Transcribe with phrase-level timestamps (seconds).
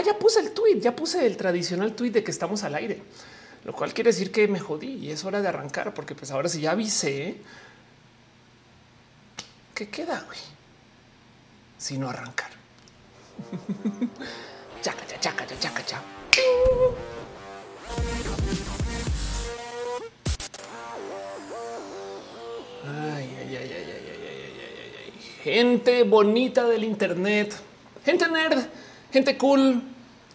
[0.00, 3.02] Ah, ya puse el tweet, ya puse el tradicional tweet de que estamos al aire,
[3.64, 6.48] lo cual quiere decir que me jodí y es hora de arrancar, porque pues ahora
[6.48, 7.36] si ya avisé,
[9.74, 10.24] ¿qué queda?
[10.26, 10.38] Güey?
[11.76, 12.48] Si no arrancar.
[14.80, 16.04] chaca, chaca, chaca, chaca, chaca.
[22.86, 27.54] Ay, ay, ay, ay, ay, ay, ay, ay, Gente bonita del Internet,
[28.02, 28.64] gente nerd,
[29.12, 29.89] gente cool,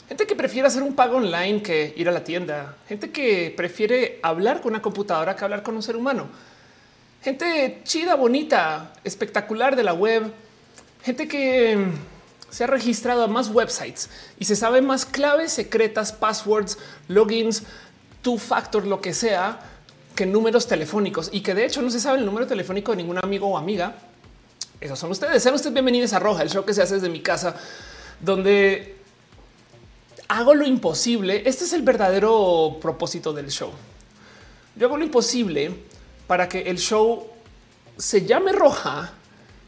[0.07, 4.19] gente que prefiere hacer un pago online que ir a la tienda, gente que prefiere
[4.21, 6.27] hablar con una computadora que hablar con un ser humano,
[7.23, 10.31] gente chida, bonita, espectacular de la web,
[11.03, 11.77] gente que
[12.49, 14.09] se ha registrado a más websites
[14.39, 17.63] y se sabe más claves secretas, passwords, logins,
[18.21, 19.59] two factor, lo que sea
[20.15, 23.17] que números telefónicos y que de hecho no se sabe el número telefónico de ningún
[23.17, 23.95] amigo o amiga.
[24.79, 25.43] Esos son ustedes.
[25.43, 27.55] Sean ustedes bienvenidos a Roja, el show que se hace desde mi casa,
[28.21, 28.95] donde
[30.27, 31.43] hago lo imposible.
[31.45, 33.71] Este es el verdadero propósito del show.
[34.75, 35.75] Yo hago lo imposible
[36.27, 37.27] para que el show
[37.97, 39.13] se llame Roja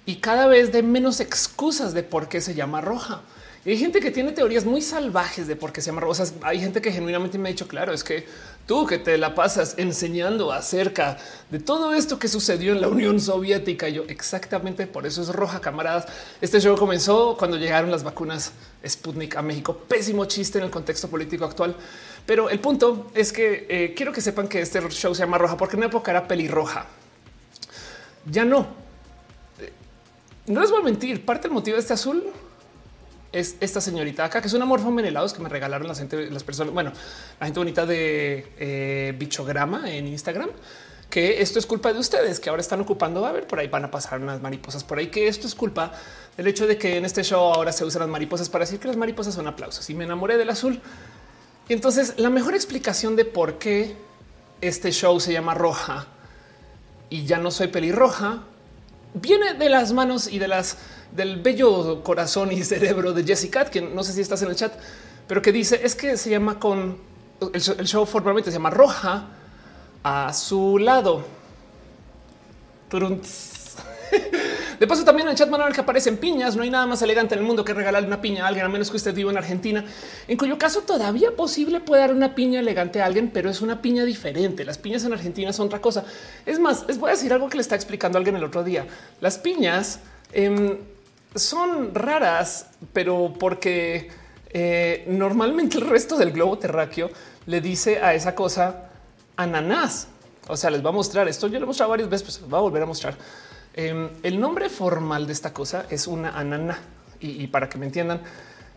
[0.05, 3.21] y cada vez de menos excusas de por qué se llama Roja.
[3.67, 6.23] Y hay gente que tiene teorías muy salvajes de por qué se llama roja.
[6.41, 8.25] hay gente que genuinamente me ha dicho, claro, es que
[8.67, 11.17] Tú que te la pasas enseñando acerca
[11.49, 13.87] de todo esto que sucedió en la Unión Soviética.
[13.87, 16.05] Yo exactamente por eso es roja, camaradas.
[16.41, 18.51] Este show comenzó cuando llegaron las vacunas
[18.85, 19.73] Sputnik a México.
[19.87, 21.77] Pésimo chiste en el contexto político actual.
[22.25, 25.55] Pero el punto es que eh, quiero que sepan que este show se llama roja
[25.55, 26.87] porque en una época era pelirroja.
[28.29, 28.67] Ya no.
[29.61, 29.71] Eh,
[30.47, 31.23] no les voy a mentir.
[31.23, 32.21] Parte del motivo de este azul
[33.39, 36.43] es esta señorita acá, que es una morfo menelados que me regalaron la gente, las
[36.43, 36.91] personas, bueno,
[37.39, 40.49] la gente bonita de eh, bichograma en Instagram,
[41.09, 43.25] que esto es culpa de ustedes que ahora están ocupando.
[43.25, 45.91] A ver, por ahí van a pasar unas mariposas por ahí, que esto es culpa
[46.35, 48.87] del hecho de que en este show ahora se usan las mariposas para decir que
[48.87, 50.81] las mariposas son aplausos y me enamoré del azul.
[51.69, 53.95] Y entonces la mejor explicación de por qué
[54.61, 56.07] este show se llama roja
[57.09, 58.43] y ya no soy pelirroja
[59.13, 60.77] viene de las manos y de las
[61.11, 64.73] del bello corazón y cerebro de Jessica, que no sé si estás en el chat,
[65.27, 66.97] pero que dice es que se llama con
[67.53, 69.27] el show, formalmente se llama Roja
[70.03, 71.25] a su lado.
[74.79, 76.55] De paso, también en el chat manual que aparecen piñas.
[76.55, 78.69] No hay nada más elegante en el mundo que regalarle una piña a alguien, a
[78.69, 79.83] menos que usted viva en Argentina,
[80.27, 83.81] en cuyo caso todavía posible puede dar una piña elegante a alguien, pero es una
[83.81, 84.65] piña diferente.
[84.65, 86.05] Las piñas en Argentina son otra cosa.
[86.45, 88.85] Es más, les voy a decir algo que le está explicando alguien el otro día.
[89.19, 89.99] Las piñas
[90.31, 90.77] em,
[91.33, 94.09] son raras, pero porque
[94.51, 97.09] eh, normalmente el resto del globo terráqueo
[97.47, 98.89] le dice a esa cosa
[99.35, 100.07] ananás.
[100.47, 101.47] O sea, les va a mostrar esto.
[101.47, 103.17] Yo lo he mostrado varias veces, pues va a volver a mostrar.
[103.77, 106.79] Em, el nombre formal de esta cosa es una ananá.
[107.19, 108.21] Y, para que me entiendan,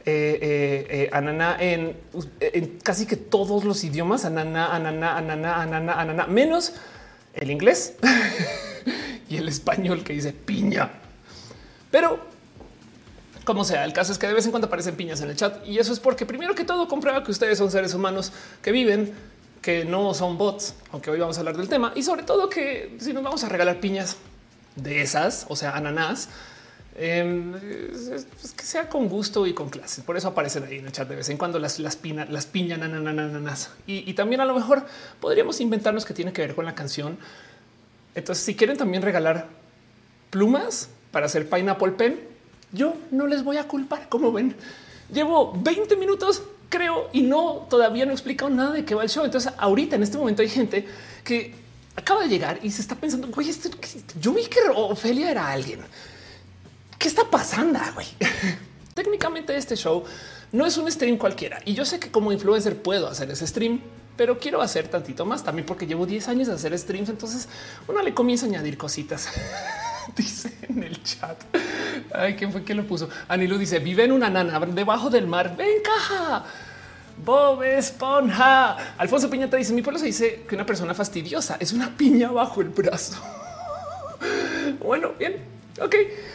[0.04, 1.96] eh, eh, ananá en,
[2.40, 6.74] en, casi que todos los idiomas, ananá, ananá, ananá, ananá, ananá, menos
[7.34, 7.94] el inglés
[9.28, 10.90] y el español que dice piña.
[11.90, 12.20] Pero
[13.44, 15.66] como sea, el caso es que de vez en cuando aparecen piñas en el chat
[15.66, 19.12] y eso es porque primero que todo comprueba que ustedes son seres humanos que viven,
[19.62, 22.96] que no son bots, aunque hoy vamos a hablar del tema y sobre todo que
[23.00, 24.16] si nos vamos a regalar piñas
[24.82, 26.28] de esas, o sea, ananás,
[26.96, 27.54] em,
[28.56, 30.02] que sea con gusto y con clase.
[30.02, 31.98] Por eso aparecen ahí en el chat de vez en cuando las, las,
[32.28, 33.70] las piñan ananas.
[33.86, 34.86] Y, y también a lo mejor
[35.20, 37.18] podríamos inventarnos que tiene que ver con la canción.
[38.14, 39.48] Entonces, si quieren también regalar
[40.30, 42.20] plumas para hacer pineapple pen,
[42.72, 44.08] yo no les voy a culpar.
[44.08, 44.54] Como ven,
[45.12, 49.10] llevo 20 minutos, creo, y no todavía no he explicado nada de qué va el
[49.10, 49.24] show.
[49.24, 50.86] Entonces, ahorita en este momento hay gente
[51.24, 51.54] que
[51.96, 53.50] acaba de llegar y se está pensando, güey,
[54.20, 55.80] yo vi que Ofelia era alguien.
[56.98, 58.06] ¿Qué está pasando, güey?
[58.94, 60.04] Técnicamente este show
[60.52, 63.80] no es un stream cualquiera y yo sé que como influencer puedo hacer ese stream,
[64.16, 67.48] pero quiero hacer tantito más también porque llevo 10 años de hacer streams, entonces
[67.88, 69.28] uno le comienza a añadir cositas.
[70.16, 71.36] dice en el chat.
[72.12, 73.08] Ay, ¿quién fue que lo puso?
[73.28, 75.56] Anilu dice, vive en una nana debajo del mar.
[75.56, 76.44] Ven, caja.
[77.24, 78.94] Bob Esponja.
[78.96, 82.60] Alfonso Piñata dice, mi pueblo se dice que una persona fastidiosa es una piña bajo
[82.60, 83.16] el brazo.
[84.80, 85.36] bueno, bien.
[85.80, 85.94] Ok.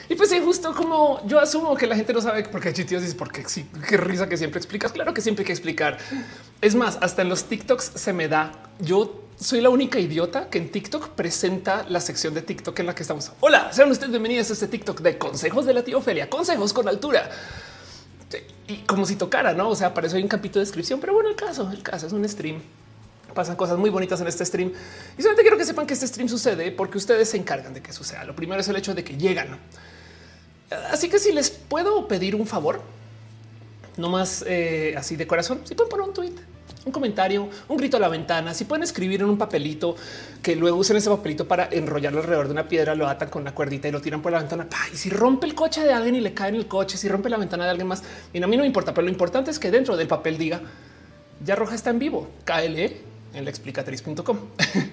[0.09, 3.43] Y pues justo como yo asumo que la gente no sabe porque chitios dice porque
[3.47, 4.91] sí, qué risa que siempre explicas.
[4.91, 5.97] Claro que siempre hay que explicar.
[6.61, 8.51] Es más, hasta en los TikToks se me da.
[8.79, 12.95] Yo soy la única idiota que en TikTok presenta la sección de TikTok en la
[12.95, 13.31] que estamos.
[13.41, 16.87] Hola, sean ustedes bienvenidos a este TikTok de consejos de la tía Ofelia, consejos con
[16.87, 17.29] altura.
[18.67, 19.69] Y como si tocara, no?
[19.69, 22.07] O sea, para eso hay un capítulo de descripción, pero bueno, el caso, el caso
[22.07, 22.61] es un stream.
[23.33, 24.71] Pasan cosas muy bonitas en este stream
[25.17, 27.91] y solamente quiero que sepan que este stream sucede porque ustedes se encargan de que
[27.91, 28.23] suceda.
[28.23, 29.59] Lo primero es el hecho de que llegan.
[30.89, 32.81] Así que si les puedo pedir un favor,
[33.97, 36.33] no más eh, así de corazón, si pueden poner un tweet,
[36.85, 39.95] un comentario, un grito a la ventana, si pueden escribir en un papelito
[40.41, 43.53] que luego usen ese papelito para enrollarlo alrededor de una piedra, lo atan con la
[43.53, 44.67] cuerdita y lo tiran por la ventana.
[44.93, 47.29] Y si rompe el coche de alguien y le cae en el coche, si rompe
[47.29, 49.59] la ventana de alguien más, y a mí no me importa, pero lo importante es
[49.59, 50.61] que dentro del papel diga
[51.43, 52.29] ya Roja está en vivo.
[52.45, 52.97] KLE
[53.33, 54.37] en la explicatriz.com.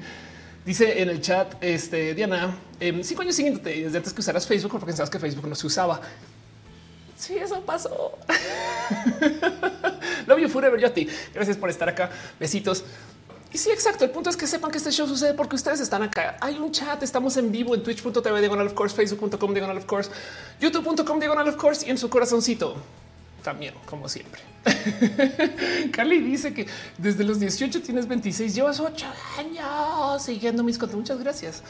[0.65, 4.87] Dice en el chat este Diana, eh, cinco años siguiente antes que usaras Facebook porque
[4.87, 6.01] pensabas que Facebook no se usaba.
[7.23, 8.19] Sí, eso pasó.
[10.27, 11.07] Love you forever, yo a ti.
[11.33, 12.11] Gracias por estar acá.
[12.41, 12.83] Besitos.
[13.53, 14.05] Y sí, exacto.
[14.05, 16.37] El punto es que sepan que este show sucede porque ustedes están acá.
[16.41, 20.11] Hay un chat, estamos en vivo en twitch.tv diagonal of course, facebook.com diagonal of course,
[20.61, 22.75] youtube.com diagonal of course y en su corazoncito
[23.45, 24.43] también, como siempre.
[25.93, 26.67] Carly dice que
[26.99, 29.07] desde los 18 tienes 26, llevas 8
[29.39, 30.99] años siguiendo mis contos.
[30.99, 31.63] Muchas gracias.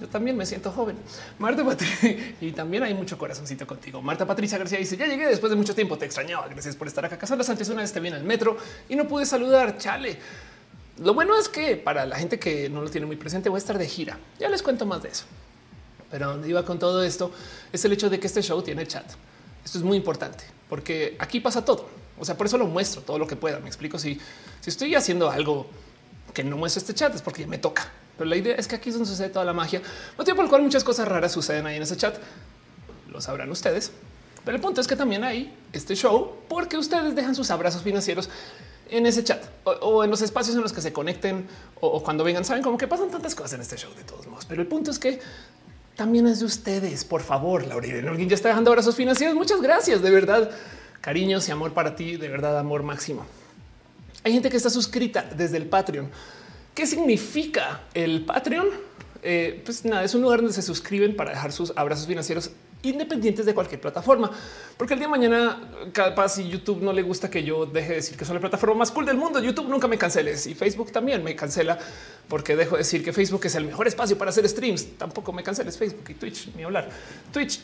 [0.00, 0.96] Yo también me siento joven.
[1.38, 4.02] Marta Patricia y también hay mucho corazoncito contigo.
[4.02, 5.96] Marta Patricia García dice: Ya llegué después de mucho tiempo.
[5.96, 6.48] Te extrañaba.
[6.48, 7.18] Gracias por estar acá.
[7.18, 8.56] Casandra Sánchez una vez te viene al metro
[8.88, 9.78] y no pude saludar.
[9.78, 10.18] Chale.
[10.98, 13.58] Lo bueno es que para la gente que no lo tiene muy presente, voy a
[13.58, 14.18] estar de gira.
[14.38, 15.24] Ya les cuento más de eso.
[16.10, 17.32] Pero donde iba con todo esto
[17.72, 19.04] es el hecho de que este show tiene chat.
[19.64, 21.88] Esto es muy importante porque aquí pasa todo.
[22.18, 23.58] O sea, por eso lo muestro todo lo que pueda.
[23.58, 24.20] Me explico si,
[24.60, 25.66] si estoy haciendo algo
[26.32, 27.90] que no muestro este chat es porque me toca.
[28.16, 29.82] Pero la idea es que aquí es donde sucede toda la magia,
[30.16, 32.16] motivo por el cual muchas cosas raras suceden ahí en ese chat.
[33.10, 33.92] Lo sabrán ustedes.
[34.44, 38.28] Pero el punto es que también hay este show porque ustedes dejan sus abrazos financieros
[38.90, 41.46] en ese chat o, en los espacios en los que se conecten
[41.80, 42.44] o, cuando vengan.
[42.44, 44.44] Saben como que pasan tantas cosas en este show de todos modos.
[44.44, 45.20] Pero el punto es que
[45.96, 47.04] también es de ustedes.
[47.04, 49.34] Por favor, Laurita, alguien ya está dejando abrazos financieros.
[49.34, 50.02] Muchas gracias.
[50.02, 50.50] De verdad,
[51.00, 52.16] cariños y amor para ti.
[52.16, 53.24] De verdad, amor máximo.
[54.24, 56.10] Hay gente que está suscrita desde el Patreon.
[56.74, 58.68] ¿Qué significa el Patreon?
[59.22, 62.50] Eh, pues nada, es un lugar donde se suscriben para dejar sus abrazos financieros
[62.82, 64.30] independientes de cualquier plataforma,
[64.76, 67.94] porque el día de mañana, capaz si YouTube no le gusta que yo deje de
[67.94, 70.92] decir que soy la plataforma más cool del mundo, YouTube nunca me canceles y Facebook
[70.92, 71.78] también me cancela
[72.28, 74.98] porque dejo de decir que Facebook es el mejor espacio para hacer streams.
[74.98, 76.90] Tampoco me canceles Facebook y Twitch ni hablar.
[77.32, 77.60] Twitch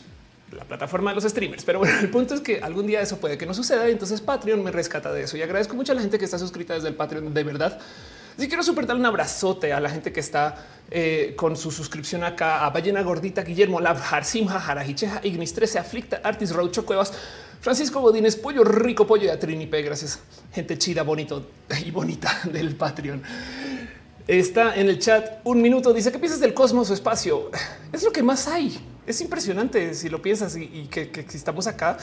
[0.55, 1.63] la plataforma de los streamers.
[1.63, 3.87] Pero bueno, el punto es que algún día eso puede que no suceda.
[3.87, 6.39] Y entonces Patreon me rescata de eso y agradezco mucho a la gente que está
[6.39, 7.79] suscrita desde el Patreon de verdad.
[8.37, 12.23] Así quiero super darle un abrazote a la gente que está eh, con su suscripción
[12.23, 17.13] acá a Ballena Gordita, Guillermo Lab, Simha, Jarajicheja, Ignis 13, Aflicta, Artis, Raucho Cuevas,
[17.61, 19.81] Francisco Godínez, Pollo Rico, Pollo de Trinipe.
[19.81, 20.19] Gracias,
[20.51, 21.47] gente chida, bonito
[21.85, 23.21] y bonita del Patreon.
[24.27, 25.93] Está en el chat un minuto.
[25.93, 27.51] Dice: ¿Qué piensas del cosmos o espacio?
[27.91, 28.90] Es lo que más hay.
[29.05, 31.97] Es impresionante si lo piensas y, que, que, estamos acá.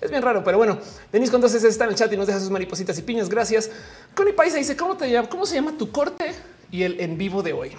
[0.00, 0.78] Es bien raro, pero bueno,
[1.10, 3.28] Denis entonces está en el chat y nos deja sus maripositas y piñas.
[3.28, 3.70] Gracias.
[4.14, 5.28] Connie Paisa dice: ¿Cómo te?
[5.28, 6.32] ¿Cómo se llama tu corte?
[6.70, 7.72] Y el en vivo de hoy.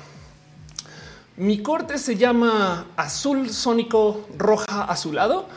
[1.38, 5.48] Mi corte se llama azul sónico roja azulado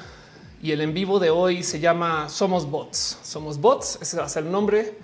[0.60, 3.18] y el en vivo de hoy se llama Somos Bots.
[3.22, 3.98] Somos Bots.
[4.00, 4.98] Ese va a ser el nombre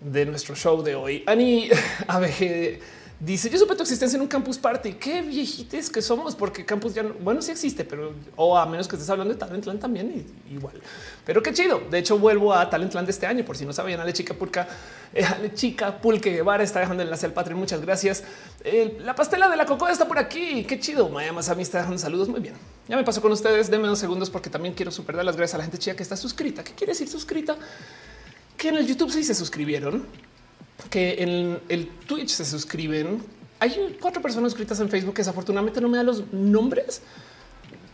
[0.00, 1.22] de nuestro show de hoy.
[1.26, 1.68] Ani
[2.08, 2.80] ABG
[3.20, 4.94] dice: Yo supe tu existencia en un campus party.
[4.94, 8.88] Qué viejites que somos, porque campus ya no, bueno, sí existe, pero o a menos
[8.88, 10.74] que estés hablando de Talentland también, igual.
[11.24, 11.80] Pero qué chido.
[11.90, 13.44] De hecho, vuelvo a Talentland este año.
[13.44, 14.66] Por si no sabían, Ale Chica Pulca,
[15.14, 17.60] eh, Ale Chica Pulque Guevara está dejando enlace al Patreon.
[17.60, 18.24] Muchas gracias.
[19.00, 20.64] la pastela de la cocoa está por aquí.
[20.64, 21.08] Qué chido.
[21.08, 22.28] Maya Masami está dejando saludos.
[22.28, 22.54] Muy bien.
[22.88, 23.70] Ya me paso con ustedes.
[23.70, 26.02] Denme unos segundos porque también quiero super dar las gracias a la gente chica que
[26.02, 26.64] está suscrita.
[26.64, 27.56] ¿Qué quiere decir suscrita?
[28.60, 30.04] que en el YouTube sí se suscribieron,
[30.88, 33.22] que en el Twitch se suscriben.
[33.58, 37.02] Hay cuatro personas suscritas en Facebook que desafortunadamente no me dan los nombres,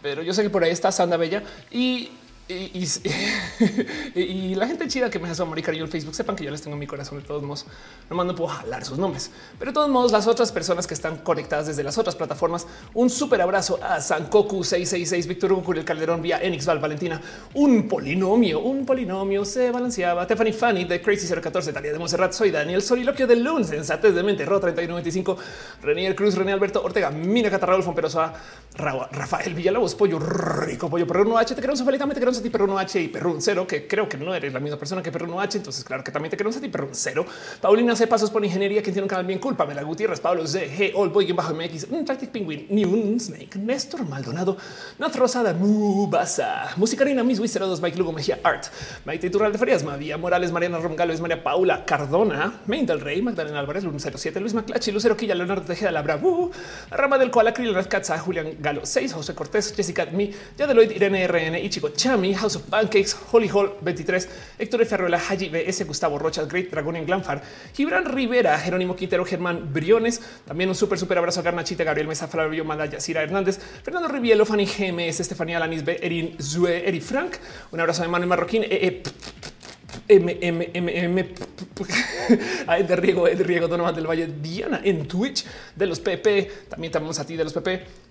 [0.03, 2.11] pero yo sé que por ahí está Sanda Bella y
[4.15, 6.51] Y, la gente chida que me hace amor y cariño en Facebook sepan que yo
[6.51, 7.67] les tengo en mi corazón de todos modos.
[8.09, 11.19] No no puedo jalar sus nombres, pero de todos modos, las otras personas que están
[11.19, 16.23] conectadas desde las otras plataformas, un súper abrazo a Sankoku 666, Víctor Hugo el Calderón
[16.23, 17.21] vía Enixval Valentina,
[17.55, 20.25] un polinomio, un polinomio se balanceaba.
[20.25, 24.23] Stephanie Fanny de Crazy 014, Talia de Monserrat, soy Daniel Soliloquio de Lunes, Sensatez de
[24.23, 25.37] Mente, Ro 3195,
[25.83, 28.33] Renier Cruz, René Alberto Ortega, Mina Catarrado, Perosoa,
[28.77, 32.79] Rafael Villalobos, Pollo Rico, Pollo Perro H, te queremos felizmente, te queremos a ti, Perruno
[32.79, 35.59] H y Perrun Cero, que creo que no eres la misma persona que Perruno H.
[35.59, 37.25] Entonces, claro que también te queremos a ti, Perrun Cero.
[37.61, 38.07] Paulina C.
[38.07, 39.65] Pasos por Ingeniería, que tiene un canal bien culpa.
[39.65, 43.59] Mela Gutiérrez, Pablo Z, G, All Boy, bajo MX, un Tactic Penguin, ni un Snake,
[43.59, 44.57] Néstor Maldonado,
[44.99, 48.67] Nat Rosada, Mubasa, Musicarina, Miss Wizard 02, Mike Lugo, Mejía Art,
[49.05, 53.59] Maite Turral de Farias, María Morales, Mariana Romgalo, María Paula Cardona, Main del Rey, Magdalena
[53.59, 56.51] Álvarez, Lun 07, Luis Maclachi, Lucero Quilla, Leonardo Tejeda, Labra, uh,
[56.91, 61.55] Rama del Koala, Kril, Katza, Julián Galo 6, José Cortés, Jessica Mi, Yadeloid, Irene RN,
[61.59, 66.69] Ichigo Chami, House of Pancakes, Holy Hall 23, Héctor Ferruela, Haji BS, Gustavo Rochas, Great
[66.73, 67.41] Dragon en Glanfar,
[67.73, 72.27] Gibran Rivera, Jerónimo Quintero, Germán Briones, también un súper, súper abrazo a Garnachita, Gabriel Mesa,
[72.27, 77.37] Flavio Madaya, Cira Hernández, Fernando Rivielo, Fanny GMS, Estefanía Lanis B, Erin Zue, Eri Frank,
[77.71, 79.03] un abrazo de Manuel Marroquín, e, e,
[80.09, 81.35] M, M, M, M,
[82.89, 85.45] de Riego, de Riego Donovan del Valle, Diana en Twitch,
[85.77, 88.06] de los PP, también tenemos a ti de los PP.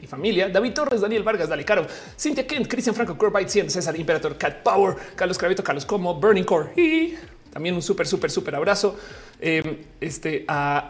[0.00, 1.86] Y familia, David Torres, Daniel Vargas, Dale Caro,
[2.18, 6.44] Cintia Kent, Cristian Franco, Corbite 100, César Imperator, Cat Power, Carlos Cravito, Carlos Como, Burning
[6.44, 7.14] Core y
[7.54, 8.98] también un súper, súper, súper abrazo
[9.40, 10.88] em, este, a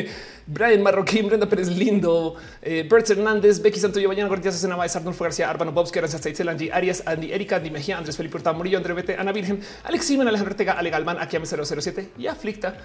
[0.46, 5.24] Brian Marroquín, Brenda Pérez Lindo, eh, Bert Hernández, Becky Santoyo, Bayana Gortía, Cena Baez, Arnulfo
[5.24, 8.94] García, Arbano Bobs, Keras, Angie, Arias, Andy, Erika, Andy Mejía, Andrés Felipe Hurtado, Murillo, André
[8.94, 12.78] Bete, Ana Virgen, Alex Simen, Alejandro Ortega, Ale Galván, Akiame 007 y Aflicta.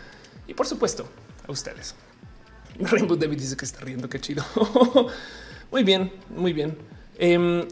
[0.45, 1.07] Y por supuesto,
[1.47, 1.95] a ustedes.
[2.91, 4.43] Rainbow David dice que está riendo, qué chido.
[5.71, 6.77] muy bien, muy bien.
[7.17, 7.67] Em,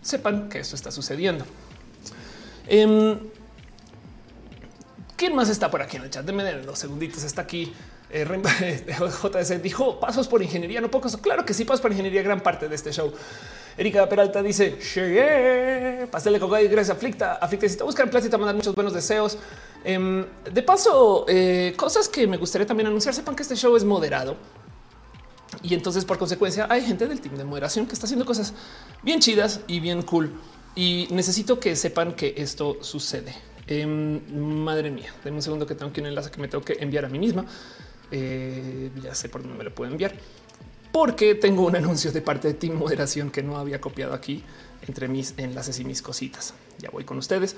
[0.00, 1.44] sepan que esto está sucediendo.
[2.66, 3.18] Em,
[5.16, 6.24] ¿Quién más está por aquí en el chat?
[6.24, 7.22] Denme dos segunditos.
[7.22, 7.72] Está aquí.
[8.12, 8.26] Eh,
[9.22, 11.16] JS dijo pasos por ingeniería, no pocos.
[11.16, 13.12] Claro que sí, pasos por ingeniería, gran parte de este show.
[13.76, 14.76] Erika Peralta dice
[16.10, 17.34] pastel de coca y gracias aflicta.
[17.34, 19.38] Aflicta si te buscan te mandan muchos buenos deseos.
[19.82, 23.14] Em, de paso, eh, cosas que me gustaría también anunciar.
[23.14, 24.36] Sepan que este show es moderado
[25.62, 28.52] y entonces por consecuencia hay gente del team de moderación que está haciendo cosas
[29.02, 30.32] bien chidas y bien cool.
[30.74, 33.34] Y necesito que sepan que esto sucede.
[33.66, 34.20] Em,
[34.64, 37.04] madre mía, denme un segundo que tengo que un enlace que me tengo que enviar
[37.04, 37.46] a mí misma.
[38.12, 40.14] Eh, ya sé por dónde me lo puedo enviar,
[40.92, 44.44] porque tengo un anuncio de parte de Team Moderación que no había copiado aquí
[44.86, 46.54] entre mis enlaces y mis cositas.
[46.78, 47.56] Ya voy con ustedes.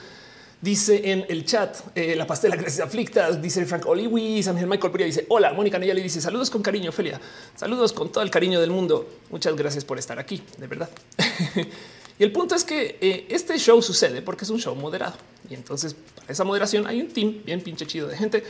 [0.61, 3.31] Dice en el chat eh, la pastela gracias aflicta.
[3.33, 5.53] Dice Frank Oliwis, Ángel Michael Puria dice hola.
[5.53, 7.21] Mónica Nella le dice saludos con cariño, Felia.
[7.55, 9.09] Saludos con todo el cariño del mundo.
[9.31, 10.89] Muchas gracias por estar aquí, de verdad.
[12.17, 15.17] Y el punto es que eh, este show sucede porque es un show moderado.
[15.51, 18.45] Y entonces para esa moderación hay un team bien pinche chido de gente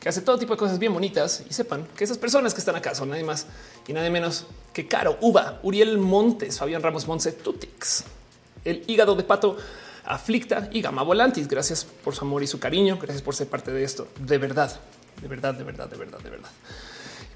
[0.00, 2.74] que hace todo tipo de cosas bien bonitas y sepan que esas personas que están
[2.74, 3.46] acá son nadie más
[3.86, 8.04] y nadie menos que Caro, Uva, Uriel Montes, Fabián Ramos Monse, Tutix,
[8.64, 9.58] el hígado de pato,
[10.04, 11.46] Aflicta y Gama Volantis.
[11.46, 12.98] Gracias por su amor y su cariño.
[13.00, 14.08] Gracias por ser parte de esto.
[14.18, 14.74] De verdad,
[15.20, 16.50] de verdad, de verdad, de verdad, de verdad.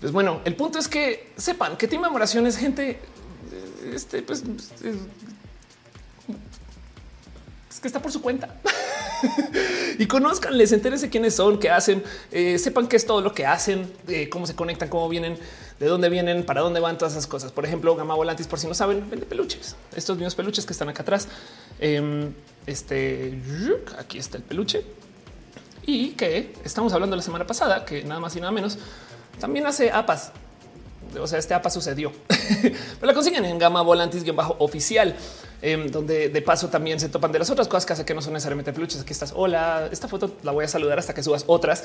[0.01, 4.43] Pues bueno, el punto es que sepan que Team Memoración es gente eh, este, pues,
[7.81, 8.49] que está por su cuenta.
[9.99, 13.93] y conozcanles, entérense quiénes son, qué hacen, eh, sepan qué es todo lo que hacen,
[14.09, 15.39] eh, cómo se conectan, cómo vienen,
[15.81, 17.53] de dónde vienen, para dónde van todas esas cosas.
[17.53, 19.77] Por ejemplo, Gama Volantis, por si no saben, vende peluches.
[19.97, 21.29] Estos mismos peluches que están acá atrás.
[21.79, 22.33] Em,
[22.67, 23.39] este
[23.99, 24.85] aquí está el peluche
[25.87, 28.79] y que estamos hablando la semana pasada, que nada más y nada menos
[29.41, 30.33] también hace apas.
[31.21, 32.13] O sea, este APA sucedió,
[32.63, 35.15] pero la consiguen en gama volantis bajo oficial.
[35.67, 38.21] Em, donde de paso también se topan de las otras cosas que hace que no
[38.21, 39.01] son necesariamente peluches.
[39.01, 39.33] Aquí estás.
[39.35, 41.85] Hola, esta foto la voy a saludar hasta que subas otras.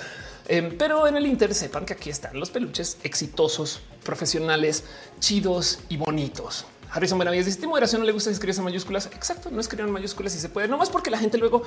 [0.50, 4.84] Em, pero en el Inter sepan que aquí están los peluches exitosos, profesionales,
[5.22, 6.66] chidos y bonitos.
[6.92, 9.08] Harrison Benavides dice moderación no le gusta escribir en mayúsculas.
[9.08, 11.62] Exacto, no escriban mayúsculas y se puede, no más porque la gente luego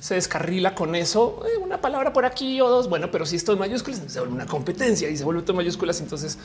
[0.00, 1.42] se descarrila con eso.
[1.46, 2.88] Eh, una palabra por aquí o dos.
[2.88, 5.58] Bueno, pero si esto en mayúsculas se vuelve una competencia y se vuelve todo en
[5.58, 6.00] mayúsculas.
[6.00, 6.38] Entonces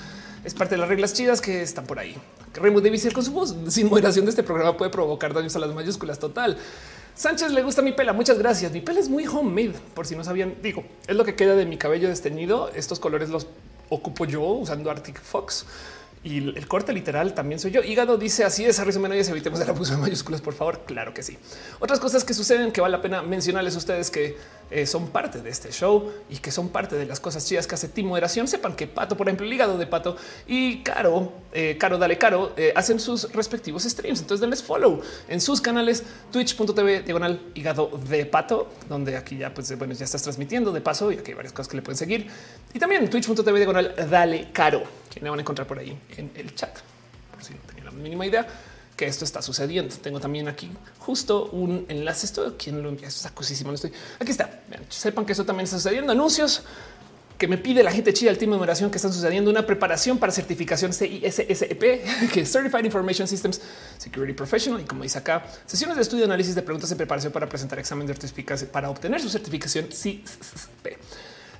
[0.43, 2.15] es parte de las reglas chidas que están por ahí.
[2.53, 5.73] Raymond Davis con su voz sin moderación de este programa puede provocar daños a las
[5.73, 6.17] mayúsculas.
[6.17, 6.57] Total.
[7.15, 8.13] Sánchez le gusta mi pela.
[8.13, 8.71] Muchas gracias.
[8.71, 9.73] Mi pela es muy homemade.
[9.93, 12.69] Por si no sabían, digo, es lo que queda de mi cabello desteñido.
[12.69, 13.47] Estos colores los
[13.89, 15.65] ocupo yo usando Arctic Fox
[16.23, 17.83] y el corte literal también soy yo.
[17.83, 18.79] Hígado dice así es.
[18.79, 20.81] Harrison Menayes, evitemos el abuso de mayúsculas, por favor.
[20.85, 21.37] Claro que sí.
[21.79, 24.37] Otras cosas que suceden que vale la pena mencionarles a ustedes que
[24.71, 27.75] eh, son parte de este show y que son parte de las cosas chidas que
[27.75, 28.47] hace Team Moderación.
[28.47, 30.15] Sepan que Pato, por ejemplo, el hígado de Pato
[30.47, 34.21] y Caro, eh, Caro, dale Caro, eh, hacen sus respectivos streams.
[34.21, 39.77] Entonces denles follow en sus canales twitch.tv diagonal hígado de Pato, donde aquí ya, pues
[39.77, 42.27] bueno, ya estás transmitiendo de paso y aquí hay varias cosas que le pueden seguir.
[42.73, 46.55] Y también twitch.tv diagonal dale Caro, que me van a encontrar por ahí en el
[46.55, 46.77] chat,
[47.31, 48.47] por si no tenía la mínima idea
[48.95, 49.93] que esto está sucediendo.
[50.01, 52.25] Tengo también aquí justo un enlace.
[52.25, 53.07] Esto quien lo envía.
[53.07, 53.69] Esto está cosísimo.
[53.69, 54.31] No estoy aquí.
[54.31, 54.61] Está.
[54.89, 56.11] sepan que eso también está sucediendo.
[56.11, 56.63] Anuncios
[57.37, 60.17] que me pide la gente chida el team de numeración que están sucediendo una preparación
[60.17, 61.79] para certificación CISSEP,
[62.33, 63.59] que es Certified Information Systems
[63.97, 64.79] Security Professional.
[64.79, 68.07] Y como dice acá, sesiones de estudio, análisis de preguntas en preparación para presentar examen
[68.07, 70.97] de certificación para obtener su certificación CISSP.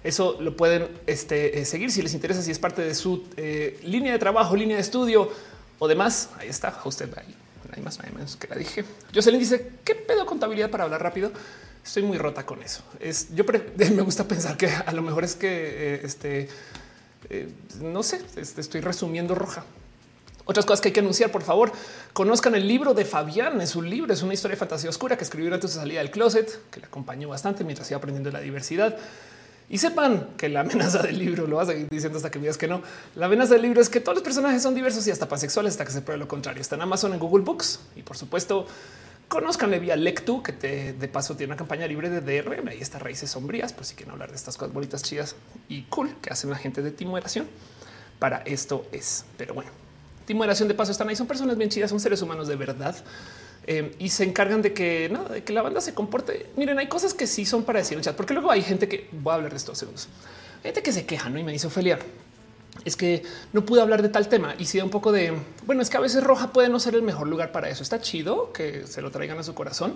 [0.03, 3.79] Eso lo pueden este, eh, seguir si les interesa, si es parte de su eh,
[3.83, 5.31] línea de trabajo, línea de estudio
[5.79, 6.29] o demás.
[6.37, 7.35] Ahí está, usted ahí.
[7.75, 8.83] Hay más, hay menos que la dije.
[9.13, 11.31] Jocelyn dice qué pedo contabilidad para hablar rápido.
[11.83, 12.83] Estoy muy rota con eso.
[12.99, 13.43] Es yo
[13.77, 16.49] me gusta pensar que a lo mejor es que eh, este
[17.81, 19.63] no sé, este, estoy resumiendo roja.
[20.45, 21.71] Otras cosas que hay que anunciar, por favor,
[22.11, 23.61] conozcan el libro de Fabián.
[23.61, 26.11] Es un libro, es una historia de fantasía oscura que escribió antes de salida del
[26.11, 28.97] closet, que le acompañó bastante mientras iba aprendiendo la diversidad.
[29.69, 32.57] Y sepan que la amenaza del libro, lo vas a seguir diciendo hasta que veas
[32.57, 32.81] que no.
[33.15, 35.85] La amenaza del libro es que todos los personajes son diversos y hasta pansexuales hasta
[35.85, 36.61] que se pruebe lo contrario.
[36.61, 38.67] Está en Amazon, en Google Books y por supuesto
[39.33, 42.67] Conozcanle vía Lectu, que te, de paso tiene una campaña libre de DRM.
[42.67, 45.35] Ahí está Raíces Sombrías, por si quieren hablar de estas cosas bonitas, chidas
[45.67, 47.47] y cool que hacen la gente de Timoderación.
[48.19, 49.25] Para esto es.
[49.35, 49.71] Pero bueno,
[50.25, 51.15] Timoderación de paso están ahí.
[51.15, 52.95] Son personas bien chidas, son seres humanos de verdad.
[53.65, 56.47] Eh, y se encargan de que nada, de que la banda se comporte.
[56.57, 59.07] Miren, hay cosas que sí son para decir en chat, porque luego hay gente que
[59.11, 60.09] voy a hablar de estos segundos.
[60.57, 61.39] Hay gente que se queja ¿no?
[61.39, 61.99] y me dice Ophelia
[62.85, 65.33] es que no pude hablar de tal tema y si da un poco de
[65.65, 67.83] bueno, es que a veces roja puede no ser el mejor lugar para eso.
[67.83, 69.95] Está chido que se lo traigan a su corazón,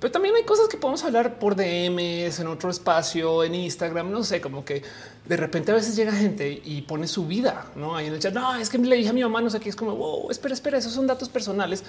[0.00, 4.10] pero también hay cosas que podemos hablar por DMs en otro espacio, en Instagram.
[4.10, 4.82] No sé, como que
[5.26, 8.32] de repente a veces llega gente y pone su vida no ahí en el chat.
[8.32, 10.54] No, es que le dije a mi mamá, no sé qué es como wow, espera,
[10.54, 11.84] espera, esos son datos personales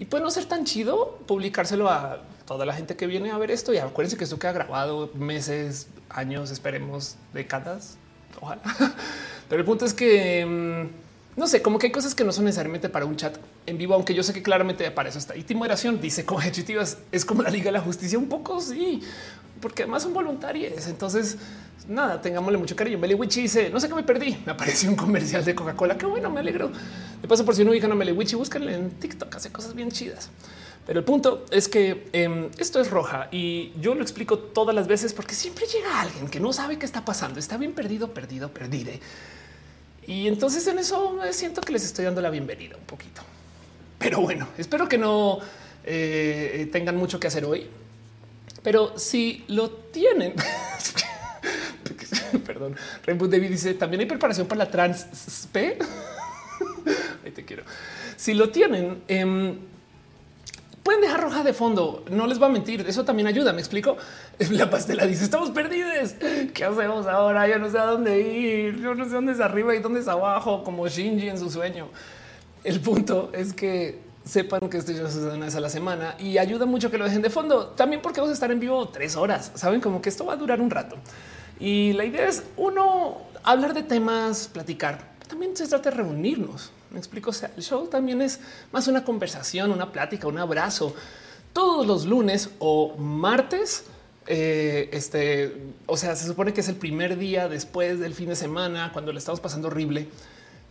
[0.00, 3.50] y puede no ser tan chido publicárselo a toda la gente que viene a ver
[3.50, 3.74] esto.
[3.74, 7.98] Y acuérdense que esto queda grabado meses, años, esperemos décadas.
[8.40, 8.62] Ojalá.
[9.50, 12.46] Pero el punto es que mm, no sé, como que hay cosas que no son
[12.46, 15.36] necesariamente para un chat en vivo, aunque yo sé que claramente para eso está.
[15.36, 19.02] Y Timoderación dice ejecutivas es como la Liga de la Justicia, un poco sí,
[19.60, 20.88] porque además son voluntarias.
[20.88, 21.36] Entonces,
[21.88, 22.98] nada, tengámosle mucho cariño.
[22.98, 24.36] Meliwichi dice: No sé qué me perdí.
[24.46, 25.96] Me apareció un comercial de Coca-Cola.
[25.96, 26.70] Qué bueno, me alegro.
[27.20, 30.30] De paso, por si no ubican a Meliwichi, búsquenle en TikTok, hace cosas bien chidas.
[30.86, 34.88] Pero el punto es que em, esto es roja y yo lo explico todas las
[34.88, 38.48] veces porque siempre llega alguien que no sabe qué está pasando, está bien perdido, perdido,
[38.48, 39.00] perdide
[40.10, 43.22] y entonces en eso siento que les estoy dando la bienvenida un poquito.
[43.98, 45.38] Pero bueno, espero que no
[45.84, 47.68] eh, tengan mucho que hacer hoy.
[48.62, 50.34] Pero si lo tienen,
[52.46, 55.78] perdón, Rainbow David dice también hay preparación para la trans P.
[57.34, 57.62] Te quiero.
[58.16, 59.54] Si lo tienen, eh,
[60.82, 62.04] pueden dejar roja de fondo.
[62.10, 62.84] No les va a mentir.
[62.86, 63.52] Eso también ayuda.
[63.52, 63.96] Me explico.
[64.50, 66.14] La pastela dice estamos perdidos.
[66.52, 67.46] ¿Qué hacemos ahora?
[67.46, 68.80] Ya no sé a dónde ir.
[68.80, 71.88] Yo no sé dónde es arriba y dónde es abajo, como Shinji en su sueño.
[72.64, 76.36] El punto es que sepan que esto ya sucede una vez a la semana y
[76.38, 77.68] ayuda mucho que lo dejen de fondo.
[77.68, 79.52] También porque vamos a estar en vivo tres horas.
[79.54, 80.96] Saben como que esto va a durar un rato.
[81.60, 85.10] Y la idea es uno hablar de temas, platicar.
[85.28, 87.30] También se trata de reunirnos me explico.
[87.30, 88.40] O sea, el show también es
[88.72, 90.94] más una conversación, una plática, un abrazo.
[91.52, 93.84] Todos los lunes o martes,
[94.26, 98.36] eh, este, o sea, se supone que es el primer día después del fin de
[98.36, 100.08] semana, cuando le estamos pasando horrible.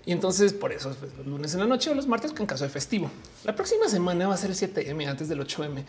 [0.05, 2.63] Y entonces por eso pues, los lunes en la noche o los martes en caso
[2.63, 3.11] de festivo.
[3.43, 5.83] La próxima semana va a ser el 7M antes del 8M.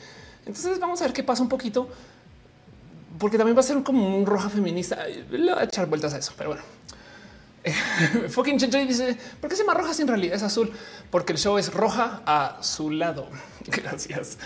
[0.46, 1.88] Entonces vamos a ver qué pasa un poquito,
[3.20, 5.06] porque también va a ser como un roja feminista.
[5.06, 6.62] Le voy a echar vueltas a eso, pero bueno.
[8.30, 10.72] Fucking Chenchoy dice por qué se llama roja si en realidad es azul?
[11.10, 13.28] Porque el show es roja a su lado.
[13.66, 14.38] Gracias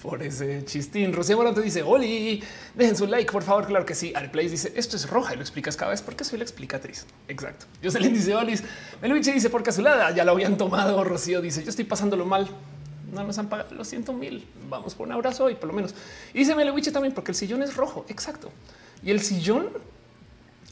[0.00, 1.12] por ese chistín.
[1.12, 2.42] Rocío Volante dice Oli,
[2.76, 3.66] dejen su like, por favor.
[3.66, 4.12] Claro que sí.
[4.14, 7.06] Airplays dice esto es roja y lo explicas cada vez porque soy la explicatriz.
[7.26, 7.66] Exacto.
[7.82, 8.62] Jocelyn dice Olis.
[9.02, 11.02] Meluiche dice porque a su ya lo habían tomado.
[11.02, 12.48] Rocío dice yo estoy pasándolo mal.
[13.12, 13.74] No nos han pagado.
[13.74, 14.46] Lo siento mil.
[14.68, 15.94] Vamos por un abrazo hoy, por lo menos.
[16.32, 18.04] Y dice Meluiche también porque el sillón es rojo.
[18.08, 18.50] Exacto.
[19.02, 19.68] Y el sillón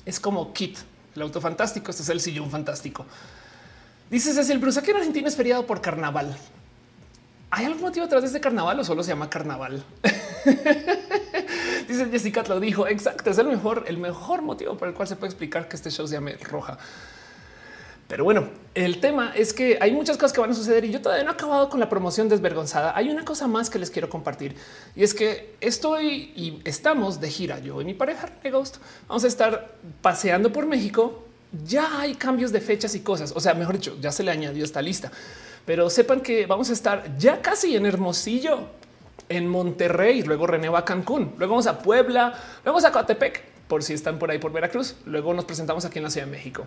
[0.05, 0.79] es como kit
[1.17, 1.91] el auto fantástico.
[1.91, 3.05] Este es el sillón fantástico.
[4.11, 6.35] Dice Cecil Bruce, aquí en Argentina es feriado por carnaval.
[7.51, 9.85] ¿Hay algún motivo atrás de este carnaval o solo se llama carnaval?
[11.89, 12.87] Dice Jessica lo dijo.
[12.87, 15.91] Exacto, es el mejor, el mejor motivo por el cual se puede explicar que este
[15.91, 16.79] show se llame roja.
[18.09, 21.03] Pero bueno, el tema es que hay muchas cosas que van a suceder y yo
[21.03, 22.97] todavía no he acabado con la promoción desvergonzada.
[22.97, 24.57] Hay una cosa más que les quiero compartir
[24.97, 27.59] y es que estoy y estamos de gira.
[27.59, 31.23] Yo y mi pareja Ghost vamos a estar paseando por México.
[31.67, 33.33] Ya hay cambios de fechas y cosas.
[33.37, 35.13] O sea, mejor dicho, ya se le añadió esta lista,
[35.67, 38.61] pero sepan que vamos a estar ya casi en Hermosillo,
[39.29, 42.29] en Monterrey, luego René va a Cancún, luego vamos a Puebla,
[42.65, 45.99] luego vamos a Coatepec, por si están por ahí por Veracruz, luego nos presentamos aquí
[45.99, 46.67] en la Ciudad de México.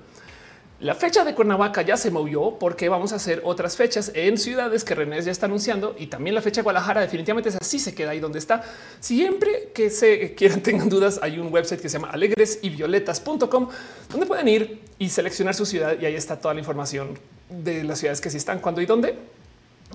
[0.81, 4.83] La fecha de Cuernavaca ya se movió porque vamos a hacer otras fechas en ciudades
[4.83, 7.93] que René ya está anunciando y también la fecha de Guadalajara definitivamente es así, se
[7.93, 8.63] queda ahí donde está.
[8.99, 13.69] Siempre que se quieran, tengan dudas, hay un website que se llama alegres y violetas.com
[14.09, 17.99] donde pueden ir y seleccionar su ciudad y ahí está toda la información de las
[17.99, 19.15] ciudades que sí están, cuándo y dónde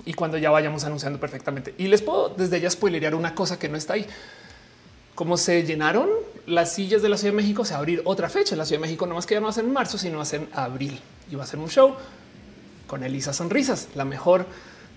[0.05, 1.73] y cuando ya vayamos anunciando perfectamente.
[1.77, 4.07] Y les puedo desde ya spoilerear una cosa que no está ahí
[5.15, 6.07] como se llenaron
[6.47, 8.65] las sillas de la Ciudad de México, se va a abrir otra fecha en la
[8.65, 11.35] Ciudad de México, no más que ya no hacen en marzo, sino hacen abril y
[11.35, 11.95] va a ser un show
[12.87, 14.45] con Elisa Sonrisas, la mejor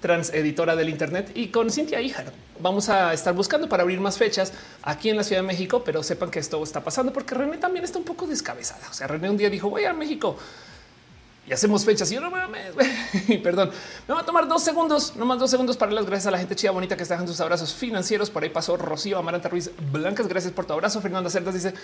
[0.00, 2.32] trans editora del Internet y con Cintia Híjar.
[2.60, 6.04] Vamos a estar buscando para abrir más fechas aquí en la Ciudad de México, pero
[6.04, 8.88] sepan que esto está pasando porque René también está un poco descabezada.
[8.88, 10.36] O sea, René un día dijo voy a México
[11.50, 12.10] y hacemos fechas.
[12.12, 12.72] Y yo no mames,
[13.42, 13.72] perdón,
[14.06, 16.38] me va a tomar dos segundos, no más dos segundos para las gracias a la
[16.38, 18.30] gente chida bonita que está dejando sus abrazos financieros.
[18.30, 20.28] Por ahí pasó Rocío Amaranta Ruiz Blancas.
[20.28, 21.00] Gracias por tu abrazo.
[21.00, 21.74] Fernanda Cerdas dice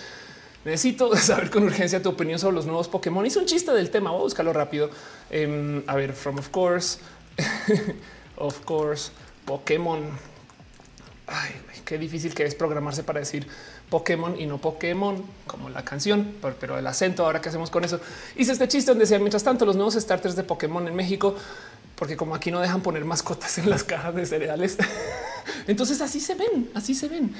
[0.63, 3.25] necesito saber con urgencia tu opinión sobre los nuevos Pokémon.
[3.25, 4.11] Hizo un chiste del tema.
[4.11, 4.89] Voy a buscarlo rápido.
[5.29, 6.99] Em, a ver, from of course,
[8.37, 9.11] of course,
[9.43, 9.99] Pokémon
[11.27, 11.51] ay,
[11.83, 13.47] qué difícil que es programarse para decir
[13.89, 17.99] Pokémon y no Pokémon, como la canción, pero el acento, ahora qué hacemos con eso.
[18.35, 21.35] Hice este chiste donde decía, mientras tanto, los nuevos starters de Pokémon en México,
[21.95, 24.77] porque como aquí no dejan poner mascotas en las cajas de cereales,
[25.67, 27.33] entonces así se ven, así se ven.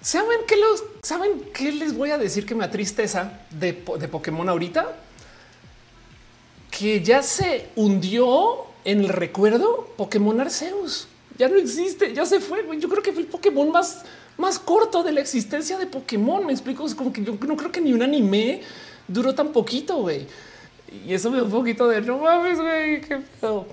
[0.00, 4.48] ¿Saben qué, los, ¿Saben qué les voy a decir que me da tristeza de Pokémon
[4.48, 4.94] ahorita?
[6.70, 11.08] Que ya se hundió en el recuerdo Pokémon Arceus
[11.38, 12.64] ya no existe, ya se fue.
[12.78, 14.02] Yo creo que fue el Pokémon más,
[14.38, 16.46] más corto de la existencia de Pokémon.
[16.46, 18.62] Me explico, es como que yo no creo que ni un anime
[19.06, 20.26] duró tan poquito, güey.
[21.06, 23.20] Y eso me da un poquito de no mames, güey, qué.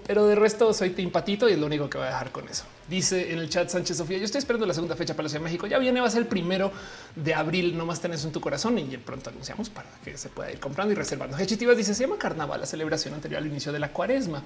[0.05, 2.65] Pero de resto soy timpatito y es lo único que voy a dejar con eso.
[2.89, 5.41] Dice en el chat Sánchez Sofía, yo estoy esperando la segunda fecha para la Ciudad
[5.41, 5.65] de México.
[5.65, 6.71] Ya viene, va a ser el primero
[7.15, 7.77] de abril.
[7.77, 10.91] No más tenés en tu corazón y pronto anunciamos para que se pueda ir comprando
[10.91, 11.37] y reservando.
[11.37, 14.43] Hechitivas dice se llama carnaval, la celebración anterior al inicio de la cuaresma.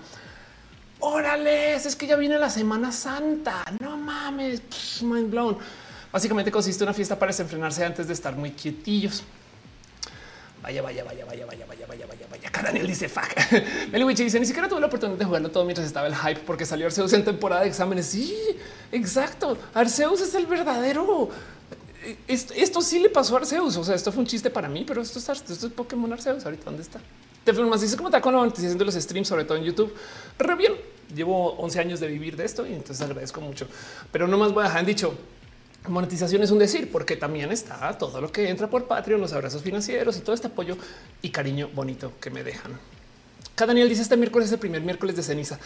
[1.00, 3.64] Órale, es que ya viene la Semana Santa.
[3.80, 4.62] No mames,
[5.02, 5.58] mind blown.
[6.12, 9.24] Básicamente consiste en una fiesta para desenfrenarse antes de estar muy quietillos.
[10.62, 12.50] Vaya, vaya, vaya, vaya, vaya, vaya, vaya, vaya, vaya.
[12.64, 13.30] Daniel dice fuck.
[13.92, 16.66] Meliwich dice ni siquiera tuve la oportunidad de jugarlo todo mientras estaba el hype porque
[16.66, 18.08] salió Arceus en temporada de exámenes.
[18.08, 18.36] Sí,
[18.92, 19.58] exacto.
[19.74, 21.30] Arceus es el verdadero.
[22.28, 23.78] Esto, sí le pasó a Arceus.
[23.78, 26.44] O sea, esto fue un chiste para mí, pero esto es, esto es Pokémon Arceus.
[26.44, 27.00] Ahorita, ¿dónde está?
[27.44, 29.94] Te más dice cómo está con la de los streams, sobre todo en YouTube.
[30.38, 30.74] Re bien.
[31.16, 33.68] Llevo 11 años de vivir de esto y entonces agradezco mucho.
[34.12, 35.16] Pero no más voy a dejar dicho.
[35.90, 39.62] Monetización es un decir, porque también está todo lo que entra por Patreon, los abrazos
[39.62, 40.78] financieros y todo este apoyo
[41.22, 42.80] y cariño bonito que me dejan.
[43.56, 45.60] Cada Daniel dice este miércoles es el primer miércoles de ceniza.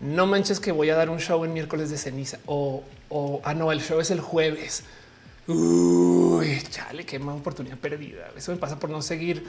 [0.00, 3.54] No manches que voy a dar un show en miércoles de ceniza o, o ah,
[3.54, 4.84] no, el show es el jueves.
[5.48, 8.30] Uy, chale, qué más oportunidad perdida.
[8.36, 9.44] Eso me pasa por no seguir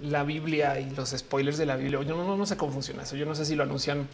[0.00, 2.02] la Biblia y los spoilers de la Biblia.
[2.02, 3.16] Yo no, no, sé cómo funciona eso.
[3.16, 4.08] Yo no sé si lo anuncian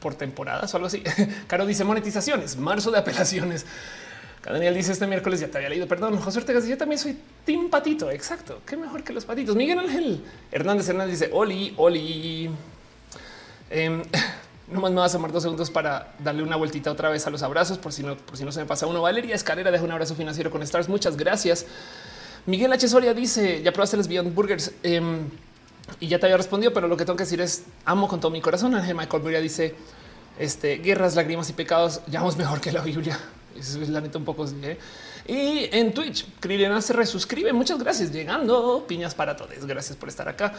[0.00, 1.02] por temporadas o algo así.
[1.46, 3.64] Caro dice monetizaciones, marzo de apelaciones.
[4.52, 5.88] Daniel dice este miércoles ya te había leído.
[5.88, 8.10] Perdón, José Ortega yo también soy Team Patito.
[8.10, 8.60] Exacto.
[8.66, 9.56] Qué mejor que los patitos.
[9.56, 12.50] Miguel Ángel Hernández Hernández dice Oli, Oli.
[13.70, 14.02] Eh,
[14.66, 17.42] Nomás me vas a tomar dos segundos para darle una vueltita otra vez a los
[17.42, 19.02] abrazos por si no, por si no se me pasa uno.
[19.02, 20.88] Valeria Escalera deja un abrazo financiero con Stars.
[20.88, 21.66] Muchas gracias.
[22.46, 22.88] Miguel H.
[22.88, 25.28] Soria dice: Ya probaste los Beyond Burgers em,
[26.00, 28.30] y ya te había respondido, pero lo que tengo que decir es amo con todo
[28.30, 28.74] mi corazón.
[28.74, 29.74] Ángel Michael Buria dice:
[30.38, 33.18] Este guerras, lágrimas y pecados, llamamos mejor que la Biblia.
[33.58, 34.46] Eso es la neta un poco.
[34.62, 34.78] ¿eh?
[35.26, 37.52] Y en Twitch, Kriliana se resuscribe.
[37.52, 38.12] Muchas gracias.
[38.12, 39.66] Llegando piñas para todos.
[39.66, 40.52] Gracias por estar acá,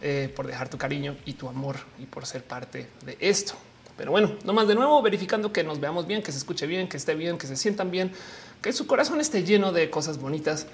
[0.00, 3.54] eh, por dejar tu cariño y tu amor y por ser parte de esto.
[3.96, 6.96] Pero bueno, nomás de nuevo verificando que nos veamos bien, que se escuche bien, que
[6.96, 8.12] esté bien, que se sientan bien,
[8.62, 10.66] que su corazón esté lleno de cosas bonitas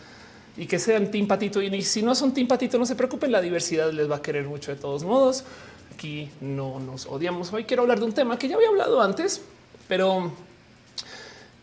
[0.57, 1.29] y que sean Team.
[1.73, 4.73] Y si no son Team no se preocupen, la diversidad les va a querer mucho
[4.73, 5.45] de todos modos.
[5.95, 7.53] Aquí no nos odiamos.
[7.53, 9.43] Hoy quiero hablar de un tema que ya había hablado antes,
[9.89, 10.33] pero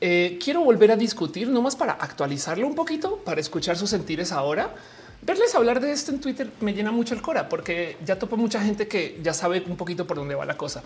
[0.01, 4.73] eh, quiero volver a discutir nomás para actualizarlo un poquito, para escuchar sus sentires ahora.
[5.21, 8.61] Verles hablar de esto en Twitter me llena mucho el cora porque ya topo mucha
[8.61, 10.83] gente que ya sabe un poquito por dónde va la cosa.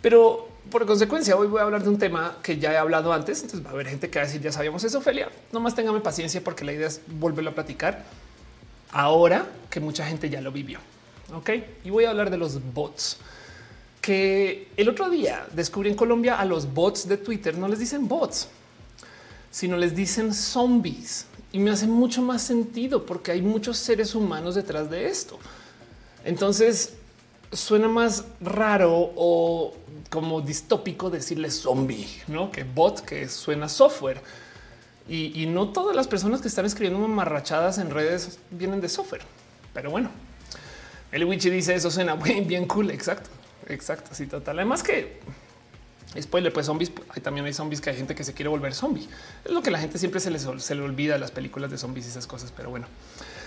[0.00, 3.42] Pero por consecuencia, hoy voy a hablar de un tema que ya he hablado antes.
[3.42, 5.28] Entonces va a haber gente que va a decir ya sabíamos eso, Ophelia.
[5.52, 8.04] Nomás téngame paciencia porque la idea es volverlo a platicar
[8.90, 10.78] ahora que mucha gente ya lo vivió.
[11.34, 11.50] Ok,
[11.84, 13.18] y voy a hablar de los bots
[14.04, 17.56] que el otro día descubrí en Colombia a los bots de Twitter.
[17.56, 18.48] No les dicen bots,
[19.50, 24.56] sino les dicen zombies y me hace mucho más sentido porque hay muchos seres humanos
[24.56, 25.38] detrás de esto.
[26.22, 26.92] Entonces
[27.50, 29.72] suena más raro o
[30.10, 34.20] como distópico decirle zombie, no que bot, que suena software.
[35.08, 39.22] Y, no todas las personas que están escribiendo mamarrachadas en redes vienen de software.
[39.72, 40.10] Pero bueno,
[41.10, 42.90] el Witchy dice eso suena bien cool.
[42.90, 43.30] Exacto,
[43.68, 44.10] exacto.
[44.14, 44.58] Sí, total.
[44.58, 45.20] Además que
[46.20, 49.08] spoiler, pues zombies, hay también hay zombies que hay gente que se quiere volver zombie.
[49.44, 52.06] Es lo que la gente siempre se les se le olvida las películas de zombies
[52.06, 52.52] y esas cosas.
[52.56, 52.86] Pero bueno,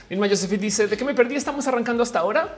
[0.09, 1.35] Irma Josephine dice de qué me perdí.
[1.35, 2.57] Estamos arrancando hasta ahora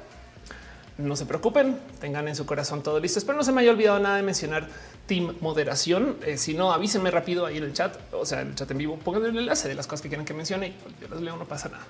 [0.99, 3.19] no se preocupen, tengan en su corazón todo listo.
[3.19, 4.67] Espero no se me haya olvidado nada de mencionar
[5.07, 6.17] Team Moderación.
[6.25, 8.77] Eh, si no, avísenme rápido ahí en el chat, o sea, en el chat en
[8.77, 10.73] vivo, pongan el enlace de las cosas que quieran que mencione.
[11.01, 11.85] Yo las leo, no pasa nada.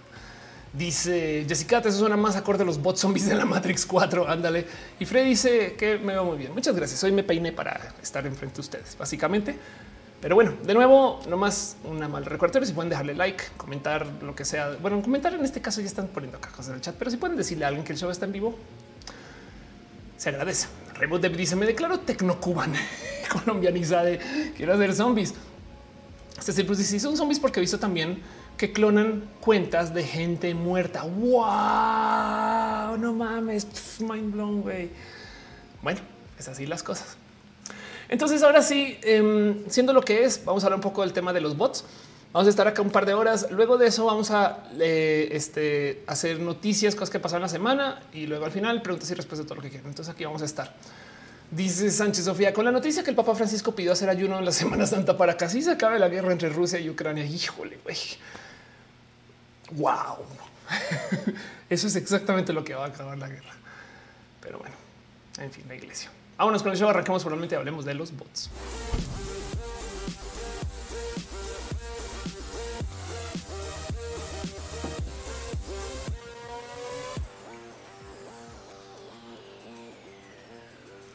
[0.72, 4.30] Dice Jessica, eso suena más acorde a los bots zombies de la Matrix 4.
[4.30, 4.68] Ándale.
[5.00, 6.54] Y Fred dice que me veo muy bien.
[6.54, 7.04] Muchas gracias.
[7.04, 9.58] Hoy me peiné para estar enfrente de ustedes, básicamente.
[10.22, 12.68] Pero bueno, de nuevo, no más una mal recordatorio.
[12.68, 14.78] Si pueden dejarle like, comentar lo que sea.
[14.80, 17.18] Bueno, comentar en este caso ya están poniendo acá cosas en el chat, pero si
[17.18, 18.56] pueden decirle a alguien que el show está en vivo,
[20.18, 20.68] se agradece.
[20.96, 22.74] Reboot dice: Me declaro tecnocuban,
[23.32, 24.12] colombianizada.
[24.56, 25.34] Quiero hacer zombies.
[26.38, 28.22] Este pues si son zombies porque he visto también
[28.60, 31.04] que clonan cuentas de gente muerta.
[31.04, 33.66] Wow, no mames,
[34.02, 34.90] mind blown, güey.
[35.82, 36.02] Bueno,
[36.38, 37.16] es así las cosas.
[38.10, 41.32] Entonces, ahora sí, em, siendo lo que es, vamos a hablar un poco del tema
[41.32, 41.86] de los bots.
[42.34, 43.48] Vamos a estar acá un par de horas.
[43.50, 48.28] Luego de eso vamos a eh, este, hacer noticias, cosas que pasaron la semana y
[48.28, 49.88] luego al final preguntas y respuestas de todo lo que quieran.
[49.88, 50.76] Entonces aquí vamos a estar.
[51.50, 54.52] Dice Sánchez Sofía con la noticia que el Papa Francisco pidió hacer ayuno en la
[54.52, 57.24] Semana Santa para así se acabe la guerra entre Rusia y Ucrania.
[57.24, 57.98] Híjole, güey.
[59.72, 60.26] Wow.
[61.70, 63.54] Eso es exactamente lo que va a acabar la guerra.
[64.42, 64.76] Pero bueno,
[65.38, 66.12] en fin, la iglesia.
[66.38, 66.90] Vámonos con el show.
[66.90, 67.22] Arranquemos.
[67.22, 68.50] Probablemente hablemos de los bots.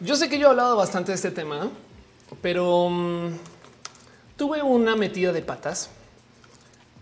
[0.00, 1.70] Yo sé que yo he hablado bastante de este tema,
[2.42, 3.32] pero um,
[4.36, 5.88] tuve una metida de patas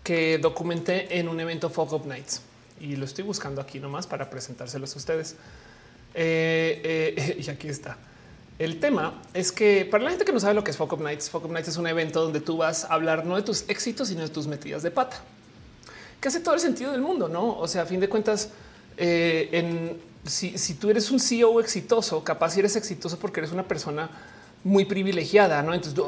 [0.03, 2.41] que documenté en un evento Fog of Nights
[2.79, 5.35] y lo estoy buscando aquí nomás para presentárselos a ustedes.
[6.13, 7.97] Eh, eh, y aquí está.
[8.59, 11.33] El tema es que para la gente que no sabe lo que es of Nights,
[11.33, 14.21] of Nights es un evento donde tú vas a hablar no de tus éxitos, sino
[14.21, 15.21] de tus metidas de pata,
[16.21, 17.57] que hace todo el sentido del mundo, no?
[17.57, 18.49] O sea, a fin de cuentas,
[18.97, 23.63] eh, en si, tú eres un CEO exitoso, capaz si eres exitoso porque eres una
[23.63, 24.09] persona
[24.63, 25.73] muy privilegiada, no?
[25.73, 25.99] Entonces,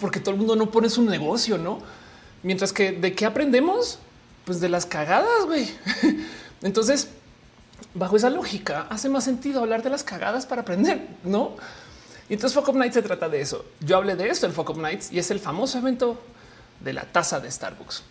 [0.00, 1.80] porque todo el mundo no pone su negocio, no?
[2.42, 3.98] Mientras que de qué aprendemos?
[4.44, 5.70] Pues de las cagadas, güey.
[6.62, 7.08] Entonces,
[7.94, 11.56] bajo esa lógica, hace más sentido hablar de las cagadas para aprender, no?
[12.28, 13.64] Y entonces, Focus Nights se trata de eso.
[13.80, 16.16] Yo hablé de esto en Focus Nights y es el famoso evento
[16.78, 18.04] de la taza de Starbucks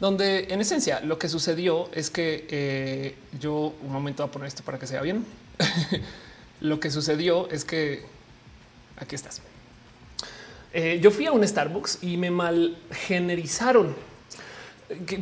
[0.00, 4.48] donde en esencia lo que sucedió es que eh, yo un momento voy a poner
[4.48, 5.24] esto para que sea bien.
[6.60, 8.04] lo que sucedió es que
[8.96, 9.40] aquí estás.
[10.76, 13.94] Eh, yo fui a un Starbucks y me mal generizaron.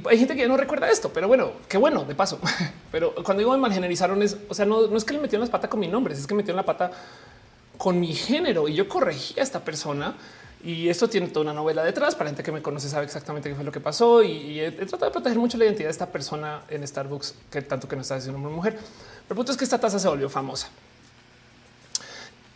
[0.08, 2.40] hay gente que ya no recuerda esto, pero bueno, qué bueno de paso.
[2.90, 5.50] Pero cuando digo me mal es, o sea, no, no es que le metieron las
[5.50, 6.90] patas con mi nombre, es que metieron la pata
[7.78, 10.14] con mi género y yo corregí a esta persona
[10.64, 12.14] y esto tiene toda una novela detrás.
[12.14, 15.06] Para gente que me conoce sabe exactamente qué fue lo que pasó y, he, tratado
[15.06, 18.14] de proteger mucho la identidad de esta persona en Starbucks, que tanto que no está
[18.14, 18.74] diciendo una mujer.
[18.74, 20.68] Pero el punto es que esta taza se volvió famosa.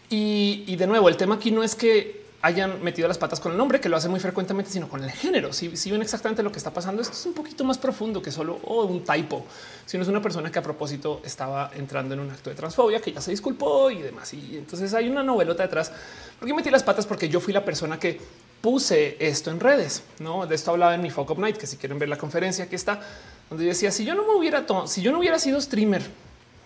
[0.08, 3.58] Y, de nuevo, el tema aquí no es que hayan metido las patas con el
[3.58, 5.52] nombre, que lo hacen muy frecuentemente, sino con el género.
[5.52, 8.60] Si, ven exactamente lo que está pasando, esto es un poquito más profundo que solo
[8.64, 9.44] oh, un typo,
[9.84, 13.12] sino es una persona que a propósito estaba entrando en un acto de transfobia, que
[13.12, 14.32] ya se disculpó y demás.
[14.34, 15.92] Y entonces hay una novelota detrás
[16.38, 18.20] porque metí las patas porque yo fui la persona que
[18.60, 20.02] puse esto en redes.
[20.18, 22.74] No de esto hablaba en mi of Night, que si quieren ver la conferencia, aquí
[22.74, 23.00] está,
[23.48, 26.02] donde decía: si yo no me hubiera, si yo no hubiera sido streamer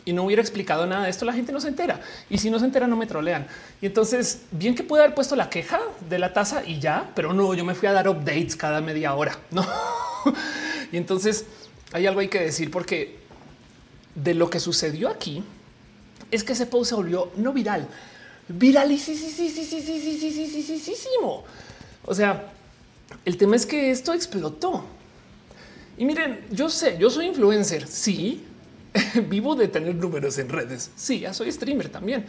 [0.05, 2.01] y no hubiera explicado nada de esto, la gente no se entera.
[2.29, 3.47] Y si no se entera, no me trolean.
[3.81, 7.33] Y entonces, bien que pude haber puesto la queja de la taza y ya, pero
[7.33, 9.39] no, yo me fui a dar updates cada media hora.
[9.51, 9.67] No.
[10.93, 11.47] y entonces
[11.93, 13.19] hay algo hay que decir porque
[14.15, 15.43] de lo que sucedió aquí
[16.31, 17.87] es que ese post se volvió no viral,
[18.49, 21.45] viralísimo.
[22.05, 22.53] O sea,
[23.25, 24.85] el tema es que esto explotó.
[25.99, 28.45] Y miren, yo sé, yo soy influencer, sí,
[29.29, 32.27] vivo de tener números en redes, sí, ya soy streamer también.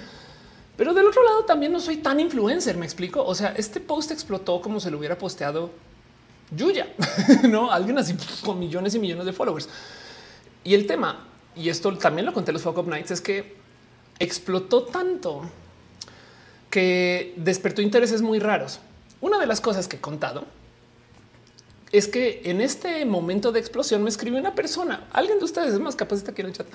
[0.78, 3.24] Pero del otro lado también no soy tan influencer, me explico.
[3.24, 5.71] O sea, este post explotó como se lo hubiera posteado
[6.56, 6.88] Yuya,
[7.50, 9.69] no alguien así con millones y millones de followers.
[10.63, 13.56] Y el tema, y esto también lo conté en los Fuck Up Nights, es que
[14.19, 15.50] explotó tanto
[16.69, 18.80] que despertó intereses muy raros.
[19.19, 20.45] Una de las cosas que he contado
[21.91, 25.80] es que en este momento de explosión me escribe una persona, alguien de ustedes es
[25.80, 26.67] más capaz de aquí en el chat,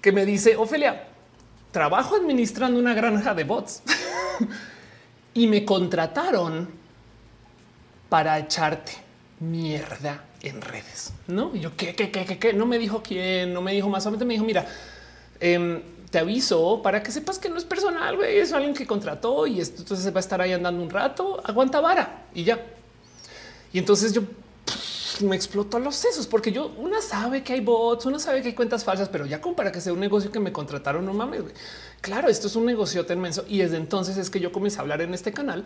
[0.00, 1.04] que me dice, Ofelia,
[1.72, 3.82] trabajo administrando una granja de bots
[5.34, 6.68] y me contrataron
[8.08, 8.92] para echarte
[9.40, 11.12] mierda en redes.
[11.26, 14.04] No, y yo qué, qué, qué, qué, no me dijo quién, no me dijo más,
[14.04, 14.66] solamente me dijo, mira,
[15.40, 19.60] eh, te aviso para que sepas que no es personal, es alguien que contrató y
[19.60, 22.58] esto entonces va a estar ahí andando un rato, aguanta vara y ya.
[23.72, 24.22] Y entonces yo
[25.20, 28.54] me explotó los sesos porque yo una sabe que hay bots, una sabe que hay
[28.54, 31.42] cuentas falsas, pero ya como para que sea un negocio que me contrataron, no mames.
[32.00, 35.00] Claro, esto es un negocio inmenso y desde entonces es que yo comencé a hablar
[35.00, 35.64] en este canal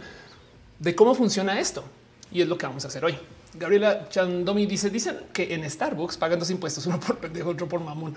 [0.79, 1.85] de cómo funciona esto
[2.33, 3.17] y es lo que vamos a hacer hoy.
[3.55, 7.81] Gabriela Chandomi dice: Dicen que en Starbucks pagan dos impuestos, uno por pendejo, otro por
[7.81, 8.15] mamón.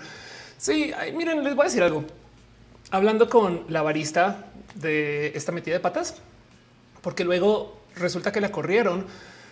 [0.58, 2.04] Sí, miren, les voy a decir algo.
[2.90, 6.16] Hablando con la barista de esta metida de patas,
[7.02, 9.06] porque luego resulta que la corrieron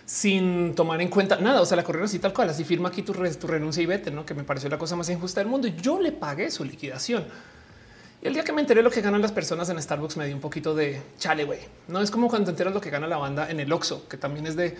[0.05, 1.61] sin tomar en cuenta nada.
[1.61, 2.49] O sea, la corrieron así tal cual.
[2.49, 4.25] Así firma aquí tu, renuncia y vete, no?
[4.25, 5.67] Que me pareció la cosa más injusta del mundo.
[5.67, 7.25] Y yo le pagué su liquidación.
[8.21, 10.35] Y el día que me enteré lo que ganan las personas en Starbucks, me dio
[10.35, 11.59] un poquito de chale, güey.
[11.87, 14.17] No es como cuando te enteras lo que gana la banda en el Oxxo, que
[14.17, 14.77] también es de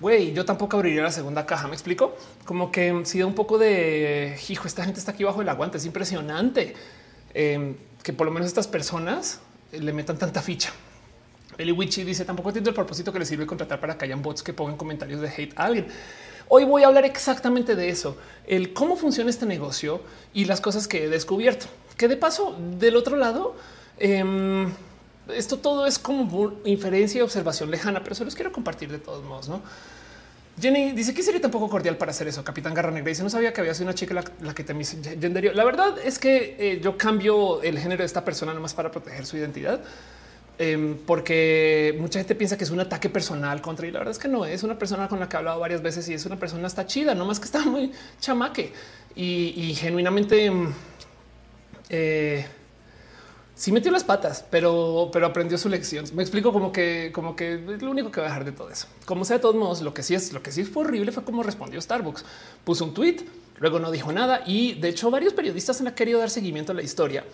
[0.00, 1.68] güey, yo tampoco abriría la segunda caja.
[1.68, 5.42] Me explico como que si da un poco de hijo, esta gente está aquí bajo
[5.42, 5.78] el aguante.
[5.78, 6.74] Es impresionante
[7.34, 9.40] em, que por lo menos estas personas
[9.72, 10.72] le metan tanta ficha.
[11.60, 14.54] Peliwichi dice tampoco entiendo el propósito que le sirve contratar para que hayan bots que
[14.54, 15.88] pongan comentarios de hate a alguien.
[16.48, 20.00] Hoy voy a hablar exactamente de eso, el cómo funciona este negocio
[20.32, 21.66] y las cosas que he descubierto.
[21.98, 23.56] Que de paso, del otro lado,
[23.98, 24.72] em,
[25.36, 29.22] esto todo es como inferencia y observación lejana, pero se los quiero compartir de todos
[29.22, 29.60] modos, ¿no?
[30.58, 32.42] Jenny dice que sería tampoco cordial para hacer eso.
[32.42, 35.52] Capitán Garra Negra dice no sabía que había sido una chica la, que te genderio.
[35.52, 39.26] La verdad es que eh, yo cambio el género de esta persona nomás para proteger
[39.26, 39.82] su identidad.
[40.62, 44.18] Em, porque mucha gente piensa que es un ataque personal contra y la verdad es
[44.18, 46.38] que no es una persona con la que he hablado varias veces y es una
[46.38, 48.70] persona está chida, no más que está muy chamaque
[49.16, 50.70] y, genuinamente em,
[51.88, 52.44] eh,
[53.54, 56.04] sí metió las patas, pero, pero aprendió su lección.
[56.12, 58.68] Me explico como que, como que es lo único que va a dejar de todo
[58.68, 58.86] eso.
[59.06, 61.24] Como sea, de todos modos, lo que sí es, lo que sí fue horrible fue
[61.24, 62.22] cómo respondió Starbucks.
[62.64, 63.24] Puso un tweet,
[63.56, 66.82] luego no dijo nada y de hecho varios periodistas han querido dar seguimiento a la
[66.82, 67.24] historia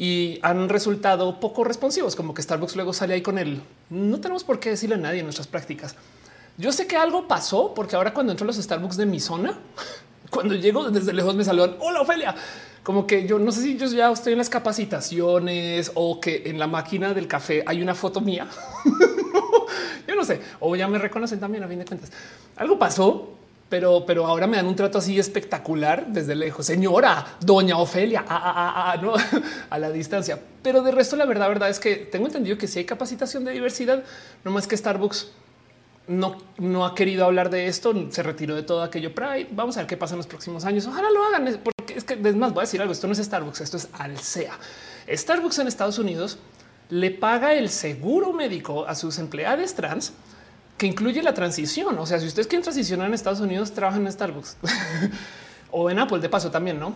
[0.00, 3.60] y han resultado poco responsivos, como que Starbucks luego sale ahí con él.
[3.90, 5.94] No tenemos por qué decirle a nadie en nuestras prácticas.
[6.56, 9.58] Yo sé que algo pasó porque ahora cuando entro a los Starbucks de mi zona,
[10.30, 11.76] cuando llego desde lejos me saludan.
[11.80, 12.34] Hola, Ofelia.
[12.82, 16.58] Como que yo no sé si yo ya estoy en las capacitaciones o que en
[16.58, 18.48] la máquina del café hay una foto mía.
[20.08, 20.40] yo no sé.
[20.60, 22.10] O ya me reconocen también a fin de cuentas.
[22.56, 23.34] Algo pasó
[23.70, 26.66] pero, pero ahora me dan un trato así espectacular desde lejos.
[26.66, 30.38] Señora, doña Ofelia, a la distancia.
[30.62, 33.52] Pero de resto, la verdad, verdad es que tengo entendido que si hay capacitación de
[33.52, 34.02] diversidad,
[34.44, 35.30] no más que Starbucks
[36.08, 39.14] no, no ha querido hablar de esto, se retiró de todo aquello.
[39.14, 39.46] Pride.
[39.52, 40.84] Vamos a ver qué pasa en los próximos años.
[40.86, 42.92] Ojalá lo hagan, porque es que es más, voy a decir algo.
[42.92, 44.58] Esto no es Starbucks, esto es Alsea.
[45.08, 46.38] Starbucks en Estados Unidos
[46.88, 50.12] le paga el seguro médico a sus empleados trans
[50.80, 51.98] que incluye la transición.
[51.98, 54.56] O sea, si ustedes quieren transicionar en Estados Unidos, trabajan en Starbucks
[55.70, 56.94] o en Apple de paso también, no?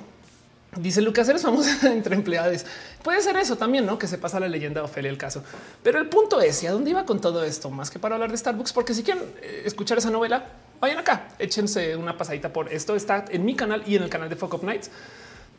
[0.74, 2.64] Dice Lucas, eres famosa entre empleados.
[3.02, 3.98] Puede ser eso también, no?
[3.98, 5.44] Que se pasa la leyenda de el caso.
[5.82, 7.70] Pero el punto es, ¿y a dónde iba con todo esto?
[7.70, 10.46] Más que para hablar de Starbucks, porque si quieren eh, escuchar esa novela,
[10.80, 12.96] vayan acá, échense una pasadita por esto.
[12.96, 14.90] Está en mi canal y en el canal de Fuck Up Nights.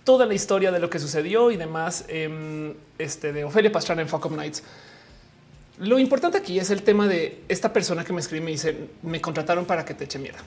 [0.03, 4.09] Toda la historia de lo que sucedió y demás em, este, de Ofelia Pastrana en
[4.09, 4.63] Fuck Up Nights.
[5.79, 8.77] Lo importante aquí es el tema de esta persona que me escribe y me dice
[9.01, 10.39] me contrataron para que te eche mierda.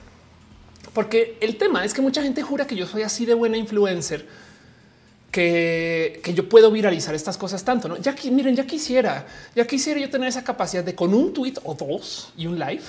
[0.93, 4.25] Porque el tema es que mucha gente jura que yo soy así de buena influencer
[5.31, 7.87] que, yo puedo viralizar estas cosas tanto.
[7.87, 7.97] ¿no?
[7.97, 11.53] Ya que miren, ya quisiera, ya quisiera yo tener esa capacidad de con un tweet
[11.63, 12.83] o dos y un live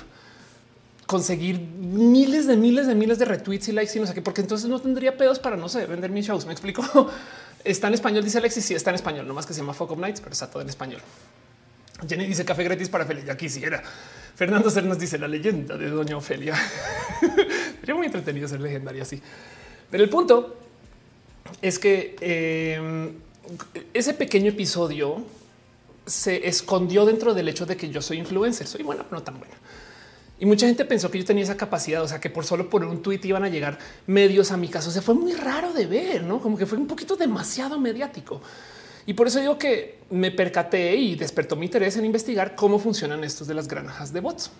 [1.07, 4.43] conseguir miles de miles de miles de retweets y likes y no sé qué, porque
[4.43, 6.47] entonces no tendría pedos para no sé vender mis shows.
[6.47, 6.83] Me explico.
[7.65, 8.65] Está en español, dice Alexis.
[8.65, 10.71] Sí, está en español, no más que se llama Fuck Nights, pero está todo en
[10.71, 11.03] español.
[12.09, 13.25] Jenny dice café gratis para Ofelia.
[13.25, 13.83] Ya quisiera.
[14.35, 16.55] Fernando Cernas dice la leyenda de Doña Ofelia.
[17.81, 19.21] Sería muy entretenido ser legendaria así.
[19.91, 20.57] Pero el punto
[21.61, 23.13] es que em,
[23.93, 25.25] ese pequeño episodio
[26.07, 28.67] se escondió dentro del hecho de que yo soy influencer.
[28.67, 29.55] Soy buena, pero no tan buena.
[30.39, 32.83] Y mucha gente pensó que yo tenía esa capacidad, o sea, que por solo por
[32.83, 34.91] un tweet iban a llegar medios a mi caso.
[34.91, 38.41] Se fue muy raro de ver, no como que fue un poquito demasiado mediático.
[39.11, 43.25] Y por eso digo que me percaté y despertó mi interés en investigar cómo funcionan
[43.25, 44.53] estos de las granjas de bots.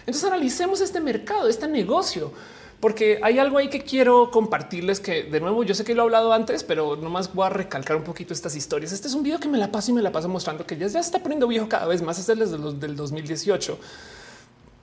[0.00, 2.32] Entonces analicemos este mercado, este negocio,
[2.80, 6.06] porque hay algo ahí que quiero compartirles que de nuevo yo sé que lo he
[6.06, 8.90] hablado antes, pero nomás voy a recalcar un poquito estas historias.
[8.90, 10.88] Este es un video que me la paso y me la paso mostrando que ya,
[10.88, 12.18] se está poniendo viejo cada vez más.
[12.18, 13.78] Este es desde los del 2018.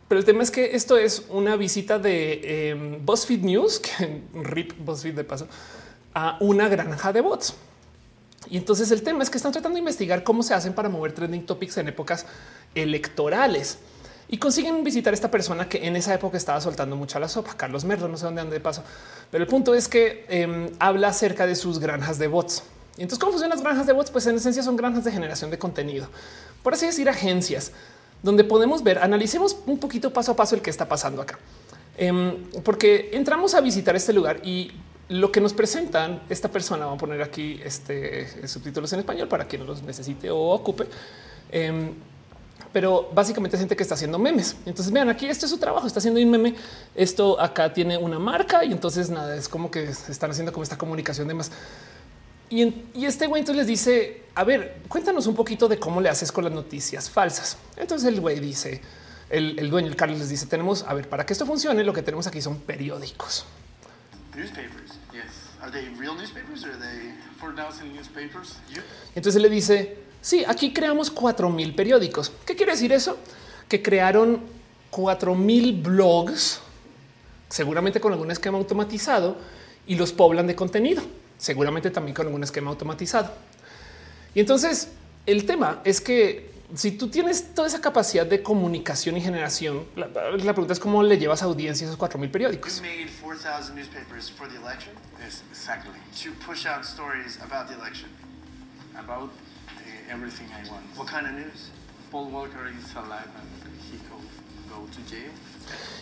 [0.08, 4.72] Pero el tema es que esto es una visita de em, BuzzFeed News, que rip
[4.80, 5.50] BuzzFeed de paso,
[6.14, 7.54] a una granja de bots.
[8.50, 11.14] Y entonces el tema es que están tratando de investigar cómo se hacen para mover
[11.14, 12.26] trending topics en épocas
[12.76, 13.78] electorales
[14.28, 17.56] y consiguen visitar a esta persona que en esa época estaba soltando mucha la sopa.
[17.56, 18.84] Carlos Merlo, no sé dónde ande de paso,
[19.30, 22.64] pero el punto es que em, habla acerca de sus granjas de bots.
[22.98, 24.12] Y entonces, ¿cómo funcionan las granjas de bots?
[24.12, 26.08] Pues en esencia son granjas de generación de contenido,
[26.62, 27.72] por así decir, agencias
[28.24, 31.38] donde podemos ver, analicemos un poquito paso a paso el que está pasando acá,
[31.98, 34.72] em, porque entramos a visitar este lugar y
[35.10, 39.46] lo que nos presentan esta persona, vamos a poner aquí este subtítulos en español para
[39.46, 40.88] quien los necesite o ocupe.
[41.52, 41.94] Em,
[42.72, 44.56] pero básicamente es gente que está haciendo memes.
[44.66, 46.56] Entonces vean aquí, esto es su trabajo, está haciendo un meme.
[46.96, 50.78] Esto acá tiene una marca y entonces nada, es como que están haciendo como esta
[50.78, 51.52] comunicación de más.
[52.50, 56.32] Y, este güey entonces les dice, a ver, cuéntanos un poquito de cómo le haces
[56.32, 57.58] con las noticias falsas.
[57.78, 58.82] Entonces el güey dice,
[59.30, 62.02] el dueño, el Carlos les dice, tenemos, a ver, para que esto funcione, lo que
[62.02, 63.46] tenemos aquí son periódicos.
[69.16, 72.32] Entonces le dice, sí, aquí creamos cuatro mil periódicos.
[72.46, 73.18] ¿Qué quiere decir eso?
[73.70, 74.42] Que crearon
[74.90, 76.60] cuatro mil blogs,
[77.50, 79.38] seguramente con algún esquema automatizado
[79.88, 81.02] y los poblan de contenido,
[81.38, 83.34] seguramente también con algún esquema automatizado.
[84.36, 84.90] Y entonces
[85.26, 90.08] el tema es que si tú tienes toda esa capacidad de comunicación y generación, la,
[90.08, 92.78] la pregunta es cómo le llevas audiencia a esos 4000 periódicos.
[92.78, 94.94] You made 4,000 newspapers for the election
[95.24, 95.92] Yes, exactly.
[96.24, 98.10] to push out stories about the election.
[98.98, 99.32] About
[100.12, 100.84] everything I want.
[100.96, 101.70] What kind of news?
[102.12, 103.50] Paul Walker is alive and
[103.90, 104.22] he could
[104.70, 105.32] go to jail.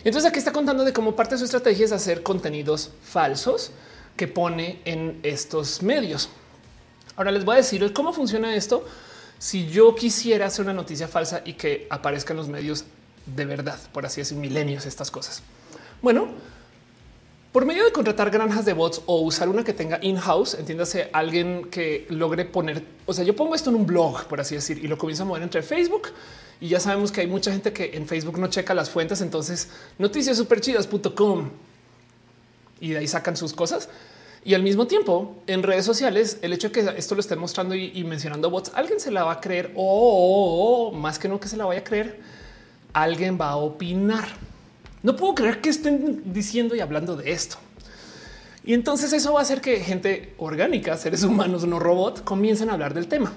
[0.04, 3.70] Y Entonces aquí está contando de cómo parte de su estrategia es hacer contenidos falsos
[4.16, 6.28] que pone en estos medios.
[7.16, 8.84] Ahora les voy a decir cómo funciona esto.
[9.42, 12.84] Si yo quisiera hacer una noticia falsa y que aparezca en los medios
[13.26, 15.42] de verdad, por así decir, milenios, estas cosas.
[16.00, 16.28] Bueno,
[17.50, 21.70] por medio de contratar granjas de bots o usar una que tenga in-house, entiéndase alguien
[21.72, 24.86] que logre poner, o sea, yo pongo esto en un blog, por así decir, y
[24.86, 26.10] lo comienzo a mover entre Facebook
[26.60, 29.70] y ya sabemos que hay mucha gente que en Facebook no checa las fuentes, entonces
[29.98, 31.50] noticiasuperchidas.com
[32.78, 33.88] y de ahí sacan sus cosas.
[34.44, 37.76] Y al mismo tiempo, en redes sociales, el hecho de que esto lo estén mostrando
[37.76, 41.56] y, mencionando bots, alguien se la va a creer o más que no que se
[41.56, 42.18] la vaya a creer,
[42.92, 44.24] alguien va a opinar.
[45.04, 47.56] No puedo creer que estén diciendo y hablando de esto.
[48.64, 52.72] Y entonces eso va a hacer que gente orgánica, seres humanos, no robot, comiencen a
[52.74, 53.32] hablar del tema.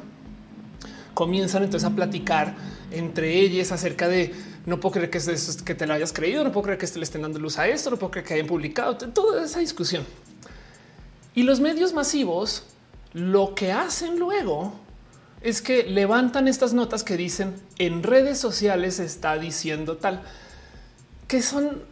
[1.14, 2.56] Comienzan entonces a platicar
[2.92, 4.34] entre ellas acerca de
[4.66, 7.04] no puedo creer que, es- que te lo hayas creído, no puedo creer que le
[7.04, 10.04] estén dando luz a esto, no puedo creer que hayan publicado toda esa discusión.
[11.36, 12.64] Y los medios masivos
[13.14, 14.74] lo que hacen luego
[15.42, 20.24] es que levantan estas notas que dicen en redes sociales está diciendo tal,
[21.28, 21.84] que son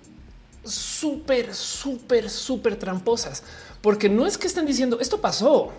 [0.63, 3.43] súper, súper, súper tramposas,
[3.81, 5.71] porque no es que estén diciendo esto pasó,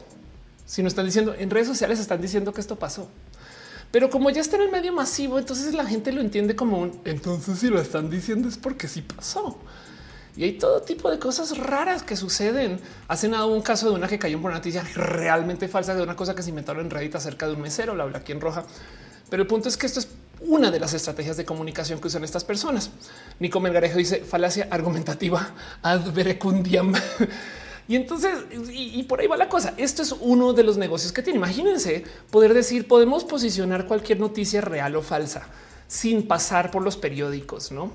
[0.66, 3.08] sino están diciendo en redes sociales están diciendo que esto pasó.
[3.90, 7.00] Pero como ya está en el medio masivo, entonces la gente lo entiende como un
[7.04, 9.58] entonces si lo están diciendo es porque sí pasó.
[10.36, 12.80] Y hay todo tipo de cosas raras que suceden.
[13.06, 16.16] Hace nada un caso de una que cayó por una noticia realmente falsa de una
[16.16, 18.64] cosa que se inventaron en Reddit acerca de un mesero, la aquí en roja.
[19.30, 20.08] Pero el punto es que esto es
[20.40, 22.90] una de las estrategias de comunicación que usan estas personas.
[23.38, 26.92] Nico Melgarejo dice falacia argumentativa ad verecundiam.
[27.86, 28.32] Y entonces,
[28.72, 29.74] y, y por ahí va la cosa.
[29.76, 31.36] Esto es uno de los negocios que tiene.
[31.36, 35.42] Imagínense poder decir, podemos posicionar cualquier noticia real o falsa
[35.86, 37.92] sin pasar por los periódicos, ¿no?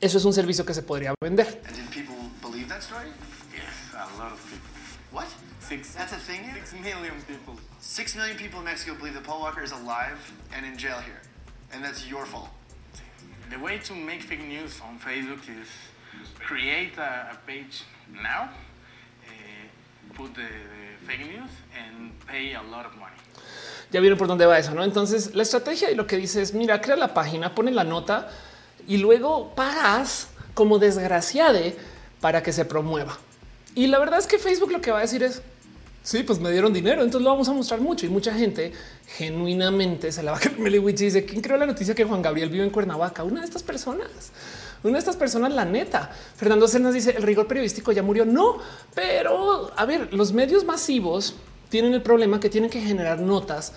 [0.00, 1.46] Eso es un servicio que se podría vender.
[1.66, 3.08] And did people believe that story?
[3.52, 4.68] Yes, a lot of people.
[5.12, 5.26] What?
[5.60, 5.94] Six.
[5.94, 6.52] That's a thing?
[6.54, 7.54] Six million people.
[7.80, 10.18] Six million people in Mexico believe that Paul Walker is alive
[10.54, 11.20] and in jail here.
[11.72, 12.50] And that's your fault.
[13.50, 15.68] The way to make fake news on Facebook is
[16.38, 18.50] create a, a page now,
[19.24, 23.16] uh, put the, the fake news, and pay a lot of money.
[23.92, 24.84] Ya vieron por dónde va eso, ¿no?
[24.84, 28.28] Entonces la estrategia y lo que dice es, mira, crea la página, pone la nota
[28.86, 31.76] y luego pagas como desgraciade
[32.20, 33.18] para que se promueva.
[33.74, 35.42] Y la verdad es que Facebook lo que va a decir es,
[36.02, 38.06] sí, pues me dieron dinero, entonces lo vamos a mostrar mucho.
[38.06, 38.72] Y mucha gente
[39.18, 40.58] genuinamente se la va a creer.
[40.58, 43.22] Meliwich dice, ¿quién creó la noticia que Juan Gabriel vive en Cuernavaca?
[43.22, 44.32] Una de estas personas.
[44.82, 46.10] Una de estas personas, la neta.
[46.36, 48.24] Fernando Cernas dice, el rigor periodístico ya murió.
[48.24, 48.58] No,
[48.94, 51.34] pero a ver, los medios masivos
[51.68, 53.72] tienen el problema que tienen que generar notas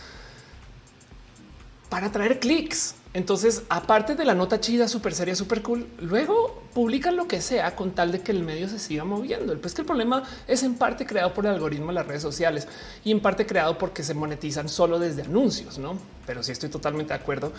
[1.90, 2.96] para traer clics.
[3.14, 7.76] Entonces, aparte de la nota chida, súper seria, súper cool, luego publican lo que sea
[7.76, 9.58] con tal de que el medio se siga moviendo.
[9.60, 12.68] Pues que el problema es en parte creado por el algoritmo de las redes sociales
[13.04, 15.98] y en parte creado porque se monetizan solo desde anuncios, no?
[16.28, 17.52] Pero sí estoy totalmente de acuerdo.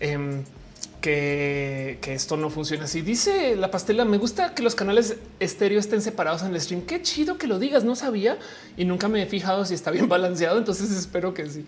[0.00, 0.44] em,
[1.00, 3.02] que, que esto no funciona así.
[3.02, 6.82] Dice la pastela, me gusta que los canales estéreo estén separados en el stream.
[6.82, 8.38] Qué chido que lo digas, no sabía
[8.76, 11.64] y nunca me he fijado si está bien balanceado, entonces espero que sí.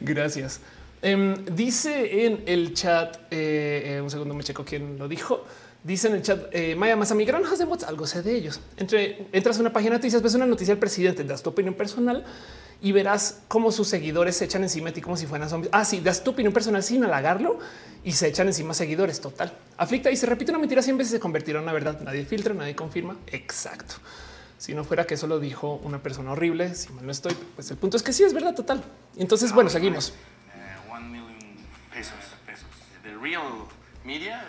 [0.00, 0.60] Gracias.
[1.06, 5.44] Em, dice en el chat, eh, eh, un segundo me checo quién lo dijo.
[5.84, 8.58] Dice en el chat, eh, Maya Masa, mi granjas de bots, algo sé de ellos.
[8.76, 11.74] Entre, entras a una página de noticias, ves una noticia del presidente, das tu opinión
[11.74, 12.24] personal
[12.82, 15.70] y verás cómo sus seguidores se echan encima de ti como si fueran zombies.
[15.72, 17.60] Ah, sí, das tu opinión personal sin halagarlo
[18.02, 19.20] y se echan encima seguidores.
[19.20, 19.56] Total.
[19.76, 22.00] Aflicta y se repite una mentira 100 veces se convertirá en una verdad.
[22.00, 23.16] Nadie filtra, nadie confirma.
[23.28, 23.94] Exacto.
[24.58, 27.70] Si no fuera que eso lo dijo una persona horrible, si mal no estoy, pues
[27.70, 28.82] el punto es que sí es verdad total.
[29.16, 30.12] Entonces, bueno, seguimos.
[33.16, 33.68] Real
[34.04, 34.44] media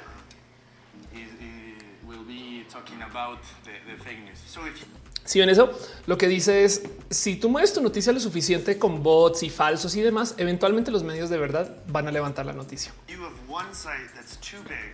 [1.14, 4.40] is, is- will be talking about the, the fake news.
[4.48, 4.86] So if you,
[5.26, 9.04] Si ven eso, lo que dice es si tú mueves tu noticia lo suficiente con
[9.04, 12.94] bots y falsos y demás, eventualmente los medios de verdad van a levantar la noticia.
[13.08, 14.94] big,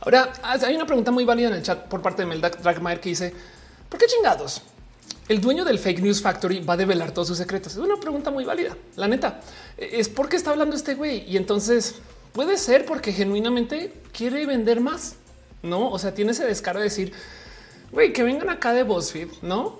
[0.00, 3.10] Ahora hay una pregunta muy válida en el chat por parte de Melda Dragmaier que
[3.10, 3.32] dice
[3.88, 4.62] ¿por qué chingados?
[5.28, 7.72] El dueño del Fake News Factory va a develar todos sus secretos.
[7.72, 8.76] Es una pregunta muy válida.
[8.96, 9.40] La neta
[9.76, 11.96] es porque está hablando este güey y entonces
[12.32, 15.14] puede ser porque genuinamente quiere vender más.
[15.62, 15.90] no?
[15.90, 17.12] O sea, tiene ese descaro de decir,
[17.92, 19.78] güey, que vengan acá de BuzzFeed, no?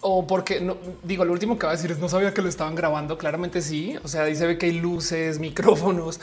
[0.00, 2.48] O porque no digo, lo último que va a decir es no sabía que lo
[2.48, 3.18] estaban grabando.
[3.18, 3.96] Claramente sí.
[4.04, 6.20] O sea, dice que hay luces, micrófonos,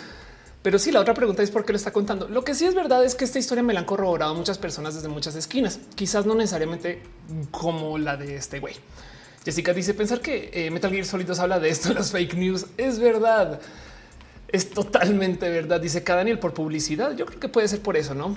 [0.61, 2.27] pero sí, la otra pregunta es por qué lo está contando.
[2.27, 4.93] Lo que sí es verdad es que esta historia me la han corroborado muchas personas
[4.93, 7.01] desde muchas esquinas, quizás no necesariamente
[7.49, 8.75] como la de este güey.
[9.43, 12.67] Jessica dice pensar que eh, Metal Gear Solid habla de esto, las fake news.
[12.77, 13.59] Es verdad.
[14.47, 15.79] Es totalmente verdad.
[15.79, 17.15] Dice cada Daniel por publicidad.
[17.15, 18.35] Yo creo que puede ser por eso, no?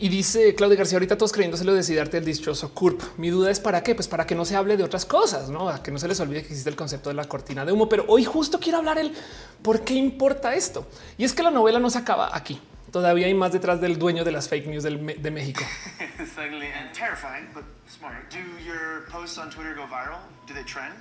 [0.00, 3.00] Y dice Claudia García, ahorita todos creyéndoselo de decidarte el dichoso CURP.
[3.16, 3.94] Mi duda es para qué?
[3.94, 5.68] Pues para que no se hable de otras cosas, no?
[5.68, 7.88] A que no se les olvide que existe el concepto de la cortina de humo.
[7.88, 9.14] Pero hoy justo quiero hablar el
[9.62, 10.86] por qué importa esto.
[11.16, 12.60] Y es que la novela no se acaba aquí.
[12.90, 15.62] Todavía hay más detrás del dueño de las fake news del, de México.
[16.18, 16.66] exactly.
[16.66, 18.16] And terrifying, but smart.
[18.32, 20.18] Do your posts on Twitter go viral?
[20.46, 20.94] Do they trend?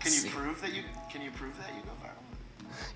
[0.00, 0.28] Can you Sí.
[0.28, 0.82] prove that you
[1.12, 2.14] can you prove that you go viral?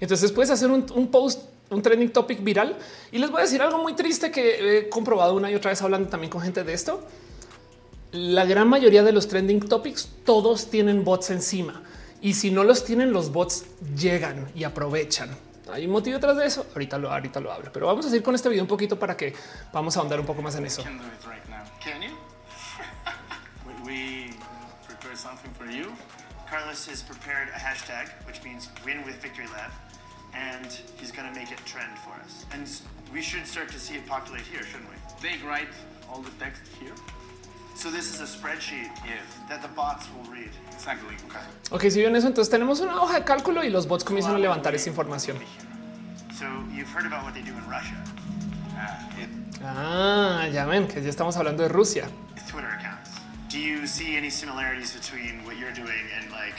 [0.00, 2.76] Entonces puedes hacer un, un post, un trending topic viral.
[3.12, 5.82] Y les voy a decir algo muy triste que he comprobado una y otra vez
[5.82, 7.06] hablando también con gente de esto.
[8.12, 11.82] La gran mayoría de los trending topics, todos tienen bots encima.
[12.20, 13.66] Y si no los tienen, los bots
[13.96, 15.30] llegan y aprovechan.
[15.70, 16.66] Hay un motivo detrás de eso.
[16.72, 19.16] Ahorita lo, ahorita lo hablo, pero vamos a seguir con este video un poquito para
[19.16, 19.34] que
[19.72, 20.82] vamos a ahondar un poco más en eso.
[20.82, 21.64] Can do it right now.
[21.82, 22.16] Can you?
[23.84, 24.30] We, we
[24.86, 25.92] prepare something for you.
[26.48, 29.70] Carlos has prepared a hashtag, which means win with Victory Lab,
[30.34, 30.66] and
[31.00, 32.44] he's going to make it trend for us.
[32.52, 32.68] And
[33.12, 34.96] we should start to see it populate here, shouldn't we?
[35.22, 35.68] They write
[36.10, 36.92] all the text here.
[37.74, 40.50] So this is a spreadsheet Yes, that the bots will read.
[40.72, 41.14] exactly.
[41.28, 41.44] Okay.
[41.70, 44.38] Ok, si ven eso, entonces tenemos una hoja de cálculo y los bots comienzan a
[44.38, 45.36] levantar esa información.
[46.34, 47.96] So you've heard about what they do in Russia.
[48.76, 49.28] Uh, it,
[49.64, 52.08] Ah, ya ven que ya estamos hablando de Rusia.
[52.48, 53.10] Twitter accounts.
[53.48, 56.54] Do you see any similarities between what you're doing and like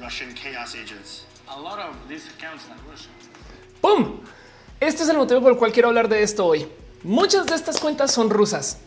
[0.00, 1.24] Russian chaos agents?
[1.48, 3.12] A lot of these accounts are Russian.
[3.82, 4.20] ¡Pum!
[4.80, 6.66] Este es el motivo por el cual quiero hablar de esto hoy.
[7.02, 8.78] Muchas de estas cuentas son rusas.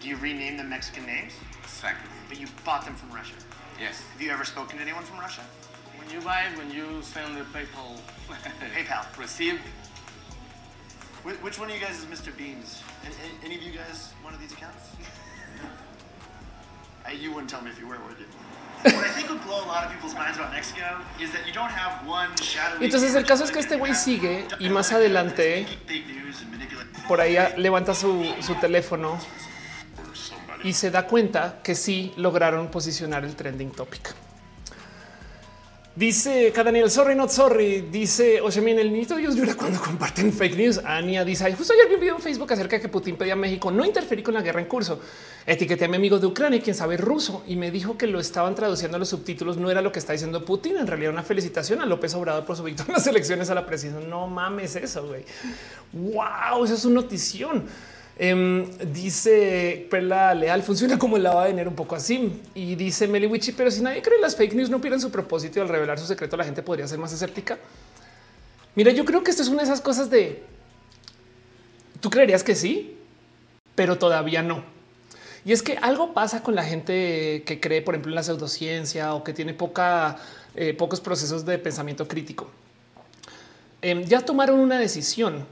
[0.00, 1.32] Do you rename the Mexican names?
[1.62, 2.08] Exactly.
[2.28, 3.34] But you bought them from Russia.
[3.80, 4.02] Yes.
[4.12, 5.42] Have you ever spoken to anyone from Russia?
[5.98, 7.98] When you buy it, when you send the PayPal
[8.74, 9.04] PayPal.
[9.18, 9.58] receipt,
[11.24, 12.36] Wh- Which one of you guys is Mr.
[12.36, 12.82] Beans?
[13.04, 14.90] Any, any- any of you guys one of these accounts?
[17.20, 18.24] You wouldn't tell me if you were, would you?
[18.92, 21.52] What I think would blow a lot of people's minds about Mexico is that you
[21.52, 22.84] don't have one shadowy.
[22.84, 25.66] Entonces, el caso es que este güey sigue y más adelante-.
[27.08, 29.18] Por ahí levanta su, su teléfono
[30.62, 34.14] y se da cuenta que sí lograron posicionar el trending topic.
[35.96, 37.82] Dice cada Daniel, sorry, not sorry.
[37.82, 40.80] Dice Oshemin, el niñito Dios llora cuando comparten fake news.
[40.84, 43.34] Ania dice, "Ay, justo ayer vi un video en Facebook acerca de que Putin pedía
[43.34, 44.98] a México no interferir con la guerra en curso.
[45.46, 48.56] Etiqueté a mi amigo de Ucrania, quien sabe ruso, y me dijo que lo estaban
[48.56, 49.56] traduciendo a los subtítulos.
[49.56, 50.78] No era lo que está diciendo Putin.
[50.78, 53.64] En realidad, una felicitación a López Obrador por su victoria en las elecciones a la
[53.64, 54.08] presidencia.
[54.08, 55.24] No mames eso, güey.
[55.92, 57.66] Wow, eso es una notición.
[58.16, 62.40] Em, dice Perla Leal, funciona como el lavado de dinero un poco así.
[62.54, 65.62] Y dice Meliwichi, pero si nadie cree las fake news, no pierden su propósito y
[65.62, 67.58] al revelar su secreto la gente podría ser más escéptica.
[68.74, 70.42] Mira, yo creo que esto es una de esas cosas de...
[72.00, 72.96] Tú creerías que sí,
[73.74, 74.64] pero todavía no.
[75.44, 79.14] Y es que algo pasa con la gente que cree, por ejemplo, en la pseudociencia
[79.14, 80.16] o que tiene poca,
[80.54, 82.50] eh, pocos procesos de pensamiento crítico.
[83.82, 85.46] Em, ya tomaron una decisión.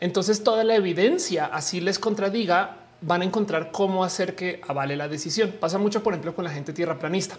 [0.00, 5.08] Entonces toda la evidencia así les contradiga, van a encontrar cómo hacer que avale la
[5.08, 5.54] decisión.
[5.60, 7.36] Pasa mucho, por ejemplo, con la gente tierraplanista.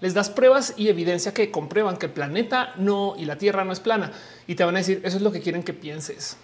[0.00, 3.72] Les das pruebas y evidencia que comprueban que el planeta no y la Tierra no
[3.72, 4.12] es plana
[4.46, 6.38] y te van a decir eso es lo que quieren que pienses,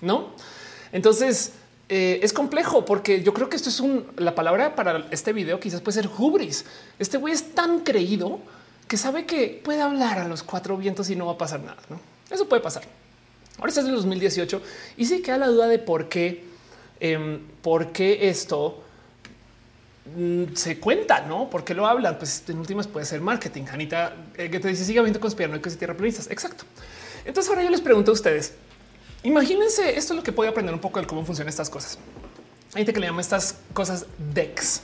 [0.00, 0.30] no?
[0.90, 1.52] Entonces
[1.88, 5.60] eh, es complejo porque yo creo que esto es un la palabra para este video
[5.60, 6.64] quizás puede ser hubris.
[6.98, 8.40] Este güey es tan creído
[8.88, 11.78] que sabe que puede hablar a los cuatro vientos y no va a pasar nada.
[12.28, 12.82] Eso puede pasar.
[13.58, 14.62] Ahora estás en el 2018
[14.96, 16.44] y sí queda la duda de por qué,
[16.98, 18.82] em, por qué esto
[20.16, 21.50] mm, se cuenta, no?
[21.50, 22.18] ¿Por qué lo hablan?
[22.18, 23.64] Pues en últimas puede ser marketing.
[23.70, 26.30] Anita eh, que te dice sigue habiendo conspiranoicos y tierraplanistas.
[26.30, 26.64] Exacto.
[27.24, 28.54] Entonces ahora yo les pregunto a ustedes.
[29.22, 31.98] Imagínense esto es lo que puede aprender un poco de cómo funcionan estas cosas.
[32.72, 34.82] Hay gente que le llama estas cosas DEX.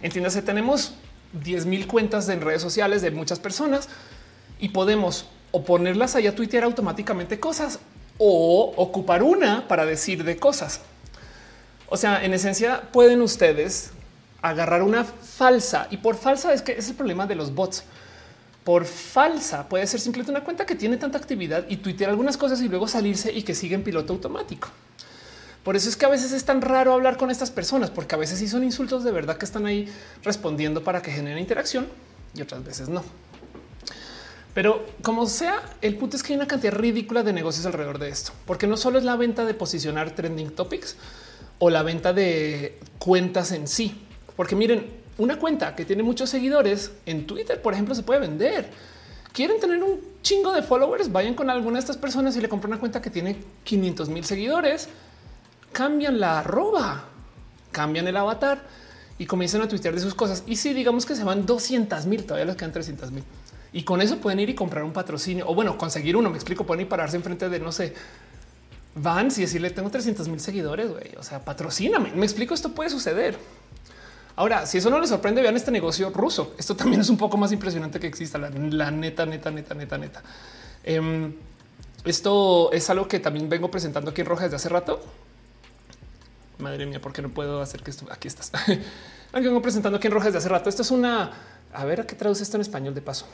[0.00, 0.94] Entiéndase, tenemos
[1.32, 3.88] 10 mil cuentas en redes sociales de muchas personas
[4.60, 7.80] y podemos o ponerlas allá a tuitear automáticamente cosas
[8.18, 10.80] o ocupar una para decir de cosas.
[11.88, 13.90] O sea, en esencia pueden ustedes
[14.42, 17.84] agarrar una falsa y por falsa es que es el problema de los bots.
[18.62, 22.60] Por falsa puede ser simplemente una cuenta que tiene tanta actividad y tuitear algunas cosas
[22.62, 24.68] y luego salirse y que sigue en piloto automático.
[25.64, 28.18] Por eso es que a veces es tan raro hablar con estas personas, porque a
[28.18, 29.90] veces sí son insultos de verdad que están ahí
[30.22, 31.88] respondiendo para que generen interacción
[32.34, 33.02] y otras veces no.
[34.54, 38.08] Pero como sea, el punto es que hay una cantidad ridícula de negocios alrededor de
[38.08, 40.96] esto, porque no solo es la venta de posicionar trending topics
[41.58, 44.86] o la venta de cuentas en sí, porque miren,
[45.18, 48.70] una cuenta que tiene muchos seguidores en Twitter, por ejemplo, se puede vender.
[49.32, 52.72] Quieren tener un chingo de followers, vayan con alguna de estas personas y le compran
[52.72, 54.88] una cuenta que tiene 500 mil seguidores,
[55.72, 57.04] cambian la arroba,
[57.72, 58.62] cambian el avatar
[59.18, 60.44] y comienzan a tuitear de sus cosas.
[60.46, 63.24] Y si digamos que se van 200 mil, todavía les quedan 300 mil.
[63.74, 66.30] Y con eso pueden ir y comprar un patrocinio o bueno, conseguir uno.
[66.30, 67.92] Me explico, pueden ir pararse enfrente de no sé,
[68.94, 70.90] Vans y decirle tengo 300 mil seguidores.
[70.90, 71.10] güey.
[71.18, 72.12] O sea, patrocíname.
[72.12, 73.36] Me explico, esto puede suceder.
[74.36, 76.54] Ahora, si eso no les sorprende, vean este negocio ruso.
[76.58, 80.22] Esto también es un poco más impresionante que exista la, neta, neta, neta, neta, neta.
[80.84, 81.34] Em,
[82.04, 85.02] esto es algo que también vengo presentando aquí en Roja desde hace rato.
[86.58, 88.06] Madre mía, ¿por qué no puedo hacer que esto?
[88.10, 88.52] Aquí estás.
[89.32, 90.68] vengo presentando aquí en Roja desde hace rato.
[90.68, 91.32] Esto es una,
[91.72, 93.26] a ver, ¿a qué traduce esto en español de paso?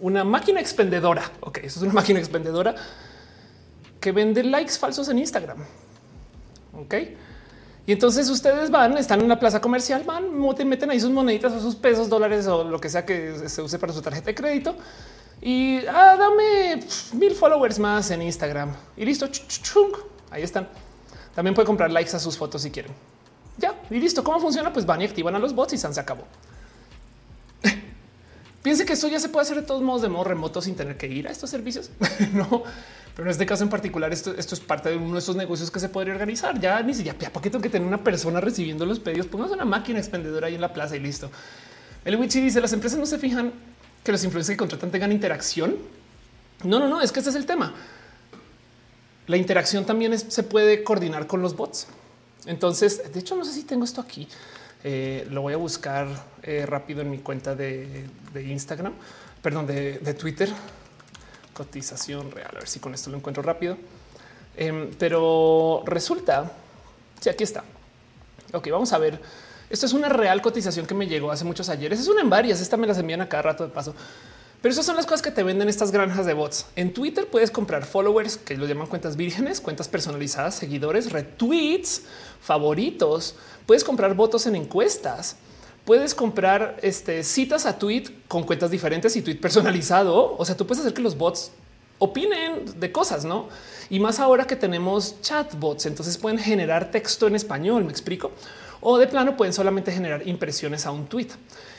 [0.00, 1.30] Una máquina expendedora.
[1.40, 2.74] Ok, eso es una máquina expendedora
[4.00, 5.58] que vende likes falsos en Instagram.
[6.78, 6.94] Ok.
[7.86, 11.60] Y entonces ustedes van, están en una plaza comercial, van, meten ahí sus moneditas o
[11.60, 14.74] sus pesos, dólares o lo que sea que se use para su tarjeta de crédito.
[15.42, 16.80] Y ah, dame
[17.12, 19.28] mil followers más en Instagram y listo.
[20.30, 20.68] Ahí están.
[21.34, 22.92] También puede comprar likes a sus fotos si quieren.
[23.58, 24.24] Ya y listo.
[24.24, 24.72] ¿Cómo funciona?
[24.72, 26.24] Pues van y activan a los bots y se acabó.
[28.64, 30.96] Piense que eso ya se puede hacer de todos modos de modo remoto sin tener
[30.96, 31.90] que ir a estos servicios.
[32.32, 32.62] no,
[33.14, 35.70] pero en este caso en particular, esto, esto es parte de uno de esos negocios
[35.70, 36.58] que se podría organizar.
[36.58, 39.26] Ya ni siquiera para qué tengo que tener una persona recibiendo los pedidos.
[39.26, 41.30] Pongamos una máquina expendedora ahí en la plaza y listo.
[42.06, 43.52] El Wichi dice las empresas no se fijan
[44.02, 45.76] que los influencers que contratan tengan interacción.
[46.62, 47.74] No, no, no, es que este es el tema.
[49.26, 51.86] La interacción también se puede coordinar con los bots.
[52.46, 54.26] Entonces, de hecho, no sé si tengo esto aquí.
[54.86, 56.06] Eh, lo voy a buscar
[56.42, 58.04] eh, rápido en mi cuenta de,
[58.34, 58.92] Instagram,
[59.40, 60.50] perdón, de, Twitter
[61.54, 62.50] cotización real.
[62.50, 63.78] A ver si con esto lo encuentro rápido.
[64.56, 66.52] Em, pero resulta,
[67.20, 67.64] si aquí está.
[68.52, 69.20] Ok, vamos a ver.
[69.70, 72.00] Esto es una real cotización que me llegó hace muchos ayeres.
[72.00, 72.60] Es una en varias.
[72.60, 73.94] Esta me las envían a cada rato de paso.
[74.64, 76.64] Pero esas son las cosas que te venden estas granjas de bots.
[76.74, 82.04] En Twitter puedes comprar followers que lo llaman cuentas vírgenes, cuentas personalizadas, seguidores, retweets,
[82.40, 83.34] favoritos.
[83.66, 85.36] Puedes comprar votos en encuestas
[85.84, 90.34] puedes comprar este, citas a tweet con cuentas diferentes y tweet personalizado.
[90.38, 91.52] O sea, tú puedes hacer que los bots
[91.98, 93.50] opinen de cosas, no?
[93.90, 97.84] Y más ahora que tenemos chatbots, entonces pueden generar texto en español.
[97.84, 98.32] Me explico.
[98.80, 101.28] O de plano pueden solamente generar impresiones a un tweet.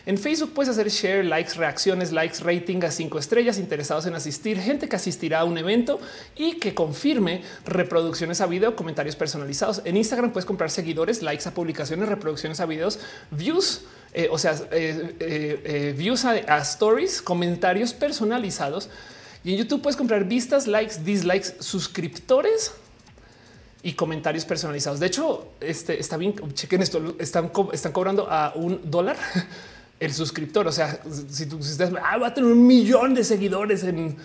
[0.06, 4.60] En Facebook puedes hacer share, likes, reacciones, likes, rating a cinco estrellas, interesados en asistir,
[4.60, 6.00] gente que asistirá a un evento
[6.36, 9.82] y que confirme reproducciones a video, comentarios personalizados.
[9.84, 13.00] En Instagram puedes comprar seguidores, likes a publicaciones, reproducciones a videos,
[13.32, 18.90] views, eh, o sea, eh, eh, views a, stories, comentarios personalizados.
[19.44, 22.74] Y en YouTube puedes comprar vistas, likes, dislikes, suscriptores
[23.82, 25.00] y comentarios personalizados.
[25.00, 26.36] De hecho, este está bien.
[26.54, 27.16] Chequen esto.
[27.20, 29.18] Están, están cobrando a un dólar
[30.00, 30.68] el suscriptor.
[30.68, 34.18] O sea, si tú si ah, va a tener un millón de seguidores en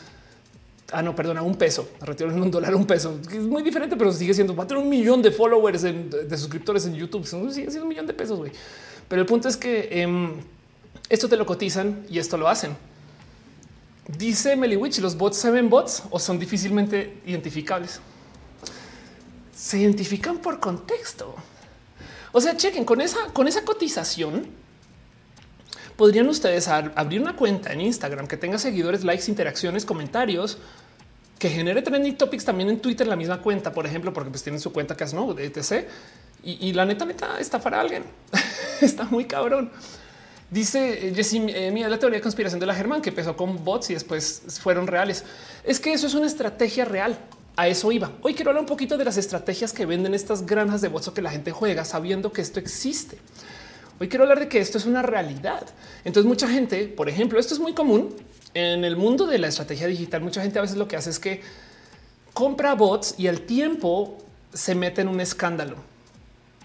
[0.93, 3.19] ah, no, perdona, un peso, retiro en un dólar, un peso.
[3.31, 6.87] Es muy diferente, pero sigue siendo va a tener un millón de followers de suscriptores
[6.87, 7.27] en YouTube.
[7.27, 8.39] Sigue siendo un millón de pesos.
[8.39, 8.53] güey.
[9.09, 10.33] Pero el punto es que em,
[11.09, 12.77] esto te lo cotizan y esto lo hacen.
[14.19, 18.01] Dice Meliwich, los bots se ven bots o son difícilmente identificables.
[19.55, 21.35] Se identifican por contexto.
[22.33, 24.47] O sea, chequen con esa, con esa cotización
[26.01, 30.57] podrían ustedes abrir una cuenta en Instagram que tenga seguidores, likes, interacciones, comentarios,
[31.39, 34.61] que genere trending topics también en Twitter, la misma cuenta, por ejemplo, porque pues tienen
[34.61, 35.87] su cuenta que es no, etc.
[36.43, 38.05] Y, la neta, neta, está para alguien.
[38.81, 39.71] está muy cabrón.
[40.51, 43.63] Dice eh, Jessy, eh, mira la teoría de conspiración de la Germán que empezó con
[43.63, 45.23] bots y después fueron reales.
[45.65, 47.19] Es que eso es una estrategia real.
[47.57, 48.11] A eso iba.
[48.23, 51.13] Hoy quiero hablar un poquito de las estrategias que venden estas granjas de bots o
[51.13, 53.19] que la gente juega sabiendo que esto existe.
[54.01, 55.67] Hoy quiero hablar de que esto es una realidad.
[56.05, 58.17] Entonces mucha gente, por ejemplo, esto es muy común
[58.55, 60.23] en el mundo de la estrategia digital.
[60.23, 61.43] Mucha gente a veces lo que hace es que
[62.33, 64.17] compra bots y al tiempo
[64.55, 65.77] se mete en un escándalo.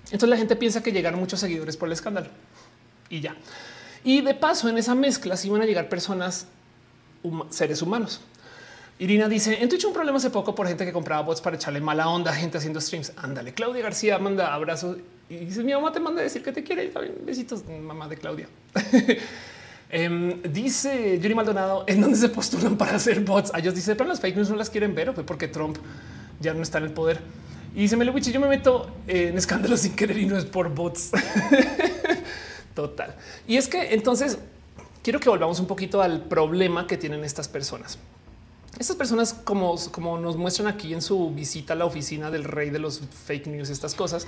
[0.06, 2.28] Entonces la gente piensa que llegaron muchos seguidores por el escándalo
[3.10, 3.36] y ya.
[4.06, 6.48] Y de paso en esa mezcla sí van a llegar personas,
[7.50, 8.22] seres humanos.
[8.98, 11.82] Irina dice en Twitch un problema hace poco por gente que compraba bots para echarle
[11.82, 13.12] mala onda a gente haciendo streams.
[13.18, 14.96] Ándale, Claudia García manda abrazos
[15.30, 16.92] y dice mi mamá te manda a decir que te quiere.
[17.26, 18.48] Besitos, mamá de Claudia.
[19.88, 23.54] Em, dice Yuri Maldonado en dónde se postulan para hacer bots.
[23.54, 25.78] A ellos dice, pero las fake news no las quieren ver o fue porque Trump
[26.42, 27.22] ya no está en el poder.
[27.76, 31.12] Y dice Melewichi, yo me meto en escándalos sin querer y no es por bots.
[32.76, 33.16] Total.
[33.48, 34.40] Y es que entonces
[35.04, 38.00] quiero que volvamos un poquito al problema que tienen estas personas.
[38.80, 42.70] Estas personas, como, como nos muestran aquí en su visita a la oficina del rey
[42.70, 44.28] de los fake news, estas cosas,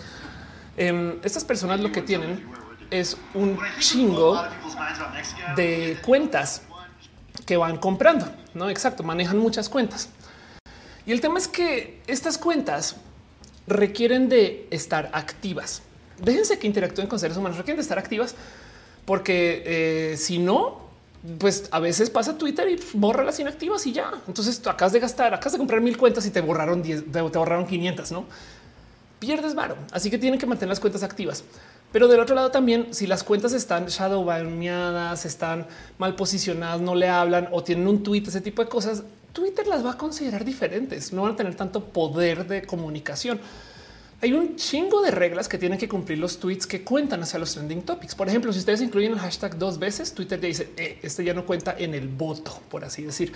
[0.78, 2.46] em, estas personas lo que tienen
[2.90, 4.42] es un chingo
[5.56, 6.62] de cuentas
[7.46, 8.28] que van comprando.
[8.54, 10.10] No exacto, manejan muchas cuentas.
[11.06, 12.96] Y el tema es que estas cuentas
[13.66, 15.82] requieren de estar activas.
[16.20, 18.36] Déjense que interactúen con seres humanos, requieren de estar activas
[19.06, 20.82] porque eh, si no,
[21.40, 24.12] pues a veces pasa Twitter y borra las inactivas y ya.
[24.28, 27.22] Entonces tú acabas de gastar, acabas de comprar mil cuentas y te borraron 10, te
[27.22, 28.26] borraron 500, no
[29.20, 29.78] pierdes varo.
[29.92, 31.44] Así que tienen que mantener las cuentas activas.
[31.92, 34.30] Pero del otro lado también, si las cuentas están shadow
[35.24, 35.66] están
[35.98, 39.86] mal posicionadas, no le hablan o tienen un tweet, ese tipo de cosas, Twitter las
[39.86, 41.14] va a considerar diferentes.
[41.14, 43.40] No van a tener tanto poder de comunicación.
[44.20, 47.54] Hay un chingo de reglas que tienen que cumplir los tweets que cuentan hacia los
[47.54, 48.16] trending topics.
[48.16, 51.36] Por ejemplo, si ustedes incluyen el hashtag dos veces, Twitter ya dice eh, este ya
[51.36, 53.32] no cuenta en el voto, por así decir.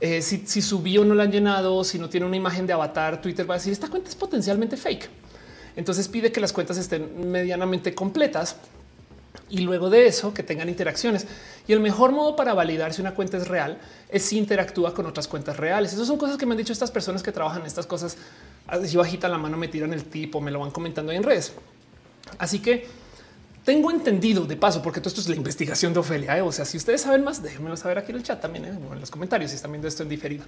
[0.00, 2.72] Eh, si, si su bio no la han llenado, si no tiene una imagen de
[2.72, 5.08] avatar, Twitter va a decir esta cuenta es potencialmente fake.
[5.76, 8.56] Entonces pide que las cuentas estén medianamente completas
[9.50, 11.26] y luego de eso que tengan interacciones.
[11.66, 13.78] Y el mejor modo para validar si una cuenta es real
[14.08, 15.92] es si interactúa con otras cuentas reales.
[15.92, 18.16] Esas son cosas que me han dicho estas personas que trabajan en estas cosas.
[18.66, 21.52] Así bajita la mano me tiran el tipo, me lo van comentando en redes.
[22.38, 22.86] Así que
[23.64, 26.36] tengo entendido de paso, porque todo esto es la investigación de Ofelia.
[26.36, 26.42] ¿eh?
[26.42, 28.68] O sea, si ustedes saben más, déjenmelo saber aquí en el chat también, ¿eh?
[28.68, 30.44] en los comentarios, si están viendo esto en diferido.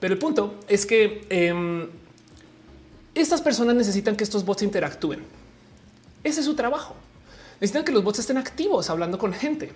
[0.00, 1.88] Pero el punto es que em,
[3.14, 5.20] estas personas necesitan que estos bots interactúen.
[6.24, 6.96] Ese es su trabajo.
[7.60, 9.70] Necesitan que los bots estén activos hablando con gente.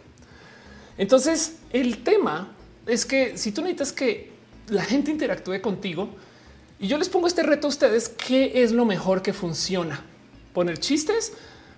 [0.99, 2.53] Entonces, el tema
[2.87, 4.33] es que si tú necesitas que
[4.69, 6.09] la gente interactúe contigo,
[6.81, 10.03] y yo les pongo este reto a ustedes, ¿qué es lo mejor que funciona?
[10.53, 11.33] Poner chistes,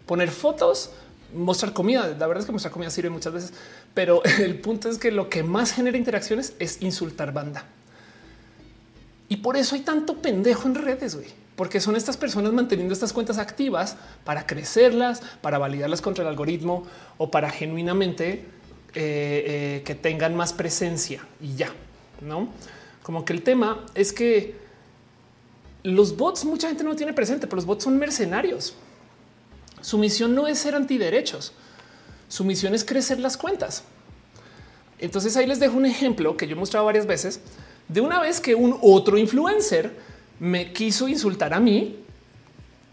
[0.08, 0.90] poner fotos,
[1.32, 2.08] mostrar comida.
[2.18, 3.52] La verdad es que mostrar comida sirve muchas veces,
[3.94, 7.64] pero el punto es que lo que más genera interacciones es insultar banda.
[9.28, 13.12] Y por eso hay tanto pendejo en redes, güey, porque son estas personas manteniendo estas
[13.12, 16.84] cuentas activas para crecerlas, para validarlas contra el algoritmo
[17.18, 18.44] o para genuinamente eh,
[18.94, 21.70] eh, que tengan más presencia y ya,
[22.22, 22.48] no?
[23.02, 24.56] Como que el tema es que
[25.82, 28.74] los bots, mucha gente no tiene presente, pero los bots son mercenarios.
[29.80, 31.52] Su misión no es ser antiderechos.
[32.28, 33.84] Su misión es crecer las cuentas.
[34.98, 37.40] Entonces ahí les dejo un ejemplo que yo he mostrado varias veces
[37.88, 39.92] de una vez que un otro influencer
[40.40, 41.96] me quiso insultar a mí.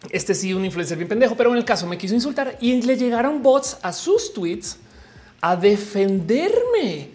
[0.10, 2.96] Este sí, un influencer bien pendejo, pero en el caso me quiso insultar y le
[2.96, 4.78] llegaron bots a sus tweets
[5.42, 7.10] a defenderme.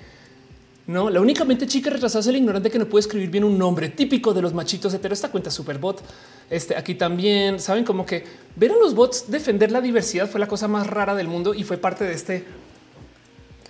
[0.91, 3.91] No, la únicamente chica retrasada es el ignorante que no puede escribir bien un nombre
[3.91, 5.14] típico de los machitos hetero.
[5.14, 6.03] Esta cuenta super bot.
[6.51, 8.24] Este aquí también saben como que
[8.57, 11.62] ver a los bots defender la diversidad fue la cosa más rara del mundo y
[11.62, 12.45] fue parte de este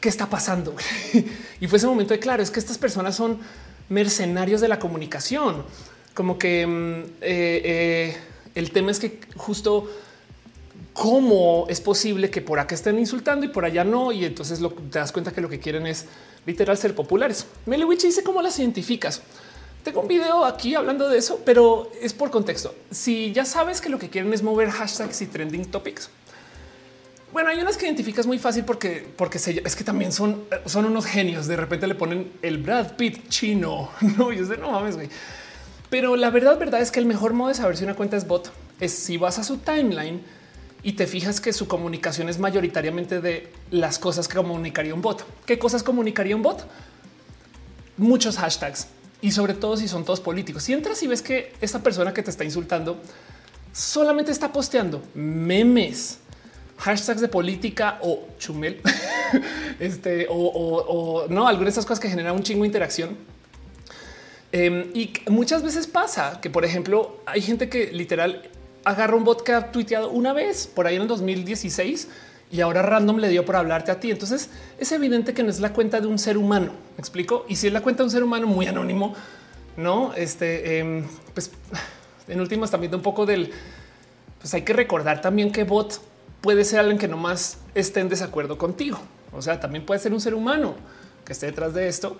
[0.00, 0.74] qué está pasando.
[1.60, 3.36] y fue ese momento de claro, es que estas personas son
[3.90, 5.66] mercenarios de la comunicación.
[6.14, 8.16] Como que mm, eh, eh,
[8.54, 9.90] el tema es que justo
[10.94, 14.10] cómo es posible que por acá estén insultando y por allá no.
[14.10, 16.06] Y entonces lo, te das cuenta que lo que quieren es
[16.46, 17.46] literal ser populares.
[17.66, 19.22] Melewich dice cómo las identificas.
[19.82, 22.74] Tengo un video aquí hablando de eso, pero es por contexto.
[22.90, 26.10] Si ya sabes que lo que quieren es mover hashtags y trending topics.
[27.32, 31.06] Bueno, hay unas que identificas muy fácil porque, porque es que también son, son unos
[31.06, 31.46] genios.
[31.46, 33.90] De repente le ponen el Brad Pitt chino.
[34.18, 35.08] No, yo sé, no mames, güey.
[35.88, 38.26] Pero la verdad, verdad es que el mejor modo de saber si una cuenta es
[38.26, 40.22] bot es si vas a su timeline
[40.82, 45.24] y te fijas que su comunicación es mayoritariamente de las cosas que comunicaría un bot.
[45.44, 46.66] ¿Qué cosas comunicaría un bot?
[47.96, 48.88] Muchos hashtags
[49.20, 50.62] y sobre todo si son todos políticos.
[50.62, 53.00] Si entras y ves que esta persona que te está insultando
[53.72, 56.18] solamente está posteando memes,
[56.78, 58.80] hashtags de política o chumel,
[59.80, 63.16] este o, no algunas de esas cosas que generan un chingo de interacción.
[64.52, 68.50] Em, y muchas veces pasa que, por ejemplo, hay gente que literal
[68.84, 72.08] agarra un bot que ha tuiteado una vez por ahí en el 2016
[72.52, 74.10] y ahora random le dio por hablarte a ti.
[74.10, 76.72] Entonces es evidente que no es la cuenta de un ser humano.
[76.96, 77.46] Me explico.
[77.48, 79.14] Y si es la cuenta de un ser humano muy anónimo,
[79.76, 81.04] no, este, em,
[81.34, 81.50] pues
[82.28, 83.52] en últimas también un poco del,
[84.40, 86.00] pues hay que recordar también que bot
[86.40, 88.98] puede ser alguien que nomás esté en desacuerdo contigo.
[89.32, 90.74] O sea, también puede ser un ser humano
[91.24, 92.16] que esté detrás de esto.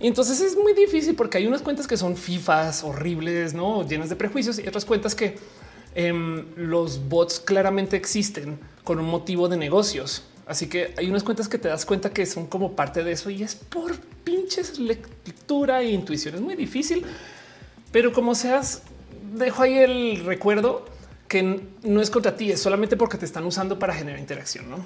[0.00, 4.08] Y entonces es muy difícil porque hay unas cuentas que son fifas horribles, no llenas
[4.08, 5.36] de prejuicios y otras cuentas que
[5.94, 10.24] Em, los bots claramente existen con un motivo de negocios.
[10.46, 13.30] Así que hay unas cuentas que te das cuenta que son como parte de eso
[13.30, 16.34] y es por pinches lectura e intuición.
[16.34, 17.04] Es muy difícil,
[17.92, 18.82] pero como seas,
[19.34, 20.84] dejo ahí el recuerdo
[21.28, 24.68] que no es contra ti, es solamente porque te están usando para generar interacción.
[24.68, 24.76] ¿no?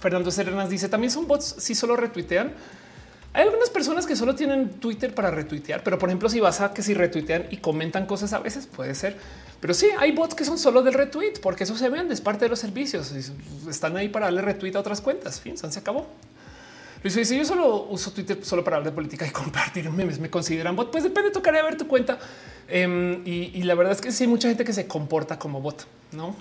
[0.00, 2.52] Fernando Serenas dice también son bots si solo retuitean.
[3.32, 6.74] Hay algunas personas que solo tienen Twitter para retuitear, pero por ejemplo, si vas a
[6.74, 9.16] que si retuitean y comentan cosas a veces puede ser,
[9.60, 12.46] pero sí hay bots que son solo del retweet porque eso se vende, es parte
[12.46, 13.12] de los servicios.
[13.68, 15.40] Están ahí para darle retweet a otras cuentas.
[15.40, 16.08] Fin, se acabó.
[17.02, 20.18] Luis dice: Yo solo uso Twitter solo para hablar de política y compartir memes.
[20.18, 20.90] Me consideran bot.
[20.90, 22.18] Pues depende, tocaría ver tu cuenta.
[22.68, 25.60] Em, y, y, la verdad es que sí hay mucha gente que se comporta como
[25.60, 26.36] bot, no?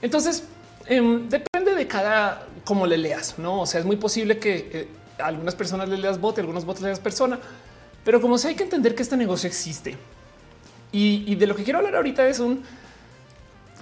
[0.00, 0.44] Entonces
[0.86, 3.60] em, depende de cada cómo le leas, no?
[3.60, 4.88] O sea, es muy posible que eh,
[5.18, 7.38] algunas personas le leas bot, algunos bots le leas persona
[8.06, 9.96] pero como si hay que entender que este negocio existe
[10.92, 12.62] y, de lo que quiero hablar ahorita es un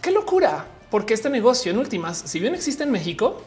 [0.01, 0.65] qué locura,
[0.95, 3.43] porque este negocio en últimas, si bien existe en México,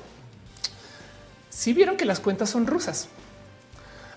[1.50, 3.08] si vieron que las cuentas son rusas.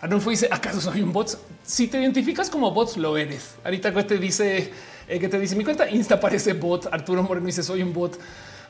[0.01, 1.39] Arnulfo dice: ¿Acaso soy un bot?
[1.63, 3.55] Si te identificas como bots, lo eres.
[3.63, 4.73] Ahorita te dice
[5.07, 6.87] eh, que te dice mi cuenta Insta parece bot.
[6.93, 8.19] Arturo Moreno dice: Soy un bot.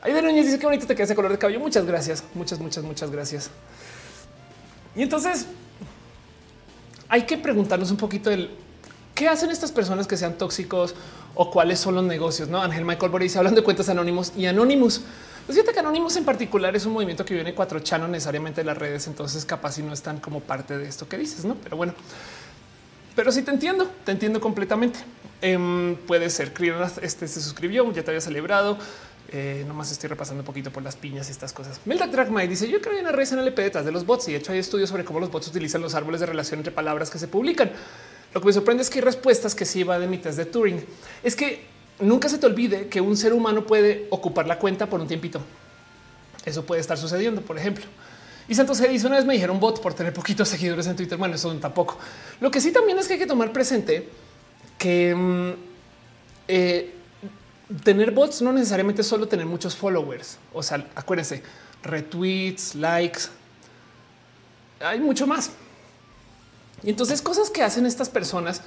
[0.03, 1.59] Aida Núñez dice que bonito te queda ese color de cabello.
[1.59, 2.23] Muchas gracias.
[2.35, 3.49] Muchas, muchas, muchas gracias.
[4.95, 5.47] Y entonces
[7.09, 8.51] hay que preguntarnos un poquito el
[9.21, 10.95] qué hacen estas personas que sean tóxicos
[11.35, 12.49] o cuáles son los negocios.
[12.49, 15.01] No, Ángel Michael Boris hablan de cuentas anónimos y anónimos.
[15.45, 18.65] Pues fíjate que Anonymous en particular es un movimiento que viene cuatro chano necesariamente de
[18.65, 21.53] las redes, entonces capaz si no están como parte de esto que dices, no?
[21.53, 21.93] Pero bueno,
[23.15, 24.97] pero sí te entiendo, te entiendo completamente.
[25.39, 26.51] Em, puede ser.
[27.03, 28.79] Este se suscribió, ya te había celebrado.
[29.29, 31.79] Eh, nomás estoy repasando un poquito por las piñas y estas cosas.
[31.85, 34.29] Melda Dragmay dice: Yo creo que hay una red en LP detrás de los bots
[34.29, 36.73] y de hecho hay estudios sobre cómo los bots utilizan los árboles de relación entre
[36.73, 37.71] palabras que se publican.
[38.33, 40.45] Lo que me sorprende es que hay respuestas que sí va de mi test de
[40.45, 40.83] Turing.
[41.23, 41.65] Es que
[41.99, 45.41] nunca se te olvide que un ser humano puede ocupar la cuenta por un tiempito.
[46.45, 47.85] Eso puede estar sucediendo, por ejemplo.
[48.47, 51.17] Y Santos dice una vez me dijeron bot por tener poquitos seguidores en Twitter.
[51.17, 51.97] Bueno, eso tampoco.
[52.39, 54.09] Lo que sí también es que hay que tomar presente
[54.77, 55.51] que mm,
[56.47, 56.93] eh,
[57.83, 60.37] tener bots no necesariamente solo tener muchos followers.
[60.53, 61.43] O sea, acuérdense,
[61.83, 63.21] retweets, likes.
[64.79, 65.51] Hay mucho más.
[66.83, 68.61] Y entonces cosas que hacen estas personas,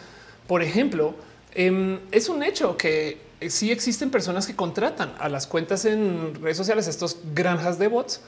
[0.47, 1.15] por ejemplo,
[1.55, 6.57] em, es un hecho que sí existen personas que contratan a las cuentas en redes
[6.57, 8.21] sociales, estos granjas de bots,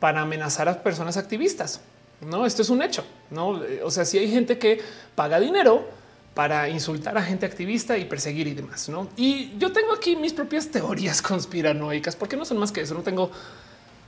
[0.00, 1.80] para amenazar a personas activistas.
[2.20, 3.04] No, esto es un hecho.
[3.30, 4.80] No, o sea, si hay gente que
[5.14, 5.84] paga dinero
[6.34, 8.88] para insultar a gente activista y perseguir y demás.
[8.88, 9.08] ¿no?
[9.16, 12.94] Y yo tengo aquí mis propias teorías conspiranoicas, porque no son más que eso.
[12.94, 13.30] No tengo,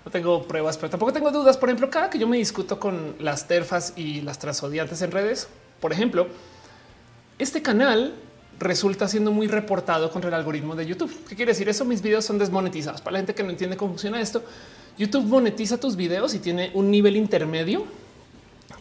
[0.07, 1.57] no tengo pruebas, pero tampoco tengo dudas.
[1.57, 5.49] Por ejemplo, cada que yo me discuto con las terfas y las transodiantes en redes,
[5.81, 6.29] por ejemplo,
[7.41, 8.15] este canal
[8.61, 11.13] resulta siendo muy reportado contra el algoritmo de YouTube.
[11.29, 11.85] ¿Qué quiere decir eso?
[11.85, 13.01] Mis videos son desmonetizados.
[13.01, 14.45] Para la gente que no entiende cómo funciona esto,
[14.97, 17.85] YouTube monetiza tus videos y tiene un nivel intermedio.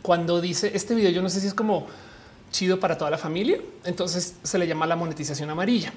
[0.04, 1.88] Cuando dice este video, yo no sé si es como
[2.52, 3.60] chido para toda la familia.
[3.84, 5.92] Entonces se le llama la monetización amarilla.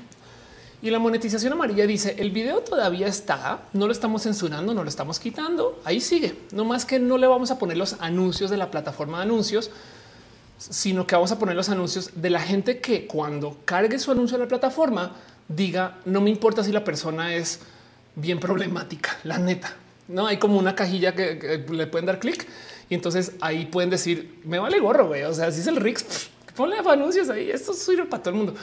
[0.81, 4.89] Y la monetización amarilla dice el video todavía está, no lo estamos censurando, no lo
[4.89, 6.37] estamos quitando, ahí sigue.
[6.53, 9.71] No más que no le vamos a poner los anuncios de la plataforma de anuncios,
[10.57, 14.37] sino que vamos a poner los anuncios de la gente que cuando cargue su anuncio
[14.37, 15.17] a la plataforma
[15.49, 17.61] diga no me importa si la persona es
[18.15, 19.75] bien problemática, la neta.
[20.07, 22.47] No hay como una cajilla que, le pueden dar clic
[22.89, 25.09] y entonces ahí pueden decir me vale gorro.
[25.09, 25.25] güey.
[25.25, 27.51] O sea, si es el Rix, ponle anuncios ahí.
[27.51, 28.55] Esto sirve para todo el mundo.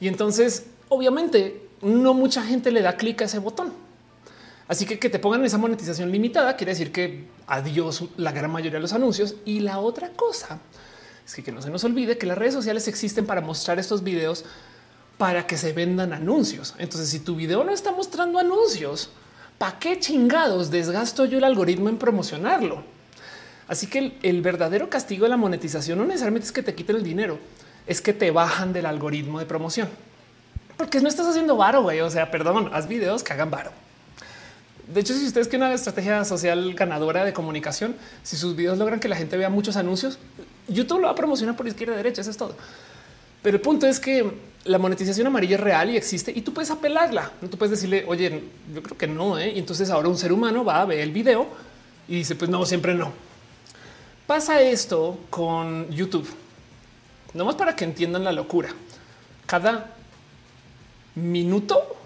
[0.00, 3.72] Y entonces, obviamente, no mucha gente le da clic a ese botón.
[4.66, 8.76] Así que que te pongan esa monetización limitada quiere decir que adiós la gran mayoría
[8.76, 9.36] de los anuncios.
[9.44, 10.58] Y la otra cosa
[11.26, 14.02] es que, que no se nos olvide que las redes sociales existen para mostrar estos
[14.02, 14.44] videos
[15.18, 16.74] para que se vendan anuncios.
[16.78, 19.10] Entonces, si tu video no está mostrando anuncios,
[19.58, 22.84] ¿para qué chingados desgasto yo el algoritmo en promocionarlo?
[23.66, 27.02] Así que el, verdadero castigo de la monetización no necesariamente es que te quiten el
[27.02, 27.38] dinero,
[27.86, 29.88] es que te bajan del algoritmo de promoción.
[30.78, 32.00] Porque no estás haciendo varo, güey.
[32.00, 33.70] O sea, perdón, haz videos que hagan varo.
[34.86, 39.00] De hecho, si ustedes quieren una estrategia social ganadora de comunicación, si sus videos logran
[39.00, 40.18] que la gente vea muchos anuncios,
[40.68, 42.22] YouTube lo va a promocionar por izquierda y derecha.
[42.22, 42.54] Eso es todo.
[43.42, 44.32] Pero el punto es que
[44.64, 47.32] la monetización amarilla es real y existe y tú puedes apelarla.
[47.40, 49.36] No tú puedes decirle, oye, yo creo que no.
[49.36, 49.52] ¿eh?
[49.54, 51.48] Y entonces ahora un ser humano va a ver el video
[52.06, 53.12] y dice, pues no, siempre no.
[54.28, 56.28] Pasa esto con YouTube.
[57.34, 58.70] No más para que entiendan la locura.
[59.46, 59.97] Cada
[61.22, 61.96] minuto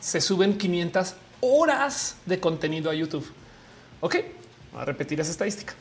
[0.00, 3.26] se suben 500 horas de contenido a YouTube.
[4.00, 4.16] Ok,
[4.76, 5.74] a repetir esa estadística.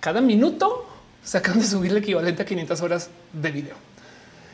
[0.00, 0.86] Cada minuto
[1.22, 3.74] se de subir el equivalente a 500 horas de video.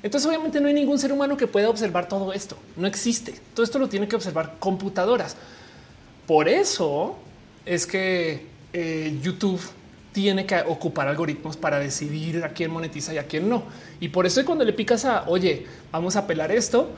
[0.03, 2.57] Entonces, obviamente, no hay ningún ser humano que pueda observar todo esto.
[2.77, 3.35] No existe.
[3.55, 5.37] Todo esto lo tiene que observar computadoras.
[6.27, 7.17] Por eso
[7.65, 9.61] es que eh, YouTube
[10.13, 13.65] tiene que ocupar algoritmos para decidir a quién monetiza y a quién no.
[14.01, 16.91] Y por eso cuando le picas a, oye, vamos a apelar esto,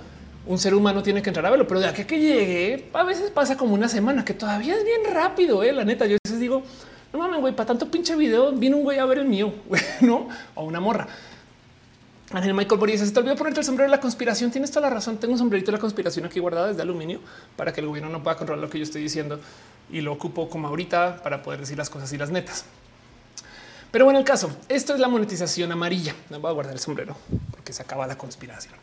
[0.46, 3.30] un ser humano tiene que entrar a verlo, pero de aquí que llegue, a veces
[3.30, 5.72] pasa como una semana, que todavía es bien rápido, ¿eh?
[5.72, 6.06] la neta.
[6.06, 6.62] Yo a veces digo,
[7.12, 9.52] no mames, güey, para tanto pinche video, viene un güey a ver el mío,
[10.00, 10.28] ¿no?
[10.54, 11.06] O una morra.
[12.32, 14.52] Ángel Michael Boris, se te olvidó ponerte el sombrero de la conspiración.
[14.52, 15.18] Tienes toda la razón.
[15.18, 17.18] Tengo un sombrerito de la conspiración aquí guardado desde aluminio
[17.56, 19.40] para que el gobierno no pueda controlar lo que yo estoy diciendo
[19.90, 22.64] y lo ocupo como ahorita para poder decir las cosas y las netas.
[23.90, 26.14] Pero bueno, el caso, esto es la monetización amarilla.
[26.28, 27.16] No voy a guardar el sombrero
[27.50, 28.74] porque se acaba la conspiración.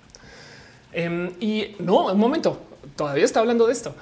[0.92, 2.60] Em, y no, un momento,
[2.96, 3.96] todavía está hablando de esto.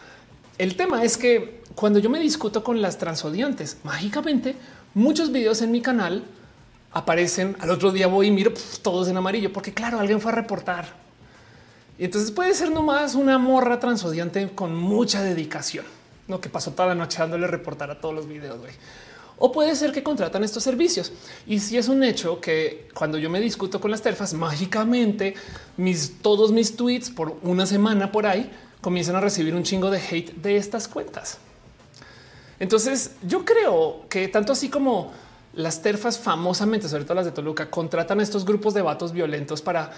[0.58, 4.56] El tema es que cuando yo me discuto con las transodiantes, mágicamente
[4.94, 6.24] muchos videos en mi canal
[6.92, 7.56] aparecen.
[7.60, 10.88] Al otro día voy y miro todos en amarillo, porque claro, alguien fue a reportar.
[12.00, 15.86] Y entonces puede ser nomás una morra transodiante con mucha dedicación,
[16.28, 18.60] no que pasó toda la noche dándole reportar a todos los videos.
[18.60, 18.74] Güey.
[19.38, 21.12] O puede ser que contratan estos servicios.
[21.46, 25.34] Y si es un hecho que cuando yo me discuto con las terfas, mágicamente
[25.78, 30.00] mis, todos mis tweets por una semana por ahí comienzan a recibir un chingo de
[30.00, 31.40] hate de estas cuentas.
[32.60, 35.12] Entonces yo creo que tanto así como
[35.54, 39.62] las terfas famosamente, sobre todo las de Toluca, contratan a estos grupos de vatos violentos
[39.62, 39.92] para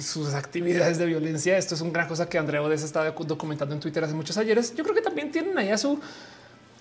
[0.00, 1.58] sus actividades de violencia.
[1.58, 4.74] Esto es una gran cosa que Andrea Odes está documentando en Twitter hace muchos ayeres.
[4.74, 5.98] Yo creo que también tienen ahí a su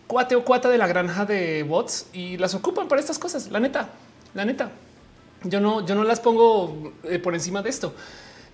[0.09, 3.51] cuate o cuata de la granja de bots y las ocupan para estas cosas.
[3.51, 3.89] La neta,
[4.33, 4.71] la neta.
[5.43, 7.93] Yo no, yo no las pongo eh, por encima de esto.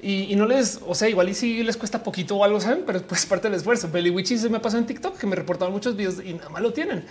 [0.01, 3.01] Y, no les, o sea, igual y si les cuesta poquito o algo, saben, pero
[3.01, 3.89] pues parte del esfuerzo.
[3.89, 6.73] Belly se me pasó en TikTok que me reportaron muchos videos y nada más lo
[6.73, 7.05] tienen,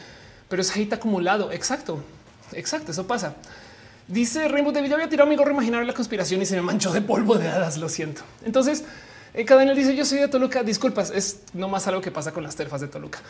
[0.50, 1.50] pero es hate acumulado.
[1.50, 2.04] Exacto,
[2.52, 2.92] exacto.
[2.92, 3.36] Eso pasa.
[4.06, 6.92] Dice Rainbow David, ya había tirado mi gorro imaginario la conspiración y se me manchó
[6.92, 7.78] de polvo de hadas.
[7.78, 8.20] Lo siento.
[8.44, 8.84] Entonces,
[9.32, 10.62] eh, Cadena dice: Yo soy de Toluca.
[10.62, 13.20] Disculpas, es nomás algo que pasa con las terfas de Toluca.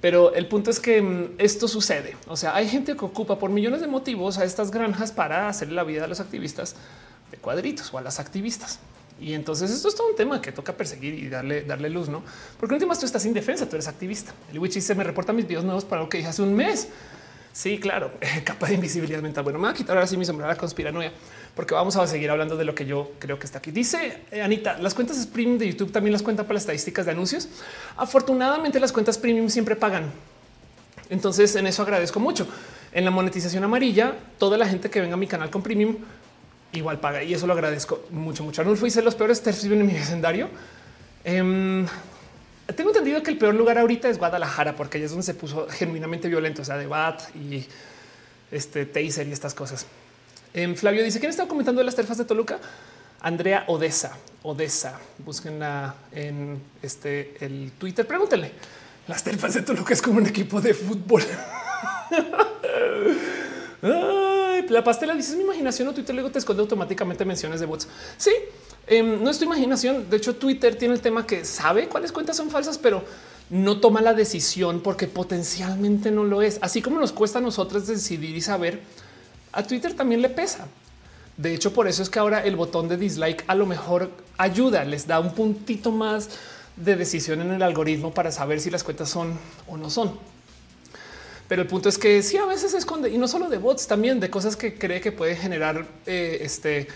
[0.00, 2.16] Pero el punto es que mm, esto sucede.
[2.26, 5.72] O sea, hay gente que ocupa por millones de motivos a estas granjas para hacer
[5.72, 6.76] la vida a los activistas
[7.30, 8.78] de cuadritos o a las activistas.
[9.20, 12.22] Y entonces esto es todo un tema que toca perseguir y darle, darle luz, no?
[12.60, 14.32] Porque último tú estás indefensa, tú eres activista.
[14.52, 16.88] El witch se me reporta mis videos nuevos para lo que dije hace un mes.
[17.52, 18.12] Sí, claro,
[18.44, 19.42] capa de invisibilidad mental.
[19.42, 21.12] Bueno, me voy a quitar ahora sí mi sombrero a la conspiranoia
[21.54, 23.70] porque vamos a seguir hablando de lo que yo creo que está aquí.
[23.70, 27.12] Dice eh, Anita, las cuentas premium de YouTube también las cuentan para las estadísticas de
[27.12, 27.48] anuncios.
[27.96, 30.10] Afortunadamente las cuentas premium siempre pagan.
[31.10, 32.46] Entonces en eso agradezco mucho.
[32.92, 35.96] En la monetización amarilla, toda la gente que venga a mi canal con premium
[36.72, 38.60] igual paga y eso lo agradezco mucho, mucho.
[38.60, 40.48] Arnulfo dice los peores tercios en mi vecindario.
[41.24, 41.86] Em,
[42.74, 45.66] tengo entendido que el peor lugar ahorita es Guadalajara porque ahí es donde se puso
[45.70, 47.66] genuinamente violento, o sea, de BAT y
[48.50, 49.86] este taser y estas cosas.
[50.54, 52.58] En Flavio dice quién estaba comentando las terfas de Toluca.
[53.20, 54.98] Andrea Odessa, Odessa.
[55.18, 58.06] Búsquenla en este el Twitter.
[58.06, 58.52] Pregúntenle.
[59.08, 61.22] Las terfas de Toluca es como un equipo de fútbol.
[64.68, 67.88] la pastela dice mi imaginación o Twitter luego te esconde automáticamente menciones de bots.
[68.16, 68.32] Sí,
[68.86, 70.08] em, no es tu imaginación.
[70.08, 73.02] De hecho, Twitter tiene el tema que sabe cuáles cuentas son falsas, pero
[73.50, 76.58] no toma la decisión porque potencialmente no lo es.
[76.60, 78.80] Así como nos cuesta a nosotros decidir y saber
[79.58, 80.68] a Twitter también le pesa.
[81.36, 84.84] De hecho, por eso es que ahora el botón de dislike a lo mejor ayuda,
[84.84, 86.30] les da un puntito más
[86.76, 89.36] de decisión en el algoritmo para saber si las cuentas son
[89.66, 90.16] o no son.
[91.48, 93.88] Pero el punto es que sí, a veces se esconde y no solo de bots,
[93.88, 96.86] también de cosas que cree que puede generar eh, este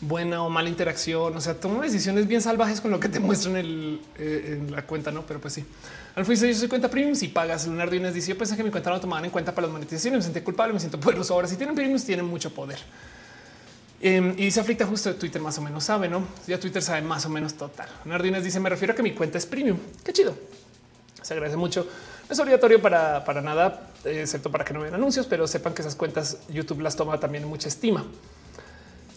[0.00, 1.36] buena o mala interacción.
[1.36, 4.86] O sea, toma decisiones bien salvajes con lo que te muestran en, eh, en la
[4.86, 5.22] cuenta, no?
[5.26, 5.64] Pero pues sí.
[6.14, 7.14] Alfonso yo soy cuenta premium.
[7.14, 9.66] Si pagas Leonardo Inés dice yo pensé que mi cuenta no tomaban en cuenta para
[9.66, 10.18] las monetizaciones.
[10.18, 11.34] Me sentí culpable, me siento poderoso.
[11.34, 12.78] Ahora si tienen premiums tienen mucho poder.
[14.02, 16.26] Em, y dice aflicta justo de Twitter más o menos sabe, no?
[16.46, 17.88] Ya Twitter sabe más o menos total.
[18.04, 19.78] Leonardo Inés dice me refiero a que mi cuenta es premium.
[20.02, 20.34] Qué chido.
[21.22, 21.86] Se agradece mucho.
[22.28, 25.82] No es obligatorio para, para nada, excepto para que no vean anuncios, pero sepan que
[25.82, 28.06] esas cuentas YouTube las toma también mucha estima.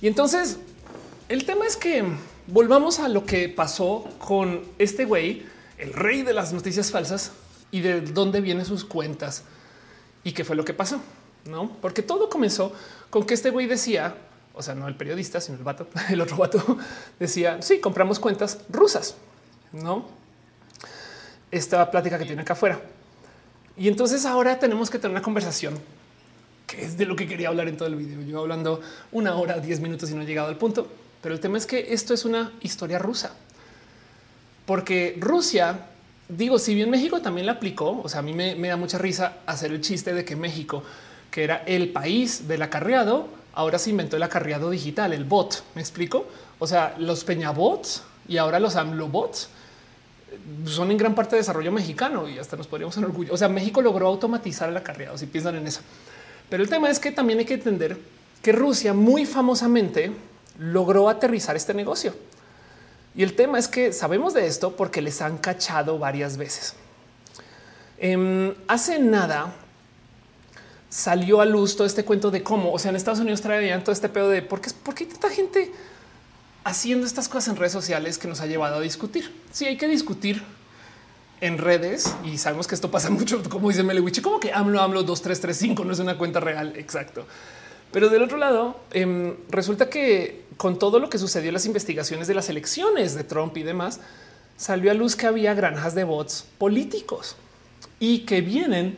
[0.02, 0.58] Y entonces
[1.30, 2.04] el tema es que
[2.48, 5.46] volvamos a lo que pasó con este güey
[5.78, 7.32] el rey de las noticias falsas
[7.72, 9.44] y de dónde vienen sus cuentas
[10.24, 11.02] y qué fue lo que pasó.
[11.46, 12.74] No, porque todo comenzó
[13.10, 14.16] con que este güey decía,
[14.54, 16.78] o sea, no el periodista, sino el vato, el otro vato
[17.20, 19.16] decía: Sí, compramos cuentas rusas,
[19.72, 20.24] no
[21.54, 22.80] esta plática que tiene acá afuera.
[23.78, 25.80] Y entonces ahora tenemos que tener una conversación
[26.66, 28.22] que es de lo que quería hablar en todo el video.
[28.22, 30.88] Yo hablando una hora, diez minutos y no he llegado al punto.
[31.24, 33.32] Pero el tema es que esto es una historia rusa
[34.66, 35.88] porque Rusia,
[36.30, 39.38] digo, si bien México también la aplicó, o sea, a mí me, da mucha risa
[39.46, 40.84] hacer el chiste de que México,
[41.30, 45.64] que era el país del acarreado, ahora se inventó el acarreado digital, el bot.
[45.76, 46.26] ¿Me explico?
[46.60, 49.50] O sea, los peñabots y ahora los AMLObots
[50.66, 53.34] son en gran parte de desarrollo mexicano y hasta nos podríamos orgullo.
[53.34, 55.82] O sea, México logró automatizar el acarreado, si piensan en eso.
[56.50, 57.98] Pero el tema es que también hay que entender
[58.42, 60.12] que Rusia muy famosamente
[60.58, 62.14] logró aterrizar este negocio.
[63.16, 66.76] Y el tema es que sabemos de esto porque les han cachado varias veces.
[67.98, 69.54] Em, hace nada
[70.90, 73.94] salió a luz todo este cuento de cómo, o sea, en Estados Unidos traían todo
[73.94, 75.72] este pedo de por qué, por qué hay tanta gente
[76.64, 79.34] haciendo estas cosas en redes sociales que nos ha llevado a discutir.
[79.52, 80.44] Sí, hay que discutir
[81.42, 85.04] en redes y sabemos que esto pasa mucho, como dice Melewichi, como que AMLO, AMLO
[85.04, 86.74] 2335 no es una cuenta real.
[86.78, 87.26] Exacto.
[87.92, 92.28] Pero del otro lado, em, resulta que con todo lo que sucedió en las investigaciones
[92.28, 94.00] de las elecciones de Trump y demás,
[94.58, 97.36] salió a luz que había granjas de bots políticos
[98.00, 98.98] y que vienen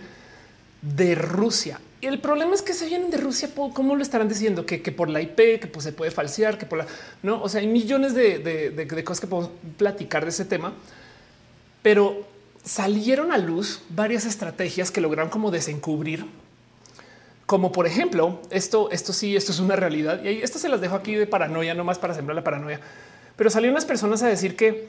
[0.81, 1.79] de Rusia.
[2.01, 3.49] Y el problema es que se vienen de Rusia.
[3.55, 4.65] ¿Cómo lo estarán diciendo?
[4.65, 6.87] Que, por la IP, que pues, se puede falsear, que por la
[7.23, 7.41] no.
[7.41, 10.73] O sea, hay millones de, de cosas que podemos platicar de ese tema,
[11.81, 12.27] pero
[12.63, 16.25] salieron a luz varias estrategias que lograron como desencubrir
[17.45, 20.95] como por ejemplo, esto, esto sí, esto es una realidad y esto se las dejo
[20.95, 22.79] aquí de paranoia, no más para sembrar la paranoia.
[23.35, 24.87] Pero salieron las personas a decir que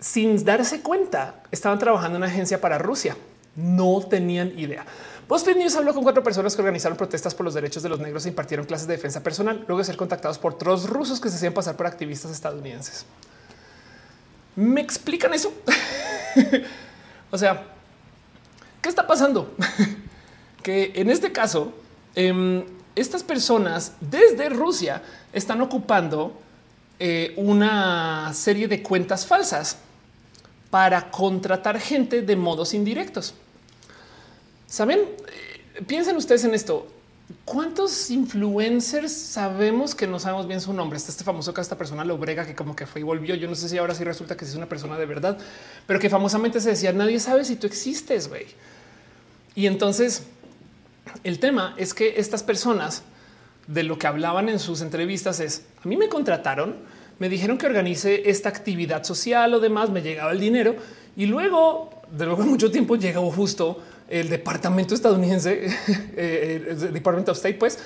[0.00, 3.16] sin darse cuenta estaban trabajando en una agencia para Rusia.
[3.54, 4.84] No tenían idea.
[5.28, 8.26] BuzzFeed News habló con cuatro personas que organizaron protestas por los derechos de los negros
[8.26, 11.36] e impartieron clases de defensa personal luego de ser contactados por trolls rusos que se
[11.36, 13.06] hacían pasar por activistas estadounidenses.
[14.56, 15.54] ¿Me explican eso?
[17.30, 17.64] o sea,
[18.82, 19.54] ¿qué está pasando?
[20.62, 21.72] que en este caso,
[22.14, 25.02] em, estas personas desde Rusia
[25.32, 26.38] están ocupando
[26.98, 29.78] eh, una serie de cuentas falsas
[30.70, 33.34] para contratar gente de modos indirectos.
[34.66, 36.86] Saben, eh, piensen ustedes en esto.
[37.44, 40.96] ¿Cuántos influencers sabemos que no sabemos bien su nombre?
[40.96, 43.34] Está este famoso que esta persona lo brega que como que fue y volvió.
[43.34, 45.38] Yo no sé si ahora sí resulta que es una persona de verdad,
[45.86, 48.46] pero que famosamente se decía nadie sabe si tú existes, güey.
[49.54, 50.22] Y entonces
[51.24, 53.02] el tema es que estas personas
[53.66, 56.76] de lo que hablaban en sus entrevistas es a mí me contrataron,
[57.18, 60.76] me dijeron que organice esta actividad social o demás, me llegaba el dinero
[61.16, 65.66] y luego de luego mucho tiempo llegó justo el departamento estadounidense,
[66.16, 67.78] eh, el Department of State, pues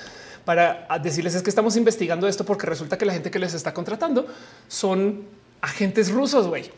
[0.43, 3.73] para decirles es que estamos investigando esto porque resulta que la gente que les está
[3.73, 4.27] contratando
[4.67, 5.25] son
[5.61, 6.69] agentes rusos, güey,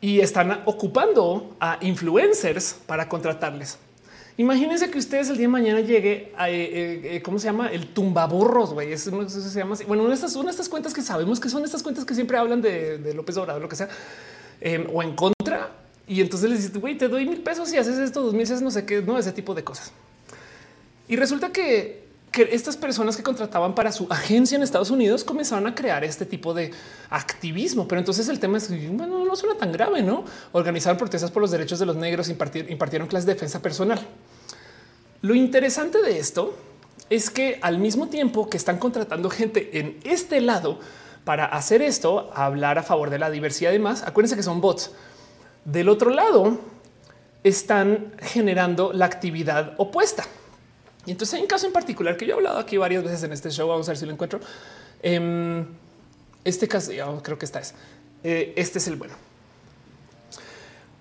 [0.00, 3.78] y están ocupando a influencers para contratarles.
[4.36, 7.68] Imagínense que ustedes el día de mañana llegue a eh, eh, eh, cómo se llama
[7.68, 8.72] el tumbaburros.
[8.72, 9.76] Güey, es, se llama.
[9.86, 12.14] Bueno, una de, estas, una de estas cuentas que sabemos que son estas cuentas que
[12.14, 13.88] siempre hablan de, López Obrador, lo que sea,
[14.60, 15.72] em, o en contra.
[16.06, 18.70] Y entonces les dices, güey, te doy mil pesos y haces esto, dos mil no
[18.70, 19.92] sé qué, no ese tipo de cosas.
[21.06, 21.99] Y resulta que,
[22.30, 26.24] que estas personas que contrataban para su agencia en Estados Unidos comenzaron a crear este
[26.24, 26.70] tipo de
[27.08, 27.88] activismo.
[27.88, 30.24] Pero entonces el tema es, bueno, no suena tan grave, ¿no?
[30.52, 34.00] Organizaron protestas por los derechos de los negros, impartieron clases de defensa personal.
[35.22, 36.56] Lo interesante de esto
[37.10, 40.78] es que al mismo tiempo que están contratando gente en este lado
[41.24, 44.92] para hacer esto, hablar a favor de la diversidad y demás, acuérdense que son bots.
[45.64, 46.60] Del otro lado
[47.42, 50.24] están generando la actividad opuesta.
[51.06, 53.32] Y entonces hay un caso en particular que yo he hablado aquí varias veces en
[53.32, 53.68] este show.
[53.68, 54.40] Vamos a ver si lo encuentro.
[55.02, 55.66] Em,
[56.44, 56.92] este caso,
[57.22, 57.74] creo que esta es.
[58.22, 59.14] Eh, este es el bueno.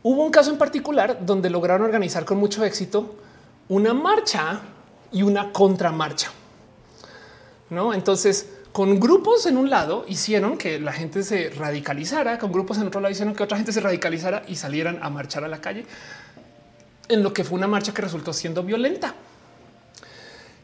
[0.01, 3.15] Hubo un caso en particular donde lograron organizar con mucho éxito
[3.67, 4.61] una marcha
[5.11, 6.31] y una contramarcha.
[7.69, 12.77] No, entonces con grupos en un lado hicieron que la gente se radicalizara, con grupos
[12.77, 15.59] en otro lado hicieron que otra gente se radicalizara y salieran a marchar a la
[15.59, 15.85] calle
[17.09, 19.15] en lo que fue una marcha que resultó siendo violenta.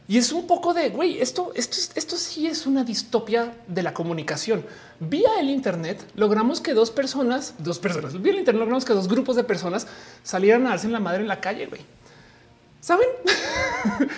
[0.08, 3.92] Y es un poco de güey, esto, esto, esto sí es una distopia de la
[3.92, 4.64] comunicación.
[5.00, 9.08] Vía el Internet logramos que dos personas, dos personas, vía el Internet logramos que dos
[9.08, 9.86] grupos de personas
[10.22, 11.66] salieran a darse en la madre en la calle.
[11.66, 11.80] Güey.
[12.80, 13.08] Saben?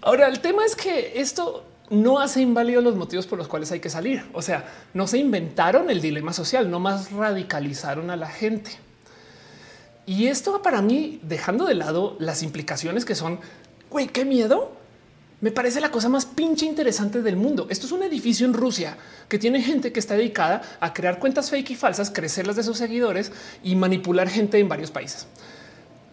[0.00, 3.80] Ahora, el tema es que esto no hace inválidos los motivos por los cuales hay
[3.80, 4.24] que salir.
[4.32, 4.64] O sea,
[4.94, 8.72] no se inventaron el dilema social, no más radicalizaron a la gente.
[10.06, 13.40] Y esto para mí dejando de lado las implicaciones que son,
[13.90, 14.72] güey, qué miedo.
[15.42, 17.66] Me parece la cosa más pinche interesante del mundo.
[17.68, 18.96] Esto es un edificio en Rusia
[19.28, 22.78] que tiene gente que está dedicada a crear cuentas fake y falsas, crecerlas de sus
[22.78, 23.32] seguidores
[23.64, 25.26] y manipular gente en varios países.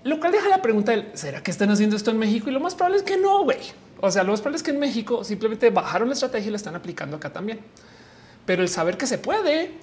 [0.04, 2.60] Lo cual deja la pregunta del será que están haciendo esto en México y lo
[2.60, 3.60] más probable es que no, güey.
[4.02, 6.58] O sea, lo más probable es que en México simplemente bajaron la estrategia y la
[6.58, 7.60] están aplicando acá también.
[8.48, 9.74] Pero el saber que se puede,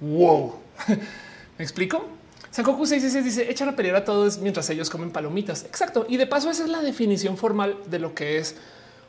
[0.00, 0.54] wow.
[1.56, 2.04] ¿Me explico?
[2.52, 5.64] Sankoku 666 dice echan a pelear a todos mientras ellos comen palomitas.
[5.64, 6.06] Exacto.
[6.08, 8.56] Y de paso, esa es la definición formal de lo que es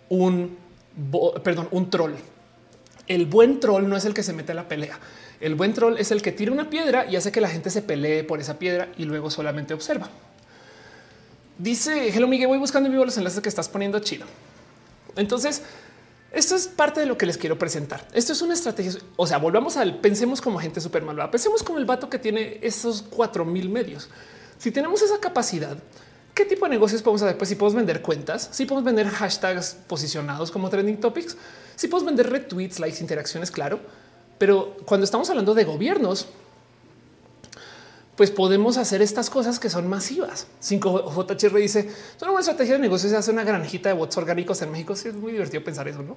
[0.10, 0.58] un
[1.44, 2.14] perdón, un troll.
[3.08, 4.98] El buen troll no es el que se mete a la pelea.
[5.42, 7.82] El buen troll es el que tira una piedra y hace que la gente se
[7.82, 10.10] pelee por esa piedra y luego solamente observa.
[11.58, 14.26] Dice Hello Miguel, voy buscando en vivo los enlaces que estás poniendo chido.
[15.16, 15.64] Entonces,
[16.34, 18.08] esto es parte de lo que les quiero presentar.
[18.12, 18.94] Esto es una estrategia.
[19.16, 21.30] O sea, volvamos al pensemos como gente súper malvada.
[21.30, 24.10] Pensemos como el vato que tiene esos cuatro mil medios.
[24.58, 25.78] Si tenemos esa capacidad,
[26.34, 27.38] ¿qué tipo de negocios podemos hacer?
[27.38, 31.38] Pues si podemos vender cuentas, si podemos vender hashtags posicionados como trending topics,
[31.76, 33.80] si podemos vender retweets, likes, interacciones, claro.
[34.40, 36.28] Pero cuando estamos hablando de gobiernos,
[38.16, 40.48] pues podemos hacer estas cosas que son masivas.
[40.62, 44.72] 5JHR dice, es una estrategia de negocio, se hace una granjita de bots orgánicos en
[44.72, 44.96] México.
[44.96, 46.16] Sí, es muy divertido pensar eso, ¿no?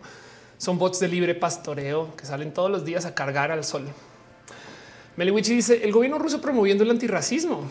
[0.58, 3.86] Son bots de libre pastoreo que salen todos los días a cargar al sol.
[5.16, 7.62] Meliwichi dice, el gobierno ruso promoviendo el antirracismo.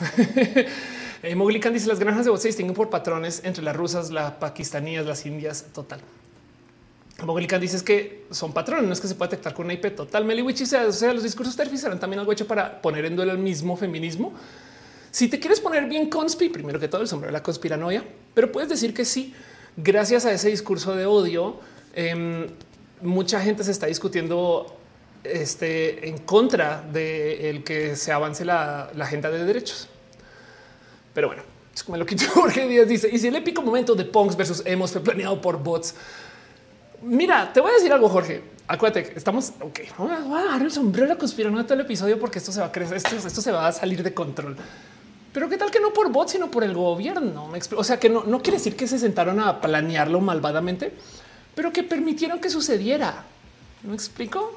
[1.22, 4.32] eh, Moglican dice, las granjas de bots se distinguen por patrones entre las rusas, las
[4.32, 6.00] pakistaníes, las indias, total.
[7.26, 10.24] Mogolican dice que son patrones, no es que se pueda detectar con una IP total.
[10.24, 13.32] Meliwich dice, o sea, los discursos TERFI serán también algo hecho para poner en duelo
[13.32, 14.32] el mismo feminismo.
[15.10, 18.52] Si te quieres poner bien conspi, primero que todo el sombrero de la conspiranoia, pero
[18.52, 19.34] puedes decir que sí,
[19.76, 21.58] gracias a ese discurso de odio,
[21.94, 22.46] em,
[23.00, 24.76] mucha gente se está discutiendo
[25.24, 29.88] este, en contra de el que se avance la, agenda de derechos.
[31.12, 31.42] Pero bueno,
[31.74, 34.62] es como lo que Jorge Díaz dice, y si el épico momento de punks versus
[34.64, 35.94] hemos fue planeado por bots,
[37.02, 38.42] Mira, te voy a decir algo, Jorge.
[38.68, 39.80] Acuérdate, estamos ok.
[39.98, 42.98] Voy a dar el sombrero conspiración todo el episodio porque esto se va a crecer,
[42.98, 44.56] esto, se va a salir de control.
[45.32, 47.50] Pero qué tal que no por bots, sino por el gobierno.
[47.76, 50.92] O sea, que no, no quiere decir que se sentaron a planearlo malvadamente,
[51.54, 53.24] pero que permitieron que sucediera.
[53.82, 54.52] ¿Me explico?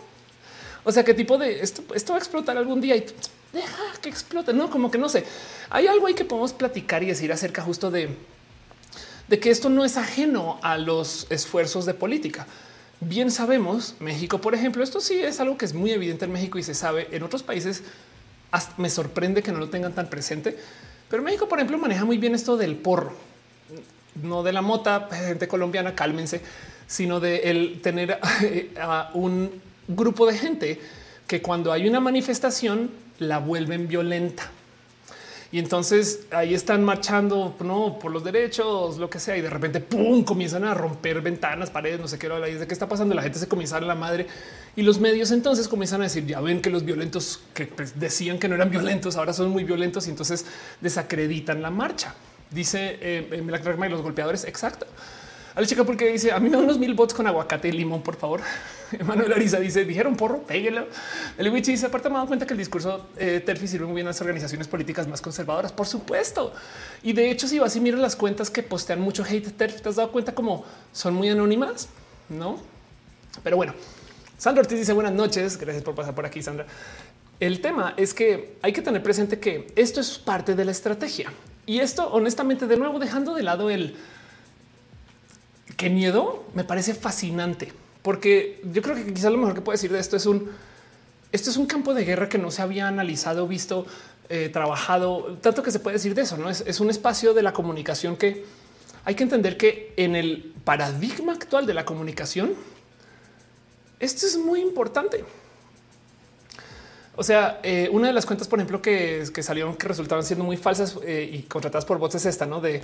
[0.83, 3.05] O sea, qué tipo de esto, esto va a explotar algún día y
[3.53, 4.53] deja que explote.
[4.53, 5.23] No, como que no sé.
[5.69, 8.09] Hay algo ahí que podemos platicar y decir acerca justo de
[9.27, 12.45] de que esto no es ajeno a los esfuerzos de política.
[12.99, 16.57] Bien sabemos, México, por ejemplo, esto sí es algo que es muy evidente en México
[16.57, 17.83] y se sabe en otros países.
[18.77, 20.57] me sorprende que no lo tengan tan presente,
[21.09, 23.13] pero México, por ejemplo, maneja muy bien esto del porro,
[24.21, 26.41] no de la mota, gente colombiana, cálmense,
[26.87, 28.19] sino de el tener
[28.81, 30.79] a un grupo de gente
[31.27, 34.49] que cuando hay una manifestación la vuelven violenta.
[35.53, 39.79] Y entonces ahí están marchando no por los derechos, lo que sea, y de repente
[39.79, 43.13] pum, comienzan a romper ventanas, paredes, no sé qué, de qué está pasando.
[43.13, 44.25] La gente se comienza a la madre
[44.75, 48.39] y los medios entonces comienzan a decir ya ven que los violentos que pues, decían
[48.39, 50.43] que no eran violentos ahora son muy violentos y entonces
[50.81, 52.15] desacreditan la marcha.
[52.49, 54.45] Dice eh, y los golpeadores.
[54.45, 54.87] Exacto.
[55.55, 57.71] A la chica porque dice a mí me dan unos mil bots con aguacate y
[57.73, 58.41] limón, por favor.
[58.91, 60.87] Emanuel Ariza dice dijeron porro, péguelo.
[61.37, 64.07] El Witch dice aparte me dado cuenta que el discurso eh, Terfi sirve muy bien
[64.07, 66.53] a las organizaciones políticas más conservadoras, por supuesto.
[67.03, 69.89] Y de hecho, si vas y miras las cuentas que postean mucho hate Terfi, te
[69.89, 71.87] has dado cuenta como son muy anónimas,
[72.29, 72.57] no?
[73.43, 73.73] Pero bueno,
[74.37, 75.57] Sandra Ortiz dice buenas noches.
[75.57, 76.65] Gracias por pasar por aquí, Sandra.
[77.39, 81.31] El tema es que hay que tener presente que esto es parte de la estrategia
[81.65, 83.95] y esto, honestamente, de nuevo, dejando de lado el
[85.77, 87.71] qué miedo me parece fascinante,
[88.01, 90.49] porque yo creo que quizás lo mejor que puedo decir de esto es un
[91.33, 93.87] esto es un campo de guerra que no se había analizado, visto,
[94.29, 96.37] eh, trabajado, tanto que se puede decir de eso.
[96.37, 98.45] No es, un espacio de la comunicación que
[99.03, 102.53] hay que entender que en el paradigma actual de la comunicación,
[103.99, 105.25] esto es muy importante.
[107.15, 110.57] O sea, eh, una de las cuentas, por ejemplo, que, salieron que resultaban siendo muy
[110.57, 112.83] falsas eh, y contratadas por bots es esta, no de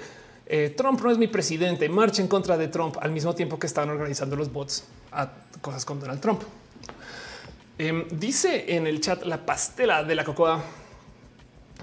[0.52, 3.68] eh, Trump no es mi presidente, marcha en contra de Trump al mismo tiempo que
[3.68, 5.30] estaban organizando los bots a
[5.62, 6.42] cosas con Donald Trump.
[7.78, 10.62] Em, dice en el chat la pastela de la cocoa.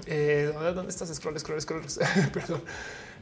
[0.05, 1.15] Eh, ¿Dónde estás?
[1.15, 1.83] Scroll, scroll, scroll.
[2.33, 2.61] Perdón.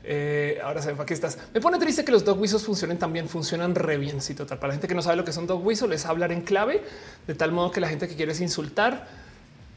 [0.02, 1.38] Eh, ahora aquí estás.
[1.52, 4.22] Me pone triste que los dog whistles funcionen también, funcionan re bien.
[4.22, 4.58] Sí, total.
[4.58, 6.82] Para la gente que no sabe lo que son dog whistles, es hablar en clave
[7.26, 9.06] de tal modo que la gente que quiere insultar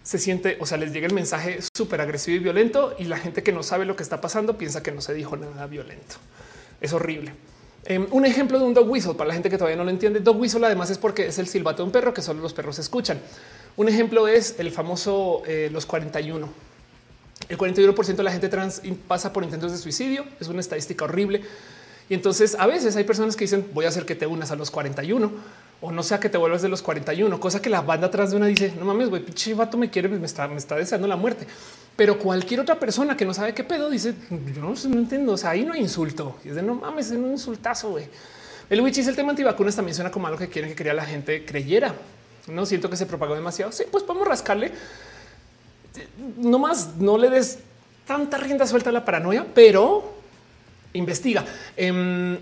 [0.07, 3.43] se siente, o sea, les llega el mensaje súper agresivo y violento y la gente
[3.43, 6.15] que no sabe lo que está pasando piensa que no se dijo nada violento.
[6.79, 7.33] Es horrible.
[7.83, 10.21] Em, un ejemplo de un dog whistle para la gente que todavía no lo entiende.
[10.21, 12.79] Dog whistle además es porque es el silbato de un perro que solo los perros
[12.79, 13.19] escuchan.
[13.75, 16.47] Un ejemplo es el famoso eh, los 41.
[17.49, 20.23] El 41% de la gente trans pasa por intentos de suicidio.
[20.39, 21.41] Es una estadística horrible.
[22.07, 24.55] Y entonces a veces hay personas que dicen voy a hacer que te unas a
[24.55, 28.07] los 41 o no sea que te vuelvas de los 41, cosa que la banda
[28.07, 30.75] atrás de una dice no mames, güey, pinche vato me quiere, me está, me está
[30.75, 31.45] deseando la muerte.
[31.95, 34.13] Pero cualquier otra persona que no sabe qué pedo dice
[34.55, 35.33] yo no, entiendo.
[35.33, 37.91] O sea, ahí no hay insulto y es de no mames, es un insultazo.
[37.91, 38.07] Güey.
[38.69, 41.93] El witch el tema antivacunas también suena como algo que quieren que la gente creyera.
[42.47, 43.71] No siento que se propagó demasiado.
[43.71, 44.71] Sí, pues podemos rascarle.
[46.37, 47.59] No más, no le des
[48.05, 50.16] tanta rienda suelta a la paranoia, pero
[50.93, 51.45] investiga.
[51.75, 52.37] Em,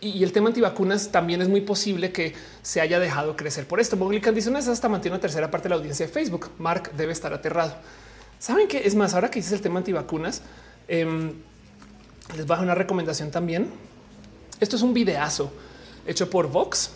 [0.00, 3.96] y el tema antivacunas también es muy posible que se haya dejado crecer por esto.
[3.96, 6.50] Google Candiciones hasta mantiene una tercera parte de la audiencia de Facebook.
[6.58, 7.74] Mark debe estar aterrado.
[8.38, 10.42] Saben que es más, ahora que dices el tema antivacunas,
[10.88, 11.32] em,
[12.36, 13.70] les bajo una recomendación también.
[14.60, 15.52] Esto es un videazo
[16.06, 16.90] hecho por Vox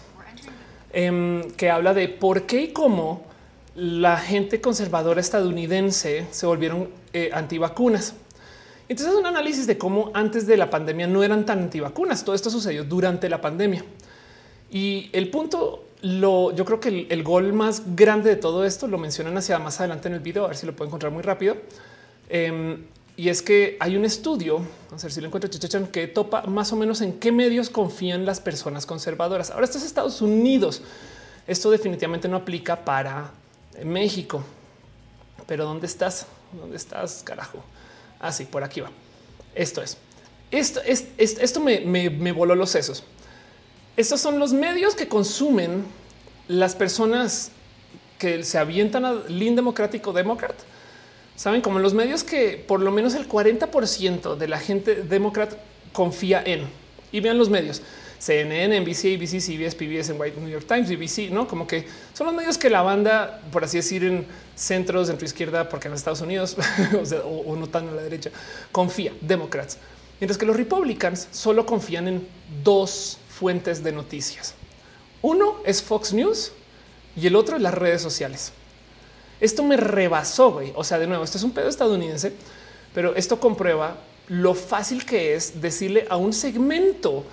[0.92, 3.26] em, que habla de por qué y cómo
[3.74, 8.14] la gente conservadora estadounidense se volvieron eh, antivacunas.
[8.88, 12.24] Entonces es un análisis de cómo antes de la pandemia no eran tan antivacunas.
[12.24, 13.84] Todo esto sucedió durante la pandemia.
[14.70, 18.98] Y el punto, lo, yo creo que el, gol más grande de todo esto lo
[18.98, 21.56] mencionan hacia más adelante en el video, a ver si lo puedo encontrar muy rápido.
[22.30, 22.84] Em,
[23.16, 24.58] y es que hay un estudio,
[24.90, 25.50] a ver si lo encuentro,
[25.90, 29.50] que topa más o menos en qué medios confían las personas conservadoras.
[29.50, 30.82] Ahora esto es Estados Unidos.
[31.46, 33.32] Esto definitivamente no aplica para
[33.84, 34.42] México.
[35.46, 36.26] Pero ¿dónde estás?
[36.52, 37.64] ¿Dónde estás, carajo?
[38.20, 38.90] Así, ah, por aquí va.
[39.54, 39.96] Esto es.
[40.50, 43.04] Esto, es, esto me, voló los sesos.
[43.96, 45.84] Estos son los medios que consumen
[46.46, 47.50] las personas
[48.18, 50.54] que se avientan a Lean Democrático Democrat.
[51.36, 55.56] Saben como los medios que por lo menos el 40% de la gente demócrata
[55.92, 56.66] confía en
[57.12, 57.82] y vean los medios.
[58.18, 62.26] CNN, NBC, ABC, CBS, PBS, en White New York Times, BBC, no como que son
[62.26, 66.20] los medios que la banda, por así decir, en centros, centro izquierda, porque en Estados
[66.20, 66.56] Unidos
[67.24, 68.30] o, no tan a la derecha,
[68.72, 69.78] confía, demócratas.
[70.20, 72.28] Mientras que los republicans solo confían en
[72.64, 74.54] dos fuentes de noticias.
[75.22, 76.52] Uno es Fox News
[77.16, 78.52] y el otro es las redes sociales.
[79.40, 80.72] Esto me rebasó, güey.
[80.74, 82.32] O sea, de nuevo, esto es un pedo estadounidense,
[82.92, 87.24] pero esto comprueba lo fácil que es decirle a un segmento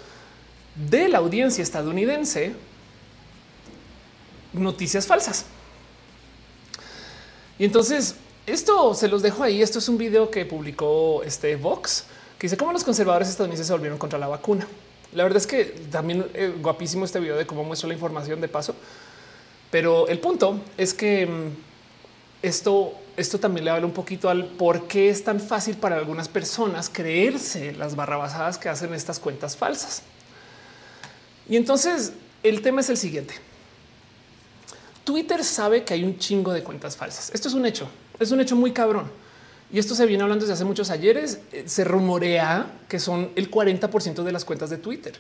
[0.76, 2.54] de la audiencia estadounidense
[4.54, 5.46] noticias falsas.
[7.58, 8.16] Y entonces
[8.46, 9.62] esto se los dejo ahí.
[9.62, 12.06] Esto es un video que publicó este Vox
[12.38, 14.68] que dice cómo los conservadores estadounidenses se volvieron contra la vacuna.
[15.14, 18.50] La verdad es que también es guapísimo este video de cómo muestra la información de
[18.50, 18.76] paso.
[19.72, 21.50] Pero el punto es que mm,
[22.42, 26.28] esto, esto también le habla un poquito al por qué es tan fácil para algunas
[26.28, 30.04] personas creerse las barrabasadas que hacen estas cuentas falsas.
[31.50, 32.14] Y entonces
[32.44, 33.36] el tema es el siguiente.
[35.04, 37.32] Twitter sabe que hay un chingo de cuentas falsas.
[37.34, 37.88] Esto es un hecho,
[38.20, 39.10] es un hecho muy cabrón.
[39.72, 41.40] Y esto se viene hablando desde hace muchos ayeres.
[41.52, 45.14] Eh, se rumorea que son el 40% de las cuentas de Twitter.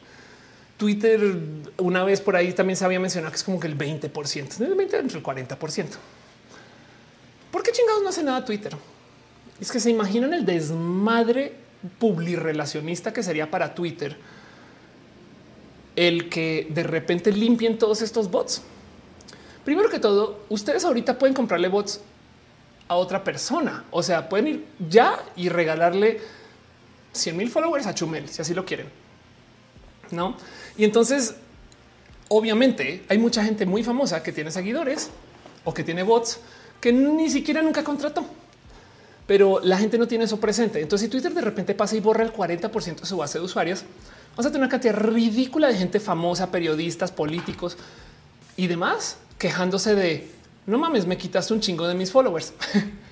[0.78, 1.38] Twitter
[1.78, 4.76] una vez por ahí también se había mencionado que es como que el 20%, el
[4.76, 5.86] 20 entre el 40%.
[7.52, 8.76] ¿Por qué chingados no hace nada Twitter?
[9.62, 11.54] Es que se imaginan el desmadre
[12.00, 14.18] publirelacionista que sería para Twitter
[15.96, 18.62] el que de repente limpien todos estos bots.
[19.64, 22.02] Primero que todo, ustedes ahorita pueden comprarle bots
[22.88, 23.86] a otra persona.
[23.92, 26.20] O sea, pueden ir ya y regalarle
[27.14, 28.88] 100 mil followers a Chumel, si así lo quieren.
[30.12, 30.36] No?
[30.78, 31.36] Y entonces,
[32.28, 35.10] obviamente, hay mucha gente muy famosa que tiene seguidores
[35.64, 36.40] o que tiene bots
[36.80, 38.26] que ni siquiera nunca contrató.
[39.26, 40.82] Pero la gente no tiene eso presente.
[40.82, 43.84] Entonces, si Twitter de repente pasa y borra el 40% de su base de usuarios,
[44.36, 47.78] Vamos a tener una cantidad ridícula de gente famosa, periodistas, políticos
[48.58, 50.36] y demás quejándose de
[50.66, 52.54] no mames, me quitaste un chingo de mis followers.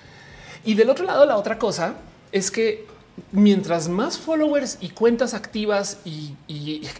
[0.65, 1.95] y del otro lado, la otra cosa
[2.31, 2.87] es que
[3.31, 6.35] mientras más followers y cuentas activas y,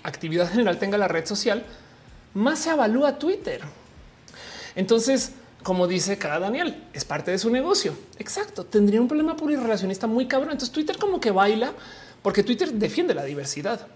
[0.04, 1.66] actividad general tenga la red social,
[2.34, 3.62] más se avalúa Twitter.
[4.76, 5.34] Entonces,
[5.64, 7.94] como dice cada Daniel, es parte de su negocio.
[8.20, 8.64] Exacto.
[8.64, 10.52] Tendría un problema relacionista muy cabrón.
[10.52, 11.74] Entonces Twitter como que baila
[12.22, 13.88] porque Twitter defiende la diversidad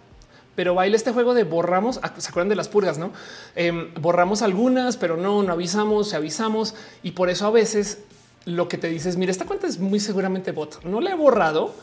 [0.57, 1.99] pero baila este juego de borramos.
[2.01, 3.13] Ah, Se acuerdan de las purgas, no
[3.55, 6.73] em, borramos algunas, pero no, no avisamos, se avisamos
[7.03, 7.99] y por eso a veces
[8.45, 10.83] lo que te dices, mira, esta cuenta es muy seguramente bot.
[10.83, 11.75] No la he borrado,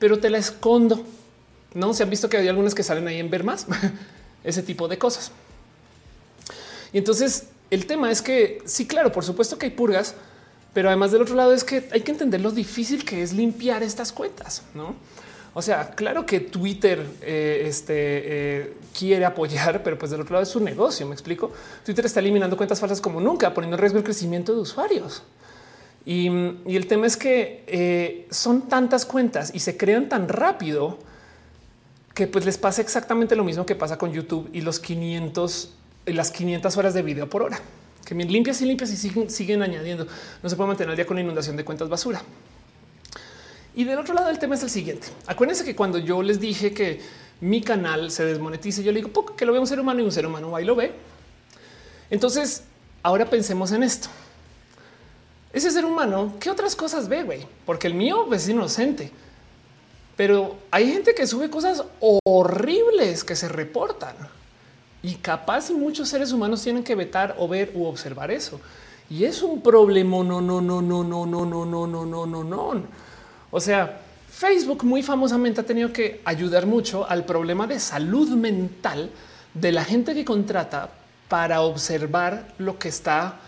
[0.00, 1.04] pero te la escondo.
[1.74, 3.68] No se han visto que hay algunas que salen ahí en ver más
[4.42, 5.30] ese tipo de cosas.
[6.92, 10.16] Y entonces el tema es que sí, claro, por supuesto que hay purgas,
[10.74, 13.84] pero además del otro lado es que hay que entender lo difícil que es limpiar
[13.84, 14.96] estas cuentas, no?
[15.54, 20.42] O sea, claro que Twitter eh, este, eh, quiere apoyar, pero pues del otro lado
[20.42, 21.06] es su negocio.
[21.06, 21.52] Me explico.
[21.84, 25.22] Twitter está eliminando cuentas falsas como nunca, poniendo en riesgo el crecimiento de usuarios.
[26.04, 30.98] Y, el tema es que eh, son tantas cuentas y se crean tan rápido
[32.14, 35.74] que pues les pasa exactamente lo mismo que pasa con YouTube y los 500,
[36.06, 37.60] las 500 horas de video por hora,
[38.06, 40.06] que limpias y limpias y siguen, siguen añadiendo.
[40.42, 42.22] No se puede mantener al día con la inundación de cuentas basura.
[43.78, 45.06] Y del otro lado el tema es el siguiente.
[45.28, 47.00] Acuérdense que cuando yo les dije que
[47.40, 50.10] mi canal se desmonetice, yo le digo que lo ve un ser humano y un
[50.10, 50.90] ser humano va y lo ve.
[52.10, 52.64] Entonces,
[53.04, 54.08] ahora pensemos en esto.
[55.52, 57.46] Ese ser humano, ¿qué otras cosas ve, güey?
[57.64, 59.12] Porque el mío es inocente.
[60.16, 64.16] pero hay gente que sube cosas horribles que se reportan
[65.04, 68.60] y capaz muchos seres humanos tienen que vetar o ver u observar eso.
[69.08, 70.24] Y es un problema.
[70.24, 73.07] No, no, no, no, no, no, no, no, no, no, no, no.
[73.50, 74.00] O sea,
[74.30, 79.10] Facebook muy famosamente ha tenido que ayudar mucho al problema de salud mental
[79.54, 80.90] de la gente que contrata
[81.28, 83.40] para observar lo que está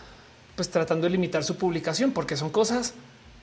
[0.56, 2.92] pues tratando de limitar su publicación, porque son cosas,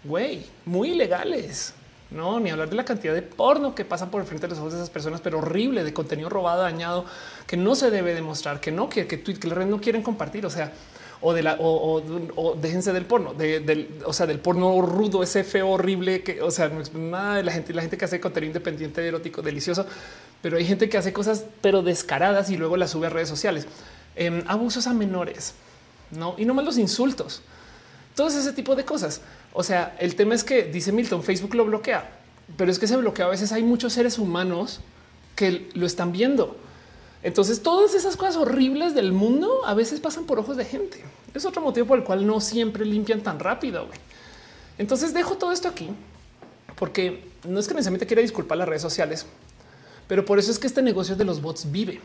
[0.03, 1.73] güey, muy ilegales.
[2.09, 4.59] No, ni hablar de la cantidad de porno que pasa por el frente de los
[4.59, 7.05] ojos de esas personas, pero horrible, de contenido robado, dañado,
[7.45, 10.45] que no se debe demostrar, que no, que, que, que, que no quieren compartir.
[10.45, 10.71] O sea,
[11.21, 12.01] o de la o,
[12.35, 16.41] o, déjense del porno, de, del, o sea, del porno rudo, ese feo horrible que,
[16.41, 19.85] o sea, nada de la gente, la gente que hace contenido independiente, erótico, delicioso,
[20.41, 23.67] pero hay gente que hace cosas pero descaradas y luego las sube a redes sociales.
[24.15, 25.53] Eh, abusos a menores,
[26.11, 27.41] no y no más los insultos,
[28.15, 29.21] todo ese tipo de cosas.
[29.53, 32.09] O sea, el tema es que dice Milton, Facebook lo bloquea,
[32.57, 34.81] pero es que ese bloqueo a veces hay muchos seres humanos
[35.35, 36.57] que lo están viendo
[37.23, 41.03] entonces, todas esas cosas horribles del mundo a veces pasan por ojos de gente.
[41.33, 43.87] Es otro motivo por el cual no siempre limpian tan rápido.
[44.77, 45.89] Entonces, dejo todo esto aquí
[46.77, 49.25] porque no es que necesariamente quiera disculpar las redes sociales,
[50.07, 51.99] pero por eso es que este negocio de los bots vive.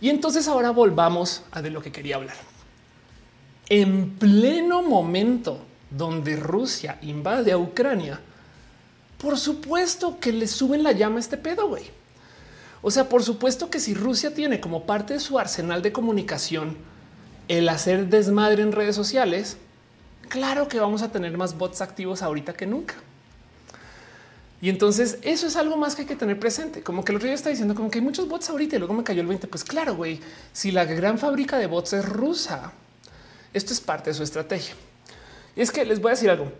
[0.00, 2.36] Y entonces ahora volvamos a de lo que quería hablar.
[3.68, 5.58] En pleno momento
[5.90, 8.20] donde Rusia invade a Ucrania,
[9.18, 11.84] por supuesto que le suben la llama a este pedo, güey.
[12.82, 16.76] O sea, por supuesto que si Rusia tiene como parte de su arsenal de comunicación
[17.48, 19.58] el hacer desmadre en redes sociales,
[20.28, 22.94] claro que vamos a tener más bots activos ahorita que nunca.
[24.62, 26.82] Y entonces eso es algo más que hay que tener presente.
[26.82, 29.02] Como que el otro está diciendo como que hay muchos bots ahorita y luego me
[29.02, 29.46] cayó el 20.
[29.48, 30.20] Pues claro, güey,
[30.52, 32.72] si la gran fábrica de bots es rusa,
[33.52, 34.74] esto es parte de su estrategia.
[35.56, 36.52] Y es que les voy a decir algo.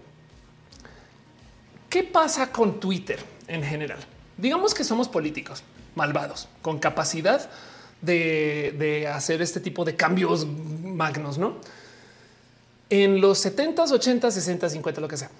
[1.88, 3.18] ¿Qué pasa con Twitter
[3.48, 3.98] en general?
[4.36, 5.62] Digamos que somos políticos
[5.94, 7.48] malvados, con capacidad
[8.02, 11.56] de, hacer este tipo de cambios magnos, ¿no?
[12.88, 15.30] En los 70s, 80s, 60, 50, lo que sea.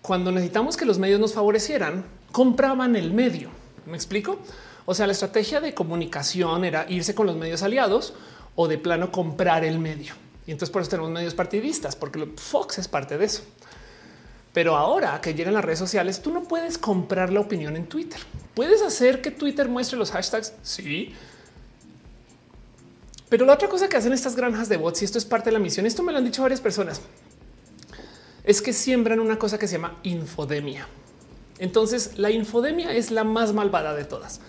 [0.00, 3.50] Cuando necesitamos que los medios nos favorecieran, compraban el medio.
[3.86, 4.38] ¿Me explico?
[4.84, 8.14] O sea, la estrategia de comunicación era irse con los medios aliados
[8.56, 10.14] o de plano comprar el medio.
[10.46, 13.42] Y entonces por eso tenemos medios partidistas, porque Fox es parte de eso.
[14.52, 18.20] Pero ahora que llegan las redes sociales, tú no puedes comprar la opinión en Twitter.
[18.54, 20.52] Puedes hacer que Twitter muestre los hashtags.
[20.62, 21.14] Sí.
[23.30, 25.54] Pero la otra cosa que hacen estas granjas de bots, y esto es parte de
[25.54, 27.00] la misión, esto me lo han dicho varias personas,
[28.44, 30.86] es que siembran una cosa que se llama infodemia.
[31.58, 34.42] Entonces la infodemia es la más malvada de todas,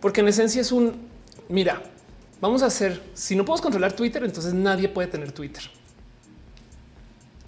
[0.00, 1.06] porque en esencia es un,
[1.50, 1.82] mira,
[2.40, 5.64] vamos a hacer, si no podemos controlar Twitter, entonces nadie puede tener Twitter.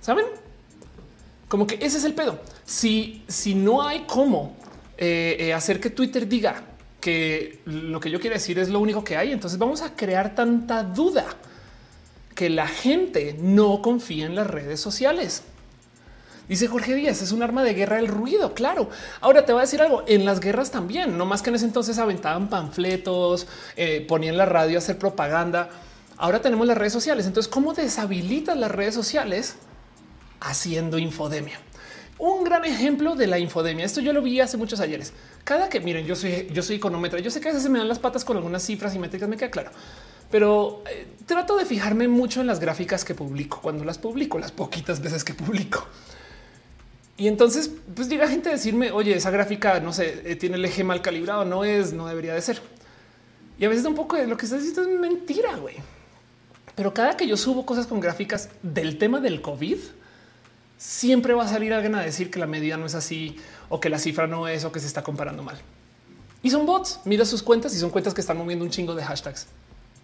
[0.02, 0.26] ¿Saben?
[1.48, 2.40] Como que ese es el pedo.
[2.64, 4.56] Si, si no hay cómo
[4.98, 6.62] eh, eh, hacer que Twitter diga
[7.00, 10.34] que lo que yo quiero decir es lo único que hay, entonces vamos a crear
[10.34, 11.26] tanta duda
[12.34, 15.42] que la gente no confía en las redes sociales.
[16.48, 18.88] Dice Jorge Díaz, es un arma de guerra el ruido, claro.
[19.20, 21.64] Ahora te voy a decir algo, en las guerras también, no más que en ese
[21.64, 25.70] entonces aventaban panfletos, eh, ponían la radio a hacer propaganda.
[26.16, 29.56] Ahora tenemos las redes sociales, entonces ¿cómo deshabilitas las redes sociales
[30.40, 31.58] haciendo infodemia.
[32.18, 33.84] Un gran ejemplo de la infodemia.
[33.84, 35.12] Esto yo lo vi hace muchos ayeres.
[35.44, 37.20] Cada que miren, yo soy, yo soy económetra.
[37.20, 39.28] Yo sé que a veces se me dan las patas con algunas cifras y métricas,
[39.28, 39.70] me queda claro,
[40.30, 44.52] pero eh, trato de fijarme mucho en las gráficas que publico cuando las publico, las
[44.52, 45.86] poquitas veces que publico.
[47.18, 50.64] Y entonces, pues llega gente a decirme, oye, esa gráfica no sé, eh, tiene el
[50.64, 52.60] eje mal calibrado, no es, no debería de ser.
[53.58, 55.76] Y a veces un poco de lo que estás diciendo es mentira, güey.
[56.74, 59.78] Pero cada que yo subo cosas con gráficas del tema del COVID,
[60.76, 63.36] siempre va a salir alguien a decir que la medida no es así
[63.68, 65.56] o que la cifra no es o que se está comparando mal.
[66.42, 67.00] Y son bots.
[67.04, 69.46] Mira sus cuentas y son cuentas que están moviendo un chingo de hashtags.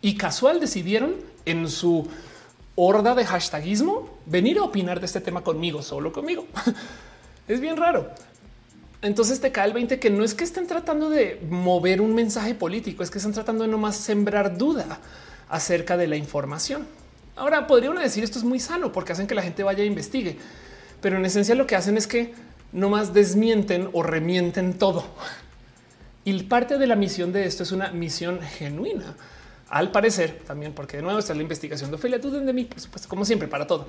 [0.00, 2.08] Y casual decidieron en su
[2.74, 6.46] horda de hashtagismo venir a opinar de este tema conmigo, solo conmigo.
[7.48, 8.10] es bien raro.
[9.02, 12.54] Entonces te cae el 20 que no es que estén tratando de mover un mensaje
[12.54, 15.00] político, es que están tratando de no más sembrar duda
[15.48, 16.86] acerca de la información.
[17.34, 19.86] Ahora podría uno decir esto es muy sano porque hacen que la gente vaya e
[19.86, 20.38] investigue,
[21.02, 22.32] pero en esencia lo que hacen es que
[22.72, 25.04] no más desmienten o remienten todo.
[26.24, 29.14] Y parte de la misión de esto es una misión genuina.
[29.68, 32.80] Al parecer también, porque de nuevo está la investigación de Ophelia, duden de mí, por
[32.80, 33.88] supuesto, como siempre para todo.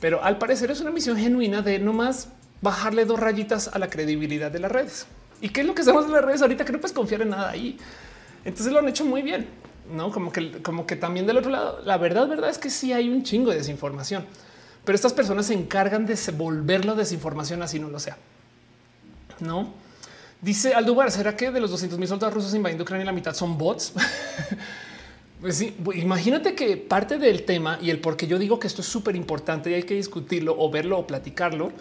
[0.00, 2.28] Pero al parecer es una misión genuina de no más
[2.62, 5.06] bajarle dos rayitas a la credibilidad de las redes.
[5.40, 6.64] ¿Y qué es lo que hacemos en las redes ahorita?
[6.64, 7.76] Que no puedes confiar en nada ahí.
[8.44, 9.46] Entonces lo han hecho muy bien
[9.90, 12.92] no como que, como que también del otro lado, la verdad, verdad es que sí
[12.92, 14.24] hay un chingo de desinformación,
[14.86, 18.16] pero estas personas se encargan de volverlo desinformación así no lo sea.
[19.40, 19.84] No
[20.40, 23.56] Dice Aldubar, ¿será que de los 200 mil soldados rusos invadiendo Ucrania la mitad son
[23.56, 23.94] bots?
[25.40, 28.82] pues sí, imagínate que parte del tema y el por qué yo digo que esto
[28.82, 31.72] es súper importante y hay que discutirlo o verlo o platicarlo,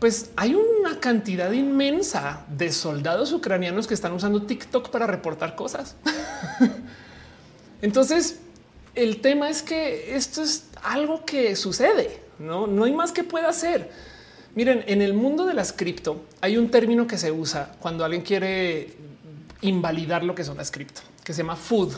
[0.00, 5.94] pues hay una cantidad inmensa de soldados ucranianos que están usando TikTok para reportar cosas.
[7.82, 8.40] Entonces,
[8.96, 13.48] el tema es que esto es algo que sucede, no, no hay más que pueda
[13.48, 13.90] hacer.
[14.54, 18.22] Miren, en el mundo de las cripto hay un término que se usa cuando alguien
[18.22, 18.94] quiere
[19.62, 21.92] invalidar lo que son las cripto, que se llama food,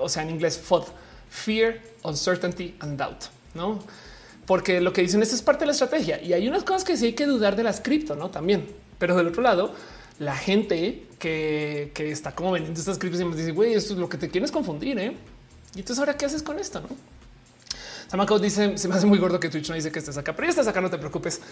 [0.00, 0.84] o sea, en inglés FOD,
[1.28, 3.80] fear, uncertainty and doubt, no?
[4.46, 6.96] Porque lo que dicen es es parte de la estrategia y hay unas cosas que
[6.96, 8.66] sí hay que dudar de las cripto, no también,
[8.98, 9.74] pero del otro lado,
[10.18, 14.08] la gente que, está como vendiendo estas criptos y me dice, güey, esto es lo
[14.08, 14.98] que te quieres confundir.
[14.98, 15.12] ¿eh?
[15.74, 16.80] Y entonces ahora qué haces con esto?
[16.80, 16.88] No?
[18.08, 20.46] Samacos dice se me hace muy gordo que Twitch no dice que estés acá, pero
[20.46, 21.42] ya estás acá, no te preocupes.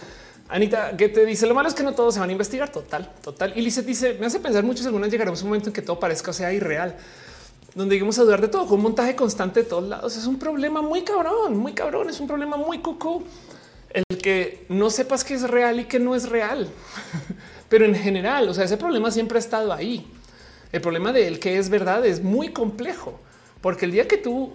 [0.48, 2.70] Anita, que te dice lo malo es que no todos se van a investigar.
[2.70, 3.52] Total, total.
[3.56, 6.00] Y Lizeth dice me hace pensar mucho si alguna llegará un momento en que todo
[6.00, 6.96] parezca sea irreal,
[7.74, 10.16] donde lleguemos a dudar de todo con un montaje constante de todos lados.
[10.16, 12.08] Es un problema muy cabrón, muy cabrón.
[12.08, 13.22] Es un problema muy cucú
[13.92, 16.70] el que no sepas que es real y que no es real.
[17.68, 20.10] pero en general, o sea, ese problema siempre ha estado ahí.
[20.72, 23.20] El problema de él que es verdad es muy complejo,
[23.60, 24.54] porque el día que tú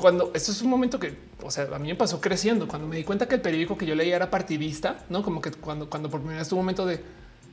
[0.00, 2.96] cuando esto es un momento que, o sea, a mí me pasó creciendo cuando me
[2.96, 6.10] di cuenta que el periódico que yo leía era partidista, no como que cuando, cuando
[6.10, 6.96] por primera vez tuvo un momento de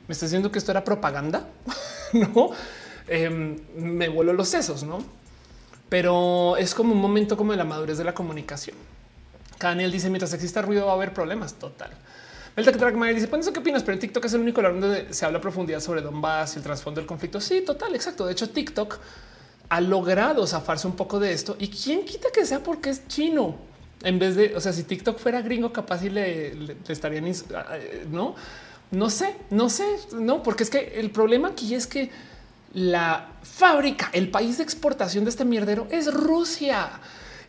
[0.07, 1.47] me está diciendo que esto era propaganda,
[2.13, 2.51] no
[3.07, 4.99] em, me vuelo los sesos, no?
[5.89, 8.75] Pero es como un momento como de la madurez de la comunicación.
[9.59, 11.53] Daniel dice mientras exista ruido va a haber problemas.
[11.55, 11.91] Total.
[12.55, 13.83] El Trackmire dice: ¿Pues qué opinas?
[13.83, 16.99] Pero TikTok es el único lugar donde se habla profundidad sobre Donbass y el trasfondo
[16.99, 17.39] del conflicto.
[17.39, 18.25] Sí, total, exacto.
[18.25, 18.99] De hecho, TikTok
[19.69, 21.55] ha logrado zafarse un poco de esto.
[21.59, 23.55] Y quién quita que sea porque es chino
[24.03, 26.55] en vez de, o sea, si TikTok fuera gringo, capaz y le,
[26.87, 27.25] estarían,
[28.11, 28.35] no,
[28.91, 32.09] no sé, no sé, no, porque es que el problema aquí es que
[32.73, 36.89] la fábrica, el país de exportación de este mierdero es Rusia.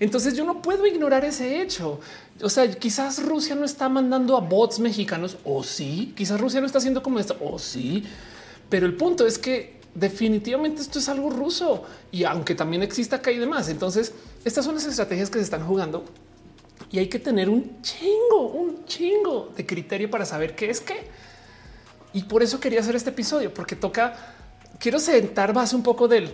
[0.01, 2.01] Entonces yo no puedo ignorar ese hecho.
[2.41, 6.67] O sea, quizás Rusia no está mandando a bots mexicanos o sí, quizás Rusia no
[6.67, 8.05] está haciendo como esto o sí,
[8.71, 13.33] pero el punto es que definitivamente esto es algo ruso y aunque también exista acá
[13.33, 13.69] y demás.
[13.69, 14.15] Entonces,
[14.45, 16.05] estas son las estrategias que se están jugando
[16.91, 21.07] y hay que tener un chingo, un chingo de criterio para saber qué es qué.
[22.13, 24.15] Y por eso quería hacer este episodio, porque toca,
[24.79, 26.33] quiero sentar base un poco del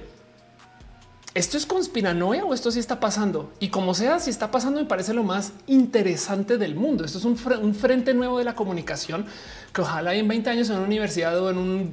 [1.35, 3.52] esto es conspiranoia o esto sí está pasando.
[3.59, 7.05] Y como sea, si está pasando, me parece lo más interesante del mundo.
[7.05, 7.36] Esto es un,
[7.74, 9.26] frente nuevo de la comunicación
[9.72, 11.90] que ojalá en 20 años en una universidad o en un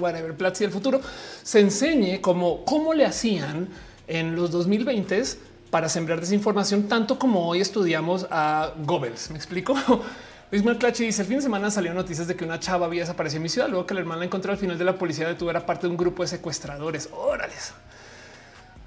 [0.00, 1.02] whatever Platzi del futuro
[1.42, 3.68] se enseñe cómo, cómo le hacían
[4.06, 5.22] en los 2020
[5.70, 9.30] para sembrar desinformación, tanto como hoy estudiamos a Goebbels.
[9.30, 9.74] Me explico.
[10.50, 13.36] Luis Marclachi dice el fin de semana salieron noticias de que una chava había desaparecido
[13.36, 15.66] en mi ciudad, luego que la hermana encontró al final de la policía detuvo era
[15.66, 17.10] parte de un grupo de secuestradores.
[17.12, 17.74] Órales.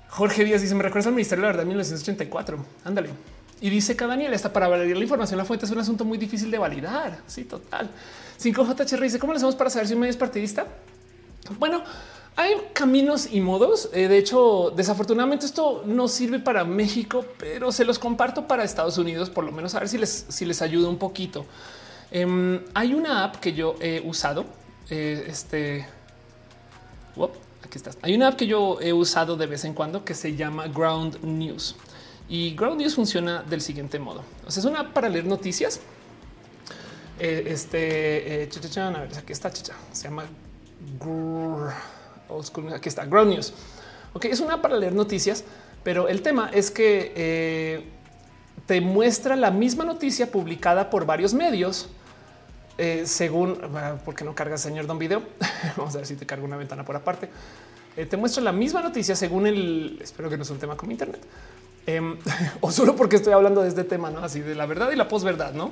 [0.10, 2.66] Jorge Díaz dice: Me recuerda al Ministerio de la Verdad en 1984.
[2.84, 3.10] Ándale.
[3.62, 5.38] Y dice que Daniel está para validar la información.
[5.38, 7.20] La fuente es un asunto muy difícil de validar.
[7.28, 7.90] Sí, total.
[8.42, 10.66] 5JHR dice: ¿Cómo le hacemos para saber si un medio es partidista?
[11.60, 11.84] Bueno,
[12.36, 13.90] hay caminos y modos.
[13.94, 18.98] Eh, de hecho, desafortunadamente esto no sirve para México, pero se los comparto para Estados
[18.98, 21.46] Unidos, por lo menos a ver si les, si les ayuda un poquito.
[22.12, 24.46] Em, hay una app que yo he usado.
[24.90, 25.88] Eh, este.
[27.64, 27.98] Aquí estás.
[28.02, 31.24] Hay una app que yo he usado de vez en cuando que se llama Ground
[31.24, 31.76] News
[32.32, 34.24] y Ground News funciona del siguiente modo.
[34.48, 35.82] O sea, es una app para leer noticias.
[37.20, 39.74] Eh, este eh, a ver, aquí está chicha.
[39.92, 40.24] Se llama
[42.74, 43.54] Aquí está Ground News.
[44.14, 45.44] Ok, es una para leer noticias,
[45.84, 47.86] pero el tema es que eh,
[48.66, 51.90] te muestra la misma noticia publicada por varios medios.
[53.06, 53.60] según
[54.06, 55.22] porque no cargas señor Don Video.
[55.78, 57.30] Vamos a ver si te cargo una ventana por aparte.
[57.98, 60.92] Eh, te muestro la misma noticia según el, espero que no sea un tema como
[60.92, 61.22] Internet,
[61.86, 62.18] em,
[62.62, 64.24] o solo porque estoy hablando de este tema, ¿no?
[64.24, 65.72] Así de la verdad y la posverdad, ¿no?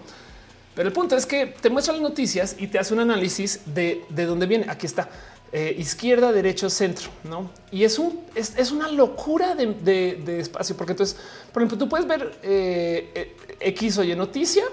[0.75, 4.03] Pero el punto es que te muestra las noticias y te hace un análisis de,
[4.09, 4.65] de dónde viene.
[4.69, 5.09] Aquí está.
[5.51, 7.49] Eh, izquierda, derecho, centro, no?
[7.71, 11.17] Y es un es, una locura de, espacio, porque entonces,
[11.51, 14.63] por ejemplo, tú puedes ver eh, X o Y noticia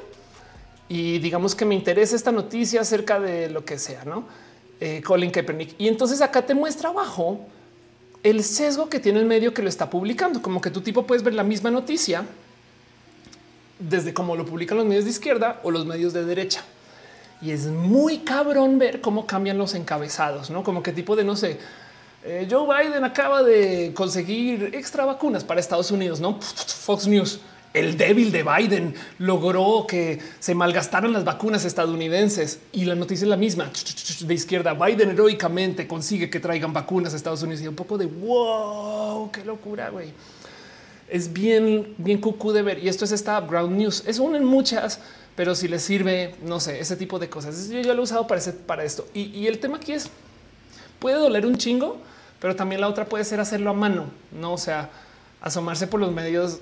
[0.86, 4.26] y digamos que me interesa esta noticia acerca de lo que sea, no?
[4.78, 5.74] Eh, Colin Kaepernick.
[5.78, 7.40] Y entonces acá te muestra abajo
[8.22, 11.22] el sesgo que tiene el medio que lo está publicando, como que tu tipo puedes
[11.22, 12.26] ver la misma noticia
[13.78, 16.62] desde cómo lo publican los medios de izquierda o los medios de derecha.
[17.42, 21.36] Y es muy cabrón ver cómo cambian los encabezados, no como qué tipo de no
[21.36, 21.58] sé.
[22.24, 27.40] Eh, Joe Biden acaba de conseguir extra vacunas para Estados Unidos, no Fox News
[27.76, 33.28] el débil de Biden logró que se malgastaran las vacunas estadounidenses y la noticia es
[33.28, 33.70] la misma
[34.20, 34.72] de izquierda.
[34.72, 39.44] Biden heroicamente consigue que traigan vacunas a Estados Unidos y un poco de wow, qué
[39.44, 40.08] locura, güey.
[41.06, 42.82] Es bien, bien cucú de ver.
[42.82, 44.02] Y esto es esta ground news.
[44.06, 44.98] Es una en muchas,
[45.36, 47.68] pero si les sirve, no sé, ese tipo de cosas.
[47.68, 49.06] Yo, yo lo he usado para, para esto.
[49.14, 50.10] Y, y el tema aquí es,
[50.98, 51.98] puede doler un chingo,
[52.40, 54.54] pero también la otra puede ser hacerlo a mano, no?
[54.54, 54.90] O sea,
[55.40, 56.60] asomarse por los medios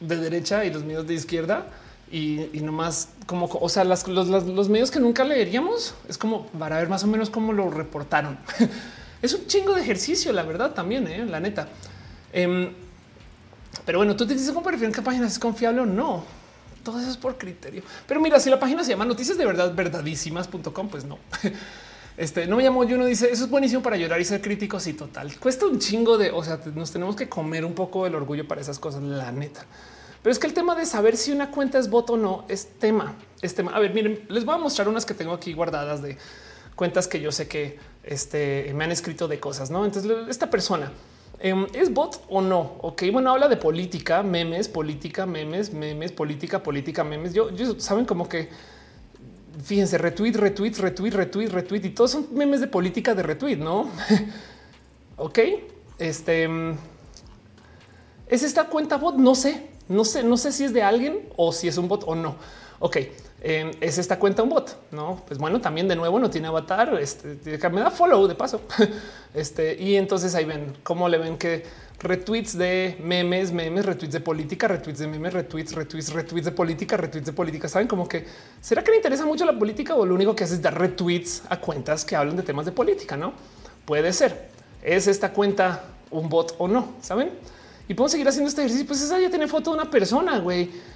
[0.00, 1.66] de derecha y los medios de izquierda
[2.10, 6.46] y, y nomás como, o sea, las, los, los, medios que nunca leeríamos es como
[6.46, 8.38] para ver más o menos cómo lo reportaron.
[9.22, 11.24] es un chingo de ejercicio, la verdad, también, ¿eh?
[11.26, 11.68] la neta.
[12.32, 12.70] Eh,
[13.84, 16.24] pero bueno, tú te dices cómo prefieren qué página es confiable o no.
[16.86, 17.82] Todo eso es por criterio.
[18.06, 21.18] Pero mira, si la página se llama noticias de verdad verdadísimas.com, pues no.
[22.16, 22.84] Este no me llamó.
[22.84, 25.36] Yo uno dice eso es buenísimo para llorar y ser críticos y total.
[25.40, 28.60] Cuesta un chingo de, o sea, nos tenemos que comer un poco el orgullo para
[28.60, 29.66] esas cosas, la neta.
[30.22, 32.68] Pero es que el tema de saber si una cuenta es bot o no es
[32.78, 33.16] tema.
[33.42, 33.72] Es tema.
[33.72, 36.16] A ver, miren, les voy a mostrar unas que tengo aquí guardadas de
[36.76, 39.72] cuentas que yo sé que este, me han escrito de cosas.
[39.72, 40.92] No, entonces esta persona
[41.38, 42.76] ¿Es bot o no?
[42.80, 47.34] Ok, bueno, habla de política, memes, política, memes, memes, política, política, memes.
[47.34, 48.48] Yo, saben como que
[49.62, 53.90] fíjense, retweet, retweet, retweet, retweet, retweet y todos son memes de política de retweet, no?
[55.16, 55.38] ok,
[55.98, 56.76] este em,
[58.28, 59.16] es esta cuenta bot.
[59.16, 62.04] No sé, no sé, no sé si es de alguien o si es un bot
[62.06, 62.36] o no.
[62.78, 62.98] Ok,
[63.48, 65.22] Em, es esta cuenta un bot, no?
[65.24, 66.98] Pues bueno, también de nuevo no tiene avatar.
[67.00, 67.38] Este
[67.68, 68.62] me da follow de paso.
[69.34, 71.62] Este y entonces ahí ven cómo le ven que
[72.00, 76.96] retweets de memes, memes, retweets de política, retweets de memes, retweets, retweets, retweets de política,
[76.96, 77.68] retweets de política.
[77.68, 78.24] Saben como que
[78.62, 81.42] será que le interesa mucho la política o lo único que hace es dar retweets
[81.50, 83.16] a cuentas que hablan de temas de política?
[83.16, 83.34] No
[83.84, 84.48] puede ser.
[84.82, 86.94] Es esta cuenta un bot o no?
[87.02, 87.30] Saben?
[87.88, 88.86] Y podemos seguir haciendo este ejercicio.
[88.86, 90.95] Pues esa ya tiene foto de una persona, güey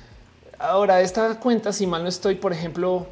[0.61, 3.07] Ahora, esta cuenta, si mal no estoy, por ejemplo,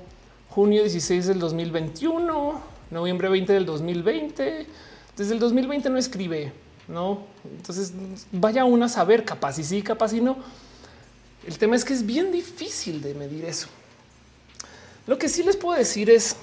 [0.50, 2.60] junio 16 del 2021,
[2.90, 4.66] noviembre 20 del 2020.
[5.16, 6.52] Desde el 2020 no escribe,
[6.88, 7.22] no?
[7.44, 7.94] Entonces
[8.32, 10.36] vaya uno a saber, capaz y sí, capaz y no.
[11.46, 13.68] El tema es que es bien difícil de medir eso.
[15.06, 16.36] Lo que sí les puedo decir es,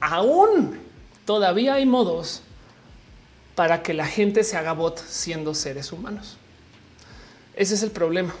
[0.00, 0.78] aún
[1.26, 2.40] todavía hay modos
[3.56, 6.38] para que la gente se haga bot siendo seres humanos.
[7.54, 8.34] Ese es el problema.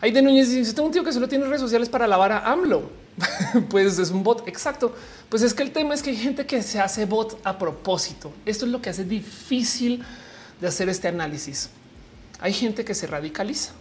[0.00, 2.50] Hay de Núñez dice: Tengo un tío que solo tiene redes sociales para lavar a
[2.52, 2.90] AMLO.
[3.70, 4.46] pues es un bot.
[4.46, 4.94] Exacto.
[5.28, 8.32] Pues es que el tema es que hay gente que se hace bot a propósito.
[8.44, 10.04] Esto es lo que hace difícil
[10.60, 11.70] de hacer este análisis.
[12.40, 13.72] Hay gente que se radicaliza.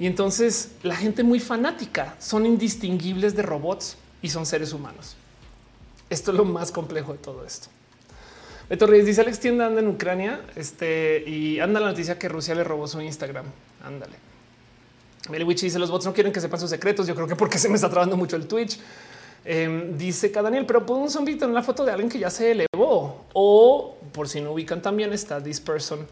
[0.00, 5.16] Y entonces la gente muy fanática son indistinguibles de robots y son seres humanos.
[6.10, 7.68] Esto es lo más complejo de todo esto.
[8.68, 12.54] Beto Reyes dice Alex Tienda anda en Ucrania este, y anda la noticia que Rusia
[12.54, 13.46] le robó su Instagram.
[13.82, 14.27] Ándale.
[15.28, 17.06] Meliwich dice los bots no quieren que sepan sus secretos.
[17.06, 18.78] Yo creo que porque se me está trabando mucho el Twitch.
[19.44, 22.50] Em, dice Daniel, pero puedo un zombie en la foto de alguien que ya se
[22.50, 26.06] elevó o por si no ubican también está this person.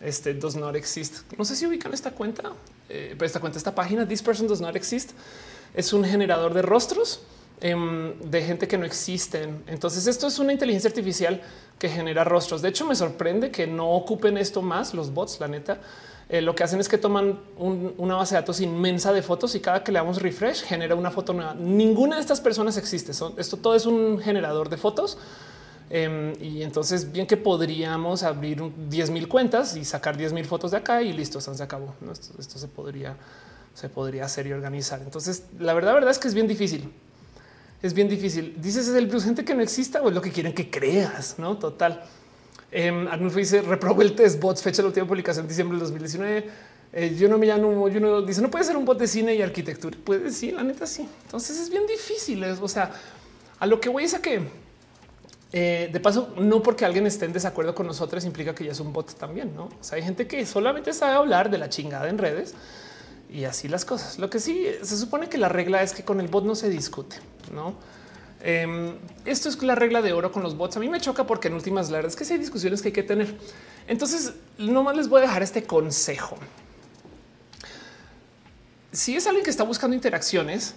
[0.00, 1.22] Este does not exist.
[1.38, 2.52] No sé si ubican esta cuenta,
[2.88, 5.12] eh, pero esta cuenta, esta página this person does not exist
[5.74, 7.20] es un generador de rostros
[7.60, 9.62] em, de gente que no existen.
[9.66, 11.42] Entonces esto es una inteligencia artificial
[11.78, 12.62] que genera rostros.
[12.62, 15.80] De hecho me sorprende que no ocupen esto más los bots, la neta
[16.34, 19.60] eh, lo que hacen es que toman una base de datos inmensa de fotos y
[19.60, 21.54] cada que le damos refresh genera una foto nueva.
[21.54, 23.12] Ninguna de estas personas existe.
[23.12, 25.16] esto todo es un generador de fotos.
[25.90, 30.72] Em, y entonces bien que podríamos abrir 10 mil cuentas y sacar 10 mil fotos
[30.72, 31.94] de acá y listo, se acabó.
[32.10, 33.16] Esto, se podría,
[33.72, 35.02] se podría hacer y organizar.
[35.02, 36.92] Entonces la verdad, verdad es que es bien difícil.
[37.80, 38.60] Es bien difícil.
[38.60, 41.58] Dices es el gente que no exista o es lo que quieren que creas, no
[41.58, 42.02] total.
[42.76, 46.50] Eh, Arnulfo dice reprobó el test bots, fecha de la última publicación, diciembre del 2019.
[46.92, 49.32] Eh, yo no me llamo, yo no dice no puede ser un bot de cine
[49.32, 49.96] y arquitectura.
[50.02, 51.08] Puede sí, la neta sí.
[51.22, 52.42] Entonces es bien difícil.
[52.42, 52.90] o sea,
[53.60, 54.42] a lo que voy es a que
[55.52, 58.80] eh, de paso, no porque alguien esté en desacuerdo con nosotros implica que ya es
[58.80, 59.54] un bot también.
[59.54, 62.56] No o sea, hay gente que solamente sabe hablar de la chingada en redes
[63.30, 64.18] y así las cosas.
[64.18, 66.68] Lo que sí se supone que la regla es que con el bot no se
[66.70, 67.18] discute,
[67.52, 67.76] no?
[68.46, 70.76] Em, esto es la regla de oro con los bots.
[70.76, 73.34] A mí me choca porque en últimas la que hay discusiones que hay que tener.
[73.88, 76.36] Entonces, nomás les voy a dejar este consejo.
[78.92, 80.74] Si es alguien que está buscando interacciones,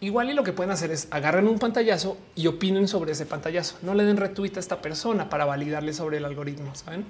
[0.00, 3.76] igual y lo que pueden hacer es agarren un pantallazo y opinen sobre ese pantallazo.
[3.82, 6.74] No le den retweet a esta persona para validarle sobre el algoritmo.
[6.74, 7.04] Saben?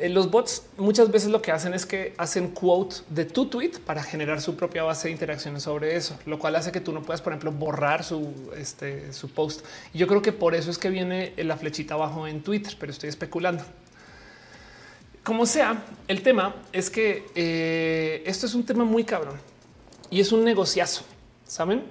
[0.00, 3.72] Eh, los bots muchas veces lo que hacen es que hacen quote de tu tweet
[3.84, 7.02] para generar su propia base de interacciones sobre eso, lo cual hace que tú no
[7.02, 9.64] puedas, por ejemplo, borrar su, este, su post.
[9.92, 12.92] Y yo creo que por eso es que viene la flechita abajo en Twitter, pero
[12.92, 13.64] estoy especulando.
[15.22, 19.36] Como sea, el tema es que eh, esto es un tema muy cabrón
[20.10, 21.04] y es un negociazo,
[21.44, 21.82] ¿saben?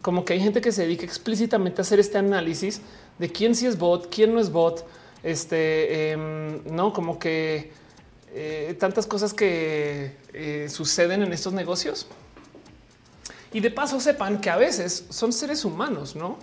[0.00, 2.80] Como que hay gente que se dedica explícitamente a hacer este análisis
[3.18, 4.86] de quién sí es bot, quién no es bot,
[5.22, 7.72] este, em, no, como que
[8.32, 12.06] eh, tantas cosas que eh, suceden en estos negocios.
[13.52, 16.38] Y de paso sepan que a veces son seres humanos, ¿no?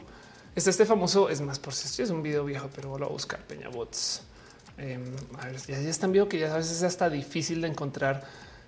[0.56, 3.39] Este, este famoso, es más, por si es un video viejo, pero voy a buscar
[3.41, 4.23] Peña Bots.
[4.77, 7.68] Em, a ver, ya, ya están viendo que ya a veces es hasta difícil de
[7.68, 8.23] encontrar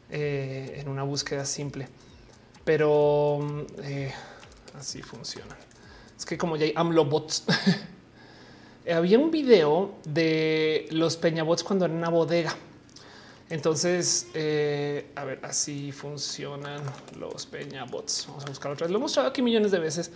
[0.10, 1.88] eh, en una búsqueda simple,
[2.64, 3.40] pero
[4.78, 5.58] así funciona.
[6.18, 7.44] Es que como ya hay AMLO bots,
[8.94, 12.56] había un video de los Peñabots cuando en una bodega.
[13.50, 16.82] Entonces, eh, a ver, así funcionan
[17.18, 18.26] los Peñabots.
[18.28, 18.92] Vamos a buscar otra vez.
[18.92, 20.12] Lo he mostrado aquí millones de veces.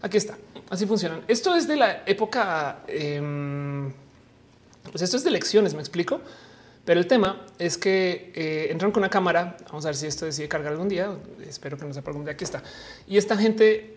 [0.00, 0.36] Aquí está.
[0.68, 1.22] Así funcionan.
[1.28, 2.82] Esto es de la época.
[2.88, 3.92] Eh,
[4.90, 6.20] pues esto es de elecciones, me explico.
[6.84, 9.56] Pero el tema es que eh, entran con una cámara.
[9.66, 11.16] Vamos a ver si esto decide cargar algún día.
[11.46, 12.32] Espero que no se algún día.
[12.32, 12.62] Aquí está.
[13.06, 13.96] Y esta gente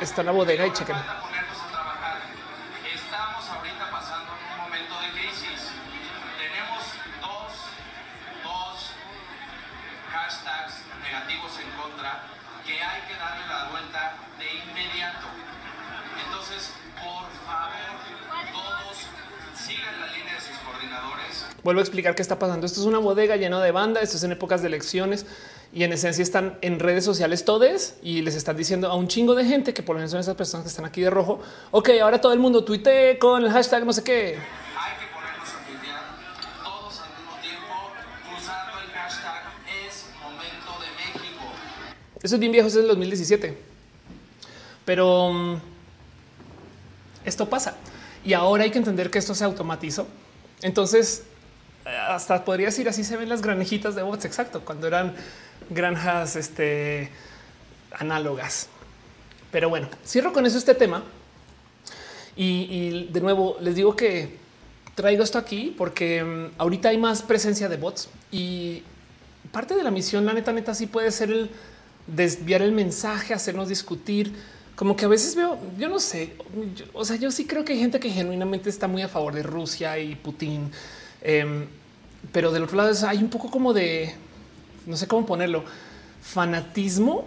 [0.00, 0.96] está en la bodega y chequen.
[21.66, 22.64] Vuelvo a explicar qué está pasando.
[22.64, 24.00] Esto es una bodega llena de banda.
[24.00, 25.26] Esto es en épocas de elecciones
[25.72, 29.34] y en esencia están en redes sociales todos y les están diciendo a un chingo
[29.34, 31.40] de gente que por lo menos son esas personas que están aquí de rojo.
[31.72, 34.14] Ok, ahora todo el mundo tuite con el hashtag no sé qué.
[34.14, 36.02] Hay que ponernos a tuitear
[36.62, 37.74] todos al mismo tiempo
[38.38, 39.42] usando el hashtag
[39.84, 41.44] es momento de México.
[42.22, 43.58] Eso es bien viejo, eso es el 2017.
[44.84, 45.58] Pero um,
[47.24, 47.74] esto pasa
[48.24, 50.06] y ahora hay que entender que esto se automatizó.
[50.62, 51.24] Entonces
[52.08, 54.24] hasta podría decir así se ven las granijitas de bots.
[54.24, 55.14] Exacto, cuando eran
[55.70, 57.10] granjas este,
[57.92, 58.68] análogas.
[59.50, 61.02] Pero bueno, cierro con eso este tema.
[62.38, 64.36] Y, de nuevo les digo que
[64.94, 68.82] traigo esto aquí porque mm, ahorita hay más presencia de bots y
[69.52, 71.50] parte de la misión, la neta, neta, sí puede ser el
[72.06, 74.34] desviar el mensaje, hacernos discutir.
[74.74, 76.34] Como que a veces veo, yo no sé,
[76.92, 79.42] o sea, yo sí creo que hay gente que genuinamente está muy a favor de
[79.42, 80.70] Rusia y Putin
[81.28, 81.66] Em,
[82.30, 84.14] pero del otro lado hay un poco como de,
[84.86, 85.64] no sé cómo ponerlo,
[86.22, 87.26] fanatismo,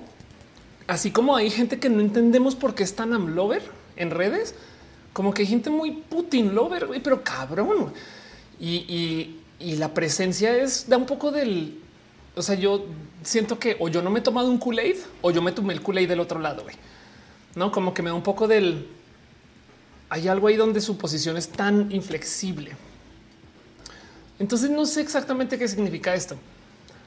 [0.88, 3.62] así como hay gente que no entendemos por qué es tan amlover
[3.98, 4.56] en redes,
[5.12, 7.94] como que hay gente muy Putin lover, pero cabrón.
[8.58, 11.78] Y, la presencia es da un poco del,
[12.38, 12.86] o sea, yo
[13.24, 15.82] siento que o yo no me he tomado un Kool-Aid o yo me tomé el
[15.82, 16.64] Kool-Aid del otro lado,
[17.56, 18.88] no como que me da un poco del,
[20.10, 22.78] hay algo ahí donde su posición es tan inflexible.
[24.40, 26.38] Entonces no sé exactamente qué significa esto.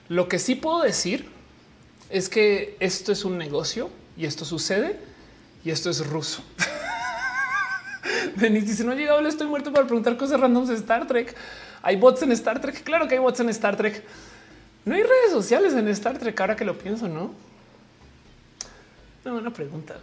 [0.09, 1.29] Lo que sí puedo decir
[2.11, 4.99] es que esto es un negocio y esto sucede
[5.65, 6.43] y esto es ruso.
[8.37, 11.35] Denis dice no llegado, estoy muerto para preguntar cosas randoms de Star Trek.
[11.83, 12.83] Hay bots en Star Trek.
[12.85, 14.03] Claro que hay bots en Star Trek.
[14.85, 17.33] No hay redes sociales en Star Trek ahora que lo pienso, no?
[19.25, 19.97] No, una pregunta.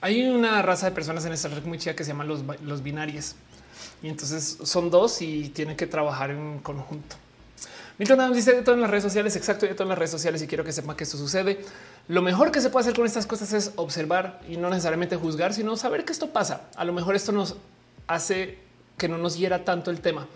[0.00, 2.82] Hay una raza de personas en Star Trek muy chida que se llaman los, los
[2.82, 3.34] binarios.
[4.02, 7.16] Y entonces son dos y tienen que trabajar en conjunto.
[7.98, 10.40] Milton dice de todo en las redes sociales, exacto, de todo en las redes sociales
[10.40, 11.60] y quiero que sepa que esto sucede.
[12.08, 15.52] Lo mejor que se puede hacer con estas cosas es observar y no necesariamente juzgar,
[15.52, 16.62] sino saber que esto pasa.
[16.76, 17.56] A lo mejor esto nos
[18.06, 18.58] hace
[18.96, 20.26] que no nos hiera tanto el tema.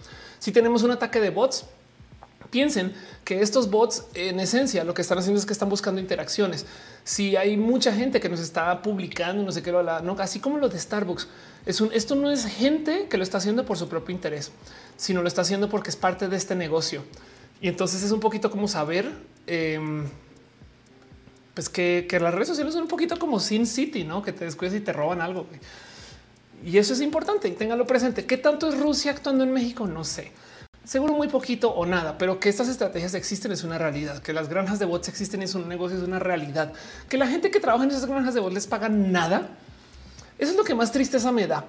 [0.41, 1.65] Si tenemos un ataque de bots,
[2.51, 2.93] piensen
[3.25, 6.67] que estos bots en esencia lo que están haciendo es que están buscando interacciones.
[7.05, 10.73] Si hay mucha gente que nos está publicando, no sé qué, no, así como los
[10.73, 11.29] de Starbucks,
[11.67, 14.53] es un, esto no es gente que lo está haciendo por su propio interés,
[14.97, 17.03] sino lo está haciendo porque es parte de este negocio.
[17.61, 19.11] Y entonces es un poquito como saber
[19.47, 20.07] em,
[21.55, 24.77] pues que, las redes sociales son un poquito como Sin City, no que te descuidas
[24.77, 25.47] y te roban algo.
[26.65, 28.27] Y eso es importante y téngalo presente.
[28.27, 29.87] ¿Qué tanto es Rusia actuando en México?
[29.87, 30.33] No sé.
[30.85, 34.49] Seguro muy poquito o nada, pero que estas estrategias existen es una realidad, que las
[34.49, 36.73] granjas de bots existen es un negocio, es una realidad,
[37.09, 39.49] que la gente que trabaja en esas granjas de bots les paga nada
[40.39, 41.65] eso es lo que más tristeza me da.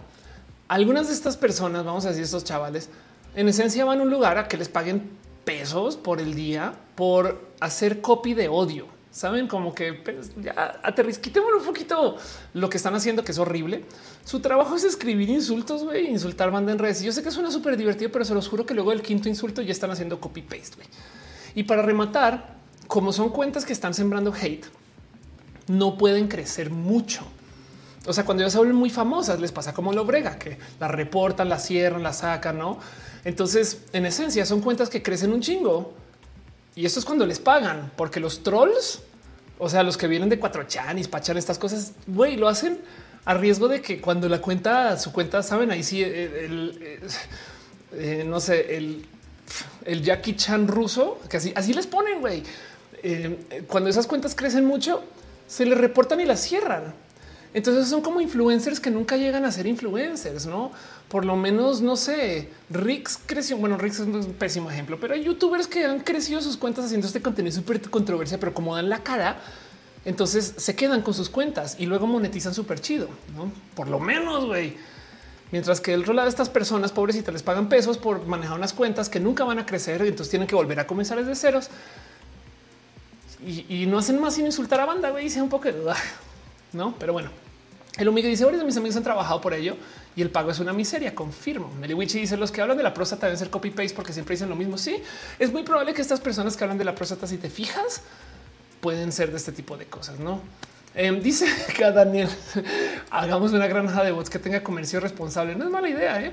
[0.68, 2.90] Algunas de estas personas, vamos a decir, estos chavales,
[3.36, 5.10] en esencia van a un lugar a que les paguen
[5.44, 8.88] pesos por el día por hacer copy de odio.
[9.16, 12.18] Saben como que pues, ya aterrizquitemos un poquito
[12.54, 13.86] lo que están haciendo, que es horrible.
[14.26, 17.02] Su trabajo es escribir insultos, güey, insultar banda en redes.
[17.02, 19.62] yo sé que suena súper divertido, pero se los juro que luego el quinto insulto
[19.62, 20.84] ya están haciendo copy paste.
[21.54, 24.66] Y para rematar, como son cuentas que están sembrando hate,
[25.68, 27.22] no pueden crecer mucho
[28.06, 30.90] O sea, cuando ya se vuelven muy famosas, les pasa como lo brega, que la
[30.90, 32.80] reportan, la cierran, la sacan, ¿no?
[33.24, 35.94] Entonces, en esencia, son cuentas que crecen un chingo.
[36.76, 39.00] Y eso es cuando les pagan, porque los trolls,
[39.58, 42.80] o sea, los que vienen de cuatro chan y pachan estas cosas, güey, lo hacen
[43.24, 47.02] a riesgo de que cuando la cuenta, su cuenta, saben, ahí sí, el,
[47.94, 49.06] eh, no sé, el,
[49.86, 52.44] el Jackie Chan ruso, que así, así les ponen, güey.
[53.04, 55.04] Eh, cuando esas cuentas crecen mucho,
[55.48, 56.94] se les reportan y las cierran.
[57.54, 60.72] Entonces son como influencers que nunca llegan a ser influencers, no?
[61.16, 63.56] Por lo menos, no sé, Rix creció.
[63.56, 67.08] Bueno, Rix es un pésimo ejemplo, pero hay youtubers que han crecido sus cuentas haciendo
[67.08, 69.40] este contenido súper controversia, pero como dan la cara,
[70.04, 73.50] entonces se quedan con sus cuentas y luego monetizan súper chido, no?
[73.76, 74.76] Por lo menos, güey.
[75.54, 79.08] Mientras que el rol de estas personas pobrecitas les pagan pesos por manejar unas cuentas
[79.08, 81.70] que nunca van a crecer y entonces tienen que volver a comenzar desde ceros
[83.42, 85.12] y, no hacen más sin insultar a banda.
[85.12, 85.70] Güey, sea un poco
[86.74, 87.45] no, pero bueno.
[87.98, 89.76] El amigo dice: Varios de mis amigos han trabajado por ello
[90.16, 91.16] y el pago es una miseria.
[91.16, 91.72] Confirmo.
[91.80, 94.50] Meliwichi dice: Los que hablan de la próstata deben ser copy paste porque siempre dicen
[94.50, 94.78] lo mismo.
[94.78, 95.02] Sí,
[95.40, 98.02] es muy probable que estas personas que hablan de la próstata, si te fijas,
[98.82, 100.42] pueden ser de este tipo de cosas, no?
[100.96, 101.46] Em, dice
[101.76, 102.30] que Daniel
[103.10, 105.56] hagamos una granja de bots que tenga comercio responsable.
[105.56, 106.22] No es mala idea.
[106.22, 106.32] ¿eh?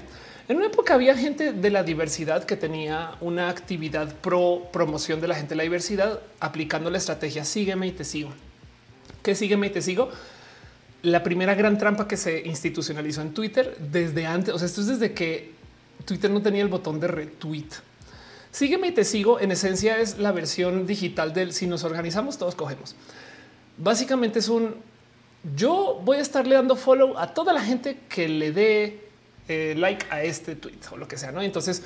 [0.49, 5.29] En una época había gente de la diversidad que tenía una actividad pro promoción de
[5.29, 8.31] la gente de la diversidad aplicando la estrategia sígueme y te sigo.
[9.23, 10.11] ¿Qué sígueme y te sigo?
[11.03, 14.87] La primera gran trampa que se institucionalizó en Twitter desde antes, o sea, esto es
[14.87, 15.53] desde que
[16.05, 17.69] Twitter no tenía el botón de retweet.
[18.51, 19.41] Sígueme y te sigo.
[19.41, 22.95] En esencia es la versión digital del si nos organizamos, todos cogemos.
[23.79, 24.77] Básicamente es un
[25.57, 29.09] yo voy a estarle dando follow a toda la gente que le dé
[29.49, 31.33] eh, like a este tweet o lo que sea.
[31.33, 31.43] ¿no?
[31.43, 31.83] Entonces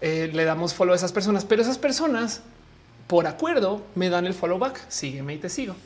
[0.00, 2.42] eh, le damos follow a esas personas, pero esas personas
[3.06, 4.80] por acuerdo me dan el follow back.
[4.88, 5.76] Sígueme y te sigo.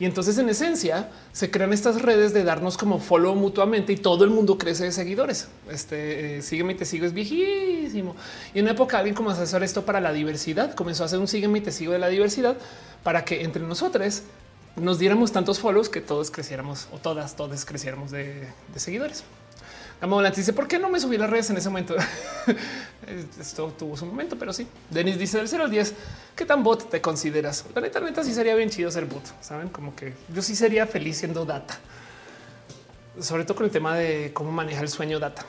[0.00, 4.24] Y entonces en esencia se crean estas redes de darnos como follow mutuamente y todo
[4.24, 5.48] el mundo crece de seguidores.
[5.70, 8.16] Este eh, sígueme y te sigo es viejísimo.
[8.52, 11.28] Y en una época alguien como asesor esto para la diversidad comenzó a hacer un
[11.28, 12.56] sígueme y te sigo de la diversidad
[13.04, 14.22] para que entre nosotros
[14.74, 19.22] nos diéramos tantos follows que todos creciéramos o todas, todos creciéramos de seguidores.
[20.00, 21.94] Amolante dice, ¿por qué no me subí las redes en ese momento?
[23.40, 24.66] Esto tuvo su momento, pero sí.
[24.90, 25.94] Denis dice del 0 al 10,
[26.36, 27.64] ¿qué tan bot te consideras?
[27.74, 29.22] La neta, neta, sí sería bien chido ser bot.
[29.40, 31.78] Saben como que yo sí sería feliz siendo data,
[33.20, 35.44] sobre todo con el tema de cómo maneja el sueño data.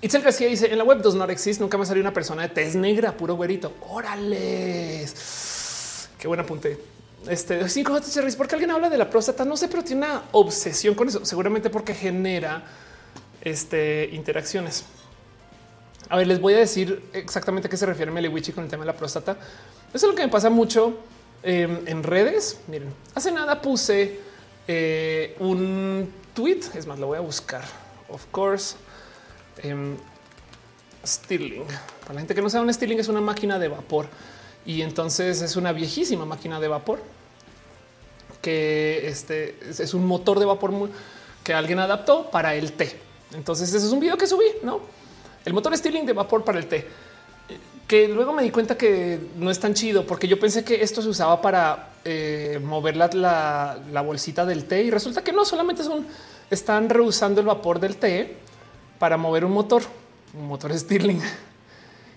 [0.00, 1.60] Itzel García dice en la web does not exist.
[1.60, 3.72] Nunca me salió una persona de tez negra, puro güerito.
[3.88, 5.06] Órale,
[6.18, 6.78] qué buen apunte.
[7.26, 8.00] Este 5
[8.36, 9.44] porque alguien habla de la próstata.
[9.44, 11.24] No sé, pero tiene una obsesión con eso.
[11.24, 12.62] Seguramente porque genera
[13.40, 14.84] este, interacciones.
[16.08, 18.84] A ver, les voy a decir exactamente a qué se refiere Meliwichi con el tema
[18.84, 19.36] de la próstata.
[19.92, 20.98] Eso es lo que me pasa mucho
[21.42, 22.60] em, en redes.
[22.66, 24.20] Miren, hace nada puse
[24.66, 26.60] eh, un tweet.
[26.74, 27.64] Es más, lo voy a buscar.
[28.08, 28.76] Of course,
[29.64, 29.96] um,
[31.04, 31.64] Stirling.
[32.00, 34.06] Para la gente que no sabe, un Stirling es una máquina de vapor
[34.64, 37.00] y entonces es una viejísima máquina de vapor
[38.42, 40.72] que este es un motor de vapor
[41.42, 43.07] que alguien adaptó para el té.
[43.32, 44.80] Entonces, ese es un video que subí, no?
[45.44, 46.86] El motor Stirling de vapor para el té,
[47.86, 51.00] que luego me di cuenta que no es tan chido porque yo pensé que esto
[51.00, 56.06] se usaba para eh, mover la, bolsita del té y resulta que no solamente son
[56.50, 58.36] están reusando el vapor del té
[58.98, 59.82] para mover un motor,
[60.34, 61.20] un motor Stirling.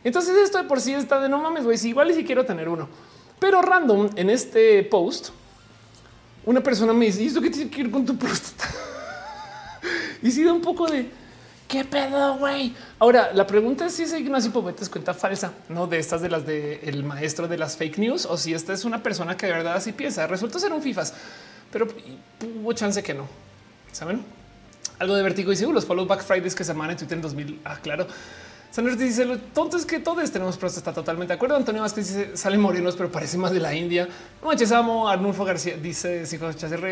[0.04, 1.78] Entonces, esto de por sí está de no mames, güey.
[1.78, 2.90] Si igual y si quiero tener uno,
[3.40, 5.30] pero random en este post,
[6.46, 8.70] una persona me dice: ¿Y esto qué tiene que ver con tu próstata?
[10.22, 11.10] y si da un poco de
[11.68, 12.74] qué pedo, güey.
[13.00, 16.30] Ahora, la pregunta es si es Ignacio Pobete es cuenta falsa, no de estas de
[16.30, 19.46] las de el maestro de las fake news o si esta es una persona que
[19.46, 20.28] de verdad así piensa.
[20.28, 21.14] Resulta ser un FIFAs,
[21.72, 21.88] pero
[22.62, 23.28] hubo chance que no.
[23.92, 24.24] Saben
[25.02, 27.62] algo de vertigo y seguro los follow back Fridays que se en Twitter en 2000.
[27.66, 28.08] Ah, claro.
[28.72, 31.58] Sanders dice lo tonto es que todos tenemos pero está totalmente de acuerdo.
[31.58, 34.08] Antonio Vázquez dice sale morenos, pero parece más de la India.
[34.44, 35.10] Manches, amo.
[35.10, 36.24] Arnulfo García dice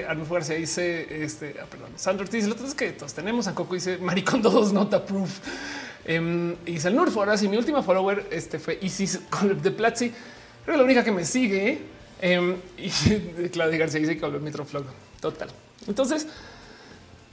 [0.08, 1.92] Arnulfo García dice este, ah, perdón.
[1.96, 3.48] Sanders dice lo tonto es que todos tenemos.
[3.48, 5.40] Coco dice maricón todos nota proof.
[6.08, 7.22] Um, y dice el Nurfo.
[7.22, 9.22] Ahora sí, mi última follower este fue Isis
[9.62, 10.10] de Platzi.
[10.66, 11.82] Creo que la única que me sigue.
[12.22, 14.84] Um, y Claudia García dice que habló Metroflog.
[15.22, 15.50] Total.
[15.88, 16.28] Entonces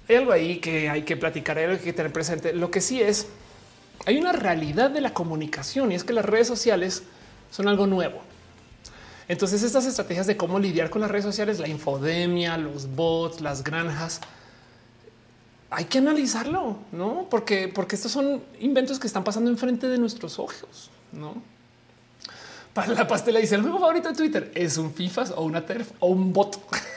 [0.09, 2.53] hay algo ahí que hay que platicar, hay algo que tener presente.
[2.53, 3.27] Lo que sí es
[4.05, 7.05] hay una realidad de la comunicación y es que las redes sociales
[7.51, 8.21] son algo nuevo.
[9.29, 13.65] Entonces estas estrategias de cómo lidiar con las redes sociales, la infodemia, los bots, las
[13.65, 14.21] granjas,
[15.71, 17.27] hay que analizarlo, no?
[17.29, 21.35] Porque, porque estos son inventos que están pasando enfrente de nuestros ojos, no?
[22.73, 25.93] Para la pastela dice el juego favorito de Twitter es un FIFA o una TERF
[25.99, 26.61] o un bot.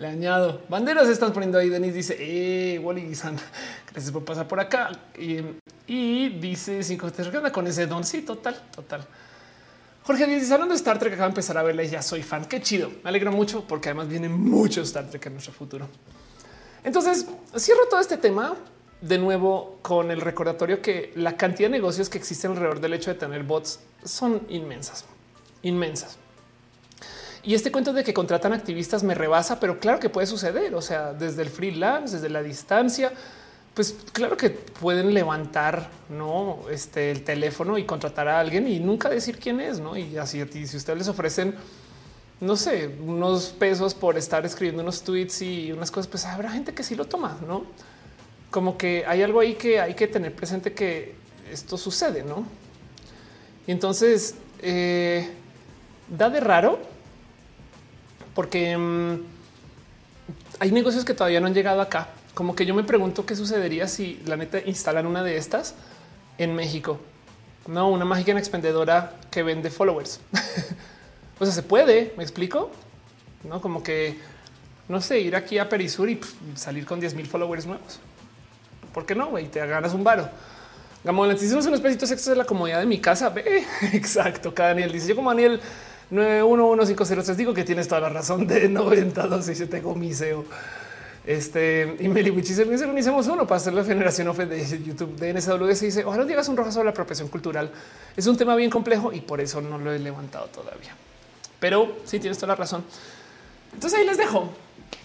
[0.00, 1.08] Le añado banderas.
[1.08, 1.68] Están poniendo ahí.
[1.68, 3.36] Denis dice, eh, Wally San,
[3.92, 4.90] gracias por pasar por acá.
[5.86, 8.02] Y, dice cinco te con ese don.
[8.02, 9.06] Sí, total, total.
[10.02, 12.46] Jorge dice hablando de Star Trek, acaba de empezar a verla y ya soy fan.
[12.46, 12.90] Qué chido.
[13.04, 15.86] Me alegro mucho porque además viene mucho Star Trek en nuestro futuro.
[16.82, 18.56] Entonces cierro todo este tema
[19.02, 23.12] de nuevo con el recordatorio que la cantidad de negocios que existen alrededor del hecho
[23.12, 25.04] de tener bots son inmensas,
[25.62, 26.16] inmensas.
[27.42, 30.74] Y este cuento de que contratan activistas me rebasa, pero claro que puede suceder.
[30.74, 33.12] O sea, desde el freelance, desde la distancia,
[33.74, 39.08] pues claro que pueden levantar no este el teléfono y contratar a alguien y nunca
[39.08, 39.96] decir quién es, no?
[39.96, 41.54] Y así a ti, si ustedes les ofrecen,
[42.40, 46.74] no sé, unos pesos por estar escribiendo unos tweets y unas cosas, pues habrá gente
[46.74, 47.64] que sí lo toma, no?
[48.50, 51.14] Como que hay algo ahí que hay que tener presente que
[51.50, 52.44] esto sucede, no?
[53.66, 55.30] Y entonces eh,
[56.08, 56.89] da de raro
[58.40, 59.16] porque mm,
[60.60, 62.08] hay negocios que todavía no han llegado acá.
[62.32, 65.74] Como que yo me pregunto qué sucedería si la neta instalan una de estas
[66.38, 66.98] en México.
[67.66, 70.20] No, una mágica expendedora que vende followers.
[71.38, 72.70] o sea, se puede, me explico.
[73.44, 74.16] No como que
[74.88, 76.18] no sé, ir aquí a Perisur y
[76.54, 78.00] salir con 10 mil followers nuevos.
[78.94, 79.26] ¿Por qué no?
[79.26, 80.30] Güey, te ganas un varo.
[81.04, 83.28] Gamón, hicimos unos pesitos extras de la comodidad de mi casa.
[83.34, 84.54] Ve, exacto.
[84.54, 85.60] Cada Daniel dice yo como Daniel
[86.10, 90.44] 911503 digo que tienes toda la razón de 92 y yo tengo miseo.
[91.24, 92.66] Este y Meli dice
[92.96, 95.80] hicimos uno para hacer la generación off de YouTube de NSWS.
[95.80, 97.70] Dice ojalá digas un rojo sobre la apropiación cultural.
[98.16, 100.94] Es un tema bien complejo y por eso no lo he levantado todavía.
[101.60, 102.84] Pero sí tienes toda la razón.
[103.72, 104.50] Entonces ahí les dejo.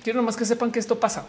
[0.04, 1.26] Quiero nomás que sepan que esto pasa.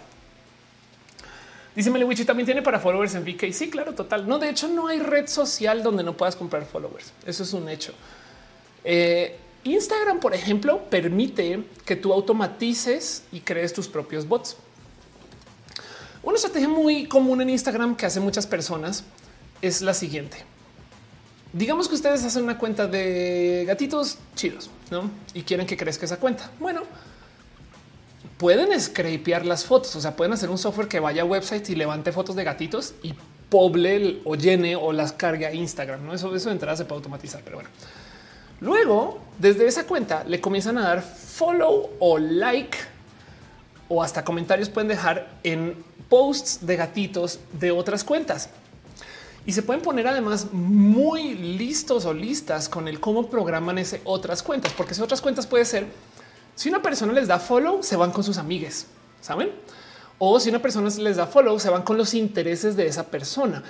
[1.74, 3.52] Dice Meliwichi también tiene para followers en VK.
[3.52, 4.26] Sí, claro, total.
[4.26, 7.12] No, de hecho, no hay red social donde no puedas comprar followers.
[7.26, 7.92] Eso es un hecho.
[8.82, 9.36] Eh,
[9.66, 14.56] Instagram, por ejemplo, permite que tú automatices y crees tus propios bots.
[16.22, 19.05] Una estrategia muy común en Instagram que hacen muchas personas
[19.62, 20.38] es la siguiente.
[21.52, 25.10] Digamos que ustedes hacen una cuenta de gatitos chidos ¿no?
[25.34, 26.51] y quieren que crezca esa cuenta.
[26.59, 26.82] Bueno,
[28.38, 31.74] pueden scrapear las fotos, o sea, pueden hacer un software que vaya a websites y
[31.74, 33.14] levante fotos de gatitos y
[33.48, 36.05] poble o llene o las cargue a Instagram.
[36.05, 37.70] No, eso, eso de entrada se puede automatizar, pero bueno.
[38.60, 42.78] Luego, desde esa cuenta, le comienzan a dar follow o like
[43.88, 48.48] o hasta comentarios pueden dejar en posts de gatitos de otras cuentas.
[49.44, 54.42] Y se pueden poner además muy listos o listas con el cómo programan ese otras
[54.42, 55.86] cuentas, porque si otras cuentas puede ser
[56.56, 58.86] si una persona les da follow, se van con sus amigues,
[59.20, 59.52] saben?
[60.18, 63.62] O si una persona les da follow, se van con los intereses de esa persona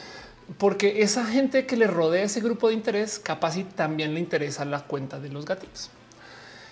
[0.58, 4.64] porque esa gente que le rodea ese grupo de interés, capaz y también le interesa
[4.64, 5.90] la cuenta de los gatitos.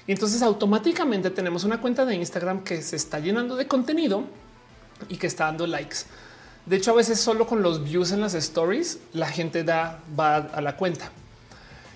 [0.07, 4.25] Y entonces automáticamente tenemos una cuenta de Instagram que se está llenando de contenido
[5.09, 5.99] y que está dando likes.
[6.67, 10.37] De hecho, a veces solo con los views en las stories la gente da va
[10.37, 11.11] a la cuenta.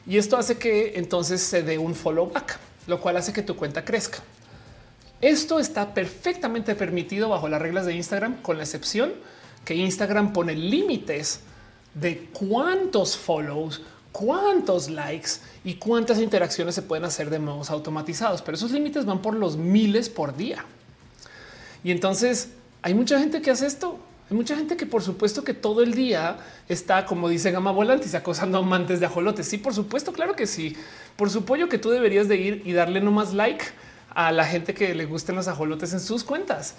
[0.07, 3.57] Y esto hace que entonces se dé un follow back, lo cual hace que tu
[3.57, 4.19] cuenta crezca.
[5.21, 9.13] Esto está perfectamente permitido bajo las reglas de Instagram, con la excepción
[9.65, 11.41] que Instagram pone límites
[12.01, 15.31] de cuántos follows, cuántos likes
[15.65, 18.43] y cuántas interacciones se pueden hacer de modos automatizados.
[18.43, 20.65] Pero esos límites van por los miles por día.
[21.85, 22.51] Y entonces
[22.83, 23.99] hay mucha gente que hace esto.
[24.31, 26.37] Hay mucha gente que por supuesto que todo el día
[26.69, 29.49] está, como dice Gama Volantis, acosando amantes de ajolotes.
[29.49, 30.77] Sí, por supuesto, claro que sí.
[31.17, 33.65] Por supuesto que tú deberías de ir y darle no más like
[34.11, 36.75] a la gente que le gusten los ajolotes en sus cuentas.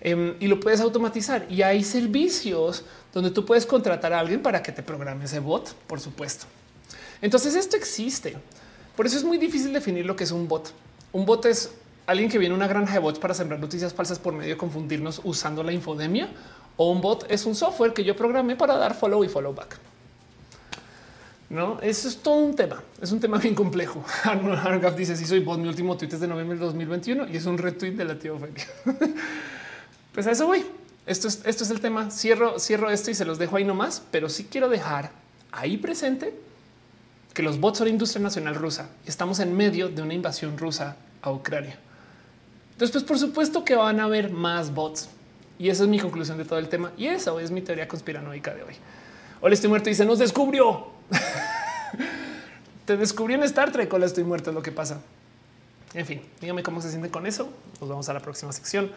[0.00, 1.46] Em, y lo puedes automatizar.
[1.50, 5.74] Y hay servicios donde tú puedes contratar a alguien para que te programe ese bot,
[5.86, 6.46] por supuesto.
[7.20, 8.36] Entonces esto existe.
[8.96, 10.72] Por eso es muy difícil definir lo que es un bot.
[11.12, 11.70] Un bot es
[12.06, 14.56] alguien que viene a una granja de bots para sembrar noticias falsas por medio de
[14.56, 16.28] confundirnos usando la infodemia.
[16.76, 19.78] O un bot es un software que yo programé para dar follow y follow back.
[21.50, 22.82] No, eso es todo un tema.
[23.00, 24.04] Es un tema bien complejo.
[24.24, 27.46] Argaf dice: Si soy bot, mi último tweet es de noviembre del 2021 y es
[27.46, 28.66] un retweet de la tía Ofelia.
[30.12, 30.64] Pues a eso voy.
[31.06, 32.10] Esto es, esto es el tema.
[32.10, 35.10] Cierro, cierro esto y se los dejo ahí nomás, pero sí quiero dejar
[35.52, 36.34] ahí presente
[37.34, 38.90] que los bots son industria nacional rusa.
[39.06, 41.78] Estamos en medio de una invasión rusa a Ucrania.
[42.72, 45.08] Entonces, pues por supuesto que van a haber más bots.
[45.58, 46.92] Y esa es mi conclusión de todo el tema.
[46.96, 48.74] Y eso es mi teoría conspiranoica de hoy.
[49.40, 50.88] Hola, estoy muerto y se nos descubrió.
[52.84, 53.92] Te descubrí en Star Trek.
[53.92, 54.50] Hola, estoy muerto.
[54.50, 55.00] Es lo que pasa.
[55.94, 57.48] En fin, dígame cómo se siente con eso.
[57.80, 58.90] Nos vamos a la próxima sección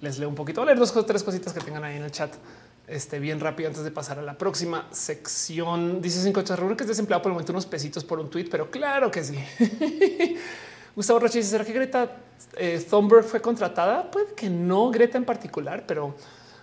[0.00, 0.60] les leo un poquito.
[0.60, 2.34] Voy leer dos o tres cositas que tengan ahí en el chat.
[2.86, 6.00] Este bien rápido antes de pasar a la próxima sección.
[6.00, 9.10] Dice cinco que es desempleado por el momento unos pesitos por un tweet, pero claro
[9.10, 9.38] que sí.
[10.94, 12.16] Gustavo Roche dice, ¿será que Greta
[12.56, 14.10] eh, Thunberg fue contratada?
[14.10, 16.14] Puede que no, Greta en particular, pero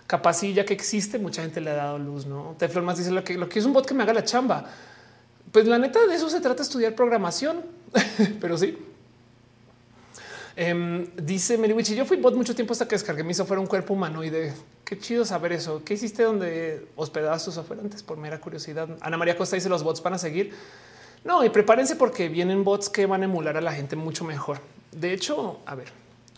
[0.06, 2.56] capaz sí, ya que existe, mucha gente le ha dado luz, ¿no?
[2.58, 4.64] Teflon más dice lo que, lo que es un bot que me haga la chamba.
[5.52, 7.62] Pues la neta de eso se trata estudiar programación,
[8.40, 8.76] pero sí.
[10.56, 13.94] Um, dice Meriwich, yo fui bot mucho tiempo hasta que descargué mi software un cuerpo
[13.94, 14.52] humanoide.
[14.84, 15.82] Qué chido saber eso.
[15.84, 18.04] ¿Qué hiciste donde hospedabas tu software antes?
[18.04, 18.88] Por mera curiosidad.
[19.00, 20.52] Ana María Costa dice los bots van a seguir.
[21.24, 24.60] No, y prepárense porque vienen bots que van a emular a la gente mucho mejor.
[24.92, 25.88] De hecho, a ver,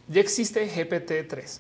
[0.09, 1.59] ya existe GPT-3.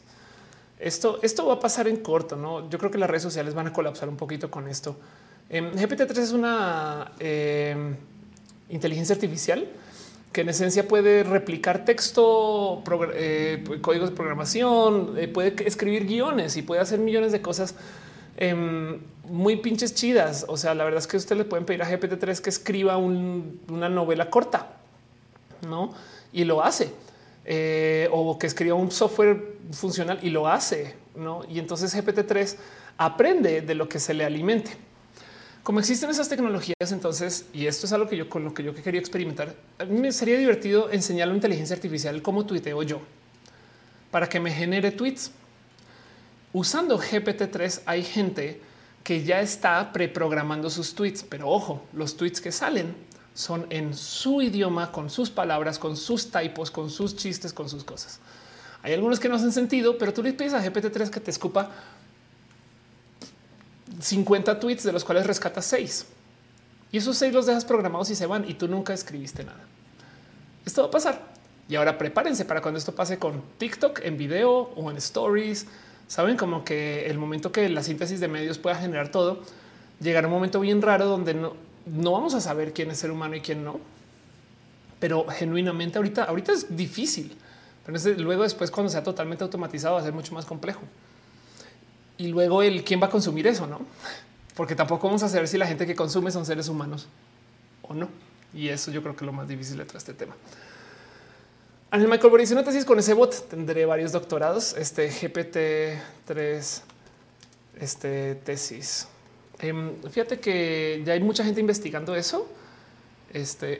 [0.78, 2.70] Esto, esto va a pasar en corto, ¿no?
[2.70, 4.96] Yo creo que las redes sociales van a colapsar un poquito con esto.
[5.50, 7.94] Eh, GPT-3 es una eh,
[8.70, 9.68] inteligencia artificial
[10.36, 12.84] que en esencia puede replicar texto,
[13.14, 17.74] eh, códigos de programación, eh, puede escribir guiones y puede hacer millones de cosas
[18.36, 20.44] em, muy pinches chidas.
[20.46, 23.88] O sea, la verdad es que usted le pueden pedir a GPT-3 que escriba una
[23.88, 24.76] novela corta,
[25.66, 25.94] ¿no?
[26.34, 26.92] Y lo hace.
[27.46, 31.44] Eh, o que escriba un software funcional y lo hace, ¿no?
[31.48, 32.58] Y entonces GPT-3
[32.98, 34.72] aprende de lo que se le alimente.
[35.66, 38.72] Como existen esas tecnologías, entonces, y esto es algo que yo con lo que yo
[38.72, 43.00] quería experimentar, a mí me sería divertido enseñar a la inteligencia artificial cómo tuiteo yo
[44.12, 45.32] para que me genere tweets.
[46.52, 48.60] Usando GPT-3 hay gente
[49.02, 52.94] que ya está preprogramando sus tweets, pero ojo, los tweets que salen
[53.34, 57.82] son en su idioma, con sus palabras, con sus typos, con sus chistes, con sus
[57.82, 58.20] cosas.
[58.84, 61.72] Hay algunos que no hacen sentido, pero tú le pides a GPT-3 que te escupa
[64.00, 66.06] 50 tweets de los cuales rescatas seis
[66.92, 69.64] y esos seis los dejas programados y se van y tú nunca escribiste nada.
[70.64, 71.20] Esto va a pasar
[71.68, 75.66] y ahora prepárense para cuando esto pase con TikTok en video o en stories.
[76.06, 79.42] Saben como que el momento que la síntesis de medios pueda generar todo,
[80.00, 81.54] llegará un momento bien raro donde no,
[81.86, 83.80] no vamos a saber quién es ser humano y quién no.
[85.00, 87.36] Pero genuinamente ahorita, ahorita es difícil.
[87.84, 90.82] Pero luego después cuando sea totalmente automatizado va a ser mucho más complejo
[92.18, 93.80] y luego el quién va a consumir eso, no?
[94.54, 97.08] Porque tampoco vamos a saber si la gente que consume son seres humanos
[97.82, 98.08] o no.
[98.54, 100.34] Y eso yo creo que es lo más difícil de este tema.
[101.90, 103.48] Ángel Michael Boris, una tesis con ese bot.
[103.48, 104.74] Tendré varios doctorados.
[104.76, 106.82] Este GPT 3,
[107.80, 109.08] este tesis.
[109.58, 112.48] Em, fíjate que ya hay mucha gente investigando eso.
[113.32, 113.78] Este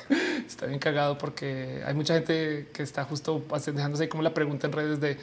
[0.46, 4.72] está bien cagado porque hay mucha gente que está justo dejándose como la pregunta en
[4.72, 5.16] redes de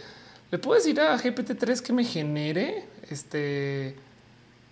[0.52, 3.96] le puedo decir a GPT-3 que me genere este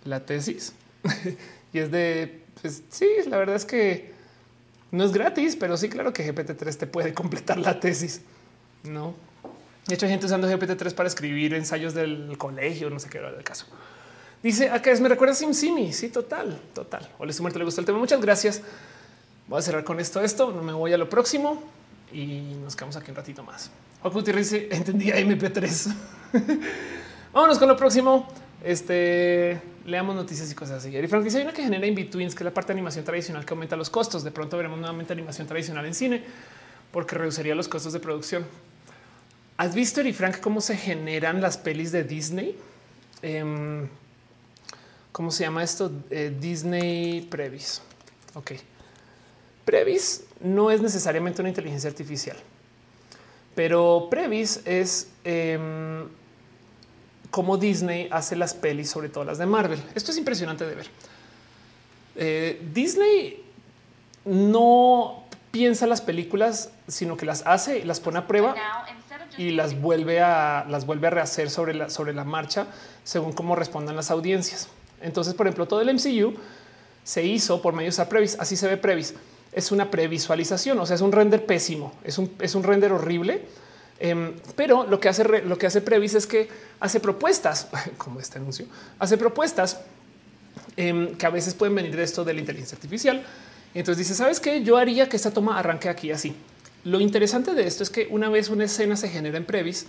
[0.04, 0.72] la tesis
[1.72, 4.12] y es de pues sí, la verdad es que
[4.90, 8.20] no es gratis, pero sí, claro que GPT-3 te puede completar la tesis.
[8.84, 9.14] No,
[9.86, 13.28] de hecho, hay gente usando GPT-3 para escribir ensayos del colegio, no sé qué era
[13.28, 13.66] el caso.
[14.42, 15.92] Dice acá es me recuerda a SimSimi.
[15.92, 17.08] Sí, total, total.
[17.18, 17.98] O les muerto le gustó el tema.
[17.98, 18.62] Muchas gracias.
[19.46, 20.22] Voy a cerrar con esto.
[20.22, 21.62] Esto me voy a lo próximo
[22.14, 23.70] y nos quedamos aquí un ratito más.
[24.36, 25.94] Dice entendía MP3.
[27.32, 28.28] Vámonos con lo próximo.
[28.62, 30.96] Este leamos noticias y cosas así.
[30.96, 33.44] Y Frank dice hay una que genera in-betweens, que es la parte de animación tradicional
[33.44, 34.22] que aumenta los costos.
[34.24, 36.22] De pronto veremos nuevamente animación tradicional en cine
[36.92, 38.46] porque reduciría los costos de producción.
[39.56, 42.56] ¿Has visto, Eri Frank, cómo se generan las pelis de Disney?
[43.22, 43.88] Em,
[45.12, 45.92] ¿Cómo se llama esto?
[46.10, 47.80] Eh, Disney Previs.
[48.34, 48.52] Ok.
[49.64, 52.36] Previs no es necesariamente una inteligencia artificial.
[53.54, 56.06] Pero Previs es eh,
[57.30, 59.82] cómo Disney hace las pelis, sobre todo las de Marvel.
[59.94, 60.86] Esto es impresionante de ver.
[62.16, 63.44] Eh, Disney
[64.24, 68.54] no piensa las películas, sino que las hace y las pone a prueba
[69.36, 72.66] y las vuelve a las vuelve a rehacer sobre la, sobre la marcha
[73.02, 74.68] según cómo respondan las audiencias.
[75.00, 76.34] Entonces, por ejemplo, todo el MCU
[77.02, 78.36] se hizo por medio de Previs.
[78.38, 79.14] Así se ve Previs
[79.54, 83.42] es una previsualización, o sea, es un render pésimo, es un, es un render horrible.
[84.00, 86.48] Em, pero lo que hace lo que hace Previs es que
[86.80, 87.68] hace propuestas,
[87.98, 88.66] como este anuncio,
[88.98, 89.80] hace propuestas
[90.76, 93.24] em, que a veces pueden venir de esto de la inteligencia artificial.
[93.72, 94.62] Entonces dice, ¿sabes qué?
[94.62, 96.34] Yo haría que esta toma arranque aquí así.
[96.84, 99.86] Lo interesante de esto es que una vez una escena se genera en Previs,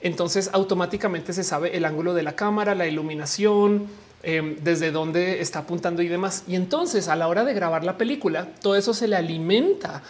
[0.00, 3.88] entonces automáticamente se sabe el ángulo de la cámara, la iluminación,
[4.26, 6.44] Em, desde dónde está apuntando y demás.
[6.48, 10.02] Y entonces a la hora de grabar la película, todo eso se le alimenta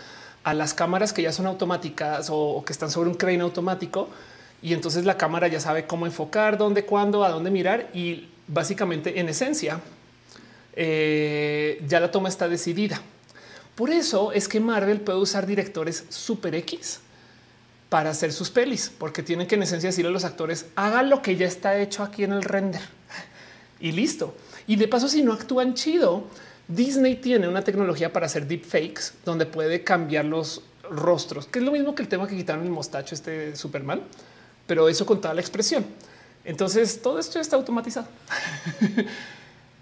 [0.45, 4.09] a las cámaras que ya son automáticas o, que están sobre un crane automático.
[4.62, 7.91] Y entonces la cámara ya sabe cómo enfocar, dónde, cuándo, a dónde mirar.
[7.93, 9.81] Y básicamente en esencia
[10.77, 13.03] eh, ya la toma está decidida.
[13.74, 17.01] Por eso es que Marvel puede usar directores super X
[17.89, 21.20] para hacer sus pelis, porque tienen que en esencia decirle a los actores hagan lo
[21.20, 22.82] que ya está hecho aquí en el render
[23.85, 24.35] y listo.
[24.66, 26.24] Y de paso, si no actúan chido,
[26.66, 31.70] Disney tiene una tecnología para hacer deepfakes donde puede cambiar los rostros, que es lo
[31.70, 34.01] mismo que el tema que quitaron el mostacho este Superman,
[34.66, 35.85] pero eso con toda la expresión.
[36.47, 38.09] Entonces todo esto está automatizado.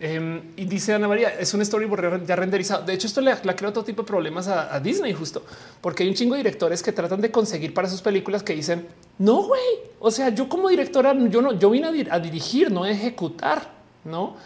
[0.05, 2.83] Em, y dice Ana María, es un storyboard ya renderizado.
[2.83, 5.45] De hecho, esto le, ha creado otro tipo de problemas a, Disney, justo
[5.81, 8.89] porque hay un chingo de directores que tratan de conseguir para sus películas que dicen
[9.19, 9.63] no, güey.
[10.01, 13.72] O sea, yo como directora, yo no, yo vine a, dirigir, no a ejecutar,
[14.05, 14.37] no?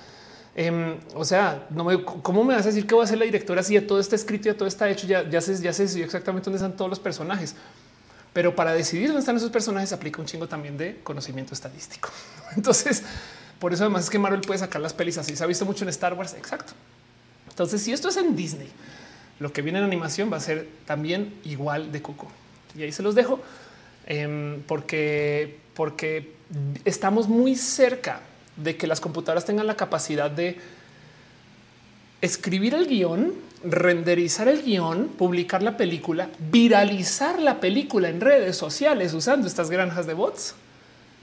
[0.54, 3.26] Em, o sea, no me, ¿cómo me vas a decir que voy a ser la
[3.26, 5.84] directora si ya todo está escrito, ya todo está hecho, ya, ya sé, ya sé
[6.02, 7.54] exactamente dónde están todos los personajes?
[8.32, 12.10] Pero para decidir dónde están esos personajes aplica un chingo también de conocimiento estadístico.
[12.56, 13.02] Entonces,
[13.58, 15.36] por eso además es que Marvel puede sacar las pelis así.
[15.36, 16.34] Se ha visto mucho en Star Wars.
[16.34, 16.72] Exacto.
[17.50, 18.68] Entonces, si esto es en Disney,
[19.40, 22.28] lo que viene en animación va a ser también igual de coco.
[22.74, 23.40] Y ahí se los dejo
[24.06, 26.34] em, porque, porque
[26.84, 28.20] estamos muy cerca
[28.56, 30.58] de que las computadoras tengan la capacidad de
[32.20, 33.34] escribir el guion,
[33.64, 40.06] renderizar el guion, publicar la película, viralizar la película en redes sociales usando estas granjas
[40.06, 40.54] de bots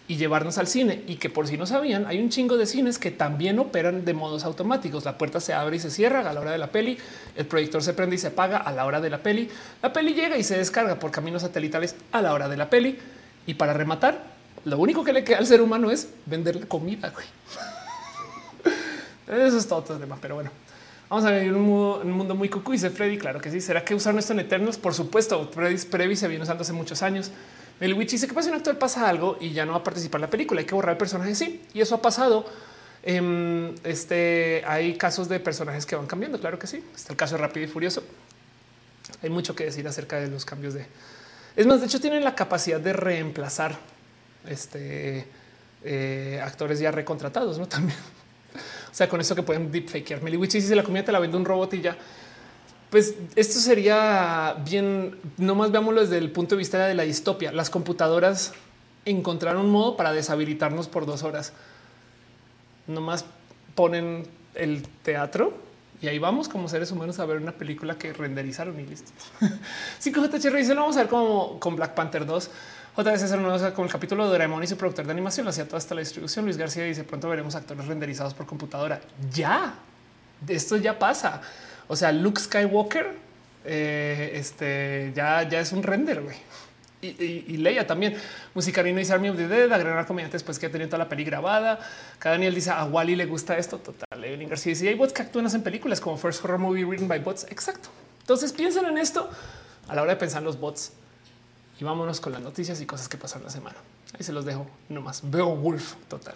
[0.07, 1.03] y llevarnos al cine.
[1.07, 4.13] Y que por si no sabían, hay un chingo de cines que también operan de
[4.13, 5.05] modos automáticos.
[5.05, 6.97] La puerta se abre y se cierra a la hora de la peli.
[7.35, 9.49] El proyector se prende y se apaga a la hora de la peli.
[9.81, 12.97] La peli llega y se descarga por caminos satelitales a la hora de la peli.
[13.45, 14.32] Y para rematar,
[14.65, 17.13] lo único que le queda al ser humano es vender comida.
[19.27, 20.51] Eso es todo otro tema, pero bueno.
[21.09, 23.17] Vamos a un mundo, un mundo muy cucu, dice Freddy.
[23.17, 23.61] Claro que sí.
[23.61, 24.77] ¿Será que usaron esto en Eternos?
[24.77, 25.49] Por supuesto.
[25.51, 27.31] Previ se viene usando hace muchos años.
[27.79, 30.19] El Witch dice que pasa un actor pasa algo y ya no va a participar
[30.19, 30.61] en la película.
[30.61, 31.35] Hay que borrar el personaje.
[31.35, 32.45] Sí, y eso ha pasado.
[33.03, 36.39] Em, este hay casos de personajes que van cambiando.
[36.39, 36.83] Claro que sí.
[36.95, 38.03] Está el caso de Rápido y Furioso.
[39.21, 40.85] Hay mucho que decir acerca de los cambios de.
[41.55, 43.77] Es más, de hecho, tienen la capacidad de reemplazar
[44.47, 45.27] este
[45.83, 47.97] eh, actores ya recontratados, no también.
[48.91, 50.21] O sea, con eso que pueden deepfakear.
[50.21, 51.97] Meliwich si se la comida te la vende un robot y ya.
[52.89, 57.51] Pues esto sería bien, nomás veámoslo desde el punto de vista de la distopia.
[57.51, 58.53] Las computadoras
[59.05, 61.53] encontraron un modo para deshabilitarnos por dos horas.
[62.85, 63.25] Nomás
[63.73, 65.57] ponen el teatro
[66.03, 69.11] y ahí vamos como seres humanos a ver una película que renderizaron y listo.
[69.99, 72.49] sí, JHR dice, lo vamos a ver como con Black Panther 2.
[72.95, 73.31] Otra vez es
[73.71, 76.01] con el capítulo de Doraemon y su productor de animación, lo hacía toda hasta la
[76.01, 76.45] distribución.
[76.45, 79.01] Luis García dice pronto veremos actores renderizados por computadora.
[79.31, 79.73] Ya,
[80.47, 81.41] esto ya pasa.
[81.87, 83.07] O sea, Luke Skywalker,
[83.65, 86.35] eh, este ya, ya es un render, güey.
[87.01, 88.15] Y, Leia también.
[88.53, 91.23] Musicarino y Army of the Dead, agregar comediantes pues que ha tenido toda la peli
[91.23, 91.79] grabada.
[92.19, 93.79] Cada Daniel dice a Wally le gusta esto.
[93.79, 94.23] Total.
[94.23, 97.19] Evelyn García dice hay bots que actúan en películas como First Horror Movie Written by
[97.19, 97.47] Bots.
[97.49, 97.89] Exacto.
[98.21, 99.29] Entonces piensen en esto
[99.87, 100.93] a la hora de pensar en los bots
[101.79, 103.77] y vámonos con las noticias y cosas que pasaron la semana.
[104.13, 105.21] Ahí se los dejo nomás.
[105.23, 106.35] Veo Wolf total.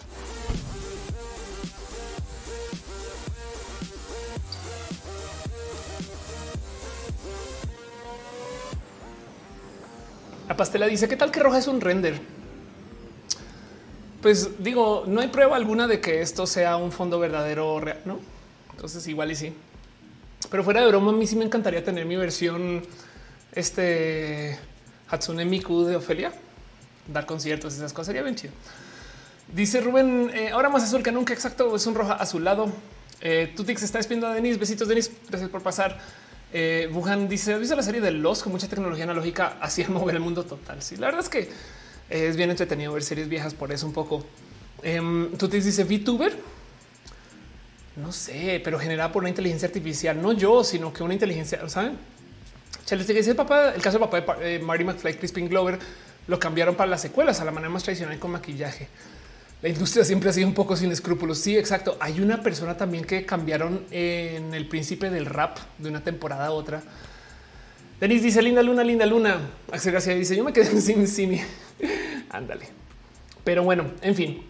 [10.48, 12.20] La pastela dice qué tal que roja es un render.
[14.22, 18.20] Pues digo, no hay prueba alguna de que esto sea un fondo verdadero real, no?
[18.72, 19.54] Entonces igual y sí.
[20.50, 22.84] Pero fuera de broma, a mí sí me encantaría tener mi versión
[23.52, 24.58] este
[25.10, 26.32] Hatsune Miku de Ofelia,
[27.12, 28.54] dar conciertos, esas cosas sería bien chido.
[29.54, 31.34] Dice Rubén, eh, ahora más azul que nunca.
[31.34, 32.68] Exacto, es un roja azulado.
[33.22, 34.60] Eh, Tutix está despidiendo a Denis.
[34.60, 35.10] Besitos, Denis.
[35.30, 35.98] Gracias por pasar.
[36.52, 36.90] Eh,
[37.30, 40.44] dice: ¿Has visto la serie de los con mucha tecnología analógica hacía mover el mundo
[40.44, 40.82] total?
[40.82, 41.40] Sí, la verdad es que
[42.10, 44.26] eh, es bien entretenido ver series viejas por eso un poco.
[44.84, 46.38] Eh, Tutix dice: VTuber.
[47.96, 51.98] No sé, pero generada por una inteligencia artificial, no yo, sino que una inteligencia, ¿saben?
[52.96, 55.80] El papá, el caso del papá de eh, Marty McFly, Crispin Glover,
[56.28, 58.88] lo cambiaron para las secuelas a la manera más tradicional con maquillaje.
[59.62, 61.40] La industria siempre ha sido un poco sin escrúpulos.
[61.40, 61.98] Sí, exacto.
[62.00, 66.52] Hay una persona también que cambiaron en el príncipe del rap de una temporada a
[66.52, 66.84] otra.
[68.00, 69.40] Denis dice linda luna, linda luna.
[69.72, 71.44] Axel García dice yo me quedé sin cine.
[72.30, 72.68] Ándale.
[73.44, 74.44] Pero bueno, en fin,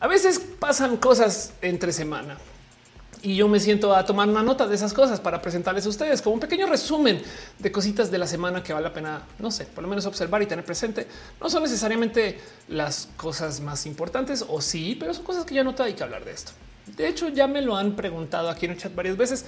[0.00, 2.36] a veces pasan cosas entre semana
[3.22, 6.22] y yo me siento a tomar una nota de esas cosas para presentarles a ustedes
[6.22, 7.20] como un pequeño resumen
[7.58, 10.42] de cositas de la semana que vale la pena, no sé, por lo menos observar
[10.42, 11.06] y tener presente.
[11.40, 12.38] No son necesariamente
[12.68, 16.24] las cosas más importantes o sí, pero son cosas que ya nota hay que hablar
[16.24, 16.52] de esto.
[16.96, 19.44] De hecho, ya me lo han preguntado aquí en el chat varias veces.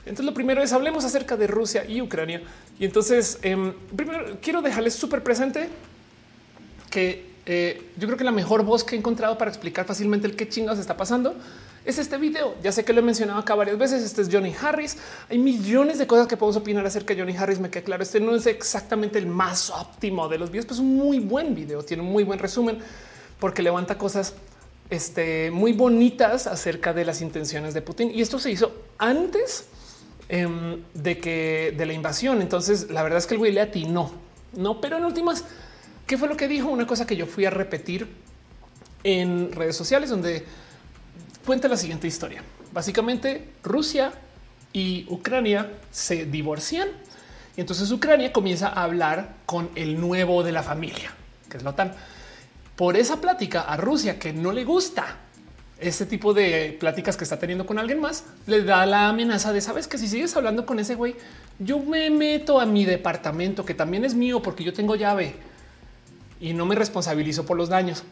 [0.00, 2.42] Entonces, lo primero es hablemos acerca de Rusia y Ucrania.
[2.78, 5.68] Y entonces, em, primero quiero dejarles súper presente
[6.90, 10.36] que eh, yo creo que la mejor voz que he encontrado para explicar fácilmente el
[10.36, 11.34] qué chingados está pasando
[11.84, 12.54] es este video.
[12.62, 14.02] Ya sé que lo he mencionado acá varias veces.
[14.02, 14.96] Este es Johnny Harris.
[15.28, 17.58] Hay millones de cosas que podemos opinar acerca de Johnny Harris.
[17.58, 18.02] Me queda claro.
[18.02, 21.54] Este no es exactamente el más óptimo de los videos, pero es un muy buen
[21.54, 21.82] video.
[21.82, 22.78] Tiene un muy buen resumen
[23.40, 24.34] porque levanta cosas
[24.90, 28.10] este, muy bonitas acerca de las intenciones de Putin.
[28.14, 29.66] Y esto se hizo antes
[30.28, 32.42] em, de que de la invasión.
[32.42, 34.12] Entonces, la verdad es que el güey le atinó,
[34.54, 35.44] no, pero en últimas,
[36.06, 36.68] ¿qué fue lo que dijo?
[36.68, 38.06] Una cosa que yo fui a repetir
[39.02, 40.44] en redes sociales, donde
[41.44, 42.42] cuenta la siguiente historia.
[42.72, 44.12] Básicamente, Rusia
[44.72, 46.88] y Ucrania se divorcian
[47.56, 51.12] y entonces Ucrania comienza a hablar con el nuevo de la familia,
[51.50, 51.92] que es la OTAN.
[52.76, 55.18] Por esa plática a Rusia que no le gusta
[55.78, 59.60] ese tipo de pláticas que está teniendo con alguien más, le da la amenaza de
[59.60, 61.16] sabes que si sigues hablando con ese güey,
[61.58, 65.34] yo me meto a mi departamento que también es mío porque yo tengo llave
[66.40, 68.04] y no me responsabilizo por los daños.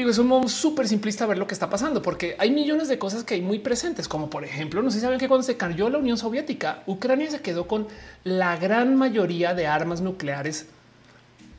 [0.00, 2.98] Digo, es un modo súper simplista ver lo que está pasando, porque hay millones de
[2.98, 5.58] cosas que hay muy presentes, como por ejemplo, no sé si saben que cuando se
[5.58, 7.86] cayó la Unión Soviética, Ucrania se quedó con
[8.24, 10.68] la gran mayoría de armas nucleares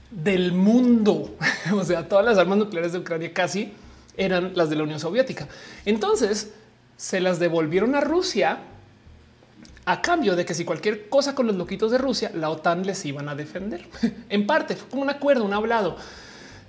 [0.09, 1.35] del mundo.
[1.72, 3.73] o sea, todas las armas nucleares de Ucrania casi
[4.18, 5.47] eran las de la Unión Soviética.
[5.85, 6.51] Entonces
[6.97, 8.57] se las devolvieron a Rusia
[9.85, 13.05] a cambio de que si cualquier cosa con los loquitos de Rusia, la OTAN les
[13.05, 13.88] iban a defender.
[14.30, 15.95] en parte fue como un acuerdo, un hablado.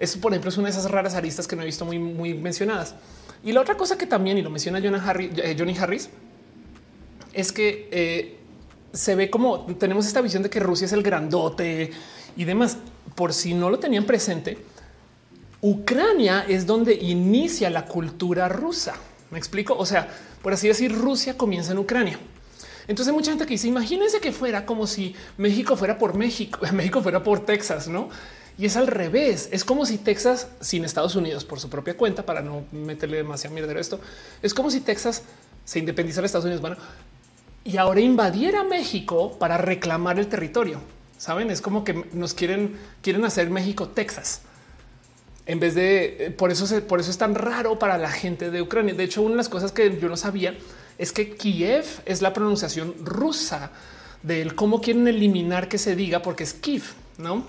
[0.03, 2.35] Eso, por ejemplo, es una de esas raras aristas que no he visto muy, muy
[2.35, 2.97] mencionadas.
[3.45, 6.11] Y la otra cosa que también, y lo menciona eh, Johnny Harris,
[7.33, 8.37] es que eh,
[8.93, 11.93] se ve como tenemos esta visión de que Rusia es el grandote
[12.37, 12.79] y demás.
[13.15, 14.59] Por si no lo tenían presente,
[15.61, 18.95] Ucrania es donde inicia la cultura rusa.
[19.31, 19.77] Me explico.
[19.79, 20.09] O sea,
[20.43, 22.19] por así decir, Rusia comienza en Ucrania.
[22.89, 27.03] Entonces, mucha gente que dice: Imagínense que fuera como si México fuera por México, México
[27.03, 28.09] fuera por Texas, no?
[28.59, 29.49] Y es al revés.
[29.53, 33.55] Es como si Texas, sin Estados Unidos por su propia cuenta, para no meterle demasiado
[33.55, 34.01] mierda a esto,
[34.43, 35.23] es como si Texas
[35.65, 36.61] se independizara de Estados Unidos.
[36.61, 36.77] Bueno,
[37.65, 40.81] y ahora invadiera México para reclamar el territorio.
[41.17, 44.43] Saben, es como que nos quieren, quieren hacer México Texas.
[45.47, 48.63] En vez de eh, por eso, por eso es tan raro para la gente de
[48.63, 48.95] Ucrania.
[48.95, 50.57] De hecho, una de las cosas que yo no sabía
[50.99, 53.71] es que Kiev es la pronunciación rusa
[54.23, 56.83] del cómo quieren eliminar que se diga porque es Kiev,
[57.19, 57.47] no?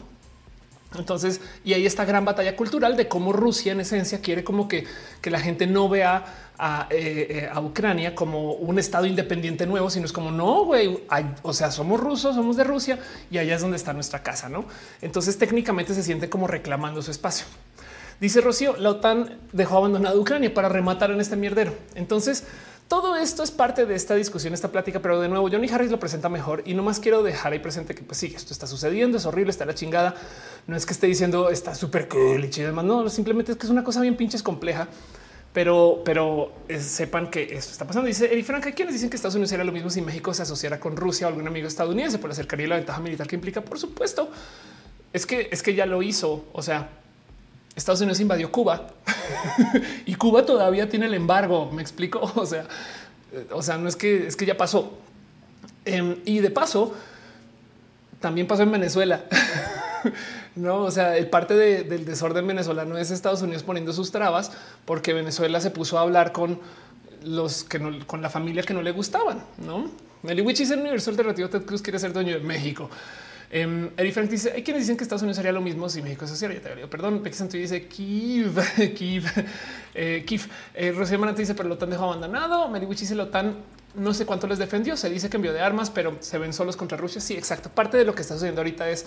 [0.97, 4.85] Entonces, y ahí está gran batalla cultural de cómo Rusia en esencia quiere como que,
[5.21, 6.25] que la gente no vea
[6.57, 10.99] a, eh, eh, a, Ucrania como un estado independiente nuevo, sino es como no, güey,
[11.41, 12.99] o sea, somos rusos, somos de Rusia
[13.31, 14.65] y allá es donde está nuestra casa, ¿no?
[15.01, 17.45] Entonces técnicamente se siente como reclamando su espacio.
[18.19, 21.73] Dice Rocío, la OTAN dejó abandonada Ucrania para rematar en este mierdero.
[21.95, 22.45] Entonces,
[22.93, 25.99] todo esto es parte de esta discusión, esta plática, pero de nuevo Johnny Harris lo
[25.99, 29.17] presenta mejor y no más quiero dejar ahí presente que pues sí, esto está sucediendo,
[29.17, 30.13] es horrible, está la chingada.
[30.67, 33.71] No es que esté diciendo está súper cool y demás, no, simplemente es que es
[33.71, 34.87] una cosa bien pinches compleja.
[35.53, 38.07] Pero, pero eh, sepan que esto está pasando.
[38.07, 40.79] Dice Eri Franca, quienes dicen que Estados Unidos era lo mismo si México se asociara
[40.79, 43.61] con Rusia o algún amigo estadounidense por la cercanía y la ventaja militar que implica.
[43.61, 44.29] Por supuesto,
[45.11, 46.45] es que es que ya lo hizo.
[46.53, 46.89] O sea,
[47.75, 48.87] Estados Unidos invadió Cuba
[50.05, 51.71] y Cuba todavía tiene el embargo.
[51.71, 52.19] Me explico.
[52.35, 52.67] O sea,
[53.51, 54.97] o sea, no es que es que ya pasó.
[55.85, 56.93] Em, y de paso,
[58.19, 59.25] también pasó en Venezuela.
[60.55, 64.51] no, o sea, el parte del desorden venezolano es Estados Unidos poniendo sus trabas
[64.85, 66.59] porque Venezuela se puso a hablar con
[67.23, 69.43] los que no, con la familia que no le gustaban.
[69.57, 69.89] No,
[70.21, 71.49] Meliwich es el universo alternativo.
[71.49, 72.89] Ted Cruz quiere ser dueño de México.
[73.53, 76.33] Um, Frank dice: Hay quienes dicen que Estados Unidos haría lo mismo si México se
[76.33, 76.55] hiciera.
[76.89, 78.55] Perdón, Peque Santo dice Kiev,
[78.95, 79.25] Kiev,
[79.93, 80.47] eh, Kiev.
[80.73, 82.67] Eh, Rocío Manate dice: Pero la OTAN dejó abandonado.
[82.69, 83.57] Meriwich dice: La OTAN
[83.93, 84.97] no sé cuánto les defendió.
[84.97, 87.21] Se dice que envió de armas, pero se ven solos contra Rusia.
[87.21, 87.69] Sí, exacto.
[87.69, 89.05] Parte de lo que está sucediendo ahorita es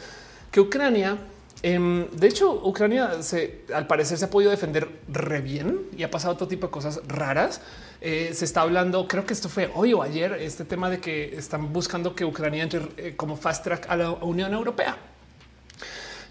[0.52, 1.18] que Ucrania,
[1.62, 6.10] em, de hecho, Ucrania se, al parecer se ha podido defender re bien y ha
[6.10, 7.60] pasado todo tipo de cosas raras.
[8.01, 11.36] Eh, se está hablando, creo que esto fue hoy o ayer, este tema de que
[11.36, 14.97] están buscando que Ucrania entre eh, como fast track a la Unión Europea.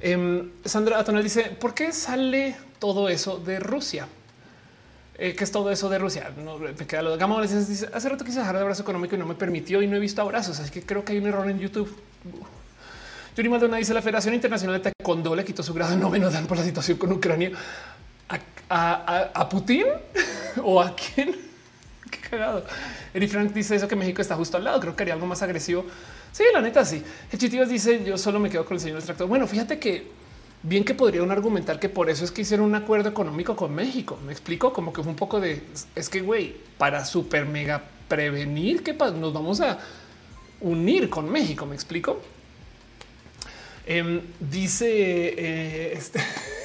[0.01, 4.07] Em, Sandra Atonal dice, ¿por qué sale todo eso de Rusia?
[5.17, 6.31] Eh, ¿Qué es todo eso de Rusia?
[6.43, 9.17] No, me queda lo de Gama dice, hace rato quise dejar de abrazo económico y
[9.17, 11.49] no me permitió y no he visto abrazos, así que creo que hay un error
[11.49, 11.95] en YouTube.
[13.35, 16.47] Yuri Maldonado dice, la Federación Internacional de Taekwondo le quitó su grado de noveno dan
[16.47, 17.51] por la situación con Ucrania.
[18.69, 19.85] ¿A, Putin?
[20.63, 21.35] ¿O a quién?
[22.37, 22.65] Cagado.
[23.13, 24.79] Eri Frank dice eso que México está justo al lado.
[24.79, 25.85] Creo que haría algo más agresivo.
[26.31, 27.03] Sí, la neta, sí.
[27.31, 29.27] Hechitivas dice yo solo me quedo con el señor extractor.
[29.27, 30.07] Bueno, fíjate que
[30.63, 34.19] bien que podrían argumentar que por eso es que hicieron un acuerdo económico con México.
[34.25, 35.63] Me explico como que fue un poco de
[35.95, 39.79] es que güey, para super mega prevenir que nos vamos a
[40.61, 41.65] unir con México.
[41.65, 42.21] Me explico.
[43.85, 46.19] Em, dice eh, este.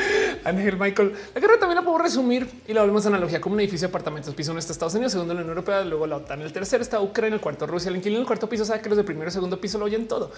[0.44, 1.12] Ángel Michael.
[1.34, 4.34] La guerra también la puedo resumir y la volvemos analogía como un edificio de apartamentos.
[4.34, 6.42] Piso uno está Estados Unidos, segundo la Unión Europea, luego la OTAN.
[6.42, 7.90] El tercero está Ucrania, el cuarto Rusia.
[7.90, 10.08] El inquilino el cuarto piso sabe que los de primero y segundo piso lo oyen
[10.08, 10.30] todo.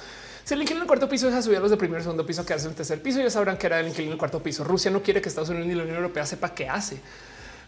[0.44, 2.26] Si el inquilino en el cuarto piso deja subir a los de primero y segundo
[2.26, 4.42] piso que hace el tercer piso, ya sabrán que era el inquilino en el cuarto
[4.42, 4.64] piso.
[4.64, 7.00] Rusia no quiere que Estados Unidos ni la Unión Europea sepa qué hace.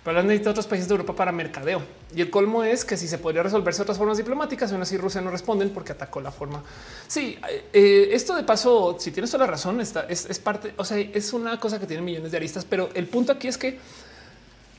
[0.04, 1.82] Pero las necesita otros países de Europa para mercadeo.
[2.14, 5.22] Y el colmo es que si se podría resolverse otras formas diplomáticas, aún así Rusia
[5.22, 6.62] no responden porque atacó la forma.
[7.08, 7.38] Sí,
[7.72, 10.98] eh, esto de paso, si tienes toda la razón, está, es, es, parte, o sea,
[10.98, 13.78] es una cosa que tiene millones de aristas, pero el punto aquí es que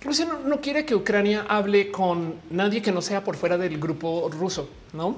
[0.04, 3.80] Rusia no, no quiere que Ucrania hable con nadie que no sea por fuera del
[3.80, 5.18] grupo ruso, ¿no?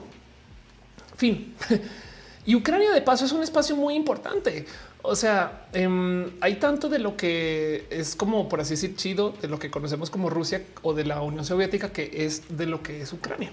[1.17, 1.53] Fin.
[2.47, 4.65] Y Ucrania de paso es un espacio muy importante.
[5.09, 9.47] O sea, eh, hay tanto de lo que es como, por así decir, chido, de
[9.47, 13.01] lo que conocemos como Rusia o de la Unión Soviética, que es de lo que
[13.01, 13.51] es Ucrania.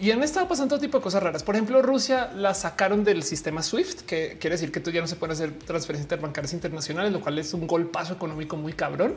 [0.00, 1.44] Y han estado pasando todo tipo de cosas raras.
[1.44, 5.06] Por ejemplo, Rusia la sacaron del sistema SWIFT, que quiere decir que tú ya no
[5.06, 9.14] se pueden hacer transferencias interbancarias internacionales, lo cual es un golpazo económico muy cabrón.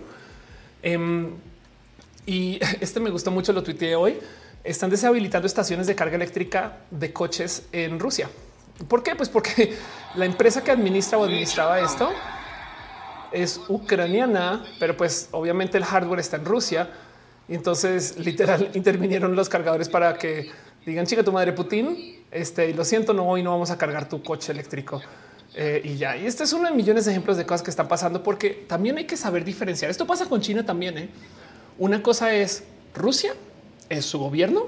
[0.83, 1.27] Eh,
[2.27, 4.19] y este me gustó mucho, lo tuiteé hoy.
[4.63, 8.29] Están deshabilitando estaciones de carga eléctrica de coches en Rusia.
[8.87, 9.15] ¿Por qué?
[9.15, 9.77] Pues porque
[10.15, 12.11] la empresa que administra o administraba esto
[13.31, 16.89] es ucraniana, pero pues obviamente el hardware está en Rusia.
[17.47, 20.51] Y entonces literal intervinieron los cargadores para que
[20.85, 22.23] digan chica tu madre Putin.
[22.31, 25.01] Este lo siento, no hoy no vamos a cargar tu coche eléctrico.
[25.53, 27.87] Eh, y ya, y este es uno de millones de ejemplos de cosas que están
[27.87, 29.91] pasando, porque también hay que saber diferenciar.
[29.91, 30.97] Esto pasa con China también.
[30.97, 31.09] ¿eh?
[31.77, 32.63] Una cosa es
[32.95, 33.33] Rusia,
[33.89, 34.67] es su gobierno,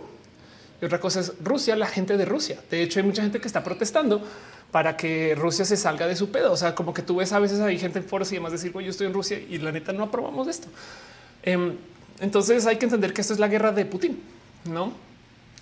[0.84, 2.60] y otra cosa es Rusia, la gente de Rusia.
[2.70, 4.22] De hecho, hay mucha gente que está protestando
[4.70, 6.52] para que Rusia se salga de su pedo.
[6.52, 8.74] O sea, como que tú ves a veces hay gente en foros y demás decir,
[8.74, 10.68] yo estoy en Rusia y la neta no aprobamos esto.
[11.44, 11.78] Eh,
[12.20, 14.22] entonces hay que entender que esto es la guerra de Putin,
[14.66, 14.92] no?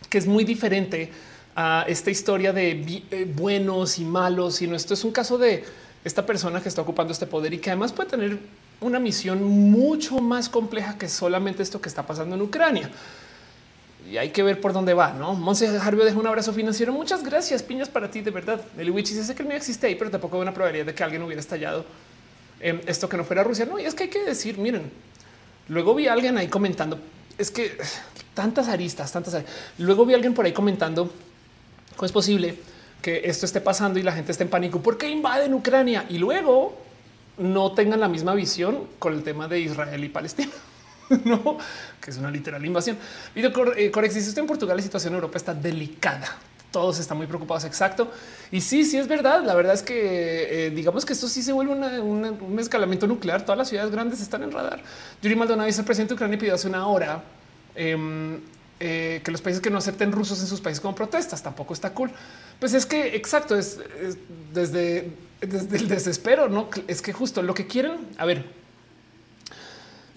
[0.09, 1.11] Que es muy diferente
[1.55, 5.63] a esta historia de eh, buenos y malos, sino esto es un caso de
[6.03, 8.39] esta persona que está ocupando este poder y que además puede tener
[8.79, 12.89] una misión mucho más compleja que solamente esto que está pasando en Ucrania
[14.11, 15.13] y hay que ver por dónde va.
[15.13, 16.91] No, Monse Jarbio deja un abrazo financiero.
[16.91, 18.19] Muchas gracias, piñas para ti.
[18.19, 20.85] De verdad, el Wichis dice que el mío existe ahí, pero tampoco hay una probabilidad
[20.85, 21.85] de que alguien hubiera estallado
[22.59, 23.65] esto que no fuera Rusia.
[23.65, 24.91] No, y es que hay que decir, miren,
[25.69, 26.99] luego vi a alguien ahí comentando.
[27.37, 27.77] Es que
[28.33, 29.33] tantas aristas, tantas.
[29.33, 29.55] Aristas.
[29.77, 31.09] Luego vi a alguien por ahí comentando
[31.95, 32.57] cómo es posible
[33.01, 34.81] que esto esté pasando y la gente esté en pánico.
[34.81, 36.05] ¿Por qué invaden Ucrania?
[36.09, 36.77] Y luego
[37.37, 40.51] no tengan la misma visión con el tema de Israel y Palestina.
[41.25, 41.57] no,
[41.99, 42.97] que es una literal invasión.
[43.35, 46.37] Video eh, existe en Portugal, la situación en Europa está delicada.
[46.71, 47.65] Todos están muy preocupados.
[47.65, 48.09] Exacto.
[48.49, 49.43] Y sí, sí es verdad.
[49.43, 53.43] La verdad es que eh, digamos que esto sí se vuelve un escalamiento nuclear.
[53.43, 54.81] Todas las ciudades grandes están en radar.
[55.21, 57.23] Yuri Maldonado dice el presidente de Ucrania pidió hace una hora
[57.75, 58.39] em,
[58.79, 61.93] eh, que los países que no acepten rusos en sus países como protestas tampoco está
[61.93, 62.09] cool.
[62.57, 63.77] Pues es que exacto, es,
[64.53, 65.11] desde
[65.41, 68.07] el desespero, no es que justo lo que quieren.
[68.17, 68.60] A ver,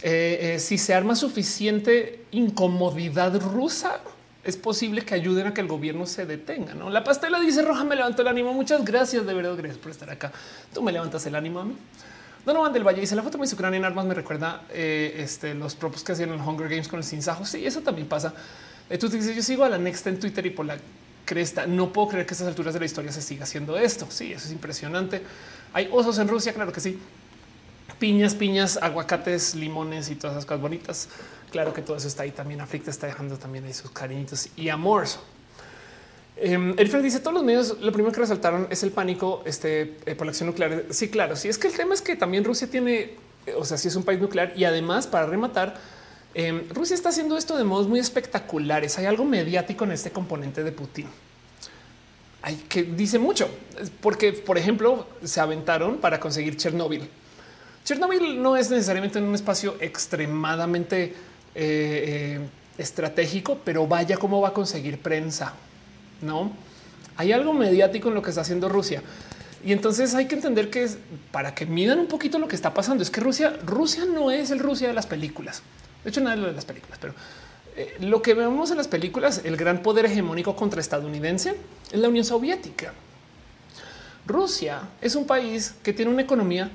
[0.07, 4.03] eh, eh, si se arma suficiente incomodidad rusa,
[4.45, 6.75] es posible que ayuden a que el gobierno se detenga.
[6.75, 6.91] ¿no?
[6.91, 8.53] La pastela dice roja, me levantó el ánimo.
[8.53, 10.31] Muchas gracias, de verdad, gracias por estar acá.
[10.75, 11.75] Tú me levantas el ánimo a mí.
[12.45, 15.75] Donovan del Valle dice la foto me Ucrania en armas me recuerda eh, este, los
[15.75, 17.47] propos que hacían en Hunger Games con el sinsajo.
[17.47, 18.35] Sí, eso también pasa.
[19.01, 20.77] tú dices yo sigo a la Next en Twitter y por la
[21.25, 21.67] cresta.
[21.67, 24.07] No puedo creer que a estas alturas de la historia se siga haciendo esto.
[24.11, 25.23] Sí, eso es impresionante.
[25.73, 27.01] Hay osos en Rusia, claro que sí
[27.99, 31.09] piñas, piñas, aguacates, limones y todas esas cosas bonitas.
[31.51, 32.61] Claro que todo eso está ahí también.
[32.61, 35.07] África está dejando también ahí sus cariñitos y amor.
[36.37, 37.81] Eh, el dice todos los medios.
[37.81, 40.87] Lo primero que resaltaron es el pánico este, eh, por la acción nuclear.
[40.91, 41.37] Sí, claro.
[41.37, 43.15] Sí, es que el tema es que también Rusia tiene,
[43.47, 45.77] eh, o sea, sí es un país nuclear y además, para rematar,
[46.35, 48.99] em, Rusia está haciendo esto de modos muy espectaculares.
[48.99, 51.07] Hay algo mediático en este componente de Putin.
[52.43, 53.49] Hay que dice mucho
[54.01, 57.09] porque, por ejemplo, se aventaron para conseguir Chernóbil
[57.85, 61.13] Chernobyl no es necesariamente un espacio extremadamente eh,
[61.55, 62.41] eh,
[62.79, 65.53] estratégico, pero vaya cómo va a conseguir prensa.
[66.23, 66.53] No
[67.17, 69.03] hay algo mediático en lo que está haciendo Rusia.
[69.65, 70.99] Y entonces hay que entender que es
[71.31, 73.03] para que midan un poquito lo que está pasando.
[73.03, 75.63] Es que Rusia, Rusia no es el Rusia de las películas.
[76.03, 77.15] De hecho, nada de las películas, pero
[77.77, 81.57] eh, lo que vemos en las películas, el gran poder hegemónico contra estadounidense
[81.91, 82.93] es la Unión Soviética.
[84.27, 86.71] Rusia es un país que tiene una economía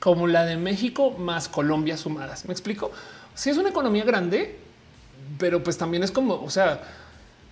[0.00, 2.44] como la de México más Colombia sumadas.
[2.44, 2.90] Me explico.
[3.34, 4.56] Si es una economía grande,
[5.38, 6.82] pero pues también es como, o sea,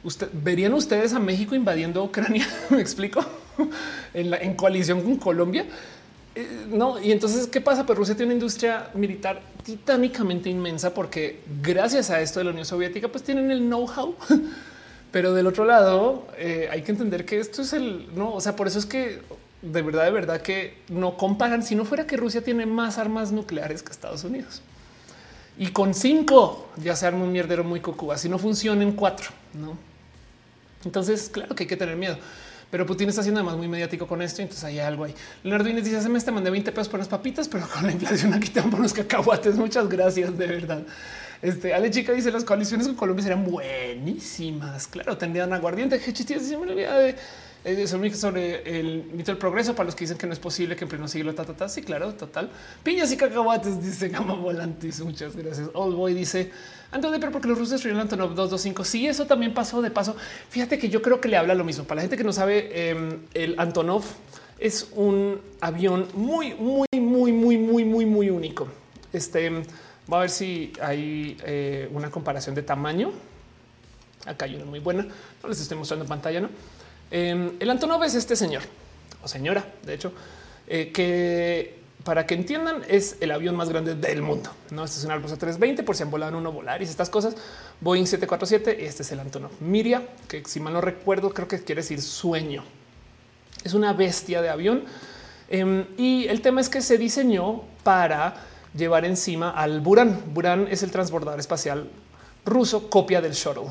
[0.03, 2.47] usted verían ustedes a México invadiendo Ucrania.
[2.71, 3.25] Me explico
[4.15, 5.67] en, la, coalición con Colombia.
[6.35, 7.87] Eh, no, y entonces, ¿qué pasa?
[7.87, 12.67] Pues Rusia tiene una industria militar titánicamente inmensa porque gracias a esto de la Unión
[12.67, 14.15] Soviética, pues tienen el know-how.
[15.11, 18.35] Pero del otro lado, eh, hay que entender que esto es el no.
[18.35, 19.21] O sea, por eso es que
[19.73, 21.63] de verdad, de verdad que no comparan.
[21.63, 24.63] Si no fuera que Rusia tiene más armas nucleares que Estados Unidos
[25.57, 28.19] y con cinco ya se arma un mierdero muy cocuba.
[28.19, 29.77] Si no funciona en cuatro, no?
[30.85, 32.19] Entonces, claro que hay que tener miedo.
[32.71, 34.43] pero Putin está siendo además muy mediático con esto.
[34.43, 35.15] Entonces hay algo ahí.
[35.45, 38.35] Leonardo Inés dice: mes te mandé 20 pesos por unas papitas, pero con la inflación
[38.35, 39.57] aquí te por unos cacahuates.
[39.57, 40.83] Muchas gracias, de verdad.
[41.41, 44.89] Este Ale Chica dice: Las coaliciones con Colombia serán buenísimas.
[44.89, 46.01] Claro, tendrían aguardiente.
[46.01, 47.15] Se me olvida de
[47.65, 50.85] eh, sobre el mito del progreso para los que dicen que no es posible que
[50.85, 51.69] en pleno siglo ta, ta, ta.
[51.69, 52.51] Sí, claro, total.
[52.83, 55.01] Piñas y cacahuates, dice Gama Volantis.
[55.01, 55.71] Muchas gracias.
[55.73, 56.51] Old Boy dice
[56.93, 58.85] Antonio, pero porque los rusos destruyeron Antonov 225.
[58.85, 60.15] Sí, eso también pasó de paso.
[60.51, 61.85] Fíjate que yo creo que le habla lo mismo.
[61.85, 64.05] Para la gente que no sabe, em, el Antonov
[64.59, 68.69] es un avión muy, muy, muy, muy, muy, muy, muy único.
[69.13, 69.51] Este
[70.13, 73.11] va a ver si hay eh, una comparación de tamaño.
[74.27, 75.07] Acá hay una muy buena.
[75.43, 76.51] No les estoy mostrando en pantalla, no?
[77.11, 78.63] Em, el Antonov es este señor
[79.23, 80.13] o señora, de hecho,
[80.67, 84.51] eh, que para que entiendan es el avión más grande del mundo.
[84.71, 87.35] No, este es un Airbus 320 por si han volado en uno Volaris, estas cosas.
[87.81, 91.63] Boeing 747 y este es el Antonov Miria, que si mal no recuerdo, creo que
[91.63, 92.63] quiere decir sueño.
[93.65, 94.85] Es una bestia de avión.
[95.49, 98.37] Em, y el tema es que se diseñó para
[98.77, 100.23] llevar encima al Buran.
[100.35, 101.89] Buran es el transbordador espacial
[102.45, 103.69] ruso, copia del shuttle.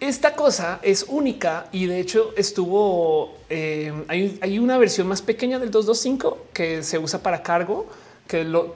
[0.00, 5.70] Esta cosa es única y de hecho estuvo, eh, hay, una versión más pequeña del
[5.70, 7.86] 225 que se usa para cargo,
[8.28, 8.74] que lo,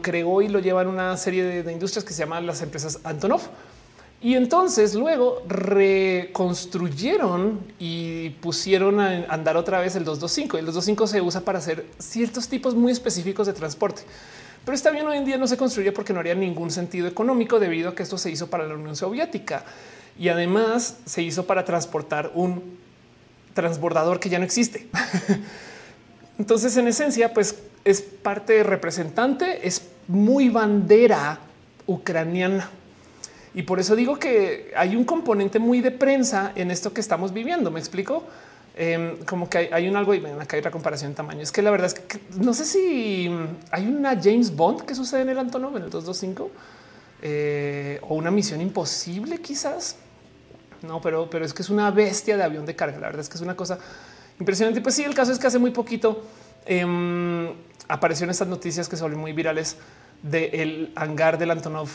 [0.00, 3.42] creó y lo llevan una serie de, industrias que se llaman las empresas Antonov.
[4.22, 10.56] Y entonces luego reconstruyeron y pusieron a andar otra vez el 225.
[10.56, 14.00] El 225 se usa para hacer ciertos tipos muy específicos de transporte.
[14.64, 17.60] Pero está bien hoy en día no se construye porque no haría ningún sentido económico
[17.60, 19.66] debido a que esto se hizo para la Unión Soviética
[20.18, 22.76] y además se hizo para transportar un
[23.54, 24.88] transbordador que ya no existe.
[26.38, 31.38] Entonces, en esencia, pues es parte representante, es muy bandera
[31.86, 32.70] ucraniana.
[33.54, 37.32] Y por eso digo que hay un componente muy de prensa en esto que estamos
[37.32, 37.70] viviendo.
[37.70, 38.24] Me explico
[38.76, 41.40] em, como que hay, un algo y ven acá hay la comparación de tamaño.
[41.40, 43.30] Es que la verdad es que no sé si
[43.70, 46.50] hay una James Bond que sucede en el Antonov en el 225
[47.22, 49.96] eh, o una misión imposible, quizás.
[50.82, 52.98] No, pero, pero es que es una bestia de avión de carga.
[52.98, 53.78] La verdad es que es una cosa
[54.38, 54.80] impresionante.
[54.80, 56.22] Pues sí, el caso es que hace muy poquito
[56.66, 57.54] eh,
[57.88, 59.76] aparecieron estas noticias que son muy virales
[60.22, 61.88] del hangar del Antonov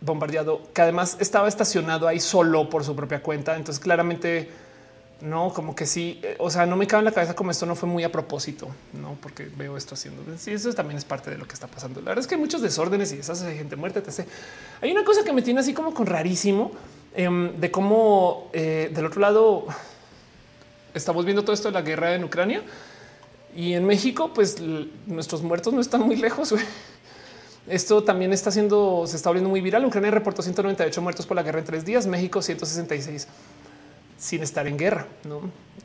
[0.00, 3.56] bombardeado, que además estaba estacionado ahí solo por su propia cuenta.
[3.56, 4.48] Entonces, claramente,
[5.20, 6.20] no, como que sí.
[6.22, 8.12] Eh, o sea, no me cabe en la cabeza como esto no fue muy a
[8.12, 10.22] propósito, no, porque veo esto haciendo.
[10.38, 12.00] Sí, eso también es parte de lo que está pasando.
[12.00, 14.00] La verdad es que hay muchos desórdenes y esas gente muerta.
[14.00, 14.26] Etc.
[14.80, 16.72] Hay una cosa que me tiene así como con rarísimo
[17.18, 19.66] Em, de cómo eh, del otro lado
[20.94, 22.62] estamos viendo todo esto de la guerra en Ucrania
[23.56, 24.62] y en México, pues
[25.04, 26.54] nuestros muertos no están muy lejos.
[27.66, 29.84] Esto también está siendo, se está volviendo muy viral.
[29.84, 33.26] Ucrania reportó 198 muertos por la guerra en tres días, México 166
[34.16, 35.08] sin estar en guerra.
[35.24, 35.40] ¿no?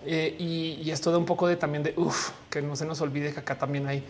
[0.05, 3.34] Eh, y, esto da un poco de también de uff, que no se nos olvide
[3.34, 4.03] que acá también hay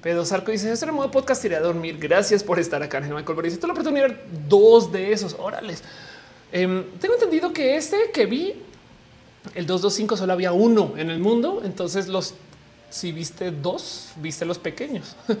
[0.00, 0.32] pedos.
[0.32, 1.98] Arco dice: Esto modo podcast iré a dormir.
[1.98, 3.00] Gracias por estar acá.
[3.00, 4.16] Michael dice: Tú la oportunidad
[4.48, 5.36] dos de esos.
[5.38, 5.82] Órales.
[6.52, 8.54] Em, tengo entendido que este que vi,
[9.54, 11.62] el 225 solo había uno en el mundo.
[11.64, 12.34] Entonces los,
[12.90, 15.16] si viste dos, viste los pequeños.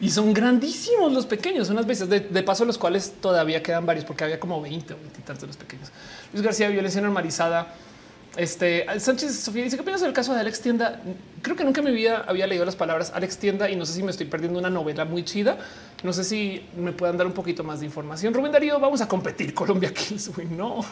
[0.00, 4.24] y son grandísimos los pequeños, unas veces de, paso los cuales todavía quedan varios porque
[4.24, 5.90] había como 20 o 20 y tantos los pequeños.
[6.32, 7.74] Luis García, violencia normalizada
[8.36, 11.00] este Sánchez Sofía dice que opinas del caso de Alex Tienda.
[11.42, 13.94] Creo que nunca en mi vida había leído las palabras Alex Tienda y no sé
[13.94, 15.58] si me estoy perdiendo una novela muy chida.
[16.04, 18.32] No sé si me puedan dar un poquito más de información.
[18.32, 19.52] Rubén Darío, vamos a competir.
[19.52, 20.30] Colombia Kills.
[20.50, 20.84] No,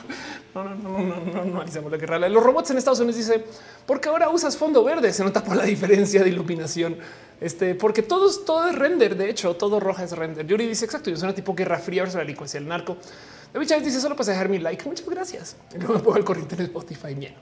[0.54, 2.28] no, no, no, no, no, no, no la guerra.
[2.28, 3.44] Los robots en Estados Unidos dice
[3.86, 5.12] porque ahora usas fondo verde.
[5.12, 6.96] Se nota por la diferencia de iluminación.
[7.40, 9.16] Este, porque todos, todo es render.
[9.16, 10.46] De hecho, todo roja es render.
[10.46, 11.08] Yuri dice exacto.
[11.08, 12.96] Yo soy una tipo guerra fría versus la delincuencia del narco.
[13.52, 14.84] David Chávez dice solo para dejar mi like.
[14.88, 15.56] Muchas gracias.
[15.74, 17.14] Y luego me pongo al corriente en Spotify.
[17.14, 17.34] Bien.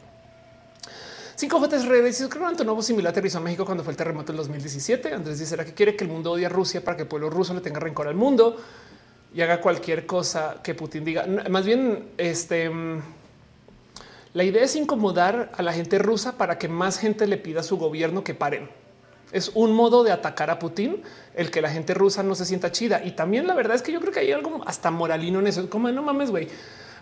[1.39, 2.27] 5J redes.
[2.31, 5.13] Creo que similar aterrizó a México cuando fue el terremoto del 2017.
[5.13, 7.29] Andrés dice: ¿será que quiere que el mundo odie a Rusia para que el pueblo
[7.29, 8.57] ruso le tenga rencor al mundo
[9.35, 11.27] y haga cualquier cosa que Putin diga?
[11.51, 12.71] Más bien, este
[14.37, 17.63] la idea es incomodar a la gente rusa para que más gente le pida a
[17.63, 18.69] su gobierno que paren.
[19.33, 21.03] Es un modo de atacar a Putin
[21.35, 23.03] el que la gente rusa no se sienta chida.
[23.05, 25.69] Y también la verdad es que yo creo que hay algo hasta moralino en eso.
[25.69, 26.49] Como no mames, güey.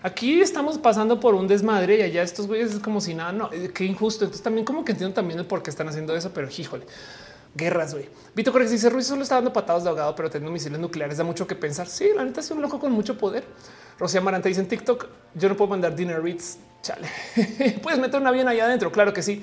[0.03, 3.51] Aquí estamos pasando por un desmadre y allá estos güeyes es como si nada, no,
[3.53, 4.25] eh, qué injusto.
[4.25, 6.85] Entonces también como que entiendo también el por qué están haciendo eso, pero híjole,
[7.55, 8.11] guerras, güey.
[8.35, 11.25] Vito Correx dice Ruiz solo está dando patadas de ahogado, pero teniendo misiles nucleares da
[11.25, 11.89] mucho que pensar.
[11.89, 13.45] Sí, la neta es un loco con mucho poder.
[13.99, 16.59] Rocía Maranta dice en TikTok, yo no puedo mandar dinner reads.
[16.83, 17.09] Chale,
[17.83, 18.93] puedes meter un avión allá adentro.
[18.93, 19.43] Claro que sí.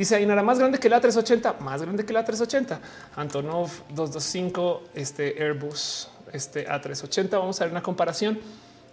[0.00, 2.80] Dice Ainara más grande que la 380, más grande que la 380.
[3.16, 7.28] Antonov 225, este Airbus, este A380.
[7.32, 8.40] Vamos a ver una comparación.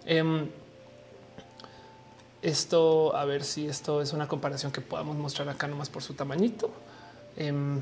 [0.04, 0.50] Em,
[2.42, 6.12] esto, a ver si esto es una comparación que podamos mostrar acá nomás por su
[6.12, 6.70] tamañito.
[7.38, 7.80] Um,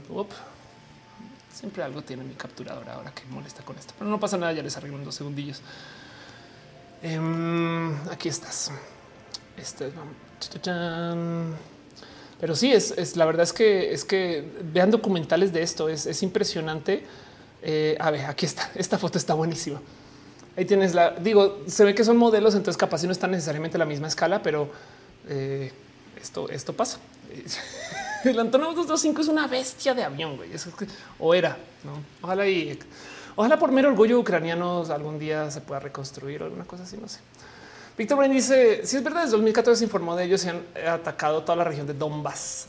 [1.52, 4.52] Siempre algo tiene mi capturadora ahora que molesta con esto, pero no pasa nada.
[4.52, 5.62] Ya les arreglo en dos segundillos.
[7.02, 8.70] Um, aquí estás.
[9.56, 9.90] Este,
[12.40, 15.88] pero sí, es, la verdad es que es que vean documentales de esto.
[15.88, 17.04] Es, es impresionante.
[17.62, 18.70] Eh, a ver, aquí está.
[18.74, 19.80] Esta foto está buenísima.
[20.56, 23.84] Ahí tienes la, digo, se ve que son modelos, entonces capaz no están necesariamente la
[23.84, 24.70] misma escala, pero
[25.28, 25.70] eh,
[26.20, 26.98] esto, esto pasa.
[28.24, 30.50] El Antonov 225 es una bestia de avión, güey.
[31.18, 32.02] O era, ¿no?
[32.22, 32.78] Ojalá y
[33.36, 37.08] ojalá por mero orgullo ucranianos algún día se pueda reconstruir o alguna cosa así, no
[37.08, 37.20] sé.
[37.96, 41.42] Víctor Brain dice, si es verdad, desde 2014 se informó de ellos y han atacado
[41.42, 42.66] toda la región de Donbass.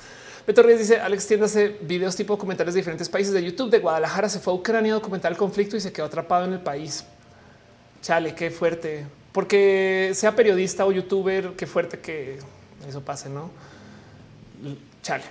[0.47, 3.69] Beto Reyes dice Alex tiende hace videos tipo documentales de diferentes países de YouTube.
[3.69, 6.53] De Guadalajara se fue a Ucrania a documentar el conflicto y se quedó atrapado en
[6.53, 7.03] el país.
[8.01, 9.05] Chale, qué fuerte.
[9.33, 12.39] Porque sea periodista o youtuber, qué fuerte que
[12.87, 13.51] eso pase, ¿no?
[15.01, 15.25] Chale.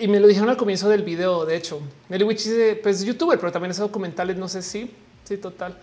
[0.00, 1.82] Y me lo dijeron al comienzo del video, de hecho.
[2.08, 4.90] Mary Witch dice, pues youtuber, pero también hace documentales, no sé si,
[5.24, 5.76] sí, total.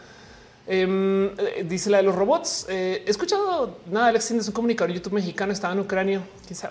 [0.67, 2.65] Em, eh, dice la de los robots.
[2.69, 4.07] Eh, he escuchado nada.
[4.07, 6.21] Alex es un comunicador YouTube mexicano, estaba en Ucrania.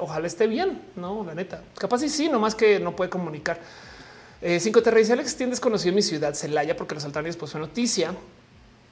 [0.01, 1.62] Ojalá esté bien, no, la neta.
[1.79, 3.61] Capaz y sí, nomás que no puede comunicar.
[4.43, 7.53] Eh, cinco te dice Alex tiene desconocido en mi ciudad, Celaya, porque los altares pues
[7.53, 8.15] fue noticia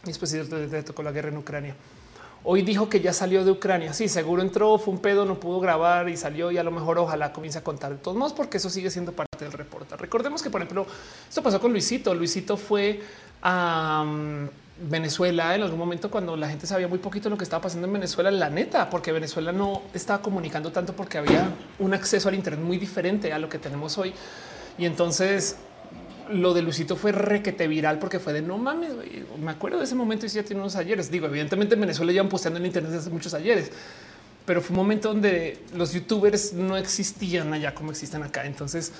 [0.04, 1.74] y después le tocó la guerra en Ucrania.
[2.44, 3.92] Hoy dijo que ya salió de Ucrania.
[3.92, 6.98] Sí, seguro entró, fue un pedo, no pudo grabar y salió y a lo mejor
[6.98, 9.96] ojalá comience a contar de todos modos, porque eso sigue siendo parte del reporte.
[9.96, 10.86] Recordemos que, por ejemplo,
[11.28, 12.14] esto pasó con Luisito.
[12.14, 13.00] Luisito fue
[13.42, 14.04] a
[14.88, 17.92] Venezuela en algún momento cuando la gente sabía muy poquito lo que estaba pasando en
[17.92, 22.64] Venezuela, la neta, porque Venezuela no estaba comunicando tanto porque había un acceso al Internet
[22.64, 24.12] muy diferente a lo que tenemos hoy.
[24.78, 25.56] Y entonces
[26.30, 28.92] lo de Luisito fue requete viral porque fue de no mames.
[29.38, 31.10] Me acuerdo de ese momento y ya tiene unos ayeres.
[31.10, 33.70] Digo, evidentemente en Venezuela han posteando en Internet hace muchos ayeres,
[34.44, 38.44] pero fue un momento donde los youtubers no existían allá como existen acá.
[38.46, 38.92] Entonces,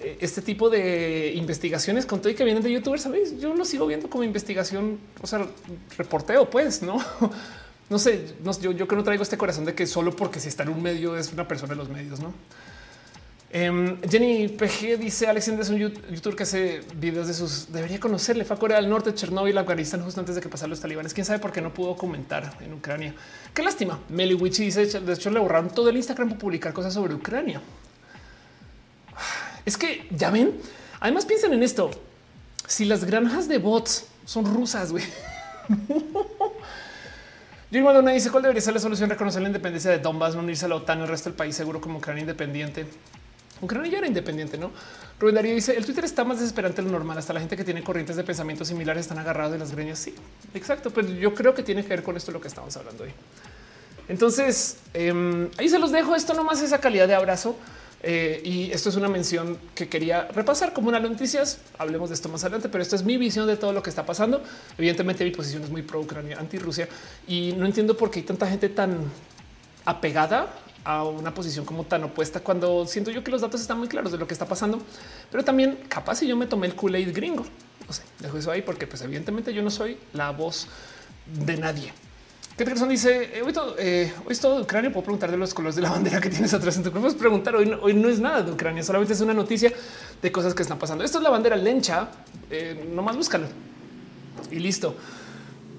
[0.00, 3.86] este tipo de investigaciones con todo y que vienen de youtubers, sabéis, yo lo sigo
[3.86, 5.46] viendo como investigación, o sea,
[5.96, 6.98] reporteo, pues no,
[7.90, 10.62] no sé, yo, yo que no traigo este corazón de que solo porque si está
[10.62, 12.34] en un medio es una persona de los medios, no?
[13.56, 18.44] Em, Jenny PG dice Alexander es un youtuber que hace videos de sus debería conocerle.
[18.44, 21.14] Fue a Corea del Norte, Chernobyl, Afganistán, justo antes de que pasaran los talibanes.
[21.14, 23.14] Quién sabe por qué no pudo comentar en Ucrania.
[23.54, 24.00] Qué lástima.
[24.08, 27.62] Meli dice de hecho le borraron todo el Instagram por publicar cosas sobre Ucrania.
[29.64, 30.52] Es que ya ven.
[31.00, 31.90] Además, piensen en esto.
[32.66, 35.04] Si las granjas de bots son rusas, güey.
[37.70, 40.64] Yo Madonna dice cuál debería ser la solución reconocer la independencia de Donbass, no unirse
[40.64, 42.86] a la OTAN, el resto del país seguro como Ucrania independiente.
[43.60, 44.70] Ucrania ya era independiente, ¿no?
[45.18, 47.64] Rubén Darío dice, el Twitter está más desesperante de lo normal, hasta la gente que
[47.64, 49.98] tiene corrientes de pensamiento similares están agarrados de las greñas.
[49.98, 50.14] Sí,
[50.54, 53.10] exacto, pero yo creo que tiene que ver con esto lo que estamos hablando hoy.
[54.08, 57.56] Entonces, em, ahí se los dejo, esto nomás esa calidad de abrazo.
[58.06, 61.58] Eh, y esto es una mención que quería repasar como una noticias.
[61.78, 64.04] Hablemos de esto más adelante, pero esta es mi visión de todo lo que está
[64.04, 64.42] pasando.
[64.76, 66.86] Evidentemente mi posición es muy pro Ucrania, anti Rusia
[67.26, 69.10] y no entiendo por qué hay tanta gente tan
[69.86, 70.52] apegada
[70.84, 74.12] a una posición como tan opuesta cuando siento yo que los datos están muy claros
[74.12, 74.82] de lo que está pasando,
[75.30, 77.44] pero también capaz si yo me tomé el Kool-Aid gringo.
[77.86, 80.68] No sé, dejo eso ahí porque pues evidentemente yo no soy la voz
[81.26, 81.92] de nadie.
[82.56, 83.38] ¿Qué persona dice?
[83.38, 84.92] Eh, hoy, todo, eh, es todo de Ucrania.
[84.92, 87.56] Puedo preguntar de los colores de la bandera que tienes atrás en tu Puedes preguntar.
[87.56, 89.72] Hoy no, hoy no es nada de Ucrania, solamente es una noticia
[90.22, 91.02] de cosas que están pasando.
[91.02, 92.10] Esto es la bandera lencha.
[92.50, 93.46] Eh, nomás búscalo
[94.52, 94.94] y listo.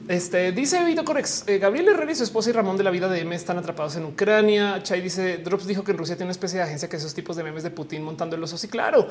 [0.07, 3.09] Este dice Vito Corex, eh, Gabriel Herrera y su esposa y Ramón de la vida
[3.09, 4.83] de M están atrapados en Ucrania.
[4.83, 7.35] Chay dice Drops dijo que en Rusia tiene una especie de agencia que esos tipos
[7.35, 8.55] de memes de Putin montando el oso.
[8.55, 9.07] Sí, claro,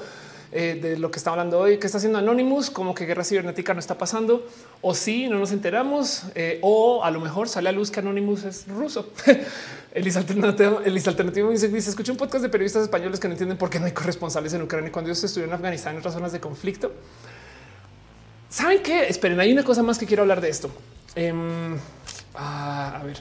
[0.52, 3.74] eh, de lo que está hablando hoy, que está haciendo Anonymous, como que guerra cibernética
[3.74, 4.46] no está pasando,
[4.82, 8.44] o sí, no nos enteramos, eh, o a lo mejor sale a luz que Anonymous
[8.44, 9.10] es ruso.
[9.94, 13.58] el alternativo, el alternativo dice, dice: Escuché un podcast de periodistas españoles que no entienden
[13.58, 16.30] por qué no hay corresponsales en Ucrania cuando ellos estuvieron en Afganistán en otras zonas
[16.30, 16.92] de conflicto.
[18.54, 19.08] ¿Saben qué?
[19.08, 20.70] Esperen, hay una cosa más que quiero hablar de esto.
[21.16, 21.76] Em,
[22.36, 23.16] ah, a ver,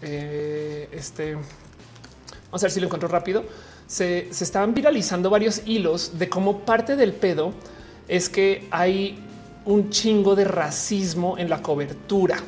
[0.00, 3.44] eh, este, vamos a ver si lo encuentro rápido.
[3.86, 7.52] Se, se estaban viralizando varios hilos de cómo parte del pedo
[8.08, 9.22] es que hay
[9.66, 12.38] un chingo de racismo en la cobertura.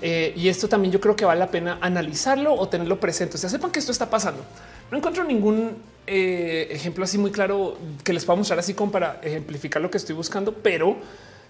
[0.00, 3.36] Eh, y esto también yo creo que vale la pena analizarlo o tenerlo presente.
[3.36, 4.46] O sea, sepan que esto está pasando.
[4.90, 9.20] No encuentro ningún eh, ejemplo así muy claro que les pueda mostrar así como para
[9.22, 10.96] ejemplificar lo que estoy buscando, pero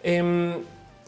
[0.03, 0.55] em,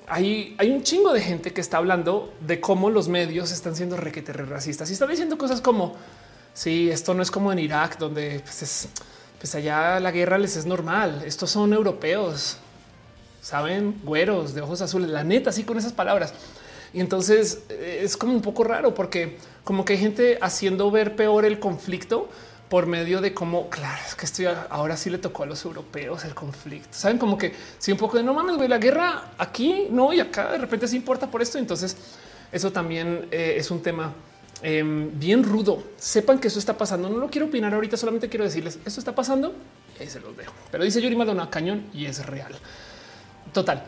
[0.08, 4.32] hay, un chingo de gente que está hablando de cómo los medios están siendo requete
[4.32, 5.94] racistas y están diciendo cosas como
[6.54, 8.88] si esto no es como en Irak, donde pues,
[9.38, 11.22] pues allá la guerra les es normal.
[11.26, 12.56] Estos son europeos,
[13.40, 15.10] saben, güeros de ojos azules.
[15.10, 16.32] La neta, así con esas palabras.
[16.94, 21.16] Y entonces eh, es como un poco raro porque como que hay gente haciendo ver
[21.16, 22.28] peor el conflicto
[22.68, 26.24] por medio de cómo, claro, es que estoy ahora sí le tocó a los europeos
[26.24, 26.88] el conflicto.
[26.92, 30.20] Saben como que si un poco de no mames, güey, la guerra aquí no y
[30.20, 31.58] acá de repente se importa por esto.
[31.58, 31.94] Entonces,
[32.50, 34.14] eso también eh, es un tema
[34.62, 35.82] em, bien rudo.
[35.98, 37.10] Sepan que eso está pasando.
[37.10, 39.54] No lo quiero opinar ahorita, solamente quiero decirles esto está pasando
[40.00, 40.54] y se los dejo.
[40.70, 42.54] Pero dice Yuri Maldonado cañón y es real.
[43.52, 43.84] Total.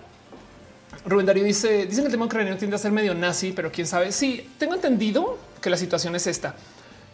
[1.07, 3.87] Rubén Darío dice: Dicen que el tema ucraniano tiende a ser medio nazi, pero quién
[3.87, 4.11] sabe.
[4.13, 6.55] Sí, tengo entendido que la situación es esta.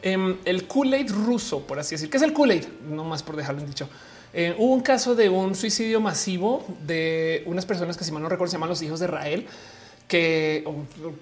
[0.03, 3.61] Em, el Kool-Aid ruso, por así decir, que es el Kool-Aid, no más por dejarlo
[3.61, 3.89] en dicho.
[4.33, 8.29] Eh, hubo un caso de un suicidio masivo de unas personas que, si mal no
[8.29, 9.47] recuerdo, se llaman los hijos de Israel,
[10.07, 10.65] que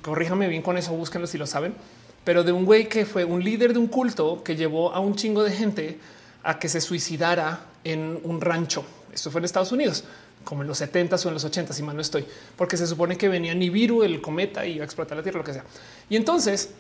[0.03, 1.75] corríjame bien con eso, búsquenlo si lo saben,
[2.23, 5.17] pero de un güey que fue un líder de un culto que llevó a un
[5.17, 5.99] chingo de gente
[6.43, 8.85] a que se suicidara en un rancho.
[9.13, 10.05] Esto fue en Estados Unidos
[10.45, 12.25] como en los 70 o en los 80, si mal no estoy,
[12.57, 15.53] porque se supone que venía Nibiru, el cometa, y a explotar la Tierra, lo que
[15.53, 15.65] sea.
[16.09, 16.71] Y entonces,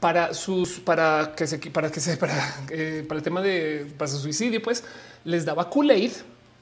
[0.00, 2.18] para sus, para que se, para que se,
[2.70, 4.82] eh, para el tema de para su suicidio, pues
[5.24, 6.12] les daba Kool-Aid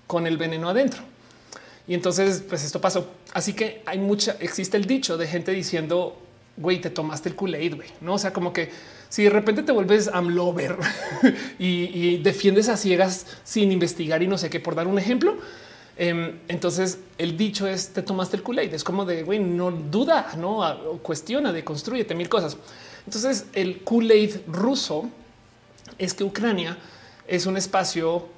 [0.06, 1.02] con el veneno adentro.
[1.88, 3.08] Y entonces, pues esto pasó.
[3.32, 6.20] Así que hay mucha, existe el dicho de gente diciendo,
[6.56, 7.88] güey, te tomaste el Kool-Aid, güey.
[8.02, 8.70] No, o sea, como que
[9.08, 10.76] si de repente te vuelves amlover
[11.58, 15.38] y, y defiendes a ciegas sin investigar y no sé qué, por dar un ejemplo,
[15.38, 15.69] Em,
[16.00, 18.72] entonces el dicho es te tomaste el Kool-Aid.
[18.72, 22.56] Es como de güey, no duda, no cuestiona, de construyete mil cosas.
[23.04, 25.10] Entonces el Kool-Aid ruso
[25.98, 26.78] es que Ucrania
[27.28, 28.28] es un espacio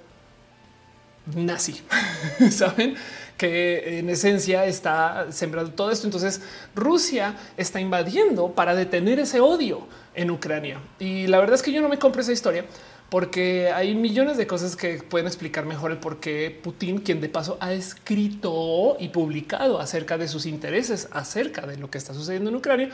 [1.37, 1.81] nazi,
[2.51, 2.97] saben
[3.37, 6.09] que en esencia está sembrando todo esto.
[6.09, 6.41] Entonces
[6.75, 10.81] Rusia está invadiendo para detener ese odio en Ucrania.
[10.99, 12.65] Y la verdad es que yo no me compro esa historia
[13.13, 17.29] porque hay millones de cosas que pueden explicar mejor el por qué Putin, quien de
[17.29, 22.49] paso ha escrito y publicado acerca de sus intereses, acerca de lo que está sucediendo
[22.49, 22.89] en Ucrania,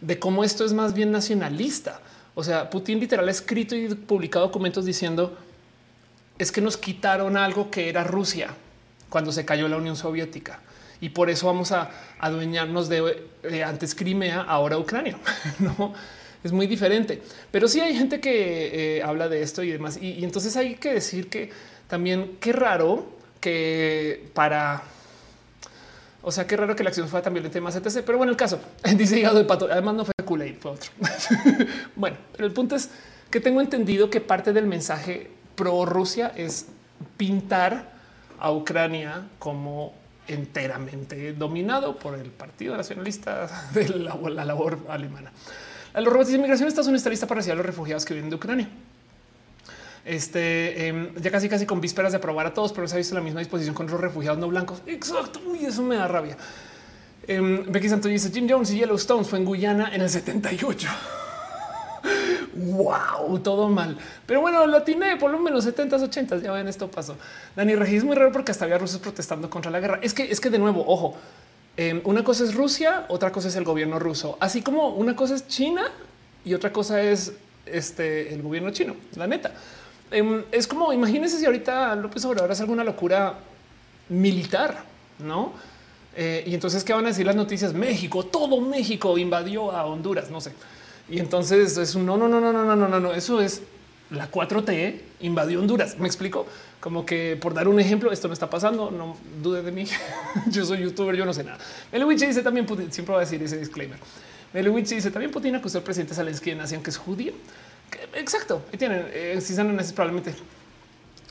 [0.00, 2.00] de cómo esto es más bien nacionalista.
[2.36, 5.36] O sea, Putin literal ha escrito y publicado documentos diciendo
[6.38, 8.54] es que nos quitaron algo que era Rusia
[9.08, 10.60] cuando se cayó la Unión Soviética
[11.00, 11.90] y por eso vamos a
[12.20, 15.18] adueñarnos de, de antes Crimea, ahora Ucrania.
[15.58, 15.94] no
[16.44, 17.22] es muy diferente.
[17.50, 19.98] Pero sí hay gente que eh, habla de esto y demás.
[20.00, 21.50] Y, entonces hay que decir que
[21.88, 23.06] también qué raro
[23.40, 24.82] que para
[26.24, 28.02] o sea, qué raro que la acción fue tan violenta más etc.
[28.06, 28.60] Pero bueno, el caso
[28.96, 29.68] dice hígado de pato.
[29.70, 30.90] Además, no fue kool fue otro.
[31.96, 32.90] bueno, pero el punto es
[33.30, 36.66] que tengo entendido que parte del mensaje pro Rusia es
[37.16, 37.92] pintar
[38.38, 39.94] a Ucrania como
[40.28, 45.32] enteramente dominado por el Partido Nacionalista de la labor alemana.
[45.94, 48.14] A los robots de inmigración, Estados Unidos está lista para recibir a los refugiados que
[48.14, 48.68] vienen de Ucrania.
[50.04, 53.14] Este em, ya casi, casi con vísperas de aprobar a todos, pero se ha visto
[53.14, 54.82] la misma disposición con los refugiados no blancos.
[54.86, 55.40] Exacto.
[55.46, 56.36] Uy, eso me da rabia.
[57.28, 60.88] Um, Becky Santos dice Jim Jones y Yellowstone fue en Guyana en el 78.
[62.54, 63.96] wow, todo mal.
[64.26, 66.42] Pero bueno, lo atiné por lo menos 70s, 80s.
[66.42, 67.16] Ya ven, esto pasó.
[67.54, 70.00] Dani Regis es muy raro porque hasta había rusos protestando contra la guerra.
[70.02, 71.16] Es que es que de nuevo, ojo,
[71.76, 75.34] Em, una cosa es Rusia, otra cosa es el gobierno ruso, así como una cosa
[75.34, 75.82] es China
[76.44, 77.32] y otra cosa es
[77.64, 78.94] este, el gobierno chino.
[79.16, 79.52] La neta
[80.10, 83.38] em, es como imagínense si ahorita López Obrador hace alguna locura
[84.10, 84.84] militar,
[85.18, 85.52] no?
[86.14, 87.72] Eh, y entonces, ¿qué van a decir las noticias?
[87.72, 90.52] México, todo México invadió a Honduras, no sé.
[91.08, 93.12] Y entonces es un no, no, no, no, no, no, no, no.
[93.12, 93.62] Eso es
[94.10, 95.98] la 4T invadió Honduras.
[95.98, 96.46] Me explico
[96.82, 98.90] como que por dar un ejemplo, esto no está pasando.
[98.90, 99.86] No dude de mí.
[100.50, 101.58] yo soy youtuber, yo no sé nada.
[101.92, 103.98] Melewich dice también Putin, siempre va a decir ese disclaimer.
[104.52, 107.34] Melewich dice también Putin acusó al presidente Zelensky de nación que es judío.
[108.14, 108.62] Exacto.
[108.72, 110.34] Y tienen, eh, si están en probablemente.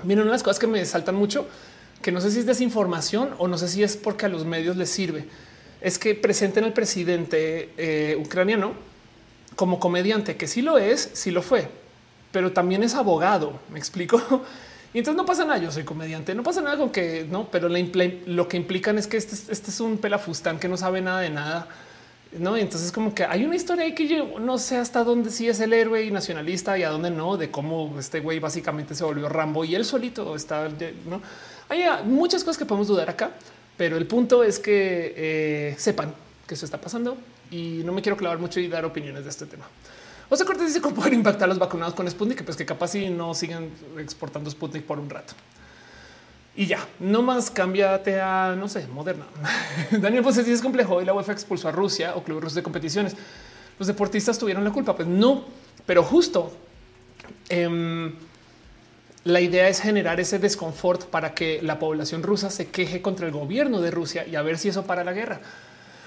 [0.05, 1.45] Miren, una de las cosas que me saltan mucho,
[2.01, 4.77] que no sé si es desinformación o no sé si es porque a los medios
[4.77, 5.25] les sirve,
[5.81, 8.71] es que presenten al presidente eh, ucraniano
[9.57, 11.67] como comediante, que sí lo es, sí lo fue,
[12.31, 13.59] pero también es abogado.
[13.69, 14.45] Me explico.
[14.93, 15.57] Y entonces no pasa nada.
[15.59, 19.17] Yo soy comediante, no pasa nada con que no, pero lo que implican es que
[19.17, 21.67] este, este, es un pelafustán que no sabe nada de nada.
[22.37, 25.49] No, y entonces como que hay una historia que yo no sé hasta dónde sí
[25.49, 29.03] es el héroe y nacionalista y a dónde no, de cómo este güey básicamente se
[29.03, 30.69] volvió Rambo y él solito está.
[31.05, 31.21] No
[31.67, 33.31] hay muchas cosas que podemos dudar acá,
[33.75, 36.13] pero el punto es que eh, sepan
[36.47, 37.17] que eso está pasando
[37.49, 39.65] y no me quiero clavar mucho y dar opiniones de este tema.
[40.31, 43.33] José Cortés dice cómo pueden impactar los vacunados con Sputnik, pues que capaz si no
[43.33, 43.69] sigan
[43.99, 45.33] exportando Sputnik por un rato.
[46.55, 49.25] Y ya, no más cámbiate a, no sé, moderna.
[49.91, 53.17] Daniel pues es complejo y la UEFA expulsó a Rusia o clubes rusos de competiciones.
[53.77, 54.95] Los deportistas tuvieron la culpa.
[54.95, 55.43] Pues no,
[55.85, 56.53] pero justo
[57.49, 58.13] em,
[59.25, 63.33] la idea es generar ese desconfort para que la población rusa se queje contra el
[63.33, 65.41] gobierno de Rusia y a ver si eso para la guerra.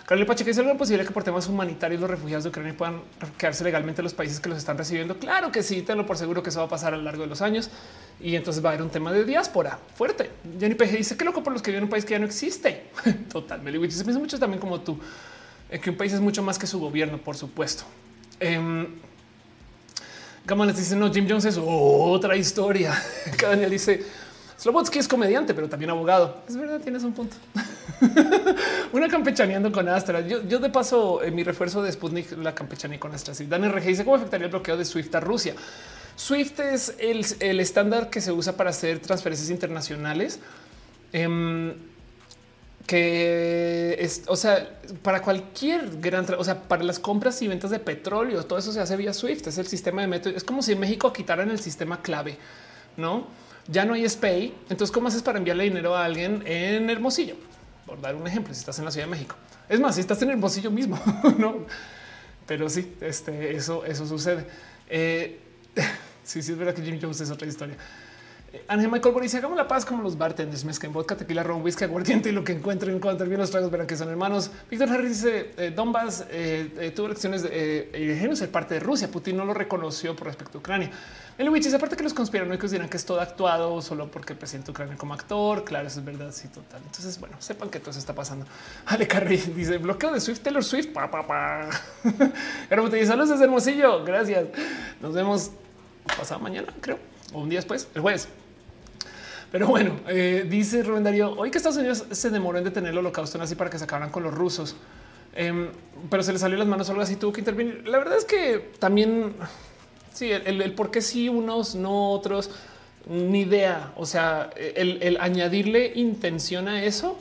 [0.06, 3.00] Carlos Pacheco ¿es algo posible que por temas humanitarios los refugiados de Ucrania puedan
[3.38, 5.18] quedarse legalmente en los países que los están recibiendo?
[5.18, 7.28] Claro que sí, tenlo por seguro que eso va a pasar a lo largo de
[7.28, 7.70] los años
[8.20, 10.30] y entonces va a haber un tema de diáspora fuerte.
[10.60, 12.26] Jenny PG dice que loco por los que viven en un país que ya no
[12.26, 12.84] existe.
[13.32, 14.98] Total, se piensa mucho también como tú,
[15.82, 17.84] que un país es mucho más que su gobierno, por supuesto.
[18.40, 18.86] Eh,
[20.46, 22.92] les dice no, Jim Jones es otra historia.
[23.40, 24.04] Daniel dice
[24.58, 26.42] Slobotsky es comediante, pero también abogado.
[26.48, 27.36] Es verdad, tienes un punto.
[28.92, 30.20] Una campechaneando con Astra.
[30.20, 33.34] Yo, de paso, en mi refuerzo de Sputnik, la campechaneé con Astra.
[33.34, 33.46] Sí.
[33.46, 35.54] Dan RG dice cómo afectaría el bloqueo de Swift a Rusia.
[36.16, 40.38] Swift es el, estándar que se usa para hacer transferencias internacionales.
[41.12, 41.74] Em,
[42.86, 47.78] que es, o sea, para cualquier gran, o sea, para las compras y ventas de
[47.78, 49.46] petróleo, todo eso se hace vía Swift.
[49.48, 50.36] Es el sistema de método.
[50.36, 52.38] Es como si en México quitaran el sistema clave,
[52.96, 53.26] no?
[53.68, 54.54] Ya no hay SPAY.
[54.68, 57.36] Entonces, ¿cómo haces para enviarle dinero a alguien en Hermosillo?
[57.86, 59.36] Por dar un ejemplo, si estás en la Ciudad de México.
[59.68, 60.98] Es más, si estás en Hermosillo mismo,
[61.38, 61.66] no?
[62.46, 64.46] Pero sí, este, eso, eso sucede.
[64.88, 65.40] Eh,
[66.24, 67.76] sí, sí, es verdad que Jim Jones es otra historia.
[68.68, 72.28] Ángel Michael dice hagamos la paz como los bartenders, mezclen vodka, tequila, ron, whisky, aguardiente
[72.28, 74.50] y lo que encuentren cuando bien los tragos verán que son hermanos.
[74.70, 79.08] Víctor Harris dice eh, Donbass eh, eh, tuvo elecciones de eh, ser parte de Rusia.
[79.08, 80.90] Putin no lo reconoció por respecto a Ucrania.
[81.36, 84.38] El Witch dice aparte que los conspiranoicos dirán que es todo actuado solo porque el
[84.38, 85.64] presidente Ucrania como actor.
[85.64, 86.30] Claro, eso es verdad.
[86.32, 86.80] Sí, total.
[86.86, 88.46] Entonces, bueno, sepan que todo eso está pasando.
[88.86, 90.92] Ale Carri dice bloqueo de Swift, Taylor Swift.
[90.92, 91.70] Pa, pa, pa.
[92.68, 94.04] Pero te saludos desde Hermosillo.
[94.04, 94.46] Gracias.
[95.00, 95.50] Nos vemos
[96.06, 96.98] pasado mañana, creo,
[97.32, 98.28] o un día después, el jueves.
[99.50, 102.98] Pero bueno, eh, dice Rubén Darío, hoy que Estados Unidos se demoró en detener el
[102.98, 104.74] holocausto nazi para que se acabaran con los rusos,
[105.32, 105.68] em,
[106.10, 107.86] pero se le salió las manos algo así, tuvo que intervenir.
[107.86, 109.34] La verdad es que también,
[110.14, 112.50] sí, el, por qué sí unos, no otros,
[113.06, 113.92] ni idea.
[113.96, 117.18] O sea, el, añadirle intención a eso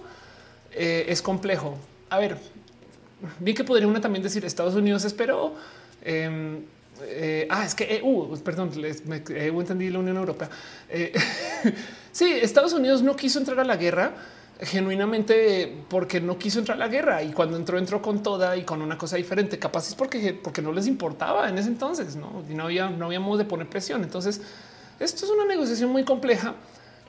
[0.72, 1.78] eh, es complejo.
[2.10, 2.38] A ver,
[3.40, 5.56] vi que podría uno también decir Estados Unidos esperó.
[6.02, 6.62] Em,
[7.02, 10.50] eh, ah, es que EU, perdón, les, me, entendí la Unión Europea.
[12.14, 14.14] Sí, Estados Unidos no quiso entrar a la guerra
[14.66, 18.64] genuinamente porque no quiso entrar a la guerra y cuando entró entró con toda y
[18.64, 19.60] con una cosa diferente.
[19.60, 23.06] Capaz es porque porque no les importaba en ese entonces, no y no había no
[23.06, 24.04] había modo de poner presión.
[24.04, 24.42] Entonces
[25.00, 26.56] esto es una negociación muy compleja.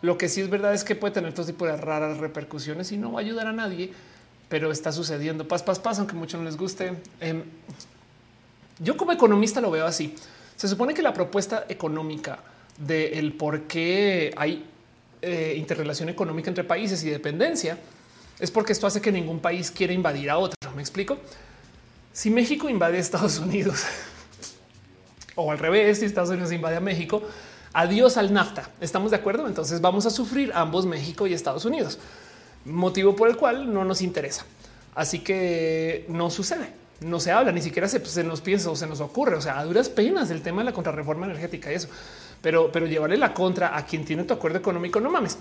[0.02, 2.99] Lo que sí es verdad es que puede tener todo tipo de raras repercusiones y
[2.99, 3.92] no va a ayudar a nadie,
[4.49, 5.49] pero está sucediendo.
[5.49, 6.92] Paz, paz, paz, aunque mucho no les guste.
[7.20, 7.42] Em,
[8.81, 10.15] yo como economista lo veo así.
[10.57, 12.39] Se supone que la propuesta económica
[12.78, 14.65] del por qué hay
[15.25, 17.78] eh, interrelación económica entre países y dependencia,
[18.39, 20.55] es porque esto hace que ningún país quiera invadir a otro.
[20.75, 21.19] ¿Me explico?
[22.12, 23.85] Si México invade a Estados Unidos
[25.35, 27.23] o al revés, si Estados Unidos invade a México,
[27.73, 28.70] adiós al NAFTA.
[28.81, 29.47] ¿Estamos de acuerdo?
[29.47, 31.99] Entonces vamos a sufrir ambos México y Estados Unidos,
[32.65, 34.44] motivo por el cual no nos interesa.
[34.94, 36.69] Así que no sucede,
[37.01, 39.36] no se habla, ni siquiera se, se nos piensa o se nos ocurre.
[39.36, 41.89] O sea, a duras penas el tema de la contrarreforma energética y eso
[42.44, 45.39] pero, pero llevarle la contra a quien tiene tu acuerdo económico, no mames.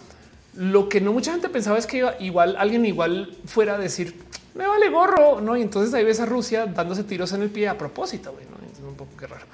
[0.56, 4.16] Lo que no mucha gente pensaba es que igual alguien igual fuera a decir
[4.56, 5.58] me vale gorro, no?
[5.58, 8.32] Y entonces ahí ves a Rusia dándose tiros en el pie a propósito.
[8.32, 8.72] ¿no?
[8.72, 9.46] Es un poco que raro.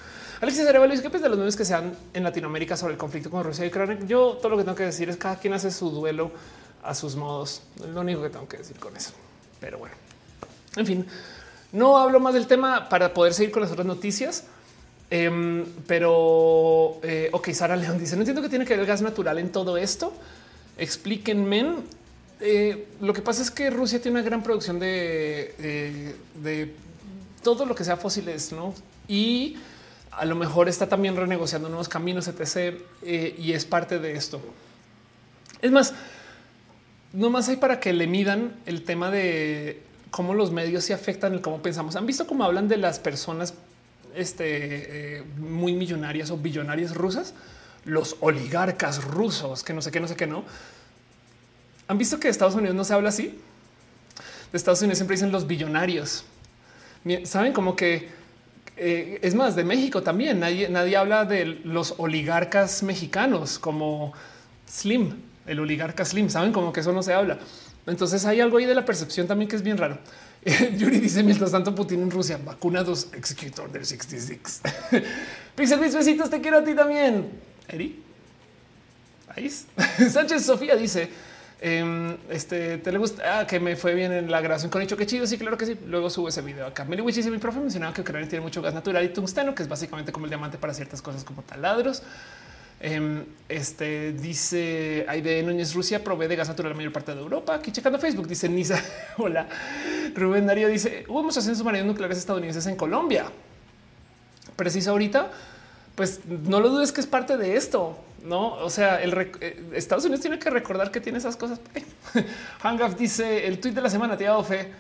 [0.41, 3.43] Alexis Arevalo dice que de los memes que sean en Latinoamérica sobre el conflicto con
[3.43, 3.97] Rusia y Ucrania.
[4.05, 6.31] Yo todo lo que tengo que decir es cada quien hace su duelo
[6.83, 7.63] a sus modos.
[7.77, 9.11] Es lo único que tengo que decir con eso.
[9.59, 9.95] Pero bueno,
[10.75, 11.07] en fin,
[11.71, 14.45] no hablo más del tema para poder seguir con las otras noticias.
[15.11, 19.01] Em, pero, eh, ok, Sara León dice, no entiendo que tiene que ver el gas
[19.01, 20.13] natural en todo esto.
[20.77, 21.75] Explíquenme.
[22.41, 26.73] Eh, lo que pasa es que Rusia tiene una gran producción de, de,
[27.43, 28.73] todo lo que sea fósiles, ¿no?
[29.07, 29.57] Y
[30.11, 32.77] a lo mejor está también renegociando nuevos caminos, etc.
[33.01, 34.39] Eh, y es parte de esto.
[35.61, 35.93] Es más,
[37.13, 39.81] no más hay para que le midan el tema de
[40.11, 41.95] cómo los medios se afectan y cómo pensamos.
[41.95, 43.53] Han visto cómo hablan de las personas
[44.15, 47.33] este, eh, muy millonarias o billonarias rusas,
[47.85, 50.43] los oligarcas rusos, que no sé qué, no sé qué, no.
[51.88, 53.39] ¿Han visto que de Estados Unidos no se habla así?
[54.51, 56.25] De Estados Unidos siempre dicen los billonarios.
[57.23, 58.09] Saben como que
[58.77, 60.39] eh, es más de México también.
[60.39, 64.13] Nadie, nadie habla de los oligarcas mexicanos como
[64.67, 65.15] Slim,
[65.47, 66.29] el oligarca Slim.
[66.29, 67.39] Saben como que eso no se habla.
[67.88, 69.97] Entonces hay algo ahí de la percepción también que es bien raro.
[70.77, 74.61] Yuri dice mientras tanto Putin en Rusia vacunados executor del 66.
[75.56, 77.30] Pixel mis besitos, te quiero a ti también.
[77.68, 78.03] Eri.
[79.27, 79.50] Ahí.
[80.09, 81.09] Sánchez Sofía dice
[81.61, 84.95] em, este te le gusta ah, que me fue bien en la grabación con hecho
[84.95, 85.27] que chido.
[85.27, 85.77] Sí, claro que sí.
[85.88, 86.85] Luego subo ese video acá.
[86.85, 89.69] Meliwich dice mi profe mencionaba que Ucrania tiene mucho gas natural y tungsteno, que es
[89.69, 92.01] básicamente como el diamante para ciertas cosas como taladros.
[92.82, 97.19] Em, este dice Aide Núñez, Rusia provee de gas natural a la mayor parte de
[97.19, 97.56] Europa.
[97.56, 98.82] Aquí checando Facebook, dice Nisa.
[99.17, 99.48] Hola.
[100.16, 103.25] Rubén Darío dice: Hubo demostraciones submarinos nucleares estadounidenses en Colombia.
[104.56, 105.30] Preciso ahorita,
[105.95, 107.98] pues no lo dudes que es parte de esto.
[108.24, 111.59] No, o sea, el eh, Estados Unidos tiene que recordar que tiene esas cosas.
[112.61, 114.72] Hangaf dice el tweet de la semana, tía Ofe.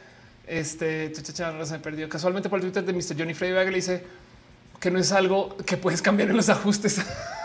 [0.47, 1.11] Este
[1.53, 3.17] no se perdió casualmente por el Twitter de Mr.
[3.17, 3.69] Johnny Freyberg.
[3.69, 4.03] Le dice
[4.79, 7.01] que no es algo que puedes cambiar en los ajustes.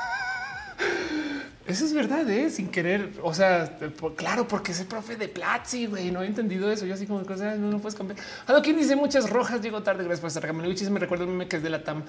[1.66, 2.50] Eso es verdad, ¿eh?
[2.50, 3.10] sin querer.
[3.22, 3.78] O sea,
[4.16, 6.84] claro, porque ese profe de Platzi, güey, no he entendido eso.
[6.84, 8.18] Yo así como cosas no, no puedes cambiar.
[8.62, 10.04] Quien dice muchas rojas, llego tarde.
[10.04, 10.52] Gracias por estar acá.
[10.52, 12.02] Me meme que es de la TAM.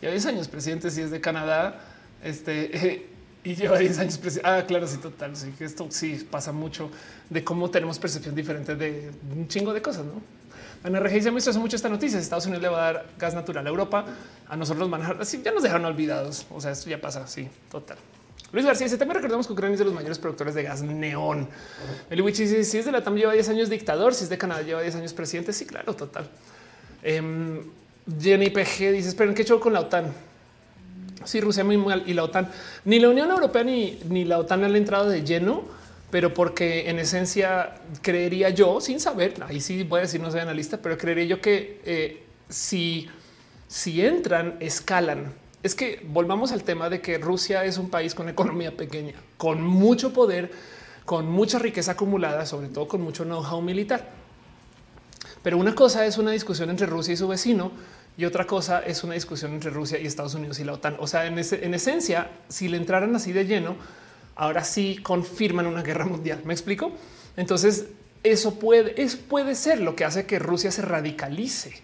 [0.00, 1.80] Ya 10 años presidente, si es de Canadá.
[2.22, 3.08] Este
[3.44, 4.18] y lleva 10 años.
[4.18, 4.48] presidente.
[4.48, 5.34] Ah, claro, sí, total.
[5.34, 6.90] Sí, esto sí pasa mucho
[7.30, 10.22] de cómo tenemos percepción diferente de un chingo de cosas, no?
[10.84, 12.16] Ana Regia dice: Me hace mucho esta noticia.
[12.16, 14.04] Estados Unidos le va a dar gas natural a Europa.
[14.48, 15.42] A nosotros dejar así.
[15.44, 16.46] Ya nos dejaron olvidados.
[16.50, 17.26] O sea, esto ya pasa.
[17.26, 17.98] Sí, total.
[18.52, 21.48] Luis García dice también recordamos que Ucrania es de los mayores productores de gas neón.
[22.08, 24.62] El dice si es de la TAM lleva 10 años dictador, si es de Canadá
[24.62, 25.52] lleva 10 años presidente.
[25.52, 26.28] Sí, claro, total.
[27.04, 27.60] Um,
[28.20, 30.12] Jenny PG dice esperen qué show con la OTAN.
[31.24, 32.48] Sí, Rusia muy mal y la OTAN
[32.84, 35.62] ni la Unión Europea ni, ni la OTAN han entrado de lleno,
[36.10, 39.34] pero porque en esencia creería yo sin saber.
[39.46, 43.08] Ahí sí voy a decir no soy analista, pero creería yo que eh, si,
[43.68, 48.28] si entran, escalan es que volvamos al tema de que Rusia es un país con
[48.28, 50.50] economía pequeña, con mucho poder,
[51.04, 54.08] con mucha riqueza acumulada, sobre todo con mucho know-how militar.
[55.42, 57.72] Pero una cosa es una discusión entre Rusia y su vecino
[58.16, 60.96] y otra cosa es una discusión entre Rusia y Estados Unidos y la OTAN.
[60.98, 63.76] O sea, en, esencia, si le entraran así de lleno,
[64.36, 66.40] ahora sí confirman una guerra mundial.
[66.44, 66.92] ¿Me explico?
[67.36, 67.86] Entonces,
[68.22, 71.80] eso puede, eso puede ser lo que hace que Rusia se radicalice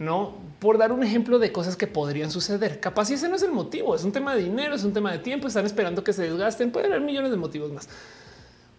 [0.00, 2.80] no por dar un ejemplo de cosas que podrían suceder.
[2.80, 5.18] Capaz ese no es el motivo, es un tema de dinero, es un tema de
[5.18, 7.88] tiempo, están esperando que se desgasten, pueden haber millones de motivos más.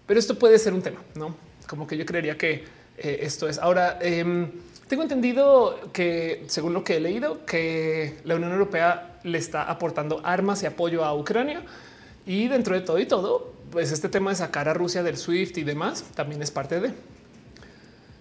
[0.06, 1.34] Pero esto puede ser un tema, no
[1.72, 2.66] como que yo creería que
[2.98, 3.58] eh, esto es.
[3.58, 4.52] Ahora, em,
[4.90, 10.20] tengo entendido que, según lo que he leído, que la Unión Europea le está aportando
[10.26, 11.64] armas y apoyo a Ucrania
[12.26, 15.60] y dentro de todo y todo, pues este tema de sacar a Rusia del SWIFT
[15.60, 16.94] y demás también es parte de.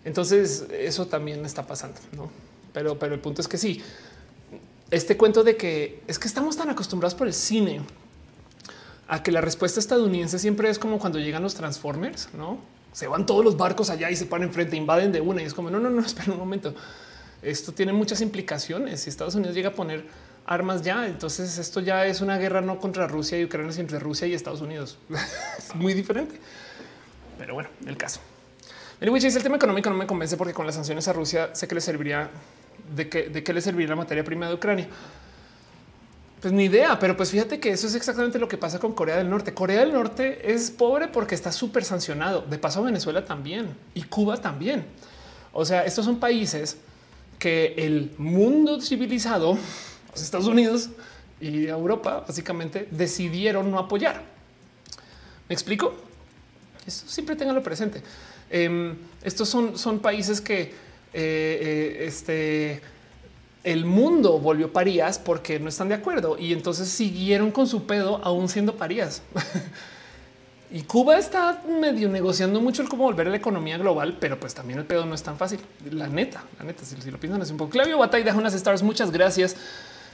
[0.05, 1.99] Entonces, eso también está pasando?
[2.73, 3.83] Pero, pero el punto es que sí,
[4.91, 7.81] este cuento de que es que estamos tan acostumbrados por el cine
[9.09, 12.59] a que la respuesta estadounidense siempre es como cuando llegan los Transformers, no
[12.93, 15.55] se van todos los barcos allá y se paran enfrente, invaden de una y es
[15.55, 16.75] como no, no, no, espera un momento.
[17.43, 19.01] Esto tiene muchas implicaciones.
[19.01, 20.05] Si Estados Unidos llega a poner
[20.45, 23.99] armas ya, entonces esto ya es una guerra no contra Rusia y Ucrania, sino entre
[23.99, 24.99] Rusia y Estados Unidos.
[25.59, 26.39] es muy diferente.
[27.39, 28.21] Pero bueno, el caso.
[29.01, 29.11] El
[29.43, 32.29] tema económico no me convence porque con las sanciones a Rusia sé que le serviría
[32.95, 34.89] de qué, le serviría la materia prima de Ucrania.
[36.41, 39.17] Pues ni idea, pero pues fíjate que eso es exactamente lo que pasa con Corea
[39.17, 39.53] del Norte.
[39.53, 42.43] Corea del Norte es pobre porque está súper sancionado.
[42.43, 44.87] De paso, Venezuela también y Cuba también.
[45.53, 46.79] O sea, estos son países
[47.39, 49.59] que el mundo civilizado,
[50.13, 50.91] los Estados Unidos
[51.41, 54.23] y Europa, básicamente decidieron no apoyar.
[55.49, 55.95] ¿Me explico?
[56.87, 58.03] Eso siempre tenganlo presente.
[58.51, 60.73] Em, estos son, son países que
[61.13, 62.83] eh, eh, este
[63.63, 68.21] el mundo volvió parías porque no están de acuerdo y entonces siguieron con su pedo
[68.23, 69.23] aún siendo parías.
[70.71, 74.55] y Cuba está medio negociando mucho el cómo volver a la economía global, pero pues
[74.55, 75.61] también el pedo no es tan fácil.
[75.91, 77.71] La neta, la neta, si, lo piensan es un poco.
[77.71, 78.83] Clavio Batay deja unas stars.
[78.83, 79.57] Muchas gracias.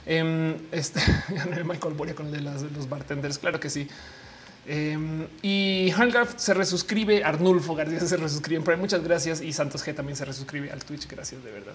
[0.05, 1.01] Um, este
[1.65, 3.37] Michael Boria con el de, los bartenders.
[3.37, 3.87] Claro que sí.
[4.67, 9.41] Em, y Hangraf se resuscribe, Arnulfo García se resuscribe por Muchas gracias.
[9.41, 11.07] Y Santos G también se resuscribe al Twitch.
[11.07, 11.73] Gracias de verdad.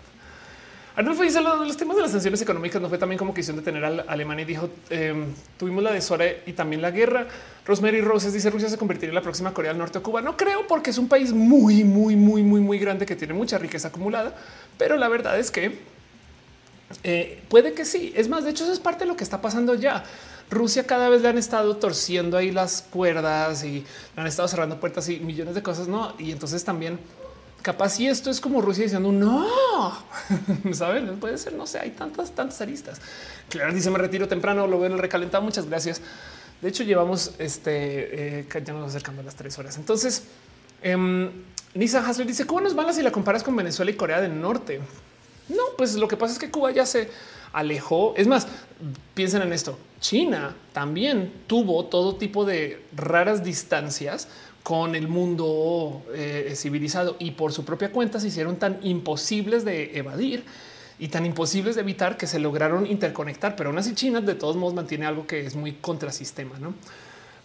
[0.95, 3.63] Arnulfo dice los, los temas de las sanciones económicas no fue también como quisión de
[3.63, 7.27] tener a Alemania y dijo em, tuvimos la de y también la guerra.
[7.65, 10.21] Rosemary Roses dice Rusia se convertiría en la próxima Corea del Norte o Cuba.
[10.21, 13.57] No creo porque es un país muy, muy, muy, muy, muy grande que tiene mucha
[13.57, 14.37] riqueza acumulada,
[14.77, 15.79] pero la verdad es que
[17.05, 18.13] eh, puede que sí.
[18.15, 20.05] Es más, de hecho, eso es parte de lo que está pasando ya.
[20.53, 24.79] Rusia cada vez le han estado torciendo ahí las cuerdas y le han estado cerrando
[24.79, 26.15] puertas y millones de cosas, no?
[26.19, 26.99] Y entonces también
[27.63, 29.49] capaz si esto es como Rusia diciendo no,
[30.73, 33.01] saben, puede ser, no sé, hay tantas, tantas aristas.
[33.49, 35.43] Claro, dice me retiro temprano, lo veo en el recalentado.
[35.43, 36.01] Muchas gracias.
[36.61, 39.79] De hecho, llevamos este eh, ya nos acercando a las tres horas.
[39.79, 40.25] Entonces,
[40.83, 41.31] eh,
[41.75, 44.81] Nisa Hasler dice cómo nos van si la comparas con Venezuela y Corea del Norte.
[45.49, 47.09] No, pues lo que pasa es que Cuba ya se
[47.53, 48.15] alejó.
[48.17, 48.47] Es más,
[49.15, 49.79] piensen en esto.
[50.03, 54.29] China también tuvo todo tipo de raras distancias
[54.63, 59.97] con el mundo eh, civilizado y por su propia cuenta se hicieron tan imposibles de
[59.97, 60.45] evadir
[60.99, 64.57] y tan imposibles de evitar que se lograron interconectar, pero aún así China de todos
[64.57, 66.75] modos mantiene algo que es muy contrasistema, ¿no?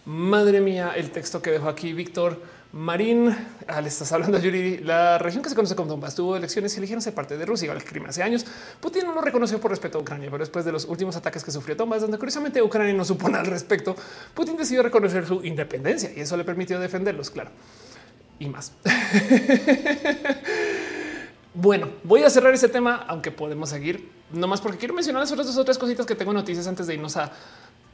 [0.04, 3.34] Madre mía, el texto que dejó aquí Víctor Marín,
[3.66, 6.78] ah, le estás hablando Yuri, la región que se conoce como Donbass tuvo elecciones y
[6.78, 8.44] eligieron ser parte de Rusia, el crimen hace años.
[8.78, 11.50] Putin no lo reconoció por respeto a Ucrania, pero después de los últimos ataques que
[11.50, 13.96] sufrió Donbass, donde curiosamente Ucrania no supone al respecto,
[14.34, 17.50] Putin decidió reconocer su independencia y eso le permitió defenderlos, claro.
[18.38, 18.72] Y más.
[21.54, 25.32] bueno, voy a cerrar ese tema, aunque podemos seguir, no más porque quiero mencionar las
[25.32, 27.32] otras dos otras cositas que tengo noticias antes de irnos a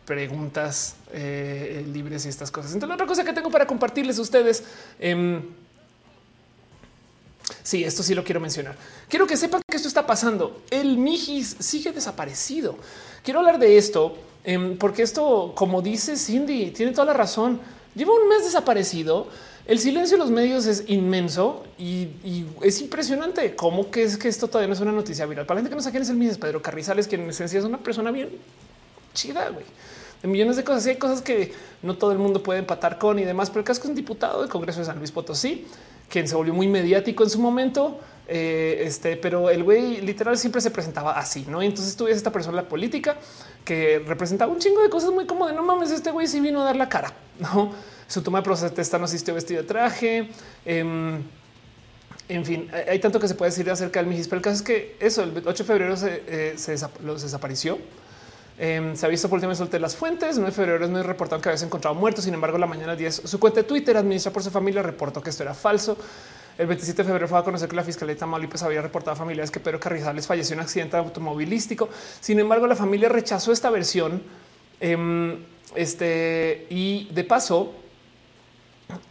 [0.05, 2.73] preguntas eh, libres y estas cosas.
[2.73, 4.62] Entonces, otra cosa que tengo para compartirles a ustedes.
[4.99, 5.41] Eh,
[7.62, 8.76] sí, esto sí lo quiero mencionar.
[9.08, 10.62] Quiero que sepan que esto está pasando.
[10.70, 12.76] El Mijis sigue desaparecido.
[13.23, 17.60] Quiero hablar de esto eh, porque esto, como dice Cindy, tiene toda la razón.
[17.94, 19.28] Lleva un mes desaparecido.
[19.66, 24.28] El silencio de los medios es inmenso y, y, es impresionante cómo que es que
[24.28, 25.47] esto todavía no es una noticia viral.
[25.47, 27.58] Para la gente que no sabe quién es el Mijis, Pedro Carrizales, quien en esencia
[27.58, 28.28] es una persona bien
[29.15, 29.65] chida, güey
[30.24, 30.86] de millones de cosas.
[30.86, 33.66] Y hay cosas que no todo el mundo puede empatar con y demás, pero el
[33.66, 35.66] caso es un diputado del Congreso de San Luis Potosí,
[36.08, 38.00] quien se volvió muy mediático en su momento.
[38.26, 41.62] Eh, este, pero el güey literal siempre se presentaba así, no?
[41.62, 43.18] Y entonces tuve esta persona en la política
[43.66, 46.62] que representaba un chingo de cosas muy como de no mames, este güey sí vino
[46.62, 47.72] a dar la cara, no?
[48.08, 50.30] Su toma de protesta no asistió vestido de traje.
[50.64, 51.20] Eh,
[52.26, 54.62] en fin, hay tanto que se puede decir acerca del Mijis, pero el caso es
[54.62, 57.78] que eso, el 8 de febrero se, eh, se, desapareció
[58.57, 60.36] Em, se ha visto por última vez las fuentes.
[60.36, 62.23] 9 de febrero es muy reportado que había encontrado muerto.
[62.23, 65.31] Sin embargo, la mañana 10, su cuenta de Twitter, administra por su familia, reportó que
[65.31, 65.97] esto era falso.
[66.57, 69.16] El 27 de febrero fue a conocer que la Fiscalía de Tamaulipas había reportado a
[69.16, 71.89] familiares que Pedro Carrizales falleció en un accidente automovilístico.
[72.20, 74.23] Sin embargo, la familia rechazó esta versión.
[74.81, 75.36] Eh,
[75.74, 77.73] este y de paso,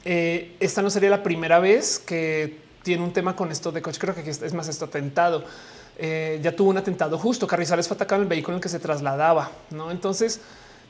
[0.06, 4.00] eh, esta no sería la primera vez que tiene un tema con esto de coche.
[4.00, 5.44] Creo que es más esto atentado.
[5.98, 7.48] Eh, ya tuvo un atentado justo.
[7.48, 9.52] Carrizales fue atacado en el vehículo en el que se trasladaba.
[9.72, 10.42] No, entonces,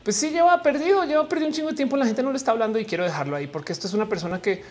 [0.04, 1.98] pues sí, lleva perdido, lleva perdido un chingo de tiempo.
[1.98, 4.42] La gente no le está hablando y quiero dejarlo ahí porque esto es una persona
[4.42, 4.64] que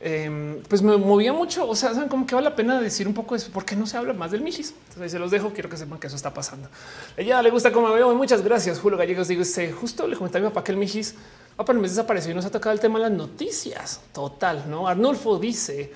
[0.00, 1.68] em, pues me movía mucho.
[1.68, 3.50] O sea, saben como que vale la pena decir un poco eso.
[3.50, 4.74] ¿Por qué no se habla más del Michis?
[4.88, 5.50] Entonces se los dejo.
[5.50, 6.68] Quiero que sepan que eso está pasando.
[7.16, 8.14] Ella le gusta como veo.
[8.14, 9.28] Muchas gracias, Julio Gallegos.
[9.28, 11.14] Digo, este, justo le comenté a mi papá que el Michis
[11.58, 14.00] va para el mes desapareció y nos ha tocado el tema de las noticias.
[14.12, 14.88] Total, no?
[14.88, 15.92] Arnulfo dice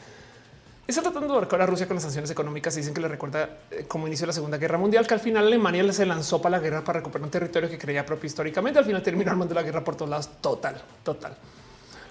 [0.86, 2.74] está tratando de abarcar a Rusia con las sanciones económicas.
[2.74, 5.90] Dicen que le recuerda eh, cómo inició la Segunda Guerra Mundial, que al final Alemania
[5.92, 8.78] se lanzó para la guerra para recuperar un territorio que creía propio históricamente.
[8.78, 10.28] Al final terminó armando la guerra por todos lados.
[10.40, 11.34] Total, total.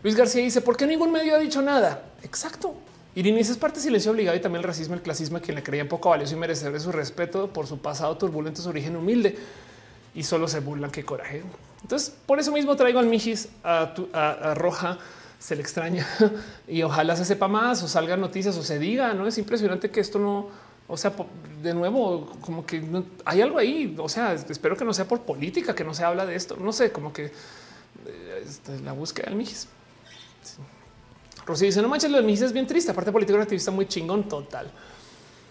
[0.01, 2.03] Luis García dice: ¿Por qué ningún medio ha dicho nada?
[2.23, 2.73] Exacto.
[3.15, 6.09] Irinis es parte silencio obligado y también el racismo, el clasismo, quien le creía poco
[6.09, 9.37] valioso y merecer de su respeto por su pasado turbulento, su origen humilde
[10.15, 10.89] y solo se burlan.
[10.89, 11.43] Qué coraje.
[11.83, 14.97] Entonces, por eso mismo traigo al Mijis a, a Roja
[15.43, 16.07] se le extraña
[16.69, 19.13] y ojalá se sepa más o salgan noticias o se diga.
[19.13, 20.47] No es impresionante que esto no,
[20.87, 21.11] o sea,
[21.61, 22.81] de nuevo, como que
[23.25, 23.93] hay algo ahí.
[23.99, 26.55] O sea, espero que no sea por política, que no se habla de esto.
[26.55, 29.67] No sé, como que eh, este, la búsqueda del Mijis.
[31.45, 32.91] Rosy dice: No manches, lo del Mijis es bien triste.
[32.91, 34.71] Aparte, político, un activista muy chingón total.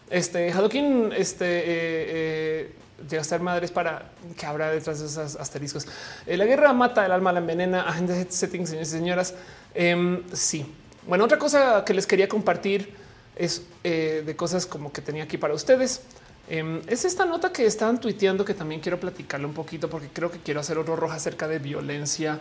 [0.09, 2.75] Este Hadokin, este eh, eh,
[3.11, 5.87] llega a ser madres para que habrá detrás de esos asteriscos.
[6.27, 7.83] la guerra mata el alma, la envenena.
[7.83, 9.35] Agente settings, señores y señoras.
[9.75, 10.67] Em, sí.
[11.07, 12.95] Bueno, otra cosa que les quería compartir
[13.37, 16.03] es eh, de cosas como que tenía aquí para ustedes.
[16.49, 20.31] Em, es esta nota que estaban tuiteando que también quiero platicarle un poquito porque creo
[20.31, 22.41] que quiero hacer oro roja acerca de violencia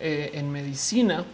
[0.00, 1.24] eh, en medicina.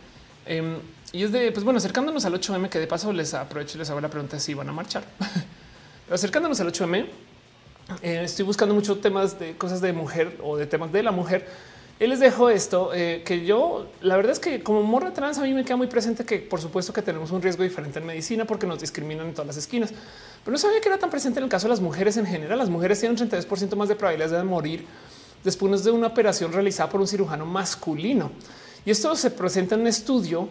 [0.47, 0.77] Em,
[1.13, 3.91] y es de, pues bueno, acercándonos al 8M, que de paso les aprovecho y les
[3.91, 5.05] hago la pregunta si van a marchar.
[6.11, 7.07] Acercándonos al 8M,
[8.03, 11.47] eh, estoy buscando muchos temas de cosas de mujer o de temas de la mujer
[12.01, 15.43] él les dejo esto eh, que yo, la verdad es que como morra trans, a
[15.43, 18.47] mí me queda muy presente que, por supuesto, que tenemos un riesgo diferente en medicina
[18.47, 19.93] porque nos discriminan en todas las esquinas,
[20.43, 22.59] pero no sabía que era tan presente en el caso de las mujeres en general.
[22.59, 24.87] Las mujeres tienen un 32% más de probabilidades de morir
[25.45, 28.31] después de una operación realizada por un cirujano masculino.
[28.87, 30.49] Y esto se presenta en un estudio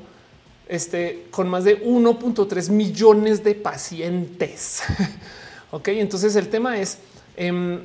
[0.68, 4.84] este, con más de 1.3 millones de pacientes.
[5.72, 7.00] ok, entonces el tema es.
[7.36, 7.80] Eh,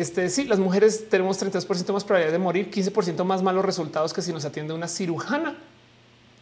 [0.00, 4.22] este sí, las mujeres tenemos 32% más probabilidad de morir, 15% más malos resultados que
[4.22, 5.56] si nos atiende una cirujana.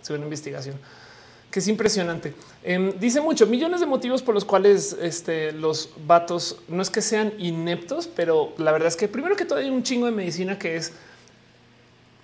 [0.03, 0.77] Se ve una investigación
[1.51, 2.35] que es impresionante.
[2.63, 7.01] Em, dice mucho millones de motivos por los cuales este, los vatos no es que
[7.01, 10.59] sean ineptos, pero la verdad es que primero que todo hay un chingo de medicina
[10.59, 10.93] que es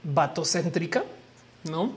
[0.02, 1.04] vatocéntrica,
[1.64, 1.94] no?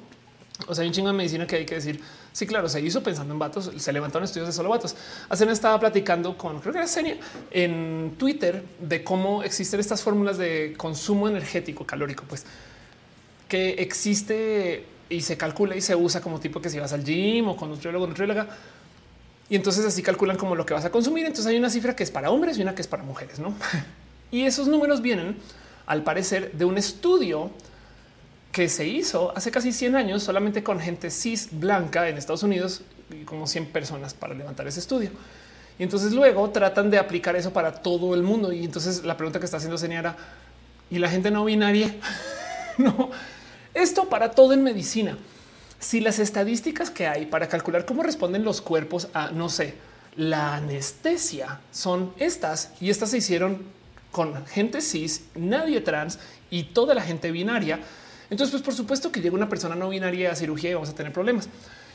[0.68, 2.00] O sea, hay un chingo de medicina que hay que decir
[2.36, 4.94] Sí, claro, se hizo pensando en vatos, se levantaron estudios de solo vatos.
[5.30, 7.16] Hace estaba platicando con, creo que era Senia,
[7.50, 12.46] en Twitter de cómo existen estas fórmulas de consumo energético calórico, pues
[13.48, 17.48] que existe y se calcula y se usa como tipo que si vas al gym
[17.48, 18.50] o con nutriólogo, nutrióloga,
[19.48, 21.26] Y entonces así calculan como lo que vas a consumir.
[21.26, 23.56] Entonces hay una cifra que es para hombres y una que es para mujeres, ¿no?
[24.30, 25.38] y esos números vienen,
[25.86, 27.52] al parecer, de un estudio
[28.56, 32.84] que se hizo hace casi 100 años solamente con gente cis blanca en Estados Unidos
[33.12, 35.10] y como 100 personas para levantar ese estudio.
[35.78, 38.54] Y entonces luego tratan de aplicar eso para todo el mundo.
[38.54, 40.16] Y entonces la pregunta que está haciendo señora
[40.90, 41.94] y la gente no binaria,
[42.78, 43.12] no,
[43.74, 45.18] esto para todo en medicina.
[45.78, 49.74] Si las estadísticas que hay para calcular cómo responden los cuerpos a, no sé,
[50.16, 53.64] la anestesia son estas y estas se hicieron
[54.14, 56.20] con gente cis, nadie trans
[56.50, 57.82] y toda la gente binaria
[58.30, 60.96] entonces, pues por supuesto que llega una persona no binaria a cirugía y vamos a
[60.96, 61.50] tener problemas.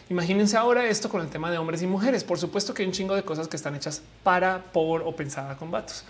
[0.08, 2.24] Imagínense ahora esto con el tema de hombres y mujeres.
[2.24, 5.56] Por supuesto que hay un chingo de cosas que están hechas para, por o pensada
[5.56, 6.04] con vatos.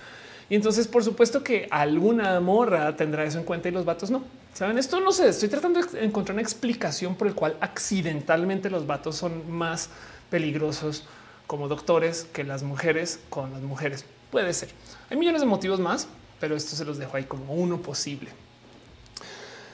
[0.49, 4.25] Y entonces, por supuesto que alguna morra tendrá eso en cuenta y los vatos no.
[4.55, 5.29] Saben, esto no sé.
[5.29, 9.91] Estoy tratando de encontrar una explicación por el cual accidentalmente los vatos son más
[10.29, 11.05] peligrosos
[11.47, 14.05] como doctores que las mujeres con las mujeres.
[14.31, 14.71] Puede ser.
[15.11, 16.09] Hay millones de motivos más,
[16.41, 18.31] pero esto se los dejo ahí como uno posible.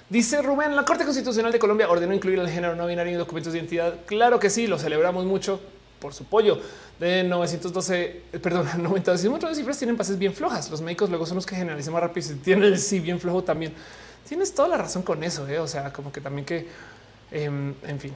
[0.09, 3.53] Dice Rubén, la Corte Constitucional de Colombia ordenó incluir el género no binario en documentos
[3.53, 3.95] de identidad.
[4.07, 5.61] Claro que sí, lo celebramos mucho
[5.99, 6.61] por su pollo.
[7.01, 10.71] De 912, eh, perdón, 90 de cifras tienen pases bien flojas.
[10.71, 13.43] Los médicos luego son los que generalizan más rápido y tienen el sí bien flojo
[13.43, 13.73] también.
[14.29, 15.47] Tienes toda la razón con eso.
[15.49, 15.59] ¿eh?
[15.59, 16.69] O sea, como que también que,
[17.33, 18.13] em, en fin.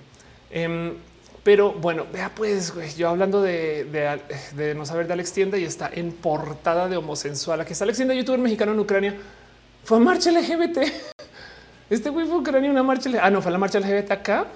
[0.50, 0.94] Em,
[1.42, 4.20] pero bueno, vea pues, yo hablando de,
[4.54, 7.60] de, no saber de Alex Tienda y está en portada de homosensual.
[7.60, 9.16] Aquí está Alex Tienda, youtuber mexicano en Ucrania.
[9.82, 10.78] Fue a marcha LGBT.
[11.90, 13.10] Este güey fue ucrania una marcha.
[13.20, 14.46] Ah, no, fue la marcha LGBT acá.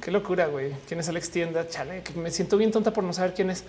[0.00, 0.74] Qué locura, güey.
[0.86, 1.66] ¿Quién es Alex Tienda?
[1.66, 3.64] Chale, que me siento bien tonta por no saber quién es.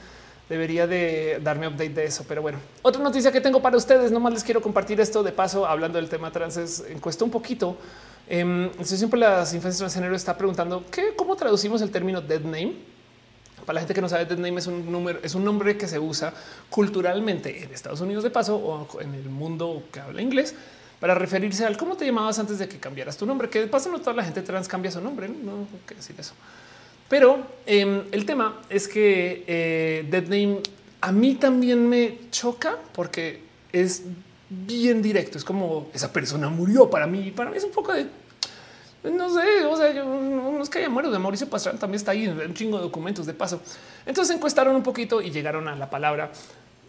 [0.47, 2.59] Debería de darme update de eso, pero bueno.
[2.83, 6.07] Otra noticia que tengo para ustedes, nomás les quiero compartir esto de paso, hablando del
[6.07, 7.77] tema trans, es encuesta un poquito.
[8.27, 12.75] Eh, siempre las infancias transgénero está preguntando ¿qué, cómo traducimos el término dead name.
[13.65, 15.88] Para la gente que no sabe, dead name es un número, es un nombre que
[15.88, 16.31] se usa
[16.69, 20.53] culturalmente en Estados Unidos de paso o en el mundo que habla inglés
[20.99, 23.89] para referirse al cómo te llamabas antes de que cambiaras tu nombre, que de paso
[23.89, 26.33] no toda la gente trans cambia su nombre, no, no que decir eso.
[27.07, 30.59] Pero em, el tema es que eh, Dead Name
[31.01, 34.03] a mí también me choca porque es
[34.49, 35.37] bien directo.
[35.37, 37.31] Es como esa persona murió para mí.
[37.31, 38.07] Para mí es un poco de
[39.01, 42.11] no sé, o sea, yo no es que haya muerto de Mauricio Pastrana, también está
[42.11, 43.61] ahí en un chingo de documentos de paso.
[44.05, 46.31] Entonces encuestaron un poquito y llegaron a la palabra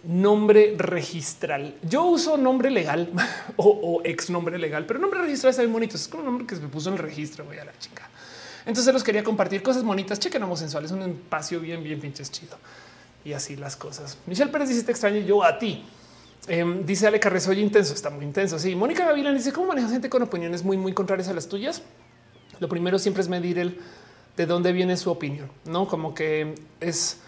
[0.04, 1.74] nombre registral.
[1.82, 3.10] Yo uso nombre legal
[3.56, 5.96] o, ex nombre legal, pero nombre registral está bien bonito.
[5.96, 7.44] Es como un nombre que se me puso en el registro.
[7.44, 8.08] Voy a la chica.
[8.66, 10.18] Entonces los quería compartir cosas bonitas.
[10.18, 10.84] Chequen homosexual.
[10.84, 12.56] Es un espacio bien, bien pinches chido.
[13.24, 14.18] Y así las cosas.
[14.26, 15.84] Michelle Pérez dice te extraño yo a ti.
[16.48, 18.58] Em, dice Ale Carrezo, intenso, está muy intenso.
[18.58, 21.82] Sí, Mónica Gavilán dice cómo manejas gente con opiniones muy, muy contrarias a las tuyas.
[22.58, 23.78] Lo primero siempre es medir el
[24.36, 27.18] de dónde viene su opinión, no como que es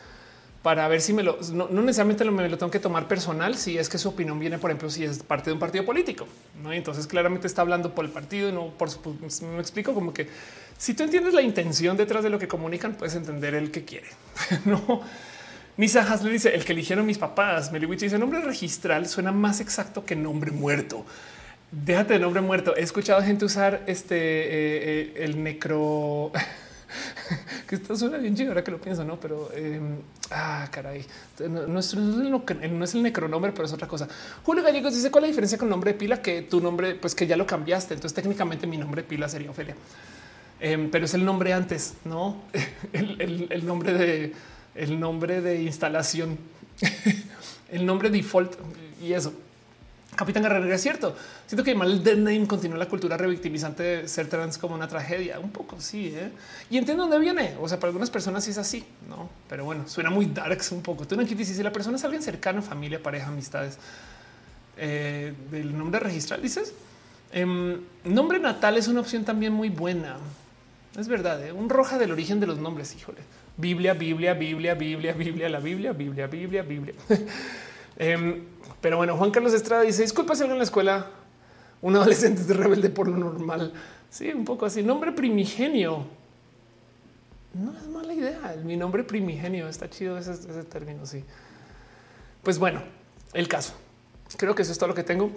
[0.63, 3.57] para ver si me lo no, necesariamente lo, me lo tengo que tomar personal.
[3.57, 6.27] Si es que su opinión viene, por ejemplo, si es parte de un partido político,
[6.63, 6.73] no?
[6.73, 9.01] entonces claramente está hablando por el partido y no por su.
[9.43, 10.29] Me explico como que
[10.79, 14.09] si tú entiendes la intención detrás de lo que comunican, puedes entender el que quiere.
[14.65, 15.03] no,
[15.77, 17.73] Nisa le dice el que eligieron mis papás.
[17.73, 21.05] Meliwich dice nombre registral suena más exacto que nombre muerto.
[21.71, 22.77] Déjate de nombre muerto.
[22.77, 26.31] He escuchado gente usar este eh, eh, el necro.
[27.69, 29.19] que esto suena bien chido ahora que lo pienso, no?
[29.19, 29.97] Pero em,
[30.31, 31.05] ah, caray,
[31.49, 34.09] no, es, el necronombre, pero es otra cosa.
[34.43, 37.15] Julio Gallegos dice cuál es la diferencia con nombre de pila que tu nombre, pues
[37.15, 37.95] que ya lo cambiaste.
[37.95, 39.77] Entonces, técnicamente mi nombre de pila sería Ofelia,
[40.61, 42.43] em, pero es el nombre antes, no
[42.93, 44.33] el, nombre de
[44.75, 46.39] el nombre de instalación,
[47.71, 48.55] el nombre default
[49.03, 49.33] y eso.
[50.15, 51.17] Capitán Guerrero, es cierto.
[51.47, 55.41] Siento que mal dead name continúa la cultura revictimizante de ser trans como una tragedia.
[55.41, 56.13] Un poco sí.
[56.15, 56.31] ¿eh?
[56.69, 57.57] Y entiendo dónde viene.
[57.61, 59.31] O sea, para algunas personas es así, no?
[59.49, 61.07] Pero bueno, suena muy darks un poco.
[61.07, 63.79] Tú no quieres si la persona es alguien cercano, familia, pareja, amistades
[64.77, 66.73] eh, del nombre registral, dices
[67.31, 70.17] em, nombre natal es una opción también muy buena.
[70.99, 71.43] Es verdad.
[71.47, 71.53] ¿eh?
[71.53, 72.95] Un roja del origen de los nombres.
[72.95, 73.21] Híjole,
[73.57, 76.95] Biblia, Biblia, Biblia, Biblia, Biblia, la Biblia, Biblia, Biblia, Biblia.
[78.83, 81.07] Pero bueno, Juan Carlos Estrada dice disculpa si en la escuela
[81.81, 83.73] un adolescente es rebelde por lo normal.
[84.11, 84.83] Sí, un poco así.
[84.83, 86.05] Nombre primigenio.
[87.55, 88.57] No es mala idea.
[88.65, 91.07] Mi nombre primigenio está chido ese, término.
[91.07, 91.25] Sí.
[92.43, 92.83] Pues bueno,
[93.33, 93.73] el caso.
[94.37, 95.31] Creo que eso es todo lo que tengo.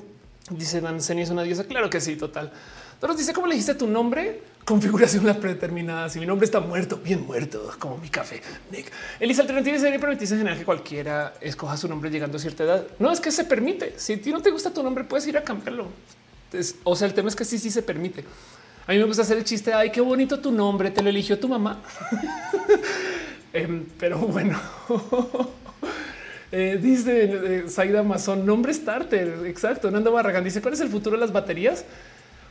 [0.49, 1.65] Dice Dan es una diosa.
[1.65, 2.51] Claro que sí, total.
[2.93, 6.09] Entonces dice cómo le dijiste tu nombre configuración predeterminada.
[6.09, 8.41] Si mi nombre está muerto, bien muerto, como mi café.
[8.71, 8.91] Nick.
[9.19, 12.87] Elisa Alternativa sería permitirse en general que cualquiera escoja su nombre llegando a cierta edad.
[12.97, 13.93] No es que se permite.
[13.97, 15.87] Si a ti no te gusta tu nombre, puedes ir a cambiarlo.
[16.83, 18.25] o sea, el tema es que sí, sí se permite.
[18.87, 19.71] A mí me gusta hacer el chiste.
[19.71, 20.89] Ay, qué bonito tu nombre.
[20.89, 21.81] Te lo eligió tu mamá.
[23.53, 24.59] Em, pero bueno,
[26.51, 29.45] eh, dice eh, Saida Amazon, nombre starter.
[29.45, 29.89] Exacto.
[29.89, 31.85] Nando Barragán dice: ¿Cuál es el futuro de las baterías?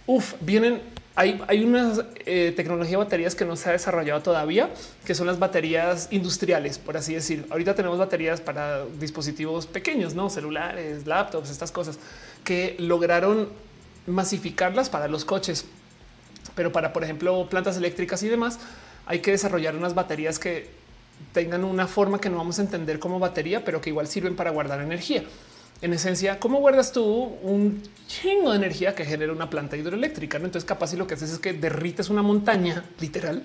[0.06, 0.80] Uf, vienen.
[1.16, 1.92] Hay, hay una
[2.26, 4.70] eh, tecnología de baterías que no se ha desarrollado todavía,
[5.04, 7.46] que son las baterías industriales, por así decir.
[7.50, 12.00] Ahorita tenemos baterías para dispositivos pequeños, no celulares, laptops, estas cosas
[12.42, 13.48] que lograron
[14.08, 15.66] masificarlas para los coches,
[16.56, 18.58] pero para, por ejemplo, plantas eléctricas y demás,
[19.06, 20.68] hay que desarrollar unas baterías que
[21.32, 24.50] tengan una forma que no vamos a entender como batería, pero que igual sirven para
[24.50, 25.22] guardar energía.
[25.84, 27.04] En esencia, ¿cómo guardas tú
[27.42, 30.38] un chingo de energía que genera una planta hidroeléctrica?
[30.38, 30.46] ¿no?
[30.46, 33.42] Entonces, capaz y lo que haces es que derrites una montaña literal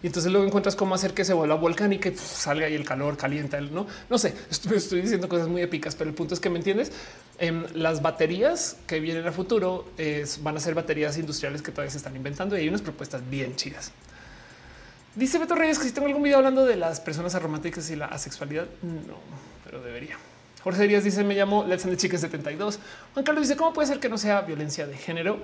[0.00, 2.84] y entonces luego encuentras cómo hacer que se vuelva volcán y que salga ahí el
[2.84, 6.48] calor, calienta, no, no sé, estoy, diciendo cosas muy épicas, pero el punto es que
[6.48, 6.92] me entiendes.
[7.40, 9.86] Em, las baterías que vienen a futuro
[10.42, 13.56] van a ser baterías industriales que todavía se están inventando y hay unas propuestas bien
[13.56, 13.90] chidas.
[15.16, 18.06] Dice Beto Reyes que si tengo algún video hablando de las personas aromáticas y la
[18.06, 19.16] asexualidad, no,
[19.64, 20.16] pero debería.
[20.62, 22.78] Jorge Díaz dice: Me llamo Let's and the Chicken 72.
[23.14, 25.38] Juan Carlos dice: ¿Cómo puede ser que no sea violencia de género?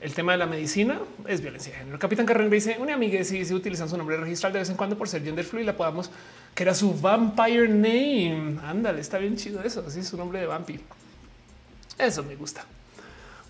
[0.00, 1.98] El tema de la medicina es violencia de género.
[1.98, 4.96] Capitán Carrera dice: Una amiga si se utilizan su nombre registral de vez en cuando
[4.98, 6.10] por ser gender fluid, la podamos
[6.54, 8.58] que era su vampire name.
[8.62, 9.84] Ándale, está bien chido eso.
[9.86, 10.82] Así es su nombre de vampiro.
[11.98, 12.64] Eso me gusta.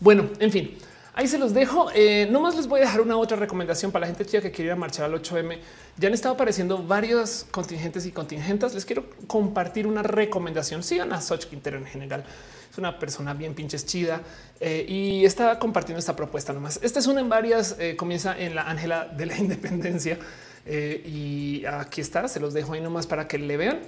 [0.01, 0.77] Bueno, en fin.
[1.17, 1.89] Ahí se los dejo.
[1.95, 4.73] Eh, nomás les voy a dejar una otra recomendación para la gente que quiere ir
[4.73, 5.59] a marchar al 8M.
[5.97, 8.75] Ya han estado apareciendo varios contingentes y contingentas.
[8.75, 10.83] Les quiero compartir una recomendación.
[10.83, 12.23] Sigan a Soch Quintero en general.
[12.71, 14.21] Es una persona bien pinches chida
[14.61, 16.79] eh, y está compartiendo esta propuesta nomás.
[16.83, 17.77] Esta es una en varias.
[17.79, 20.19] Eh, comienza en la Ángela de la Independencia
[20.67, 22.29] y aquí está.
[22.29, 23.81] Se los dejo ahí nomás para que le vean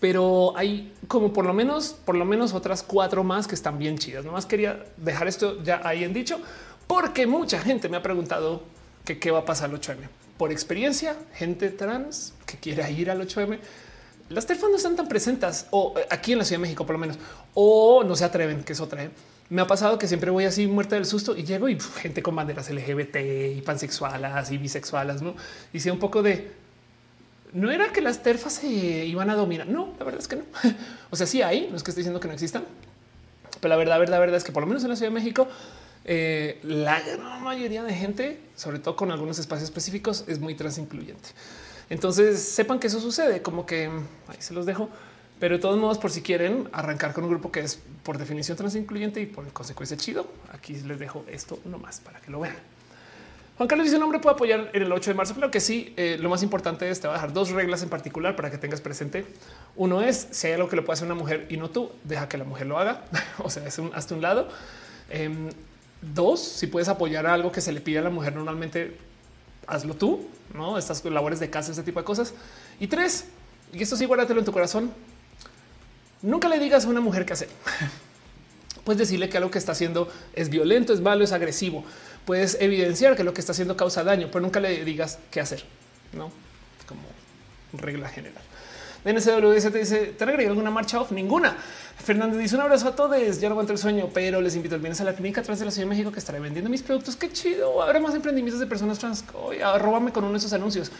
[0.00, 3.98] pero hay como por lo menos, por lo menos otras cuatro más que están bien
[3.98, 4.24] chidas.
[4.24, 6.40] Nomás quería dejar esto ya ahí en dicho
[6.86, 8.62] porque mucha gente me ha preguntado
[9.04, 10.08] qué va a pasar al 8M.
[10.36, 13.58] Por experiencia, gente trans que quiere ir al 8M,
[14.28, 16.94] las terfas no están tan presentes o eh, aquí en la Ciudad de México, por
[16.94, 17.18] lo menos,
[17.54, 19.04] o no se atreven, que es otra.
[19.04, 19.10] ¿eh?
[19.50, 22.34] Me ha pasado que siempre voy así muerta del susto y llego y gente con
[22.34, 23.16] banderas LGBT
[23.56, 25.34] y pansexuales y bisexuales, no?
[25.76, 26.52] Sea un poco de
[27.52, 29.68] no era que las terfas se iban a dominar.
[29.68, 30.44] No, la verdad es que no.
[31.10, 32.64] o sea, sí hay, no es que estoy diciendo que no existan,
[33.60, 35.46] pero la verdad, verdad, verdad es que por lo menos en la Ciudad de México
[36.04, 41.30] eh, la gran mayoría de gente, sobre todo con algunos espacios específicos, es muy transincluyente.
[41.90, 43.86] Entonces sepan que eso sucede, como que
[44.28, 44.88] ahí se los dejo.
[45.38, 48.56] Pero de todos modos, por si quieren arrancar con un grupo que es por definición
[48.56, 52.54] transincluyente y por consecuencia chido, aquí les dejo esto nomás para que lo vean.
[53.56, 55.34] Juan Carlos dice: un hombre puede apoyar en el 8 de marzo.
[55.34, 55.92] Claro que sí.
[55.96, 58.58] Eh, lo más importante es te va a dejar dos reglas en particular para que
[58.58, 59.26] tengas presente.
[59.76, 62.28] Uno es si hay algo que lo puede hacer una mujer y no tú, deja
[62.28, 63.04] que la mujer lo haga.
[63.38, 64.48] o sea, es un, hasta un lado.
[65.10, 65.50] Em,
[66.02, 68.98] Dos, si puedes apoyar a algo que se le pide a la mujer normalmente,
[69.66, 72.34] hazlo tú, no estas labores de casa, este tipo de cosas.
[72.80, 73.26] Y tres,
[73.72, 74.92] y esto sí, guárdatelo en tu corazón.
[76.20, 77.48] Nunca le digas a una mujer qué hacer.
[78.84, 81.84] Puedes decirle que algo que está haciendo es violento, es malo, es agresivo.
[82.26, 85.64] Puedes evidenciar que lo que está haciendo causa daño, pero nunca le digas qué hacer,
[86.12, 86.30] no
[86.86, 87.02] como
[87.80, 88.42] regla general.
[89.04, 91.10] NCWS te dice, ¿te agregué alguna marcha off?
[91.10, 91.56] Ninguna.
[91.98, 93.40] Fernando dice, un abrazo a todos.
[93.40, 95.64] Ya no aguanto el sueño, pero les invito el viernes a la clínica atrás de
[95.64, 97.16] la Ciudad de México que estaré vendiendo mis productos.
[97.16, 97.82] Qué chido.
[97.82, 99.24] Habrá más emprendimientos de personas trans.
[99.34, 100.90] Oye, arróbame con uno de esos anuncios.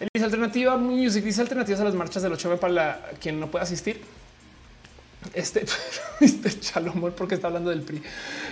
[0.00, 3.62] Él dice alternativa music, dice alternativas a las marchas del 8 para quien no pueda
[3.62, 4.00] asistir.
[5.32, 5.64] Este,
[6.20, 8.02] este Chalomor, porque está hablando del PRI.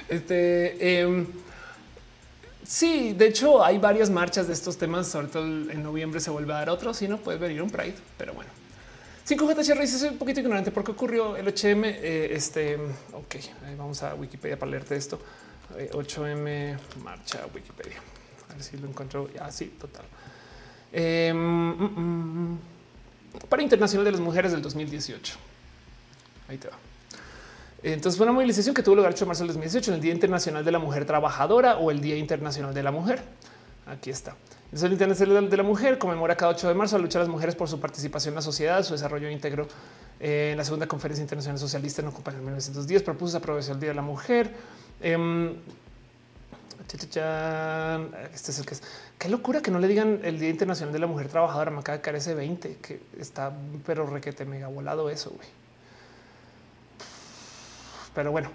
[0.08, 1.26] Este, em,
[2.64, 6.52] Sí, de hecho hay varias marchas de estos temas, sobre todo en noviembre se vuelve
[6.52, 8.50] a dar otro, si no puedes venir un Pride, pero bueno.
[9.26, 11.84] 5JHR dice soy un poquito ignorante porque ocurrió el 8M.
[11.84, 12.76] Eh, este,
[13.12, 13.36] ok,
[13.78, 15.20] vamos a Wikipedia para leerte esto.
[15.74, 17.98] 8M eh, marcha Wikipedia.
[18.50, 19.28] A ver si lo encuentro.
[19.40, 20.04] Así, ah, total.
[20.92, 22.58] Em, mm, mm, mm.
[23.48, 25.36] para Internacional de las Mujeres del 2018.
[26.48, 26.76] Ahí te va.
[27.82, 30.00] Entonces fue una movilización que tuvo lugar el 8 de marzo del 2018 en el
[30.00, 33.22] Día Internacional de la Mujer Trabajadora o el Día Internacional de la Mujer.
[33.86, 34.36] Aquí está.
[34.72, 37.30] El Día Internacional de la Mujer conmemora cada 8 de marzo la lucha de las
[37.30, 39.68] mujeres por su participación en la sociedad, su desarrollo íntegro.
[40.18, 43.90] Eh, en la segunda conferencia internacional socialista en Ocupa en 1910 propuso aprobación del Día
[43.90, 44.50] de la Mujer.
[45.02, 45.54] Eh,
[48.32, 48.82] este es el que es.
[49.18, 51.70] Qué locura que no le digan el Día Internacional de la Mujer Trabajadora.
[51.70, 53.52] Me acaba de caer ese 20 que está,
[53.84, 55.30] pero requete mega volado eso.
[55.30, 55.48] Güey.
[58.14, 58.50] Pero bueno,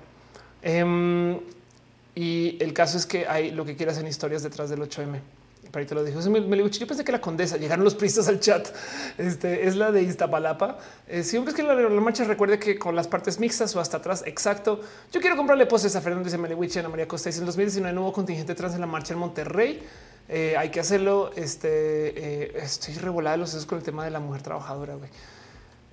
[0.63, 1.39] em,
[2.15, 5.36] y el caso es que hay lo que quieras en historias detrás del 8M.
[5.73, 6.19] Ahí te lo dijo.
[6.21, 8.67] Yo pensé que la condesa llegaron los pristas al chat.
[9.17, 10.77] Este es la de Iztapalapa.
[11.07, 13.97] Eh, siempre es que la, la, marcha recuerde que con las partes mixtas o hasta
[13.97, 14.23] atrás.
[14.25, 14.81] Exacto.
[15.11, 17.29] Yo quiero comprarle poses a Fernando y Ana María Costa.
[17.29, 19.83] Dice en 2019 no hubo contingente trans en la marcha en Monterrey.
[20.29, 21.31] Eh, hay que hacerlo.
[21.35, 24.95] Este eh, estoy revolada de los sesos con el tema de la mujer trabajadora.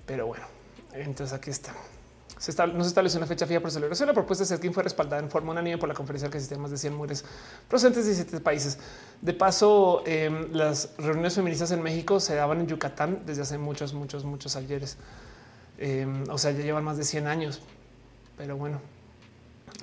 [0.05, 0.45] Pero bueno,
[0.93, 1.73] entonces aquí está.
[2.37, 4.07] Se está, no se estableció una fecha fija por celebración.
[4.07, 6.71] La propuesta de Setkin fue respaldada en forma unánime por la conferencia que existe más
[6.71, 7.23] de 100 mujeres
[7.69, 8.77] procedentes de 17 países.
[9.21, 13.93] De paso, eh, las reuniones feministas en México se daban en Yucatán desde hace muchos,
[13.93, 14.97] muchos, muchos ayeres.
[15.77, 17.61] Eh, o sea, ya llevan más de 100 años.
[18.37, 18.81] Pero bueno,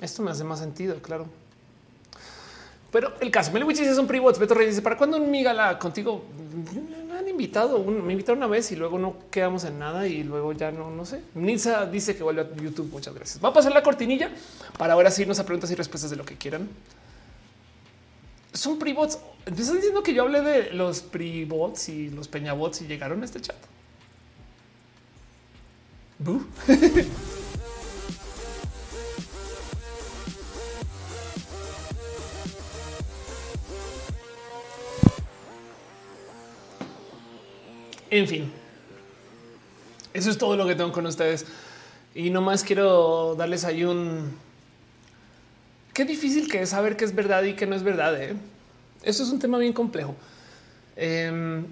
[0.01, 1.25] esto me hace más sentido, claro.
[2.91, 6.23] Pero el caso, Meliwich es un pre Beto Reyes dice, ¿para cuándo un migala contigo?
[7.33, 10.91] Invitado, me invitaron una vez y luego no quedamos en nada y luego ya no,
[10.91, 11.21] no sé.
[11.33, 12.91] Nisa dice que vuelve a YouTube.
[12.91, 13.43] Muchas gracias.
[13.43, 14.29] Va a pasar la cortinilla
[14.77, 16.69] para ahora sí irnos a preguntas y respuestas de lo que quieran.
[18.53, 19.17] Son pre-bots.
[19.47, 23.41] ¿Estás diciendo que yo hablé de los pre-bots y los peñabots y llegaron a este
[23.41, 23.57] chat?
[38.13, 38.51] En fin,
[40.13, 41.47] eso es todo lo que tengo con ustedes.
[42.13, 44.37] Y nomás quiero darles ahí un...
[45.95, 48.21] Qué difícil que es saber qué es verdad y qué no es verdad.
[48.21, 48.35] ¿eh?
[49.01, 50.15] Eso es un tema bien complejo.
[50.95, 51.65] Em,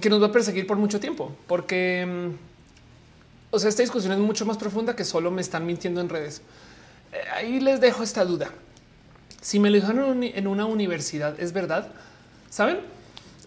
[0.00, 1.34] que nos va a perseguir por mucho tiempo.
[1.48, 2.36] Porque, em,
[3.50, 6.40] o sea, esta discusión es mucho más profunda que solo me están mintiendo en redes.
[7.12, 8.52] Eh, ahí les dejo esta duda.
[9.40, 11.88] Si me lo dijeron en una universidad, ¿es verdad?
[12.48, 12.94] ¿Saben?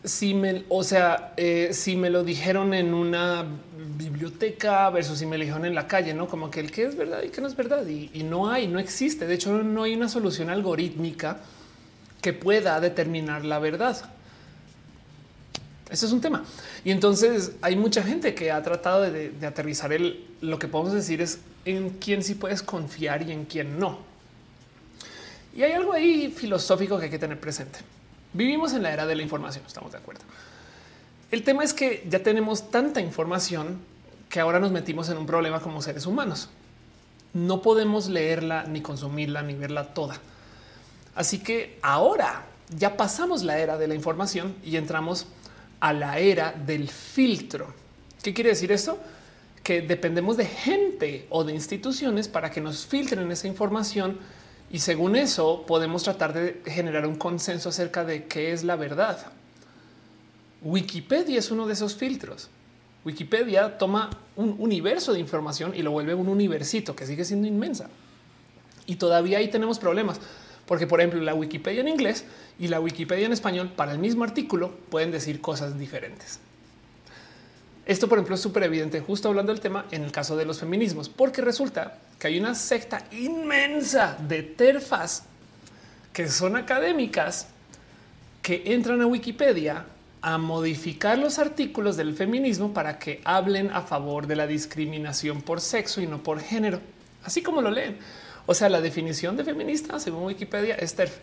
[0.03, 3.45] Si me, o sea, eh, si me lo dijeron en una
[3.97, 6.95] biblioteca versus si me lo dijeron en la calle, no como que el que es
[6.95, 9.27] verdad y que no es verdad y, no hay, no existe.
[9.27, 11.39] De hecho, no hay una solución algorítmica
[12.21, 13.97] que pueda determinar la verdad.
[15.89, 16.45] Ese es un tema.
[16.85, 20.93] Y entonces hay mucha gente que ha tratado de, de aterrizar el, lo que podemos
[20.93, 23.99] decir es en quién sí puedes confiar y en quién no.
[25.55, 27.79] Y hay algo ahí filosófico que hay que tener presente.
[28.33, 30.21] Vivimos en la era de la información, estamos de acuerdo.
[31.31, 33.79] El tema es que ya tenemos tanta información
[34.29, 36.49] que ahora nos metimos en un problema como seres humanos.
[37.33, 40.17] No podemos leerla, ni consumirla, ni verla toda.
[41.15, 45.27] Así que ahora ya pasamos la era de la información y entramos
[45.79, 47.73] a la era del filtro.
[48.21, 48.99] ¿Qué quiere decir esto?
[49.63, 54.19] Que dependemos de gente o de instituciones para que nos filtren esa información
[54.71, 59.31] y según eso podemos tratar de generar un consenso acerca de qué es la verdad.
[60.61, 62.49] Wikipedia es uno de esos filtros.
[63.05, 67.89] Wikipedia toma un universo de información y lo vuelve un universito que sigue siendo inmensa.
[68.85, 70.19] Y todavía ahí tenemos problemas,
[70.65, 72.25] porque por ejemplo la Wikipedia en inglés
[72.59, 76.39] y la Wikipedia en español para el mismo artículo pueden decir cosas diferentes.
[77.89, 80.59] Esto, por ejemplo, es súper evidente justo hablando del tema en el caso de los
[80.59, 85.23] feminismos, porque resulta que hay una secta inmensa de terfas
[86.13, 87.47] que son académicas
[88.43, 89.85] que entran a Wikipedia
[90.21, 95.59] a modificar los artículos del feminismo para que hablen a favor de la discriminación por
[95.59, 96.81] sexo y no por género,
[97.23, 97.97] así como lo leen.
[98.45, 101.17] O sea, la definición de feminista según Wikipedia es TERF.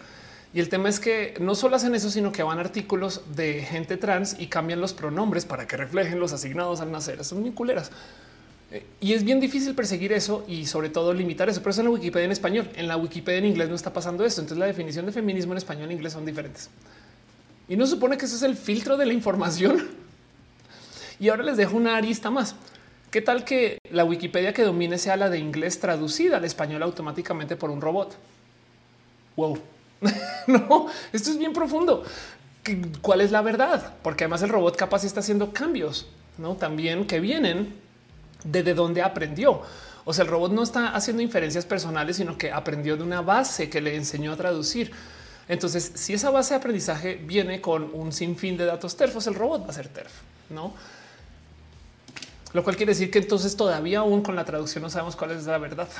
[0.56, 3.98] Y el tema es que no solo hacen eso, sino que van artículos de gente
[3.98, 7.22] trans y cambian los pronombres para que reflejen los asignados al nacer.
[7.26, 7.90] Son muy culeras.
[8.70, 11.60] Eh, y es bien difícil perseguir eso y sobre todo limitar eso.
[11.60, 12.70] Pero eso en la Wikipedia en español.
[12.74, 14.40] En la Wikipedia en inglés no está pasando esto.
[14.40, 16.70] Entonces la definición de feminismo en español e inglés son diferentes.
[17.68, 19.86] Y no supone que ese es el filtro de la información.
[21.20, 22.56] Y ahora les dejo una arista más.
[23.10, 27.56] ¿Qué tal que la Wikipedia que domine sea la de inglés traducida al español automáticamente
[27.56, 28.16] por un robot?
[29.36, 29.58] Wow.
[30.46, 32.04] no, esto es bien profundo.
[33.00, 33.94] ¿Cuál es la verdad?
[34.02, 36.06] Porque además el robot capaz está haciendo cambios,
[36.38, 37.74] no también que vienen
[38.44, 39.62] desde donde aprendió.
[40.04, 43.68] O sea, el robot no está haciendo inferencias personales, sino que aprendió de una base
[43.68, 44.92] que le enseñó a traducir.
[45.48, 49.64] Entonces, si esa base de aprendizaje viene con un sinfín de datos terfos, el robot
[49.64, 50.12] va a ser terf,
[50.50, 50.74] no?
[52.52, 55.44] Lo cual quiere decir que entonces todavía aún con la traducción no sabemos cuál es
[55.46, 55.88] la verdad.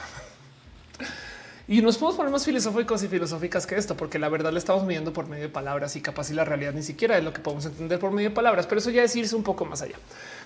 [1.68, 4.84] Y nos podemos poner más filosóficos y filosóficas que esto, porque la verdad la estamos
[4.84, 7.40] midiendo por medio de palabras y capaz y la realidad ni siquiera es lo que
[7.40, 9.96] podemos entender por medio de palabras, pero eso ya es irse un poco más allá.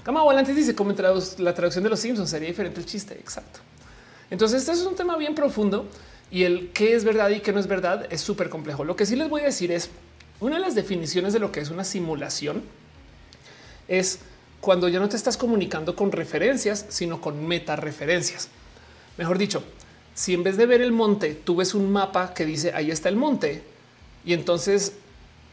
[0.02, 3.14] Cama Volantes dice como la traducción de los Simpsons sería diferente el chiste.
[3.14, 3.60] Exacto.
[4.30, 5.86] Entonces, este es un tema bien profundo
[6.30, 8.84] y el qué es verdad y qué no es verdad es súper complejo.
[8.84, 9.90] Lo que sí les voy a decir es
[10.38, 12.62] una de las definiciones de lo que es una simulación
[13.88, 14.20] es
[14.62, 18.48] cuando ya no te estás comunicando con referencias, sino con meta referencias.
[19.18, 19.62] Mejor dicho,
[20.14, 23.08] si en vez de ver el monte, tú ves un mapa que dice ahí está
[23.08, 23.62] el monte
[24.24, 24.94] y entonces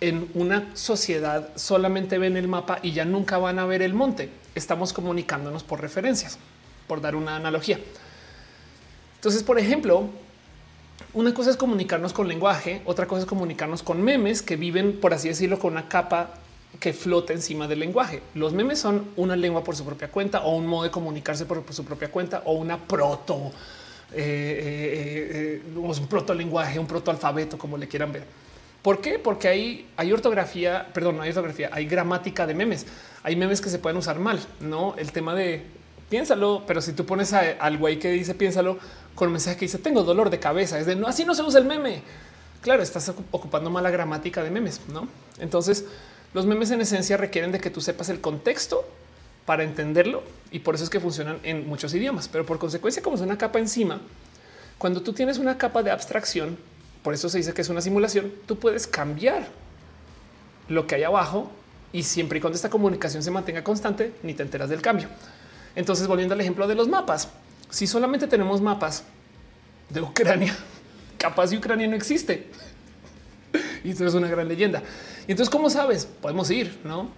[0.02, 4.30] en una sociedad solamente ven el mapa y ya nunca van a ver el monte.
[4.56, 6.38] Estamos comunicándonos por referencias,
[6.88, 7.80] por dar una analogía.
[9.16, 10.10] Entonces, por ejemplo,
[11.14, 15.14] una cosa es comunicarnos con lenguaje, otra cosa es comunicarnos con memes que viven, por
[15.14, 16.36] así decirlo, con una capa
[16.80, 18.22] que flota encima del lenguaje.
[18.36, 21.64] Los memes son una lengua por su propia cuenta o un modo de comunicarse por,
[21.74, 23.52] su propia cuenta o una proto,
[24.14, 28.24] eh, eh, eh, un proto lenguaje, un proto alfabeto, como le quieran ver.
[28.82, 29.20] ¿Por qué?
[29.20, 32.86] Porque hay, hay ortografía, perdón, no hay ortografía, hay gramática de memes.
[33.24, 35.64] Hay memes que se pueden usar mal, no el tema de
[36.10, 38.78] piénsalo, pero si tú pones al güey que dice piénsalo
[39.14, 41.44] con un mensaje que dice tengo dolor de cabeza, es de no, así no se
[41.44, 42.02] usa el meme.
[42.62, 45.08] Claro, estás ocupando mala gramática de memes, no?
[45.40, 45.86] Entonces,
[46.34, 48.86] los memes en esencia requieren de que tú sepas el contexto
[49.48, 52.28] para entenderlo y por eso es que funcionan en muchos idiomas.
[52.28, 54.02] Pero por consecuencia, como es una capa encima,
[54.78, 56.58] cuando tú tienes una capa de abstracción,
[57.02, 59.48] por eso se dice que es una simulación, tú puedes cambiar
[60.68, 61.50] lo que hay abajo
[61.94, 65.08] y siempre y cuando esta comunicación se mantenga constante, ni te enteras del cambio.
[65.78, 67.30] Entonces, volviendo al ejemplo de los mapas,
[67.70, 69.06] si solamente tenemos mapas
[69.90, 70.58] de Ucrania,
[71.18, 72.48] capaz de Ucrania no existe.
[73.86, 74.84] Y esto es una gran leyenda.
[75.26, 76.06] Y entonces, ¿cómo sabes?
[76.06, 77.10] Podemos ir, ¿no?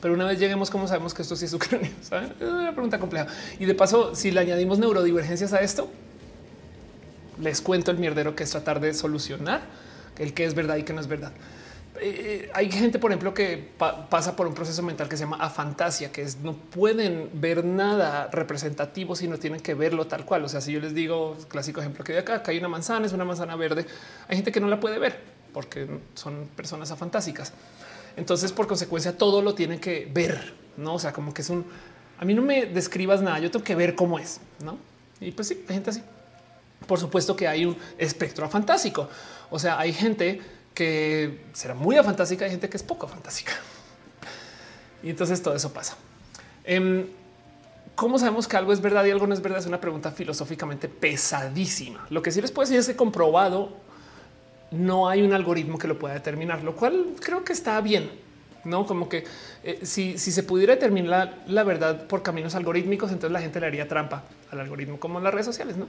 [0.00, 1.90] Pero una vez lleguemos, ¿cómo sabemos que esto sí es Ucrania?
[2.00, 3.26] Es una pregunta compleja.
[3.58, 5.88] Y de paso, si le añadimos neurodivergencias a esto,
[7.40, 9.62] les cuento el mierdero que es tratar de solucionar
[10.18, 11.32] el que es verdad y que no es verdad.
[12.02, 13.68] Eh, hay gente, por ejemplo, que
[14.08, 19.14] pasa por un proceso mental que se llama afantasia, que no pueden ver nada representativo
[19.16, 20.44] si no tienen que verlo tal cual.
[20.44, 23.06] O sea, si yo les digo clásico ejemplo que de acá, acá hay una manzana,
[23.06, 23.84] es una manzana verde.
[24.28, 25.18] Hay gente que no la puede ver
[25.52, 27.52] porque son personas afantásicas.
[28.16, 30.94] Entonces, por consecuencia, todo lo tienen que ver, no?
[30.94, 31.64] O sea, como que es un
[32.20, 34.76] a mí no me describas nada, yo tengo que ver cómo es, no?
[35.22, 36.02] Y pues sí, hay gente así.
[36.86, 39.08] Por supuesto que hay un espectro fantástico.
[39.48, 40.38] O sea, hay gente
[40.74, 43.52] que será muy fantástica, hay gente que es poco fantástica.
[45.02, 45.96] Y entonces todo eso pasa.
[46.62, 47.06] Em,
[47.94, 49.60] ¿Cómo sabemos que algo es verdad y algo no es verdad?
[49.60, 52.06] Es una pregunta filosóficamente pesadísima.
[52.10, 53.78] Lo que sí les puedo decir es que comprobado
[54.70, 58.10] no hay un algoritmo que lo pueda determinar, lo cual creo que está bien.
[58.64, 59.24] No como que
[59.64, 63.88] eh, si, se pudiera determinar la, verdad por caminos algorítmicos, entonces la gente le haría
[63.88, 65.76] trampa al algoritmo, como en las redes sociales.
[65.76, 65.86] No,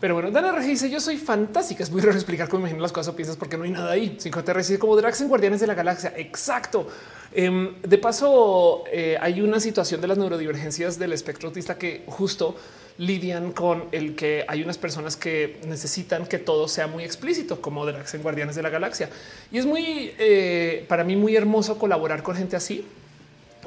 [0.00, 1.82] pero bueno, Dana Regi dice yo soy fantástica.
[1.82, 4.16] Es muy raro explicar cómo imagino las cosas o piensas porque no hay nada ahí.
[4.20, 6.12] 5T reside como Drax en Guardianes de la Galaxia.
[6.16, 6.86] Exacto.
[7.32, 12.54] Em, de paso, eh, hay una situación de las neurodivergencias del espectro autista que justo
[12.98, 17.86] lidian con el que hay unas personas que necesitan que todo sea muy explícito, como
[17.86, 19.08] Drax en Guardianes de la Galaxia.
[19.50, 22.86] Y es muy, eh, para mí, muy hermoso colaborar con gente así,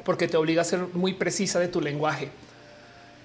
[0.04, 2.28] porque te obliga a ser muy precisa de tu lenguaje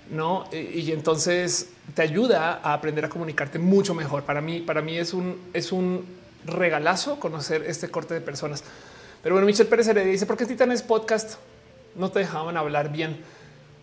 [0.10, 0.45] no?
[0.52, 4.24] Y, entonces te ayuda a aprender a comunicarte mucho mejor.
[4.24, 6.06] Para mí, para mí es un, es un
[6.45, 8.64] regalazo conocer este corte de personas.
[9.22, 11.36] Pero bueno, Michelle Pérez le dice: ¿Por qué Titanes Podcast
[11.95, 13.18] no te dejaban hablar bien?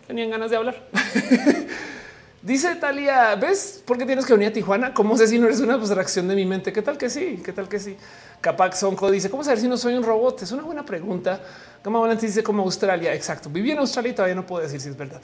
[0.07, 0.83] Tenían ganas de hablar.
[2.45, 4.93] Dice Talia, ¿ves por qué tienes que venir a Tijuana?
[4.93, 6.75] ¿Cómo sé si no eres una abstracción de mi mente?
[6.75, 7.41] ¿Qué tal que sí?
[7.43, 7.97] ¿Qué tal que sí?
[8.43, 10.43] Capac Sonco dice, ¿cómo saber si no soy un robot?
[10.43, 11.41] Es una buena pregunta.
[11.83, 13.15] Gama Valente dice como Australia.
[13.15, 13.49] Exacto.
[13.49, 15.23] Viví en Australia y todavía no puedo decir si es verdad.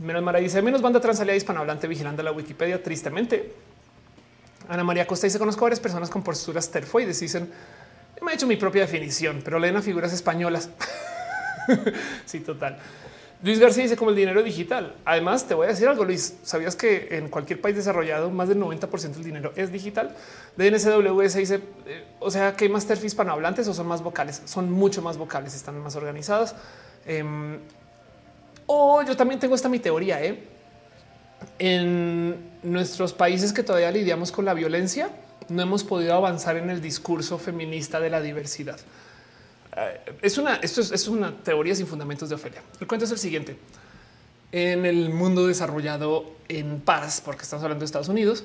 [0.00, 2.82] Menos Mara dice menos banda transalía hispanohablante vigilando la Wikipedia.
[2.82, 3.52] Tristemente,
[4.68, 7.20] Ana María Costa dice conozco a varias personas con posturas terfoides.
[7.20, 7.48] Dicen
[8.20, 10.70] me ha hecho mi propia definición, pero leen a figuras españolas.
[12.26, 12.78] sí, total.
[13.40, 14.96] Luis García dice como el dinero digital.
[15.04, 16.38] Además, te voy a decir algo, Luis.
[16.42, 20.14] ¿Sabías que en cualquier país desarrollado más del 90% del dinero es digital?
[20.56, 24.42] DNCWS dice, eh, o sea, que hay más terfis hispanohablantes o son más vocales?
[24.44, 26.56] Son mucho más vocales, están más organizados.
[27.06, 27.58] Em,
[28.66, 30.20] o yo también tengo esta mi teoría.
[30.20, 30.42] ¿eh?
[31.60, 35.10] En nuestros países que todavía lidiamos con la violencia,
[35.48, 38.80] no hemos podido avanzar en el discurso feminista de la diversidad.
[39.78, 42.62] Eh, es una, esto es, una teoría sin fundamentos de Ofelia.
[42.80, 43.56] El cuento es el siguiente.
[44.50, 48.44] En el mundo desarrollado en paz, porque estamos hablando de Estados Unidos,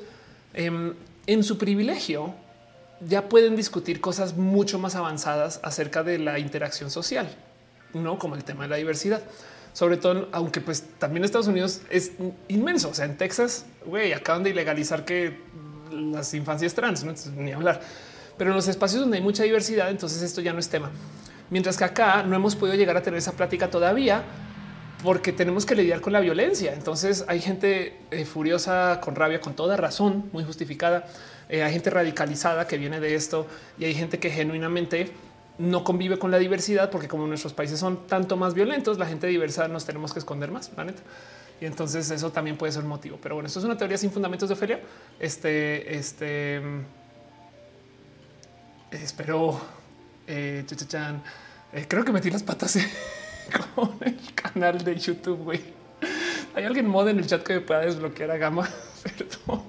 [0.54, 0.94] em,
[1.28, 2.36] en su privilegio
[3.08, 7.30] ya pueden discutir cosas mucho más avanzadas acerca de la interacción social,
[7.94, 9.24] no como el tema de la diversidad
[9.74, 12.12] sobre todo, aunque pues también Estados Unidos es
[12.48, 12.90] inmenso.
[12.90, 15.40] O sea, en Texas, güey, acaban de ilegalizar que
[15.92, 17.82] las infancias trans, no ni hablar,
[18.38, 20.92] pero en los espacios donde hay mucha diversidad, entonces esto ya no es tema.
[21.50, 24.24] Mientras que acá no hemos podido llegar a tener esa plática todavía
[25.04, 26.74] porque tenemos que lidiar con la violencia.
[26.74, 31.06] Entonces hay gente eh, furiosa, con rabia, con toda razón, muy justificada.
[31.50, 33.46] Eh, hay gente radicalizada que viene de esto
[33.78, 35.12] y hay gente que genuinamente
[35.58, 39.28] no convive con la diversidad porque como nuestros países son tanto más violentos, la gente
[39.28, 41.04] diversa nos tenemos que esconder más, la neta.
[41.62, 43.20] Y entonces eso también puede ser motivo.
[43.22, 44.80] Pero bueno, esto es una teoría sin fundamentos de Ofelia.
[45.20, 46.62] Este, este,
[48.94, 49.60] espero
[50.28, 50.66] Eh,
[51.74, 52.78] eh, creo que metí las patas
[53.76, 55.60] con el canal de YouTube, güey.
[56.56, 58.70] Hay alguien mod en el chat que me pueda desbloquear a Gama.
[59.04, 59.64] Perdón.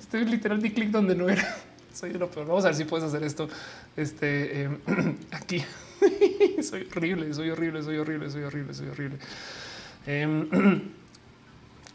[0.00, 1.56] Estoy literal di clic donde no era.
[1.92, 2.46] Soy lo peor.
[2.46, 3.48] Vamos a ver si puedes hacer esto.
[3.96, 4.78] Este em,
[5.30, 5.64] aquí.
[6.62, 9.18] soy horrible, soy horrible, soy horrible, soy horrible, soy horrible.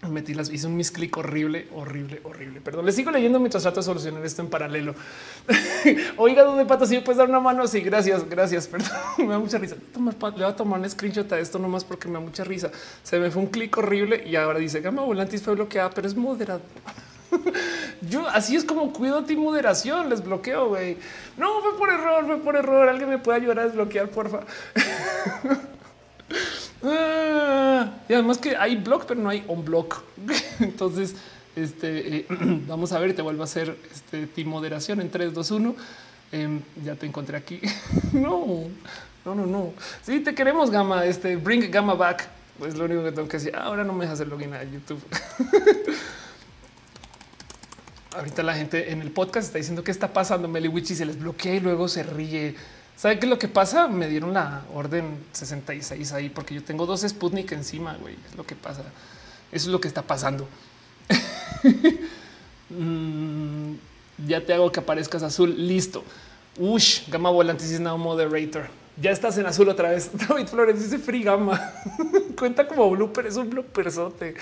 [0.04, 2.62] Metí las hice un misclick horrible, horrible, horrible.
[2.62, 4.94] Perdón, le sigo leyendo mientras trato de solucionar esto en paralelo.
[6.18, 6.86] Oiga, ¿dónde pato?
[6.86, 7.68] Si puedes dar una mano.
[7.68, 8.68] Sí, gracias, gracias.
[8.68, 9.76] Perdón, me da mucha risa.
[9.76, 12.72] le voy a tomar un screenshot a esto nomás porque me da mucha risa.
[13.02, 16.16] Se me fue un clic horrible y ahora dice gama volantis fue bloqueada, pero es
[16.16, 16.62] moderado.
[18.02, 20.10] Yo así es como cuido ti moderación.
[20.10, 20.70] Les bloqueo.
[20.70, 20.98] güey.
[21.38, 22.88] No fue por error, fue por error.
[22.88, 24.42] Alguien me puede ayudar a desbloquear, porfa.
[26.84, 29.88] Ah, y además que hay blog, pero no hay un blog.
[30.60, 31.16] Entonces,
[31.56, 32.26] este eh,
[32.68, 35.76] vamos a ver, te vuelvo a hacer este ti moderación en 3, 2, 1.
[36.84, 37.60] ya te encontré aquí.
[38.14, 38.66] no,
[39.26, 39.74] no, no, no.
[40.04, 41.06] Sí, te queremos, Gama.
[41.06, 42.30] Este bring Gama back.
[42.60, 43.56] Pues lo único que tengo que decir.
[43.56, 45.02] Ahora no me dejas hacer login a YouTube.
[48.16, 50.48] Ahorita la gente en el podcast está diciendo qué está pasando.
[50.48, 52.56] Meliwichi se les bloquea y luego se ríe.
[52.98, 53.88] ¿Sabe qué es lo que pasa?
[53.88, 58.16] Me dieron la orden 66 ahí porque yo tengo dos Sputnik encima, güey.
[58.28, 58.82] Es lo que pasa.
[59.52, 60.48] Eso es lo que está pasando.
[62.70, 63.76] Mm,
[64.28, 65.56] ya te hago que aparezcas azul.
[65.58, 66.04] Listo.
[66.60, 68.68] Ush, Gama Volantis is now moderator.
[69.00, 70.10] Ya estás en azul otra vez.
[70.28, 71.74] David Flores dice free gamma.
[72.38, 74.34] Cuenta como blooper, es un blooperzote.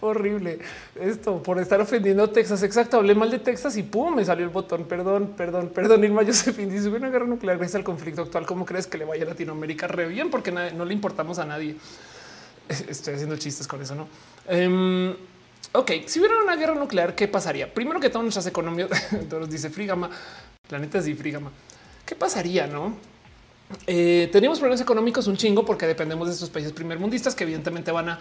[0.00, 0.58] Horrible.
[1.00, 2.62] Esto por estar ofendiendo a Texas.
[2.62, 2.98] Exacto.
[2.98, 4.84] Hablé mal de Texas y pum, me salió el botón.
[4.84, 6.04] Perdón, perdón, perdón.
[6.04, 8.44] Irma Josephine dice una guerra nuclear gracias al conflicto actual.
[8.44, 9.86] ¿Cómo crees que le vaya a Latinoamérica?
[9.86, 11.76] Re bien, porque no le importamos a nadie.
[12.88, 14.08] Estoy haciendo chistes con eso, no?
[14.50, 15.14] Um,
[15.72, 17.72] ok, si hubiera una guerra nuclear, ¿qué pasaría?
[17.72, 18.88] Primero que todo, nuestras economías,
[19.30, 20.10] todos dice Frigama,
[20.68, 21.50] planetas y Frigama.
[22.04, 22.66] ¿Qué pasaría?
[22.66, 23.11] No?
[23.86, 28.10] Eh, tenemos problemas económicos un chingo porque dependemos de estos países primermundistas que evidentemente van
[28.10, 28.18] a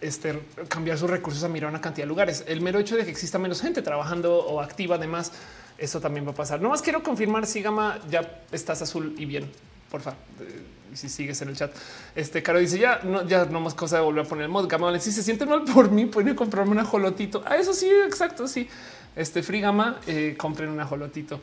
[0.00, 2.44] este, cambiar sus recursos a mirar una cantidad de lugares.
[2.46, 5.32] El mero hecho de que exista menos gente trabajando o activa, además,
[5.78, 6.60] eso también va a pasar.
[6.60, 9.50] No más quiero confirmar si Gama ya estás azul y bien,
[9.90, 10.10] porfa.
[10.40, 10.62] Eh,
[10.94, 11.74] si sigues en el chat,
[12.14, 14.68] este Caro dice ya no, ya no más cosa de volver a poner el mod.
[14.68, 17.42] Gama si se siente mal por mí, pueden comprarme un ajolotito.
[17.46, 18.46] Ah, eso sí, exacto.
[18.46, 18.68] Sí,
[19.16, 21.40] este Free Gama, eh, compren un ajolotito.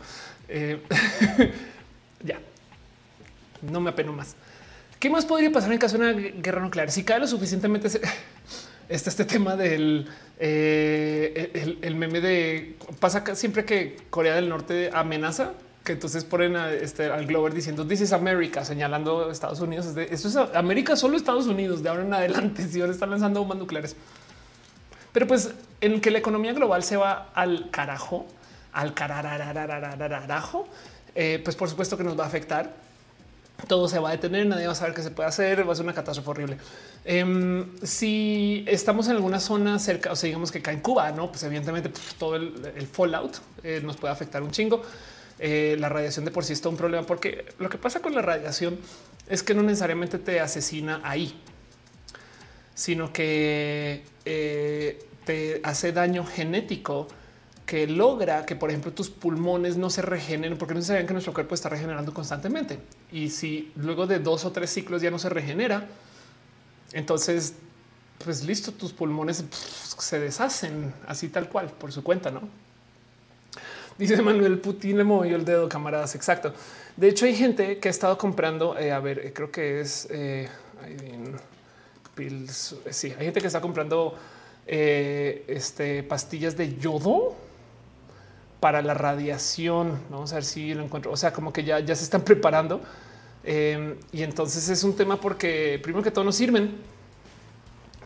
[2.23, 2.39] ya
[3.61, 4.35] no me apeno más.
[4.99, 6.91] ¿Qué más podría pasar en caso de una guerra nuclear?
[6.91, 7.87] Si cae lo suficientemente,
[8.89, 10.07] está este tema del
[10.39, 16.71] eh, el, meme de pasa siempre que Corea del Norte amenaza que entonces ponen a
[16.71, 19.87] este, al Glover diciendo This is America, señalando Estados Unidos.
[19.97, 22.67] Esto es América, solo Estados Unidos de ahora en adelante.
[22.69, 23.95] Si ahora están lanzando bombas nucleares,
[25.11, 28.27] pero pues en que la economía global se va al carajo,
[28.73, 30.67] al carajo,
[31.15, 32.73] eh, pues por supuesto que nos va a afectar
[33.67, 35.75] todo se va a detener, nadie va a saber qué se puede hacer, va a
[35.75, 36.57] ser una catástrofe horrible.
[37.05, 41.31] Em, si estamos en alguna zona cerca, o sea, digamos que cae en Cuba, no,
[41.31, 44.81] pues evidentemente todo el, fallout eh, nos puede afectar un chingo.
[45.39, 48.21] Eh, la radiación de por sí está un problema, porque lo que pasa con la
[48.21, 48.79] radiación
[49.27, 51.33] es que no necesariamente te asesina ahí,
[52.75, 57.07] sino que eh, te hace daño genético
[57.71, 61.33] que logra que, por ejemplo, tus pulmones no se regeneren, porque no saben que nuestro
[61.33, 62.79] cuerpo está regenerando constantemente.
[63.13, 65.87] Y si luego de dos o tres ciclos ya no se regenera,
[66.91, 67.53] entonces,
[68.25, 69.45] pues listo, tus pulmones
[69.99, 72.41] se deshacen así tal cual por su cuenta, no?
[73.97, 76.13] Dice Manuel Putin le movió el dedo, camaradas.
[76.15, 76.53] Exacto.
[76.97, 78.77] De hecho, hay gente que ha estado comprando.
[78.77, 80.49] Eh, a ver, eh, creo que es eh,
[82.15, 82.75] pills.
[82.89, 84.17] Sí, hay gente que está comprando
[84.67, 87.49] este, pastillas de yodo
[88.61, 89.99] para la radiación.
[90.09, 91.11] Vamos a ver si lo encuentro.
[91.11, 92.79] O sea, como que ya, ya se están preparando.
[93.43, 96.77] Eh, y entonces es un tema porque primero que todo nos sirven.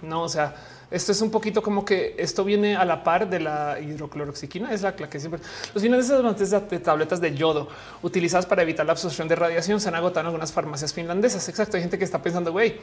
[0.02, 0.56] No, o sea,
[0.90, 4.82] esto es un poquito como que esto viene a la par de la hidrocloroxiquina, es
[4.82, 5.42] la, que siempre
[5.74, 7.68] los fines de tabletas de yodo
[8.04, 11.50] utilizadas para evitar la absorción de radiación se han agotado en algunas farmacias finlandesas.
[11.50, 11.76] Exacto.
[11.76, 12.78] Hay gente que está pensando, güey,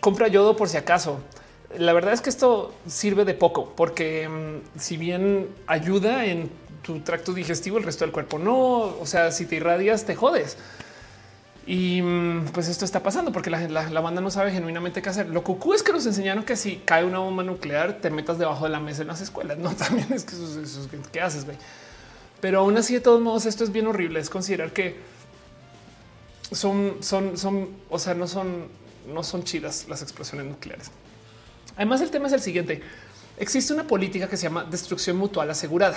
[0.00, 1.20] compra yodo por si acaso
[1.78, 6.50] la verdad es que esto sirve de poco porque mm, si bien ayuda en
[6.82, 8.96] tu tracto digestivo, el resto del cuerpo no.
[9.00, 10.56] O sea, si te irradias, te jodes.
[11.66, 15.28] Y mm, pues esto está pasando porque la, banda no sabe genuinamente qué hacer.
[15.28, 18.64] Lo cucú es que nos enseñaron que si cae una bomba nuclear, te metas debajo
[18.64, 19.58] de la mesa en las escuelas.
[19.58, 21.56] No, también es que eso, es qué haces, güey.
[22.40, 24.18] Pero aún así, de todos modos, esto es bien horrible.
[24.20, 24.96] Es considerar que
[26.50, 28.66] son, son, son, o sea, no son,
[29.12, 30.90] no son chidas las explosiones nucleares.
[31.80, 32.82] Además, el tema es el siguiente.
[33.38, 35.96] Existe una política que se llama destrucción mutual asegurada.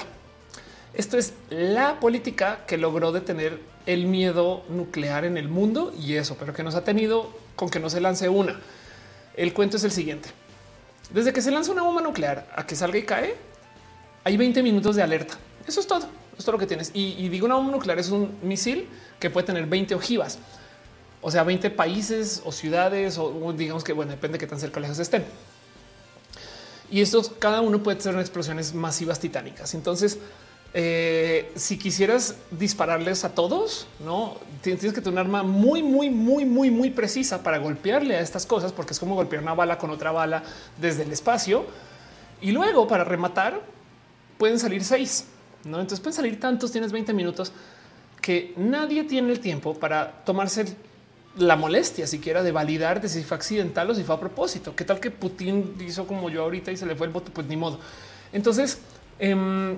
[0.93, 6.37] Esto es la política que logró detener el miedo nuclear en el mundo y eso,
[6.39, 8.61] pero que nos ha tenido con que no se lance una.
[9.35, 10.29] El cuento es el siguiente.
[11.13, 13.35] Desde que se lanza una bomba nuclear a que salga y cae,
[14.23, 15.37] hay 20 minutos de alerta.
[15.67, 16.07] Eso es todo.
[16.37, 16.91] Esto es lo que tienes.
[16.93, 18.87] Y, digo, una bomba nuclear es un misil
[19.19, 20.39] que puede tener 20 ojivas.
[21.21, 24.79] O sea, 20 países o ciudades o digamos que, bueno, depende de qué tan cerca
[24.79, 25.25] o lejos estén.
[26.93, 29.73] Y estos, cada uno puede ser explosiones masivas titánicas.
[29.73, 30.19] Entonces,
[30.75, 36.45] eh, si quisieras dispararles a todos, no tienes que tener un arma muy, muy, muy,
[36.45, 39.89] muy, muy precisa para golpearle a estas cosas, porque es como golpear una bala con
[39.89, 40.43] otra bala
[40.79, 41.65] desde el espacio.
[42.41, 43.59] Y luego para rematar
[44.37, 45.25] pueden salir seis,
[45.63, 45.79] no?
[45.79, 46.71] Entonces pueden salir tantos.
[46.71, 47.51] Tienes 20 minutos
[48.21, 50.77] que nadie tiene el tiempo para tomarse
[51.37, 54.75] la molestia siquiera de validar de si fue accidental o si fue a propósito.
[54.75, 57.31] ¿Qué tal que Putin hizo como yo ahorita y se le fue el voto?
[57.33, 57.79] Pues ni modo.
[58.31, 58.79] Entonces,
[59.19, 59.75] eh,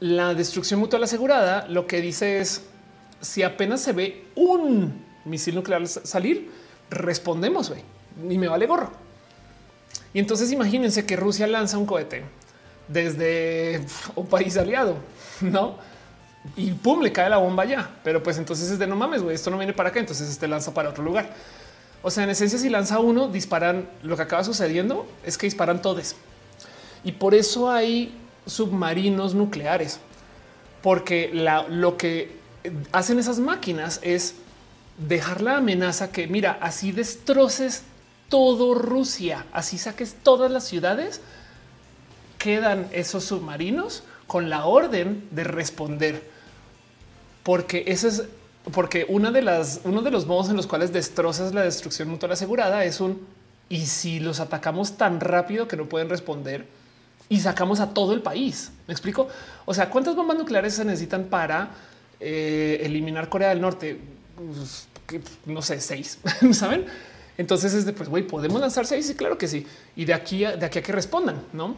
[0.00, 2.62] la destrucción mutual asegurada lo que dice es
[3.20, 6.50] si apenas se ve un misil nuclear salir,
[6.90, 7.72] respondemos
[8.28, 8.90] y me vale gorro.
[10.12, 12.22] Y entonces imagínense que Rusia lanza un cohete
[12.88, 14.96] desde un país aliado,
[15.40, 15.78] no?
[16.56, 17.90] Y pum, le cae la bomba ya.
[18.04, 20.00] Pero pues entonces es de no mames, güey, esto no viene para acá.
[20.00, 21.30] Entonces este lanza para otro lugar.
[22.02, 23.88] O sea, en esencia, si lanza uno, disparan.
[24.02, 26.16] Lo que acaba sucediendo es que disparan todos.
[27.02, 28.14] Y por eso hay
[28.46, 30.00] submarinos nucleares,
[30.82, 31.30] porque
[31.68, 32.36] lo que
[32.92, 34.34] hacen esas máquinas es
[34.98, 37.82] dejar la amenaza que mira, así destroces
[38.28, 41.20] todo Rusia, así saques todas las ciudades,
[42.38, 46.30] quedan esos submarinos con la orden de responder,
[47.44, 48.24] porque eso es
[48.72, 53.20] porque uno de los modos en los cuales destrozas la destrucción mutual asegurada es un
[53.68, 56.66] y si los atacamos tan rápido que no pueden responder,
[57.28, 58.70] y sacamos a todo el país.
[58.86, 59.28] Me explico.
[59.64, 61.70] O sea, cuántas bombas nucleares se necesitan para
[62.20, 63.98] eh, eliminar Corea del Norte?
[64.36, 64.86] Pues,
[65.46, 66.18] no sé, seis,
[66.52, 66.86] saben?
[67.36, 69.08] Entonces es de pues, güey, podemos lanzar seis.
[69.10, 69.66] Y claro que sí.
[69.96, 71.76] Y de aquí a, de aquí a que respondan, no?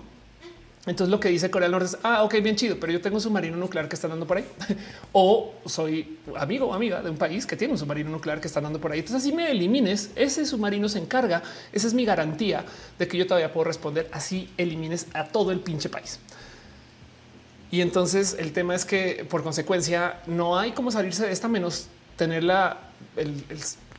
[0.87, 3.17] Entonces lo que dice Corea del Norte es, ah, ok, bien chido, pero yo tengo
[3.17, 4.47] un submarino nuclear que está andando por ahí.
[5.13, 8.61] o soy amigo o amiga de un país que tiene un submarino nuclear que está
[8.61, 9.01] andando por ahí.
[9.01, 11.43] Entonces así me elimines, ese submarino se encarga,
[11.73, 12.65] esa es mi garantía
[12.99, 16.21] de que yo todavía puedo responder, así elimines a todo el pinche país.
[17.73, 21.89] Y entonces el tema es que por consecuencia no hay cómo salirse de esta menos
[22.17, 22.79] tener la,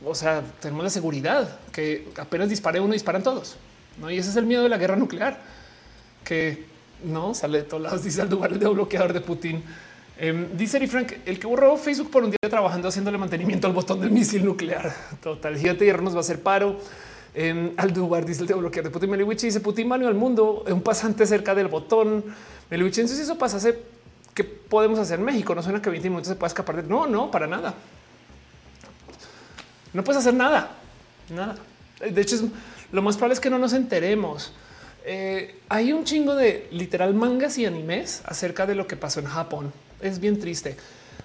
[0.04, 3.56] o sea, tenemos la seguridad que apenas dispare uno, disparan todos.
[4.00, 4.10] ¿no?
[4.10, 5.38] Y ese es el miedo de la guerra nuclear,
[6.24, 8.02] que no sale de todos lados.
[8.04, 9.62] Dice al lugar de bloqueador de Putin.
[10.20, 14.00] Eh, dice Frank, el que borró Facebook por un día trabajando haciéndole mantenimiento al botón
[14.00, 14.92] del misil nuclear.
[15.22, 16.80] Total, gigante hierro nos va a hacer paro.
[17.34, 19.10] Eh, Aldubar dice el de bloquear de Putin.
[19.10, 22.24] Meliwich dice Putin mano al mundo, un pasante cerca del botón.
[22.68, 23.60] Meliwich, si eso pasa,
[24.34, 25.54] ¿qué podemos hacer en México?
[25.54, 27.74] No suena que 20 minutos se pueda escapar de no, no, para nada.
[29.92, 30.72] No puedes hacer nada,
[31.30, 31.54] nada.
[32.00, 32.36] De hecho,
[32.90, 34.52] lo más probable es que no nos enteremos.
[35.10, 39.26] Eh, hay un chingo de literal mangas y animes acerca de lo que pasó en
[39.26, 39.72] Japón.
[40.02, 40.76] Es bien triste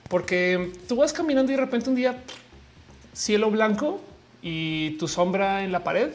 [0.08, 2.24] porque tú vas caminando y de repente un día
[3.12, 4.00] cielo blanco
[4.42, 6.12] y tu sombra en la pared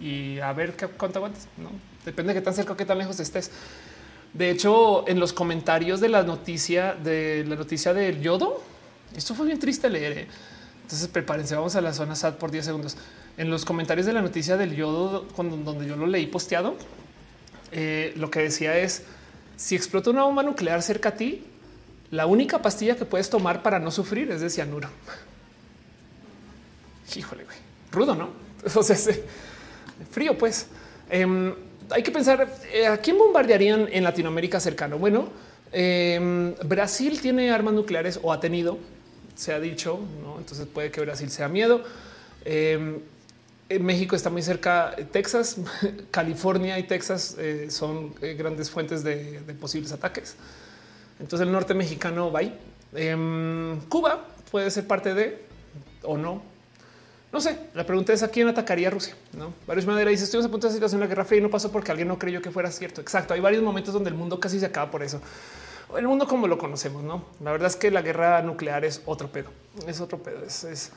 [0.00, 1.46] y a ver qué, cuánto aguantas.
[1.56, 1.70] No
[2.04, 3.52] depende de qué tan cerca o qué tan lejos estés.
[4.32, 8.60] De hecho, en los comentarios de la noticia de la noticia del yodo,
[9.16, 10.18] esto fue bien triste leer.
[10.18, 10.26] ¿eh?
[10.82, 12.96] Entonces prepárense, vamos a la zona SAT por 10 segundos
[13.36, 16.76] en los comentarios de la noticia del yodo, cuando, donde yo lo leí posteado,
[17.72, 19.04] eh, lo que decía es,
[19.56, 21.44] si explota una bomba nuclear cerca a ti,
[22.10, 24.90] la única pastilla que puedes tomar para no sufrir es de cianuro.
[27.16, 27.56] Híjole, güey.
[27.90, 28.30] Rudo, ¿no?
[28.74, 28.96] O sea,
[30.10, 30.66] frío, pues.
[31.10, 31.54] Em,
[31.90, 34.98] hay que pensar, eh, ¿a quién bombardearían en Latinoamérica cercano?
[34.98, 35.28] Bueno,
[35.72, 38.78] em, Brasil tiene armas nucleares o ha tenido,
[39.34, 40.00] se ha dicho.
[40.38, 41.82] Entonces puede que Brasil sea miedo.
[43.80, 44.94] México está muy cerca.
[45.10, 45.56] Texas,
[46.10, 50.36] California y Texas eh, son eh, grandes fuentes de, posibles ataques.
[51.20, 52.58] Entonces el norte mexicano va ahí.
[52.94, 55.44] Em, Cuba puede ser parte de
[56.02, 56.42] o no.
[57.32, 57.58] No sé.
[57.74, 59.16] La pregunta es a quién atacaría Rusia.
[59.36, 61.50] No varios madera dice estuvimos a punto de situación de la Guerra Fría y no
[61.50, 63.00] pasó porque alguien no creyó que fuera cierto.
[63.00, 63.34] Exacto.
[63.34, 65.20] Hay varios momentos donde el mundo casi se acaba por eso.
[65.96, 67.24] El mundo como lo conocemos, no?
[67.40, 69.50] La verdad es que la guerra nuclear es otro pedo.
[69.86, 70.42] Es otro pedo.
[70.44, 70.92] es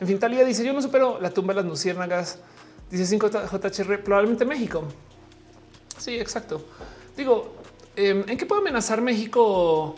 [0.00, 2.38] en fin, Talía dice: Yo no supero la tumba de las luciérnagas.
[2.90, 4.84] Dice 5 JHR, probablemente México.
[5.98, 6.64] Sí, exacto.
[7.16, 7.54] Digo,
[7.96, 9.96] em, ¿en qué puede amenazar México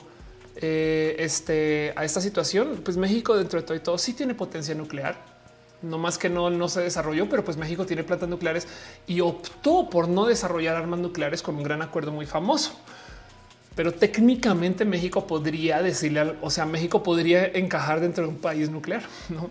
[0.56, 2.80] eh, este, a esta situación?
[2.84, 5.16] Pues México, dentro de todo y todo, sí tiene potencia nuclear.
[5.82, 8.66] No más que no, no se desarrolló, pero pues México tiene plantas nucleares
[9.06, 12.72] y optó por no desarrollar armas nucleares con un gran acuerdo muy famoso.
[13.74, 19.02] pero técnicamente México podría decirle, o sea, México podría encajar dentro de un país nuclear,
[19.28, 19.50] no?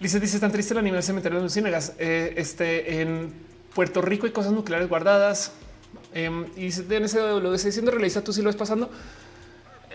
[0.00, 1.92] Dice, dice, tan triste el animal cementerio de los ciénagas.
[1.98, 3.32] Eh, este en
[3.74, 5.52] Puerto Rico hay cosas nucleares guardadas.
[6.14, 6.70] Eh, y
[7.40, 8.90] lo que diciendo realista, tú sí lo ves pasando.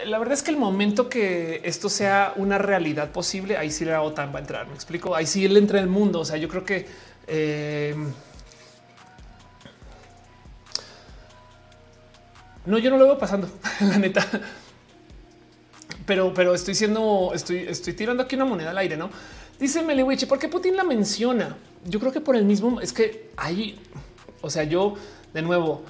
[0.06, 4.01] La verdad es que el momento que esto sea una realidad posible, ahí sí la
[4.01, 4.67] OTAN va a entrar.
[4.67, 5.15] Me explico.
[5.15, 6.19] Ahí sí él entra en el mundo.
[6.19, 6.85] O sea, yo creo que
[7.27, 7.95] eh,
[12.65, 13.49] no, yo no lo veo pasando,
[13.80, 14.25] la neta.
[16.06, 19.09] Pero, pero estoy siendo, estoy, estoy tirando aquí una moneda al aire, no?
[19.59, 21.56] Dice Melewichi, ¿por qué Putin la menciona?
[21.85, 23.80] Yo creo que por el mismo es que hay,
[24.41, 24.95] o sea, yo
[25.33, 25.83] de nuevo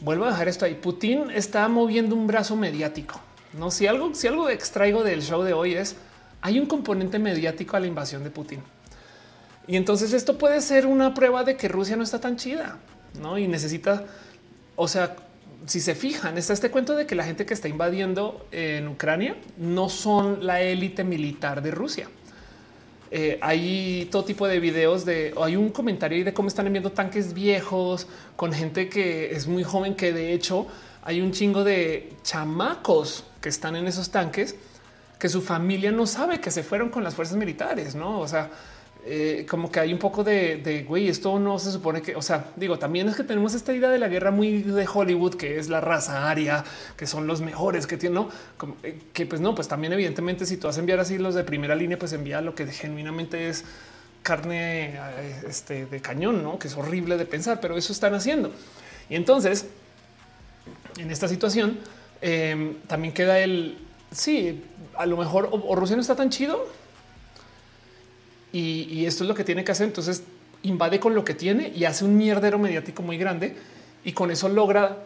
[0.00, 0.74] vuelvo a dejar esto ahí.
[0.74, 3.20] Putin está moviendo un brazo mediático.
[3.52, 5.96] No, si algo, si algo extraigo del show de hoy es
[6.40, 8.60] hay un componente mediático a la invasión de Putin.
[9.66, 12.78] Y entonces esto puede ser una prueba de que Rusia no está tan chida,
[13.20, 13.38] no?
[13.38, 14.04] Y necesita,
[14.74, 15.16] o sea,
[15.66, 19.36] si se fijan, está este cuento de que la gente que está invadiendo en Ucrania
[19.56, 22.08] no son la élite militar de Rusia.
[23.14, 27.34] Eh, hay todo tipo de videos de hay un comentario de cómo están enviando tanques
[27.34, 30.66] viejos con gente que es muy joven, que de hecho
[31.02, 34.56] hay un chingo de chamacos que están en esos tanques
[35.18, 38.18] que su familia no sabe que se fueron con las fuerzas militares, no?
[38.18, 38.48] O sea,
[39.04, 42.52] eh, como que hay un poco de, güey, esto no se supone que, o sea,
[42.54, 45.68] digo, también es que tenemos esta idea de la guerra muy de Hollywood, que es
[45.68, 46.62] la raza aria,
[46.96, 48.28] que son los mejores que tienen, ¿no?
[48.84, 51.42] Eh, que pues no, pues también evidentemente si tú vas a enviar así los de
[51.42, 53.64] primera línea, pues envía lo que genuinamente es
[54.22, 56.60] carne eh, este, de cañón, ¿no?
[56.60, 58.52] Que es horrible de pensar, pero eso están haciendo.
[59.10, 59.66] Y entonces,
[60.96, 61.80] en esta situación,
[62.20, 63.78] em, también queda el,
[64.12, 64.62] sí,
[64.96, 66.68] a lo mejor o Rusia no está tan chido,
[68.52, 69.86] y, esto es lo que tiene que hacer.
[69.86, 70.22] Entonces
[70.62, 73.56] invade con lo que tiene y hace un mierdero mediático muy grande
[74.04, 74.98] y con eso logra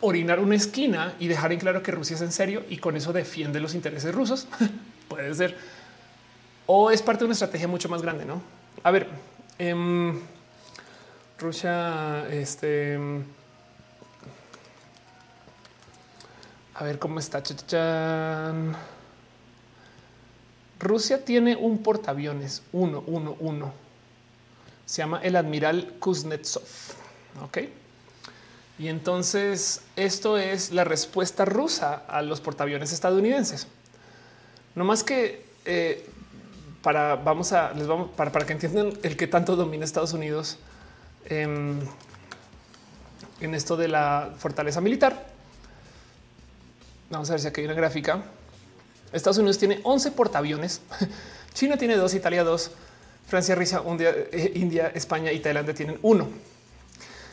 [0.00, 3.12] orinar una esquina y dejar en claro que Rusia es en serio y con eso
[3.12, 4.46] defiende los intereses rusos.
[5.08, 5.56] Puede ser.
[6.66, 8.42] O es parte de una estrategia mucho más grande, ¿no?
[8.82, 9.08] A ver,
[9.58, 10.18] em,
[11.38, 12.98] Rusia, este...
[16.76, 17.40] A ver cómo está.
[20.80, 23.72] Rusia tiene un portaaviones, uno, uno, uno.
[24.86, 26.62] Se llama el Admiral Kuznetsov.
[27.44, 27.58] Ok.
[28.78, 33.66] Y entonces esto es la respuesta rusa a los portaaviones estadounidenses.
[34.74, 36.08] No más que eh,
[36.82, 40.58] para vamos a les vamos para, para, que entiendan el que tanto domina Estados Unidos
[41.26, 41.88] en
[43.40, 45.26] esto de la fortaleza militar.
[47.10, 48.22] Vamos a ver si aquí hay una gráfica.
[49.14, 50.80] Estados Unidos tiene 11 portaaviones,
[51.54, 52.72] China tiene dos, Italia dos,
[53.26, 56.28] Francia, Risa, eh, India, España y Tailandia tienen uno.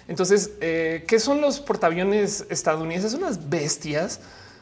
[0.08, 3.11] Entonces, eh, ¿qué son los portaaviones estadounidenses?
[3.11, 4.19] Son unas bestias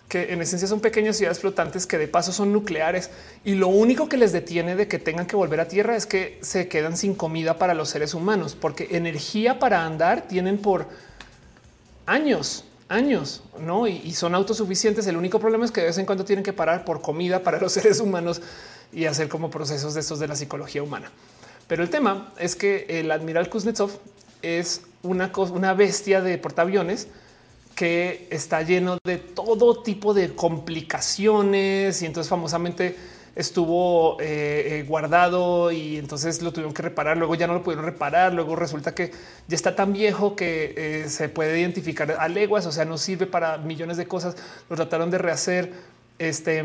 [0.08, 3.12] que en esencia son pequeñas ciudades flotantes que de paso son nucleares
[3.46, 6.40] y lo único que les detiene de que tengan que volver a tierra es que
[6.42, 10.88] se quedan sin comida para los seres humanos, porque energía para andar tienen por
[12.08, 13.88] años años, ¿no?
[13.88, 15.08] Y, son autosuficientes.
[15.08, 17.60] El único problema es que de vez en cuando tienen que parar por comida para
[17.60, 18.42] los seres humanos
[18.92, 21.12] y hacer como procesos de estos de la psicología humana.
[21.68, 23.92] Pero el tema es que el admiral Kuznetsov
[24.42, 27.08] es una, una bestia de portaaviones
[27.76, 32.98] que está lleno de todo tipo de complicaciones y entonces famosamente
[33.40, 37.16] estuvo eh, eh, guardado y entonces lo tuvieron que reparar.
[37.16, 38.34] Luego ya no lo pudieron reparar.
[38.34, 39.12] Luego resulta que
[39.48, 43.28] ya está tan viejo que eh, se puede identificar a leguas, o sea, no sirve
[43.28, 44.36] para millones de cosas.
[44.70, 45.72] Lo trataron de rehacer.
[46.20, 46.64] Este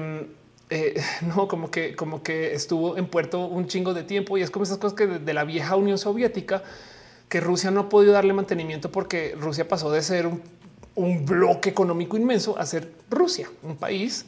[1.23, 4.65] no como que, como que estuvo en puerto un chingo de tiempo y es como
[4.65, 6.65] esas cosas que de, la vieja Unión Soviética
[7.29, 10.29] que Rusia no ha podido darle mantenimiento porque Rusia pasó de ser
[10.97, 14.27] un bloque económico inmenso a ser Rusia, un país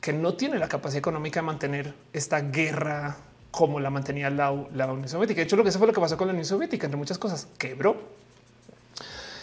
[0.00, 3.16] que no tiene la capacidad económica de mantener esta guerra
[3.50, 5.40] como la mantenía la, Unión Soviética.
[5.40, 7.18] De hecho, lo que eso fue lo que pasó con la Unión Soviética, entre muchas
[7.18, 7.96] cosas, quebró.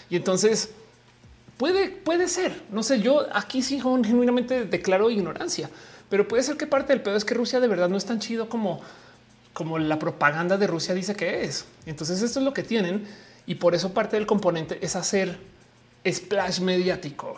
[0.10, 0.72] Y entonces
[1.58, 5.70] puede, puede ser, no sé, yo aquí sí genuinamente declaro ignorancia,
[6.10, 8.20] pero puede ser que parte del pedo es que Rusia de verdad no es tan
[8.20, 8.82] chido como,
[9.54, 11.66] como la propaganda de Rusia dice que es.
[11.86, 13.08] Entonces esto es lo que tienen
[13.48, 15.40] y por eso parte del componente es hacer
[16.08, 17.36] splash mediático.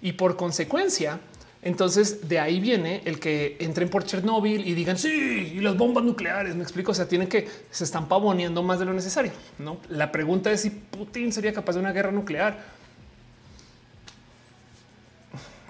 [0.00, 1.20] Y por consecuencia,
[1.62, 6.04] entonces de ahí viene el que entren por Chernóbil y digan sí, y las bombas
[6.04, 6.56] nucleares.
[6.56, 6.92] Me explico.
[6.92, 9.32] O sea, tienen que se están pavoneando más de lo necesario.
[9.58, 12.58] No, la pregunta es si Putin sería capaz de una guerra nuclear.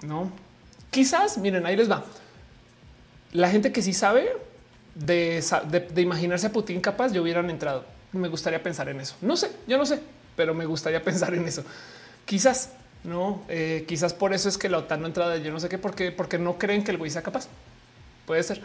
[0.03, 0.31] No,
[0.89, 2.05] quizás miren, ahí les va.
[3.33, 4.29] La gente que sí sabe
[4.95, 5.43] de,
[5.93, 7.85] de imaginarse a Putin capaz, yo hubieran entrado.
[8.13, 9.15] Me gustaría pensar en eso.
[9.21, 9.99] No sé, yo no sé,
[10.37, 11.65] pero me gustaría pensar en eso.
[12.25, 12.71] Quizás
[13.03, 15.69] No, eh, quizás por eso es que la OTAN no entra de yo no sé
[15.69, 17.47] qué, porque, porque no creen que el güey sea capaz.
[18.25, 18.61] Puede ser.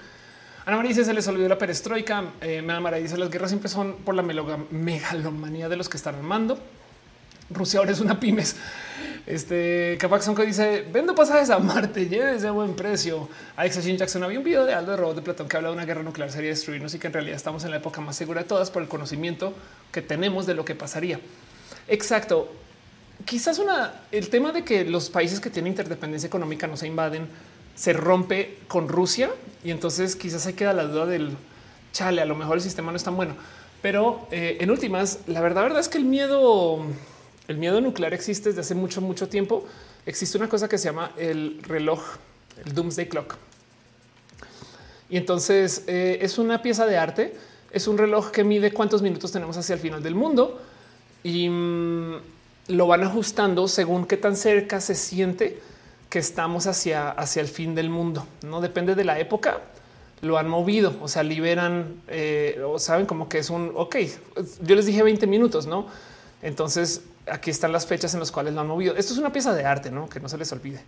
[0.66, 2.24] Ana María dice se les olvidó la perestroika.
[2.40, 6.16] Eh, me María dice las guerras siempre son por la megalomanía de los que están
[6.16, 6.58] armando.
[7.48, 8.56] Rusia ahora es una pymes.
[9.26, 13.28] Este Capaxon que dice vendo pasajes a Marte, llévese a buen precio.
[13.56, 15.84] Alex Jackson había un video de Aldo de Robot de Platón que habla de una
[15.84, 18.48] guerra nuclear sería destruirnos y que en realidad estamos en la época más segura de
[18.48, 19.54] todas por el conocimiento
[19.92, 21.20] que tenemos de lo que pasaría.
[21.88, 22.52] Exacto.
[23.24, 23.60] Quizás
[24.12, 27.26] el tema de que los países que tienen interdependencia económica no se invaden
[27.74, 29.30] se rompe con Rusia
[29.64, 31.36] y entonces quizás hay queda la duda del
[31.92, 32.22] chale.
[32.22, 33.34] A lo mejor el sistema no es tan bueno,
[33.82, 36.84] pero eh, en últimas, la verdad, verdad es que el miedo
[37.48, 39.64] el miedo nuclear existe desde hace mucho, mucho tiempo.
[40.04, 42.02] Existe una cosa que se llama el reloj,
[42.64, 43.36] el Doomsday Clock.
[45.08, 47.36] Y entonces eh, es una pieza de arte,
[47.70, 50.60] es un reloj que mide cuántos minutos tenemos hacia el final del mundo
[51.22, 52.16] y mm,
[52.68, 55.60] lo van ajustando según qué tan cerca se siente
[56.10, 58.26] que estamos hacia, hacia el fin del mundo.
[58.42, 59.60] No depende de la época,
[60.22, 63.96] lo han movido, o sea, liberan eh, o saben como que es un ok.
[64.62, 65.86] Yo les dije 20 minutos, no?
[66.42, 68.94] Entonces aquí están las fechas en las cuales lo han movido.
[68.96, 70.08] Esto es una pieza de arte, ¿no?
[70.08, 70.82] Que no se les olvide.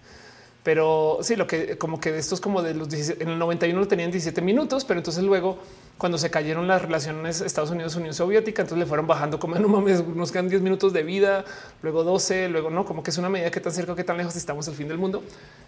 [0.68, 3.88] Pero sí, lo que como que esto es como de los en el 91 lo
[3.88, 5.56] tenían 17 minutos, pero entonces luego
[5.96, 9.66] cuando se cayeron las relaciones Estados Unidos Unión Soviética, entonces le fueron bajando como no
[9.66, 11.46] mames, nos quedan 10 minutos de vida,
[11.80, 14.36] luego 12, luego no, como que es una medida que tan cerca que tan lejos
[14.36, 15.22] estamos del fin del mundo.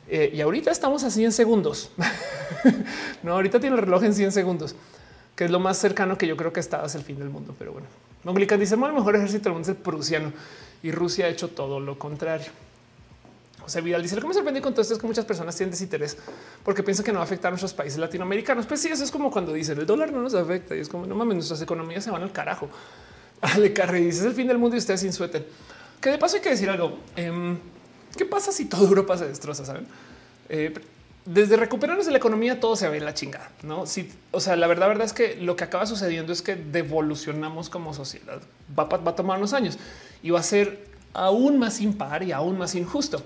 [0.07, 1.93] Eh, y ahorita estamos a 100 segundos.
[3.23, 4.75] no, ahorita tiene el reloj en 100 segundos,
[5.35, 7.55] que es lo más cercano que yo creo que está hacia el fin del mundo.
[7.59, 7.87] Pero bueno,
[8.23, 10.31] Monglican dice, el mejor ejército del mundo es el prusiano
[10.83, 12.53] y Rusia ha hecho todo lo contrario.
[13.63, 15.71] José Vidal dice lo que me sorprende con todo esto es que muchas personas tienen
[15.71, 16.17] desinterés
[16.65, 18.67] porque piensan que no va a afectar a nuestros países latinoamericanos.
[18.67, 21.07] Pues sí, eso es como cuando dicen el dólar no nos afecta y es como
[21.07, 22.69] no mames, nuestras economías se van al carajo.
[23.41, 25.47] Ale Carre dice es el fin del mundo y ustedes sin suéter.
[26.01, 26.99] Que de paso hay que decir algo.
[27.17, 27.59] Em,
[28.17, 29.65] ¿Qué pasa si toda Europa se destroza?
[29.65, 29.87] Saben?
[30.49, 30.75] Eh,
[31.25, 33.87] desde recuperarnos de la economía todo se ve en la chingada, no?
[33.87, 37.69] Si, o sea, la verdad, verdad es que lo que acaba sucediendo es que devolucionamos
[37.69, 38.41] como sociedad.
[38.77, 39.79] Va, va a tomar unos años
[40.23, 43.23] y va a ser aún más impar y aún más injusto.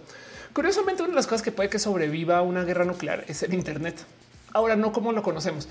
[0.55, 3.52] Curiosamente, una de las cosas que puede que sobreviva a una guerra nuclear es el
[3.55, 3.97] Internet.
[4.52, 5.68] Ahora no como lo conocemos.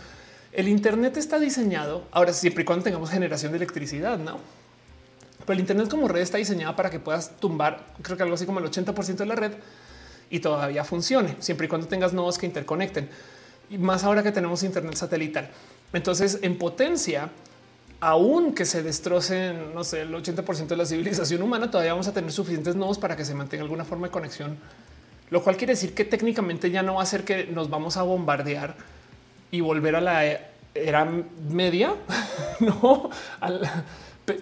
[0.51, 4.39] El Internet está diseñado ahora siempre y cuando tengamos generación de electricidad, no?
[5.39, 8.45] Pero el Internet como red está diseñada para que puedas tumbar, creo que algo así
[8.45, 9.53] como el 80% de la red
[10.29, 13.09] y todavía funcione, siempre y cuando tengas nodos que interconecten.
[13.69, 15.49] Y más ahora que tenemos Internet satelital.
[15.93, 17.29] Entonces, en potencia,
[18.03, 22.13] aún que se destrocen, no sé, el 80% de la civilización humana, todavía vamos a
[22.13, 24.57] tener suficientes nodos para que se mantenga alguna forma de conexión,
[25.29, 28.03] lo cual quiere decir que técnicamente ya no va a ser que nos vamos a
[28.03, 28.75] bombardear
[29.51, 30.25] y volver a la
[30.75, 31.09] era
[31.49, 31.95] media,
[32.59, 33.09] no,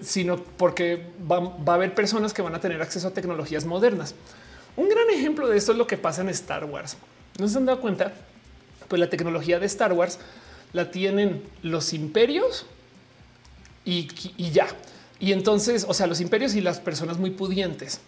[0.02, 4.16] sino porque va, va, a haber personas que van a tener acceso a tecnologías modernas.
[4.76, 6.98] Un gran ejemplo de esto es lo que pasa en Star Wars.
[7.38, 8.12] ¿No se han dado cuenta?
[8.88, 10.18] Pues la tecnología de Star Wars
[10.74, 12.66] la tienen los imperios
[13.86, 14.08] y,
[14.52, 14.68] ya.
[15.20, 18.02] Y entonces, o sea, los imperios y las personas muy pudientes.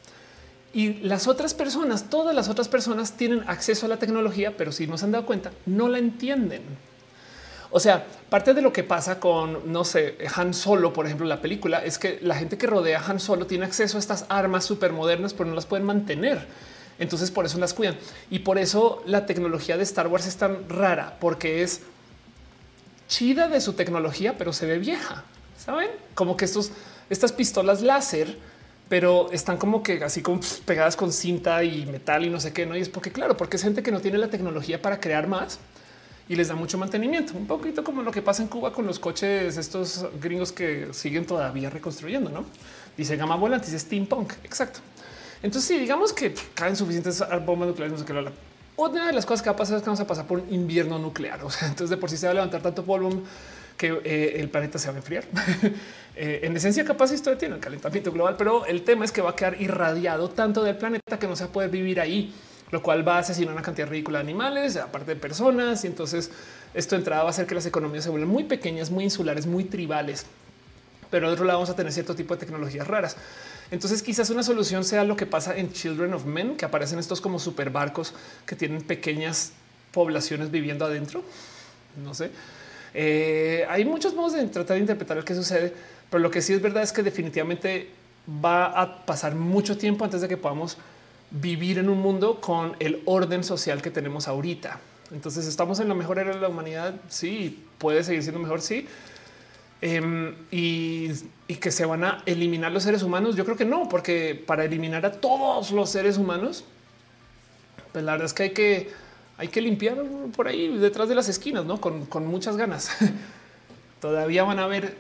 [0.74, 4.88] Y las otras personas, todas las otras personas tienen acceso a la tecnología, pero si
[4.88, 6.62] no se han dado cuenta, no la entienden.
[7.70, 11.42] O sea, parte de lo que pasa con, no sé, Han Solo, por ejemplo, la
[11.42, 14.66] película, es que la gente que rodea a Han Solo tiene acceso a estas armas
[14.66, 16.48] súper modernas, pero no las pueden mantener.
[17.00, 17.98] Entonces por eso las cuidan.
[18.30, 21.82] Y por eso la tecnología de Star Wars es tan rara, porque es
[23.08, 25.24] chida de su tecnología, pero se ve vieja.
[25.64, 26.72] Saben como que estos,
[27.10, 28.38] estas pistolas láser,
[28.90, 32.66] pero están como que así como pegadas con cinta y metal y no sé qué.
[32.66, 35.28] No y es porque, claro, porque es gente que no tiene la tecnología para crear
[35.28, 35.60] más
[36.28, 37.34] y les da mucho mantenimiento.
[37.38, 41.26] Un poquito como lo que pasa en Cuba con los coches, estos gringos que siguen
[41.26, 42.30] todavía reconstruyendo.
[42.30, 42.44] No
[42.98, 44.34] dice gama volante, dice steampunk.
[44.44, 44.82] Exacto.
[45.42, 48.32] Entonces, si digamos que caen suficientes bombas nucleares, no sé qué,
[48.76, 50.54] una de las cosas que va a pasar es que vamos a pasar por un
[50.54, 51.40] invierno nuclear.
[51.62, 53.24] Entonces de por sí se va a levantar tanto polvo
[53.78, 55.26] que eh, el planeta se va a enfriar.
[56.16, 59.32] Eh, en esencia, capaz esto tiene el calentamiento global, pero el tema es que va
[59.32, 62.32] a quedar irradiado tanto del planeta que no se va a poder vivir ahí,
[62.70, 65.84] lo cual va a asesinar una cantidad ridícula de animales, aparte de personas.
[65.84, 66.30] Y entonces
[66.76, 69.48] esto de entrada va a hacer que las economías se vuelvan muy pequeñas, muy insulares,
[69.48, 70.28] muy tribales.
[71.10, 73.18] Pero de otro lado vamos a tener cierto tipo de tecnologías raras.
[73.72, 77.22] Entonces quizás una solución sea lo que pasa en Children of Men, que aparecen estos
[77.22, 78.14] como super barcos
[78.46, 79.54] que tienen pequeñas
[79.92, 81.24] poblaciones viviendo adentro.
[82.04, 82.30] No sé.
[82.94, 85.74] Eh, hay muchos modos de tratar de interpretar lo que sucede,
[86.10, 87.90] pero lo que sí es verdad es que definitivamente
[88.44, 90.78] va a pasar mucho tiempo antes de que podamos
[91.32, 94.80] vivir en un mundo con el orden social que tenemos ahorita.
[95.12, 96.96] Entonces estamos en la mejor era de la humanidad.
[97.08, 98.62] Sí, puede seguir siendo mejor.
[98.62, 98.88] Sí.
[99.82, 101.10] Em, y,
[101.60, 103.36] que se van a eliminar los seres humanos.
[103.36, 106.66] Yo creo que no, porque para eliminar a todos los seres humanos,
[107.92, 108.90] pues la verdad es que hay que,
[109.44, 110.02] hay que limpiar
[110.36, 111.82] por ahí detrás de las esquinas, ¿no?
[111.82, 112.92] Con, con muchas ganas.
[114.00, 114.96] Todavía van a haber,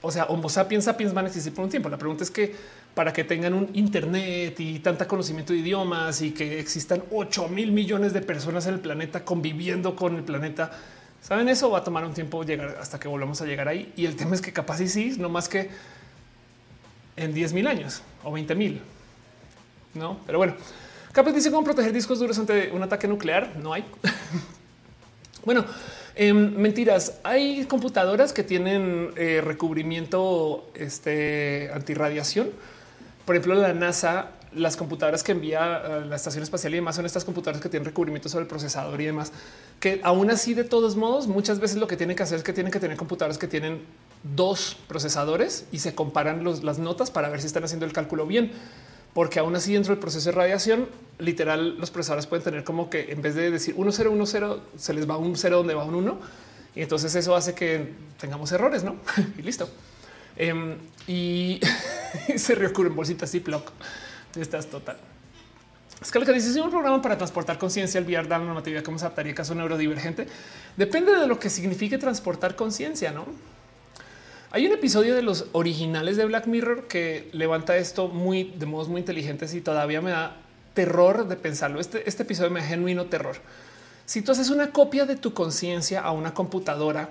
[0.00, 1.90] o sea, Homo sapiens sapiens van a existir por un tiempo.
[1.90, 2.54] La pregunta es que
[2.94, 7.72] para que tengan un Internet y tanta conocimiento de idiomas y que existan 8 mil
[7.72, 10.70] millones de personas en el planeta conviviendo con el planeta,
[11.20, 13.90] Saben, eso va a tomar un tiempo llegar hasta que volvamos a llegar ahí.
[13.96, 15.70] Y el tema es que capaz y sí, no más que
[17.16, 18.82] en 10 mil años o 20 mil.
[19.94, 20.54] No, pero bueno,
[21.14, 23.56] capaz dice cómo proteger discos duros ante un ataque nuclear.
[23.56, 23.84] No hay.
[25.46, 25.64] bueno,
[26.14, 27.20] em, mentiras.
[27.22, 32.50] Hay computadoras que tienen eh, recubrimiento este, antirradiación.
[33.24, 37.06] Por ejemplo, la NASA las computadoras que envía a la estación espacial y demás son
[37.06, 39.32] estas computadoras que tienen recubrimiento sobre el procesador y demás,
[39.80, 42.52] que aún así de todos modos muchas veces lo que tienen que hacer es que
[42.52, 43.82] tienen que tener computadoras que tienen
[44.22, 48.52] dos procesadores y se comparan las notas para ver si están haciendo el cálculo bien.
[49.14, 53.12] Porque aún así dentro del proceso de radiación, literal, los procesadores pueden tener como que
[53.12, 56.18] en vez de decir 1010, se les va un 0 donde va un 1.
[56.74, 58.96] Y entonces eso hace que tengamos errores, ¿no?
[59.38, 59.68] y listo.
[60.36, 60.76] Em,
[61.06, 61.60] y
[62.36, 63.70] se reocurren bolsitas Ziploc.
[64.36, 64.98] Estás total.
[66.02, 69.06] Es que es un programa para transportar conciencia, el VR da la normatividad cómo se
[69.06, 70.26] adaptaría caso neurodivergente.
[70.76, 73.24] Depende de lo que signifique transportar conciencia, ¿no?
[74.54, 78.86] Hay un episodio de los originales de Black Mirror que levanta esto muy de modos
[78.86, 80.36] muy inteligentes y todavía me da
[80.74, 81.80] terror de pensarlo.
[81.80, 83.34] Este, este episodio me da genuino terror.
[84.06, 87.08] Si tú haces una copia de tu conciencia a una computadora,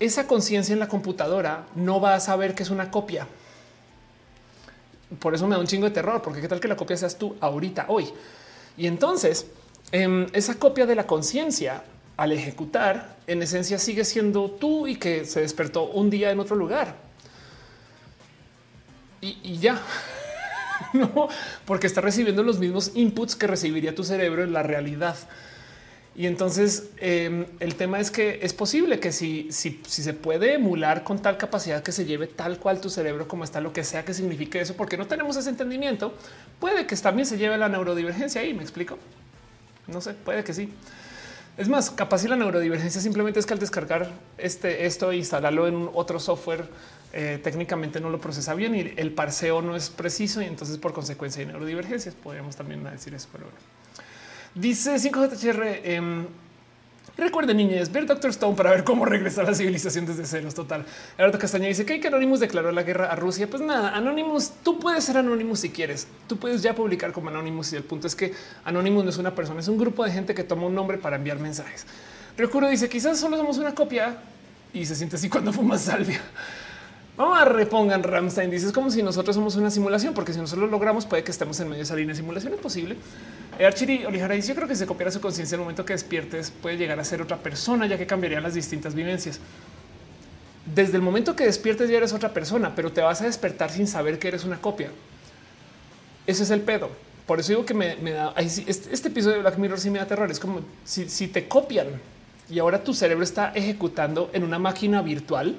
[0.00, 3.28] esa conciencia en la computadora no va a saber que es una copia
[5.18, 7.18] por eso me da un chingo de terror, porque qué tal que la copia seas
[7.18, 8.08] tú ahorita, hoy.
[8.78, 9.46] Y entonces
[9.90, 11.84] em, esa copia de la conciencia
[12.16, 16.56] al ejecutar, en esencia sigue siendo tú y que se despertó un día en otro
[16.56, 16.96] lugar.
[19.20, 19.80] Y, ya.
[20.92, 21.28] no,
[21.64, 25.16] porque está recibiendo los mismos inputs que recibiría tu cerebro en la realidad.
[26.14, 30.54] Y entonces em, el tema es que es posible que si, si, si, se puede
[30.54, 33.82] emular con tal capacidad que se lleve tal cual tu cerebro como está, lo que
[33.82, 36.14] sea que signifique eso, porque no tenemos ese entendimiento,
[36.60, 38.52] puede que también se lleve la neurodivergencia ahí.
[38.52, 38.98] Me explico.
[39.86, 40.68] No sé, puede que sí.
[41.56, 45.66] Es más, capaz si la neurodivergencia simplemente es que al descargar este, esto e instalarlo
[45.68, 46.66] en otro software,
[47.12, 50.94] eh, técnicamente no lo procesa bien y el parseo no es preciso y entonces por
[50.94, 52.14] consecuencia hay neurodivergencias.
[52.14, 53.58] Podríamos también decir eso, pero bueno.
[54.54, 55.62] Dice 5JHR.
[55.64, 56.26] Eh,
[57.16, 60.54] Recuerden, niñez, ver Doctor Stone para ver cómo regresar a la civilización desde ceros.
[60.54, 60.84] Total.
[61.18, 63.48] Alberto Castaña dice que, que Anonymous declaró la guerra a Rusia.
[63.48, 66.06] Pues nada, Anonymous, tú puedes ser Anonymous si quieres.
[66.26, 67.72] Tú puedes ya publicar como Anonymous.
[67.74, 68.32] Y el punto es que
[68.64, 71.16] Anonymous no es una persona, es un grupo de gente que toma un nombre para
[71.16, 71.86] enviar mensajes.
[72.36, 74.16] Recuerdo dice quizás solo somos una copia
[74.72, 76.20] y se siente así cuando fuma salvia.
[77.16, 78.50] Vamos a repongan Ramstein.
[78.50, 81.30] Dice es como si nosotros somos una simulación, porque si nosotros lo logramos, puede que
[81.30, 82.54] estemos en medio de esa línea de simulación.
[82.54, 82.96] Es posible.
[83.58, 85.84] Eh, Archiri Olijara dice: Yo creo que si se copiara su conciencia en el momento
[85.84, 89.40] que despiertes, puede llegar a ser otra persona, ya que cambiarían las distintas vivencias.
[90.74, 93.86] Desde el momento que despiertes, ya eres otra persona, pero te vas a despertar sin
[93.86, 94.90] saber que eres una copia.
[96.26, 96.88] Ese es el pedo.
[97.26, 100.06] Por eso digo que me, da este, este, episodio de Black Mirror sí me da
[100.06, 100.30] terror.
[100.30, 101.88] Es como si, si te copian
[102.48, 105.56] y ahora tu cerebro está ejecutando en una máquina virtual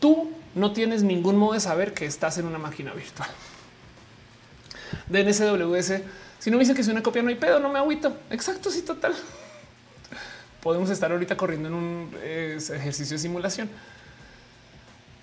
[0.00, 3.28] tú no tienes ningún modo de saber que estás en una máquina virtual.
[5.08, 6.02] DNSWS,
[6.38, 8.16] si no me dicen que es una copia, no hay pedo, no me agüito.
[8.30, 9.14] Exacto, sí, total.
[10.62, 13.68] Podemos estar ahorita corriendo en un ejercicio de simulación.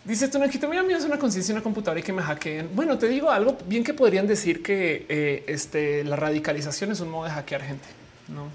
[0.05, 2.69] Dice esto, no mira, mira, es una conciencia, una computadora y que me hackeen.
[2.75, 7.09] Bueno, te digo algo bien que podrían decir que eh, este, la radicalización es un
[7.09, 7.87] modo de hackear gente.
[8.27, 8.49] No,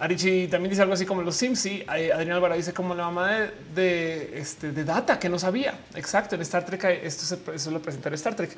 [0.00, 1.60] Arichi también dice algo así como los Sims.
[1.60, 5.74] Sí, Adrián Álvaro dice como la mamá de, este, de data que no sabía.
[5.94, 6.36] Exacto.
[6.36, 8.56] En Star Trek, esto se, eso lo presenta en Star Trek.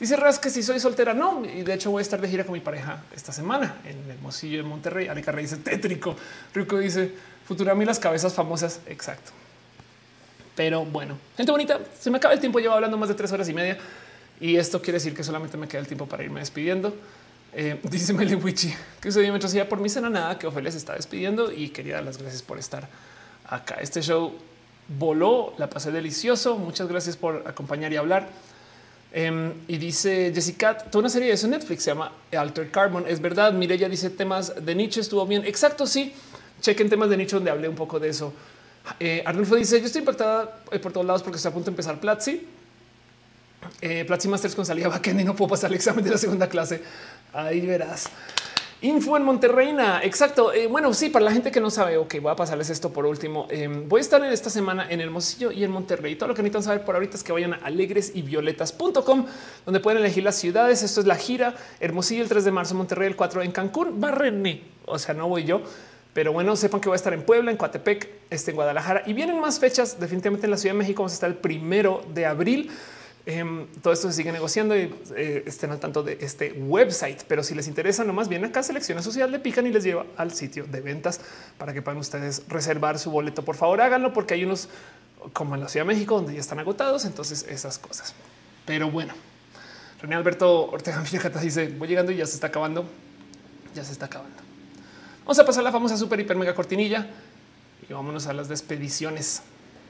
[0.00, 1.44] Dice Ras que si soy soltera, no.
[1.44, 4.18] Y de hecho voy a estar de gira con mi pareja esta semana en el
[4.20, 5.08] Mosillo de Monterrey.
[5.08, 6.16] Arica Rey dice tétrico.
[6.54, 7.12] Rico dice
[7.46, 8.80] Futurami las cabezas famosas.
[8.86, 9.32] Exacto.
[10.56, 12.60] Pero bueno, gente bonita, se me acaba el tiempo.
[12.60, 13.76] Llevo hablando más de tres horas y media
[14.40, 16.94] y esto quiere decir que solamente me queda el tiempo para irme despidiendo.
[17.52, 20.94] Eh, dice Melewichi que se mientras ya por mí cena nada que Ofelia se está
[20.94, 22.88] despidiendo y quería dar las gracias por estar
[23.46, 23.76] acá.
[23.80, 24.34] Este show
[24.98, 26.56] voló, la pasé delicioso.
[26.58, 28.28] Muchas gracias por acompañar y hablar.
[29.12, 33.04] Em, y dice Jessica, toda una serie de eso Netflix se llama Alter Carbon.
[33.06, 33.52] Es verdad.
[33.52, 35.44] Mireya dice temas de nicho estuvo bien.
[35.46, 35.86] Exacto.
[35.86, 36.12] Sí,
[36.60, 38.32] chequen temas de nicho donde hablé un poco de eso.
[39.00, 41.72] Eh, Arnulfo dice: Yo estoy impactada eh, por todos lados porque está a punto de
[41.72, 42.46] empezar Platzi.
[43.80, 46.82] Eh, Platzi Masters con salida y no puedo pasar el examen de la segunda clase.
[47.32, 48.10] Ahí verás.
[48.80, 50.00] Info en Monterreina.
[50.04, 50.52] Exacto.
[50.52, 53.06] Eh, bueno, sí, para la gente que no sabe, ok, voy a pasarles esto por
[53.06, 53.48] último.
[53.50, 56.14] Em, voy a estar en esta semana en Hermosillo y en Monterrey.
[56.14, 59.26] Todo lo que necesitan saber por ahorita es que vayan a alegresyvioletas.com,
[59.66, 60.84] donde pueden elegir las ciudades.
[60.84, 64.62] Esto es la gira Hermosillo el 3 de marzo, Monterrey el 4 en Cancún, Barrené.
[64.86, 65.60] O sea, no voy yo.
[66.14, 69.12] Pero bueno, sepan que voy a estar en Puebla, en Coatepec, este, en Guadalajara y
[69.12, 69.98] vienen más fechas.
[69.98, 72.70] Definitivamente en la Ciudad de México vamos a estar el primero de abril.
[73.30, 77.24] Em, todo esto se sigue negociando y eh, estén al tanto de este website.
[77.28, 80.32] Pero si les interesa, nomás bien acá selecciona social, le pican y les lleva al
[80.32, 81.20] sitio de ventas
[81.58, 83.44] para que puedan ustedes reservar su boleto.
[83.44, 84.70] Por favor, háganlo porque hay unos
[85.34, 87.04] como en la Ciudad de México donde ya están agotados.
[87.04, 88.14] Entonces, esas cosas.
[88.64, 89.12] Pero bueno,
[90.00, 91.02] René Alberto Ortega
[91.42, 92.86] dice: Voy llegando y ya se está acabando.
[93.74, 94.38] Ya se está acabando.
[95.24, 97.06] Vamos a pasar la famosa super hiper mega cortinilla
[97.86, 99.42] y vámonos a las despediciones,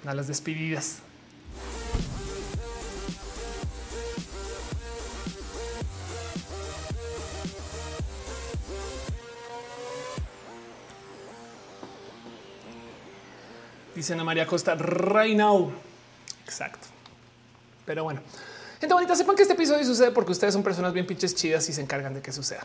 [0.04, 1.02] a las despedidas.
[13.98, 15.72] Dice Ana María Costa, right now.
[16.44, 16.86] Exacto.
[17.84, 18.20] Pero bueno,
[18.78, 21.72] gente bonita, sepan que este episodio sucede porque ustedes son personas bien pinches chidas y
[21.72, 22.64] se encargan de que suceda.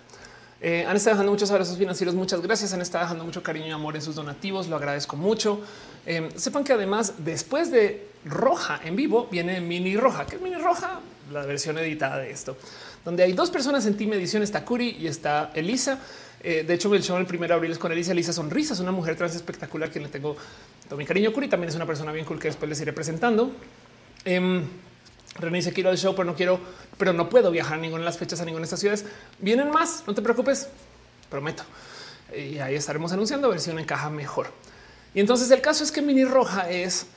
[0.61, 2.13] Eh, han estado dejando muchos abrazos financieros.
[2.13, 2.71] Muchas gracias.
[2.73, 4.67] Han estado dejando mucho cariño y amor en sus donativos.
[4.67, 5.59] Lo agradezco mucho.
[6.05, 10.57] Eh, sepan que además, después de Roja en vivo, viene Mini Roja, que es Mini
[10.57, 10.99] Roja,
[11.31, 12.57] la versión editada de esto,
[13.03, 14.43] donde hay dos personas en Team Edición.
[14.43, 15.97] Está Curi y está Elisa.
[16.43, 18.11] Eh, de hecho, el show el primero de abril es con Elisa.
[18.11, 20.35] Elisa Sonrisas, una mujer trans espectacular que le tengo
[20.87, 21.31] todo mi cariño.
[21.31, 23.51] Curi también es una persona bien cool que después les iré presentando.
[24.25, 24.63] Em,
[25.39, 26.59] René dice quiero el show, pero no quiero,
[26.97, 29.05] pero no puedo viajar a ninguna de las fechas a ninguna de estas ciudades.
[29.39, 30.67] Vienen más, no te preocupes,
[31.29, 31.63] prometo.
[32.35, 34.47] Y ahí estaremos anunciando a ver si una encaja mejor.
[35.13, 37.07] Y entonces el caso es que Mini Roja es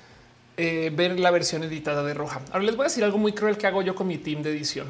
[0.56, 2.40] eh, ver la versión editada de Roja.
[2.52, 4.50] Ahora les voy a decir algo muy cruel que hago yo con mi team de
[4.50, 4.86] edición,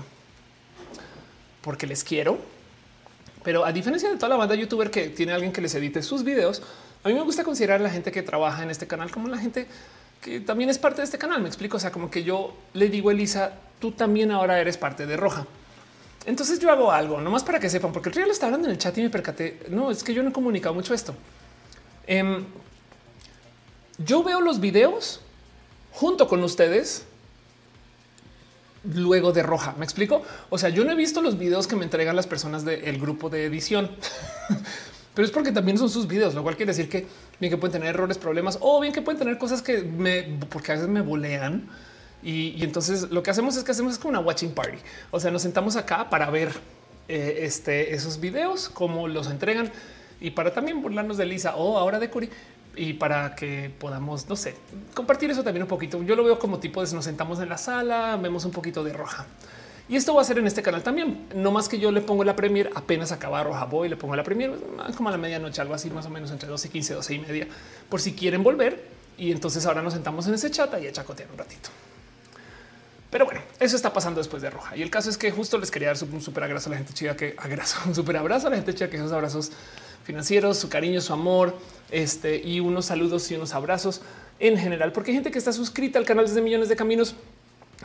[1.63, 2.39] porque les quiero,
[3.47, 6.25] pero a diferencia de toda la banda youtuber que tiene alguien que les edite sus
[6.25, 6.61] videos,
[7.05, 9.39] a mí me gusta considerar a la gente que trabaja en este canal como la
[9.39, 9.69] gente
[10.21, 11.41] que también es parte de este canal.
[11.41, 11.77] Me explico.
[11.77, 15.17] O sea, como que yo le digo a Elisa, tú también ahora eres parte de
[15.17, 15.47] Roja.
[16.25, 18.73] Entonces yo hago algo nomás para que sepan, porque el río lo está hablando en
[18.73, 19.61] el chat y me percaté.
[19.71, 21.15] No es que yo no he comunicado mucho esto.
[22.09, 22.45] Em,
[23.99, 25.21] yo veo los videos
[25.93, 27.05] junto con ustedes
[28.95, 29.75] luego de roja.
[29.79, 30.23] Me explico.
[30.51, 33.29] O sea, yo no he visto los videos que me entregan las personas del grupo
[33.29, 33.91] de edición.
[35.15, 37.07] pero es porque también son sus videos, lo cual quiere decir que
[37.41, 40.73] bien que pueden tener errores, problemas o bien que pueden tener cosas que me, porque
[40.73, 41.69] a veces me bolean.
[42.23, 44.79] Y, entonces lo que hacemos es que hacemos es como una watching party.
[45.11, 46.53] O sea, nos sentamos acá para ver
[47.09, 49.71] eh, este, esos videos, cómo los entregan
[50.21, 52.31] y para también burlarnos de Lisa o ahora de Curi
[52.77, 54.55] y para que podamos, no sé,
[54.95, 56.03] compartir eso también un poquito.
[56.03, 58.93] Yo lo veo como tipo de nos sentamos en la sala, vemos un poquito de
[58.93, 59.27] roja.
[59.89, 61.29] Y esto va a ser en este canal también.
[61.35, 64.25] No más que yo le pongo la premier apenas acaba Roja Boy, le pongo la
[64.25, 64.53] premier
[64.97, 67.19] como a la medianoche, algo así, más o menos entre 12 y 15, 12 y
[67.21, 67.49] media,
[67.89, 68.97] por si quieren volver.
[69.17, 71.71] Y entonces ahora nos sentamos en ese chat y a chacotear un ratito.
[73.11, 74.77] Pero bueno, eso está pasando después de Roja.
[74.77, 76.93] Y el caso es que justo les quería dar un súper abrazo a la gente
[76.93, 79.53] chida que abrazo, un súper abrazo a la gente chida que esos abrazos
[80.07, 81.59] financieros, su cariño, su amor,
[81.91, 84.01] este y unos saludos y unos abrazos
[84.39, 87.17] en general, porque hay gente que está suscrita al canal desde millones de caminos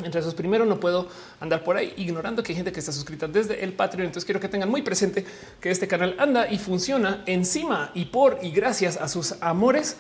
[0.03, 1.09] entre esos primero no puedo
[1.41, 4.05] andar por ahí ignorando que hay gente que está suscrita desde el Patreon.
[4.05, 5.25] Entonces quiero que tengan muy presente
[5.59, 9.97] que este canal anda y funciona encima y por y gracias a sus amores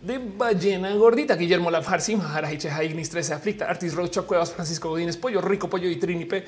[0.00, 5.16] de ballena gordita, Guillermo Lafar, Simhara, Hicheja, Ignis 13, Aflicta, Artis Rocha, Cuevas, Francisco Godínez,
[5.16, 6.44] Pollo Rico, Pollo y Trinipe,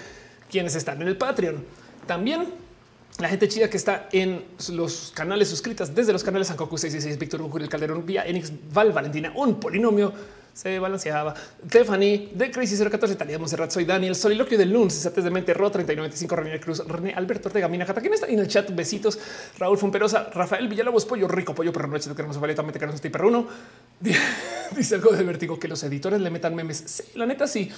[0.51, 1.63] quienes están en el Patreon.
[2.07, 2.47] También
[3.21, 7.43] la gente chida que está en los canales suscritas desde los canales Sankoku 66, Víctor
[7.43, 10.13] Hugo, el Calderón, Vía Enix, Val, Valentina, un polinomio
[10.53, 11.35] se balanceaba.
[11.67, 15.71] Stephanie de Crazy 014, Talía Monserrat, soy Daniel, Soliloquio del Lunes, Cesates de Mente, Ro
[15.71, 18.75] 3995, René Cruz, René Alberto Ortega, Mina Cata, ¿quién está en el chat?
[18.75, 19.19] Besitos,
[19.59, 23.47] Raúl Fumperosa, Rafael Villalobos, Pollo Rico, Pollo Perro Noche, queremos Valeta, Mete Carlos Perro Uno.
[24.77, 26.83] Dice algo de vértigo que los editores le metan memes.
[26.87, 27.71] Sí, la neta, sí.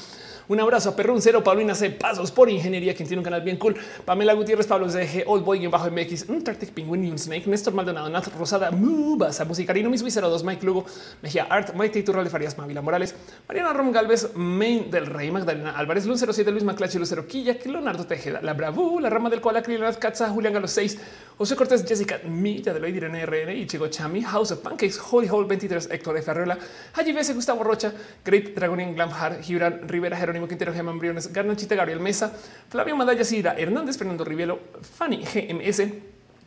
[0.48, 1.90] Un abrazo a Perrón Cero, Paulina C.
[1.90, 3.76] Pasos por Ingeniería, quien tiene un canal bien cool.
[4.04, 5.22] Pamela Gutiérrez, Pablo G.
[5.26, 9.88] Old Boy, bajo MX, un Tartic Penguin un Snake, Néstor Maldonado, Nat Rosada, Mubasa, Musicarino,
[9.88, 10.84] Mismo 02, Mike Lugo,
[11.22, 13.14] Mejía Art, Maite Turral de Farías, Mavila Morales,
[13.46, 18.04] Mariana Rom Galvez, Main del Rey, Magdalena Álvarez, Lun 07, Luis Maclache, Lucero Quilla, Leonardo
[18.04, 20.98] Tejeda, La Bravú, La Rama del Cual, Leonardo Katza, Julián Galo 6,
[21.38, 25.46] José Cortés, Jessica Milla de Loy, Irene RN, Ichigo Chami, House of Pancakes, Holy Hole
[25.46, 26.30] 23, Héctor F.
[26.30, 26.58] Arreola,
[26.94, 27.22] Haji B.
[27.34, 27.92] Gustavo Rocha,
[28.24, 32.32] Great Dragon Glam Hard, Gibran Rivera, Jerónimo Quintero, Gemma Briones, Garnachita, Gabriel Mesa,
[32.70, 35.82] Flavio Madaya, Sira Hernández, Fernando Rivielo, Fanny GMS,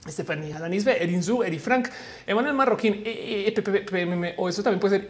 [0.05, 1.89] Estefanía Danisbe, Erin Zu, Eri Frank,
[2.27, 5.09] Emanuel Marroquín, EPPM, o eso también puede ser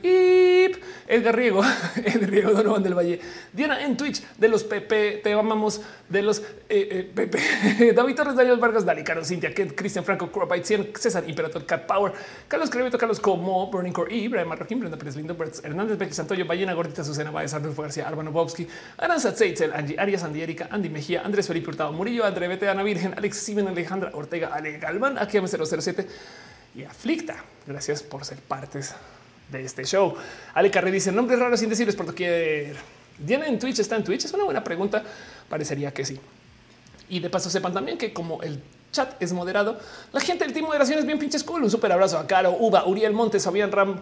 [0.66, 1.62] Flip, Edgar Riego,
[1.96, 3.20] Edgar Riego Donovan del Valle,
[3.54, 8.58] Diana en Twitch, de los PP, te amamos, de los eh, PP, David Torres, Daniel
[8.58, 10.30] Vargas, Dali, Caro, Cintia, Kent, Cristian Franco,
[10.64, 12.14] Cien, César, Imperator, Cat Power,
[12.48, 16.74] Carlos Creveto, Carlos Como, Burning Core, Ibrahim Marroquín, Brenda Pérez Lindo, Hernández, Becky Santoyo, Ballena
[16.74, 18.68] Gordita, Susana Baez, Arnulfo García, Arbano Bobsky,
[18.98, 23.14] Aranza Zeitzel, Angie Arias, Andy Erika, Andy Mejía, Andrés Felipe Hurtado, Murillo, André Ana Virgen,
[23.18, 26.08] Alex Simen, Alejandra Ortega, Ale Galván, aquí 007
[26.76, 27.44] y Aflicta.
[27.66, 28.94] Gracias por ser partes
[29.52, 30.14] de este show.
[30.54, 32.76] Ale Carré dice nombres raros indecibles por doquier.
[33.18, 34.26] Diana en Twitch está en Twitch.
[34.26, 35.04] Es una buena pregunta.
[35.50, 36.20] Parecería que sí.
[37.10, 39.80] Y de paso sepan también que como el chat es moderado,
[40.14, 41.64] la gente del team moderación es bien pinches cool.
[41.64, 44.00] Un súper abrazo a Caro, Uva, Uriel Montes, Fabián Ram,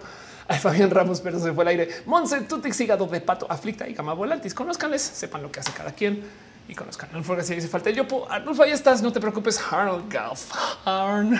[0.49, 1.89] Ay, Fabián Ramos, pero se fue el aire.
[2.05, 4.53] Monse, Tutix, Hígado de Pato, Aflicta y Gama Volantis.
[4.53, 6.23] Conozcanles, sepan lo que hace cada quien
[6.67, 7.09] y conozcan.
[7.11, 8.05] No si dice falta yo.
[8.29, 9.01] Arnulfo, ahí estás.
[9.01, 9.59] No te preocupes.
[9.69, 10.51] Harold Golf.
[10.85, 11.39] Arn.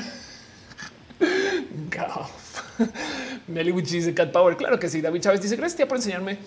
[1.90, 2.60] Golf.
[3.48, 4.58] Meli dice Cat Power.
[4.58, 5.02] Claro que sí.
[5.02, 6.38] David Chávez dice gracias por enseñarme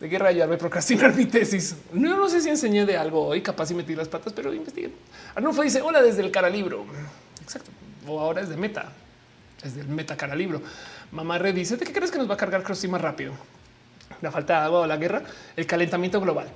[0.00, 1.76] de guerra ayudarme a procrastinar mi tesis.
[1.92, 4.94] No, no sé si enseñé de algo hoy, capaz y metí las patas, pero investiguen.
[5.34, 6.84] Arnulfo dice hola desde el cara libro.
[7.42, 7.70] Exacto.
[8.06, 8.92] O ahora es de meta.
[9.62, 10.60] Es del meta cara libro.
[11.12, 13.32] Mamá Red dice de qué crees que nos va a cargar Crossy más rápido.
[14.20, 15.22] La falta de agua o la guerra,
[15.56, 16.48] el calentamiento global.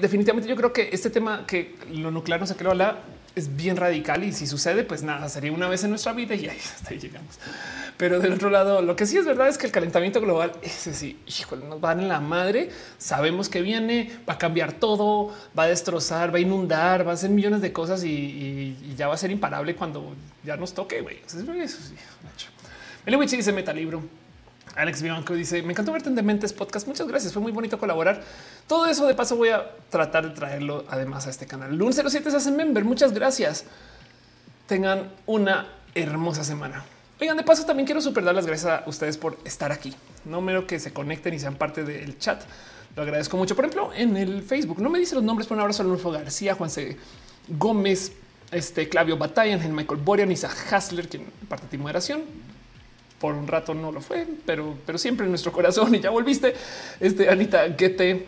[0.00, 2.98] Definitivamente yo creo que este tema que lo nuclear no se creó la
[3.34, 6.48] es bien radical y si sucede, pues nada, sería una vez en nuestra vida y
[6.48, 7.38] ahí hasta ahí llegamos.
[7.96, 10.94] Pero del otro lado, lo que sí es verdad es que el calentamiento global, ese
[10.94, 12.70] sí, híjole, nos van en la madre.
[12.98, 17.14] Sabemos que viene, va a cambiar todo, va a destrozar, va a inundar, va a
[17.14, 21.00] hacer millones de cosas y, ya va a ser imparable cuando ya nos toque.
[21.02, 21.94] Güey, eso sí,
[23.36, 24.02] dice metalibro.
[24.76, 26.86] Alex Bianco dice: Me encantó verte en Dementes Podcast.
[26.86, 27.32] Muchas gracias.
[27.32, 28.22] Fue muy bonito colaborar.
[28.66, 31.76] Todo eso de paso voy a tratar de traerlo además a este canal.
[31.76, 32.84] Lun 07 se hacen member.
[32.84, 33.64] Muchas gracias.
[34.66, 36.84] Tengan una hermosa semana.
[37.20, 39.94] Oigan, de paso también quiero super dar las gracias a ustedes por estar aquí.
[40.24, 42.42] No mero que se conecten y sean parte del chat.
[42.96, 43.54] Lo agradezco mucho.
[43.54, 46.54] Por ejemplo, en el Facebook no me dice los nombres, pero un abrazo a García,
[46.54, 46.96] Juan C.
[47.48, 48.12] Gómez,
[48.50, 52.22] este Clavio Batalla, Michael Borian, Isa Hasler, quien parte de moderación
[53.20, 56.54] por un rato no lo fue, pero, pero siempre en nuestro corazón y ya volviste.
[56.98, 58.26] Este Anita Guete,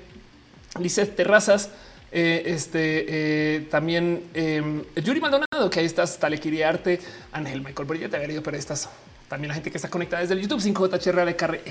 [0.79, 1.71] Lizeth Terrazas,
[2.13, 7.01] eh, este eh, también eh, Yuri Maldonado, que ahí estás, Arte,
[7.33, 8.91] Ángel Michael Brilla, te había ido, pero estas
[9.33, 11.63] también la gente que está conectada desde el YouTube, 5JHR, Carre,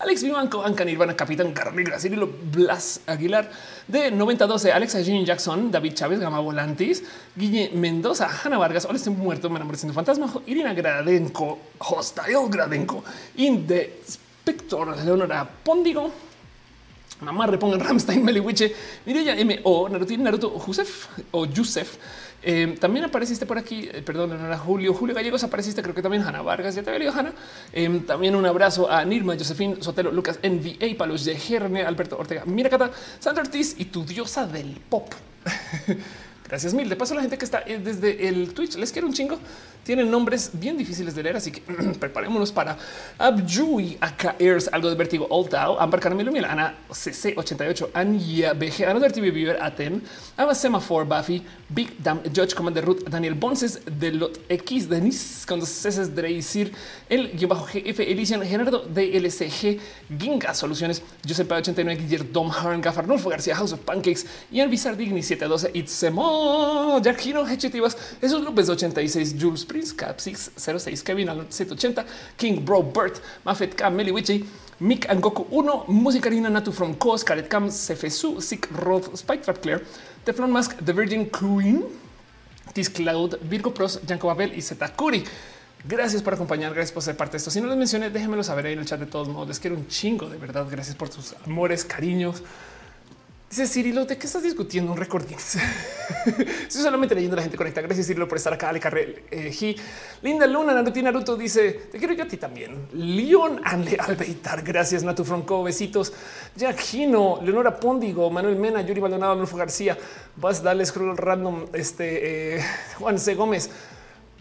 [0.00, 3.50] Alex Vivanco, Anca Nirvana, Capitán Carrera, Cirilo Blas Aguilar,
[3.88, 7.02] de 9012, Alex Jean Jackson, David Chávez, Gama Volantis,
[7.34, 13.02] Guille Mendoza, Hanna Vargas, Hola, estoy muerto, me enamoré siendo fantasma, Irina Gradenko, Hostile Gradenko,
[13.36, 16.12] Indespector, Leonora Póndigo,
[17.22, 18.74] Mamá repongan Ramstein, Meliwiche,
[19.06, 19.60] Mireya M.
[19.64, 19.88] O.
[19.88, 21.98] Naruto, Naruto, Josef o Yusef.
[22.42, 26.02] Eh, también apareciste por aquí, eh, perdón, no era Julio, Julio Gallegos apareciste, creo que
[26.02, 27.32] también Hanna Vargas, ya te había leído Hanna.
[27.72, 32.44] Eh, también un abrazo a Nirma, Josefín, Sotelo, Lucas, NVA, Palos de Gerne, Alberto Ortega,
[32.46, 35.12] Miracata, Sandra Ortiz y tu diosa del pop.
[36.50, 36.88] Gracias mil.
[36.88, 39.38] De paso, la gente que está desde el Twitch, les quiero un chingo.
[39.84, 41.60] Tienen nombres bien difíciles de leer, así que
[42.00, 42.76] preparémonos para
[43.18, 43.96] Abjui,
[44.38, 49.62] Airs, algo de vértigo, Oldau, Amber Caramelo Miel, Ana CC88, Anya BG, Ana TV Viver,
[49.62, 50.02] Aten,
[50.36, 55.60] Ava Semaphore, Buffy, Big Dam, Judge Commander Root, Daniel Bonses, de Lot X, Denis, con
[55.60, 56.72] dos C Dreisir,
[57.08, 59.78] el guion bajo GF, Elysian, Gerardo DLCG,
[60.18, 64.96] Ginga Soluciones, Joseph 89, Guillermo Dom, Harn, Gafar, García, House of Pancakes y el Bizarre
[64.96, 66.39] Digni 712, Itzemo,
[67.02, 72.04] Jack Hino, Hechetivas, Esos López 86, Jules Prince, Cap 606, Kevin Alon 780,
[72.36, 74.44] King Bro Bert, Mafet K, Meli Witchy,
[74.80, 79.60] Mick and Goku 1, Musicarina Natu from Cos, Caret Cam, Cefesu, Sick Roth, Spike Trap
[79.62, 79.82] Claire,
[80.24, 81.84] Teflon Mask, The Virgin Queen,
[82.72, 85.24] Tis Cloud, Virgo Pros, Janko Babel y Zetakuri.
[85.82, 87.50] Gracias por acompañar, gracias por ser parte de esto.
[87.50, 89.48] Si no les mencioné, déjenmelo saber ahí en el chat de todos modos.
[89.48, 90.66] Les quiero un chingo, de verdad.
[90.70, 92.42] Gracias por tus amores, cariños.
[93.50, 97.80] Dice Cirilo, ¿de qué estás discutiendo un récord Estoy solamente leyendo la gente conecta.
[97.80, 98.68] Gracias Cirilo por estar acá.
[98.68, 99.76] Ale Carrel, eh,
[100.22, 102.86] Linda Luna, Naruto Naruto dice, te quiero yo a ti también.
[102.92, 106.12] Leon Anle Albeitar, gracias Natu Franco, besitos.
[106.54, 109.98] Jack Gino, Leonora Póndigo, Manuel Mena, Yuri Maldonado, Adolfo García,
[110.36, 112.64] Vas Dale Scroll Random, este eh,
[113.00, 113.34] Juan C.
[113.34, 113.68] Gómez.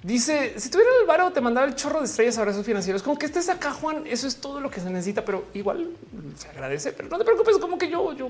[0.02, 3.04] Dice, si tuviera el varo, te mandaba el chorro de estrellas, abrazos financieros.
[3.04, 5.92] Como que estés acá, Juan, eso es todo lo que se necesita, pero igual
[6.38, 6.94] se agradece.
[6.94, 8.30] Pero no te preocupes, como que yo, yo,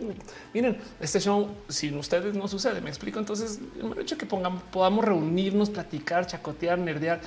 [0.51, 3.19] miren, este show, sin ustedes no sucede, me explico.
[3.19, 7.22] Entonces, el hecho que pongan, podamos reunirnos, platicar, chacotear, nerdear.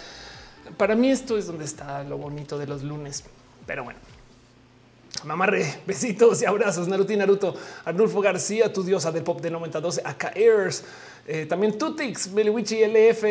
[0.77, 3.23] Para mí esto es donde está lo bonito de los lunes.
[3.65, 4.01] Pero bueno,
[5.25, 6.89] Mamarre, besitos y abrazos.
[6.89, 7.55] Naruto y Naruto,
[7.85, 10.83] Arnulfo García, tu diosa del pop de 92, acá Airs.
[11.27, 13.25] Eh, también Tutix, Meliwichi LF,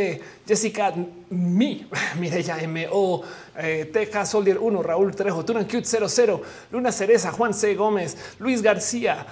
[0.47, 0.93] Jessica
[1.29, 1.85] Mi,
[2.19, 3.21] Mireya MO,
[3.57, 7.75] eh, Soldier 1, Raúl Trejo, Turan Cute 00, Luna Cereza, Juan C.
[7.75, 9.25] Gómez, Luis García,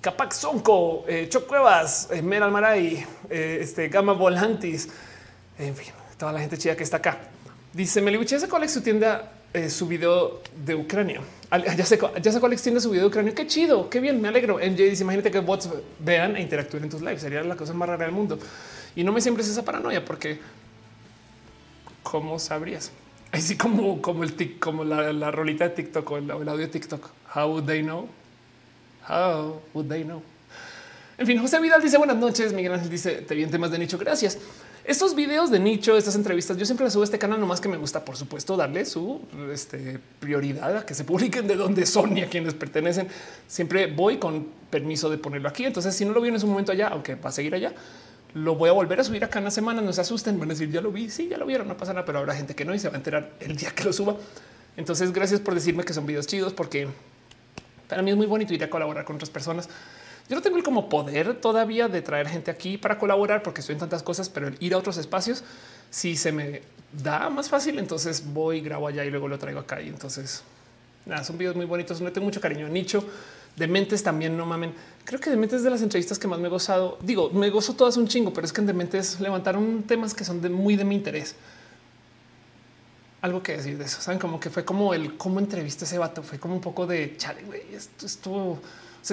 [0.00, 4.88] Capac Sonco, eh, Chocuevas, eh, Meral Maray, eh, este, Gama Volantis,
[5.58, 7.18] en fin, toda la gente chida que está acá.
[7.72, 9.32] Dice Meliwichi, ¿esa cuál es su tienda?
[9.52, 11.20] Eh, su video de Ucrania.
[11.50, 13.34] Ya sé, ya sé cuál tiene su video de Ucrania.
[13.34, 14.56] Qué chido, qué bien, me alegro.
[14.56, 17.22] MJ dice: Imagínate que bots vean e interactúen en tus lives.
[17.22, 18.38] Sería la cosa más rara del mundo.
[18.94, 20.38] Y no me siempre es esa paranoia, porque
[22.02, 22.92] ¿cómo sabrías?
[23.32, 26.68] Así como, como el tic, como la, la rolita de TikTok o el, audio de
[26.68, 27.08] TikTok.
[27.34, 28.08] How would they know?
[29.08, 30.22] How would they know?
[31.16, 32.52] En fin, José Vidal dice buenas noches.
[32.52, 33.96] Miguel Ángel dice te vi en de nicho.
[33.98, 34.38] Gracias.
[34.88, 37.68] Estos videos de nicho, estas entrevistas, yo siempre las subo a este canal, nomás que
[37.68, 39.20] me gusta, por supuesto, darle su
[39.52, 43.06] este, prioridad a que se publiquen de dónde son y a quienes pertenecen.
[43.46, 45.66] Siempre voy con permiso de ponerlo aquí.
[45.66, 47.74] Entonces, si no lo vi en su momento allá, aunque va a seguir allá,
[48.32, 49.82] lo voy a volver a subir acá en la semana.
[49.82, 51.10] No se asusten, van a decir ya lo vi.
[51.10, 52.94] Sí, ya lo vieron, no pasa nada, pero habrá gente que no y se va
[52.94, 54.16] a enterar el día que lo suba.
[54.78, 56.88] Entonces, gracias por decirme que son videos chidos, porque
[57.90, 59.68] para mí es muy bonito ir a colaborar con otras personas.
[60.28, 63.74] Yo no tengo el como poder todavía de traer gente aquí para colaborar porque estoy
[63.74, 65.42] en tantas cosas, pero el ir a otros espacios,
[65.90, 69.80] si se me da más fácil, entonces voy, grabo allá y luego lo traigo acá.
[69.80, 70.42] Y entonces,
[71.06, 72.00] nada, son videos muy bonitos.
[72.00, 73.04] No tengo mucho cariño Nicho.
[73.56, 74.72] Dementes también no mamen.
[75.04, 76.98] Creo que Dementes es de las entrevistas que más me he gozado.
[77.02, 80.42] Digo, me gozo todas un chingo, pero es que en Dementes levantaron temas que son
[80.42, 81.34] de muy de mi interés
[83.20, 84.00] algo que decir de eso.
[84.00, 86.22] Saben como que fue como el cómo entrevista ese vato.
[86.22, 87.62] Fue como un poco de chale, güey.
[87.72, 88.58] Esto estuvo,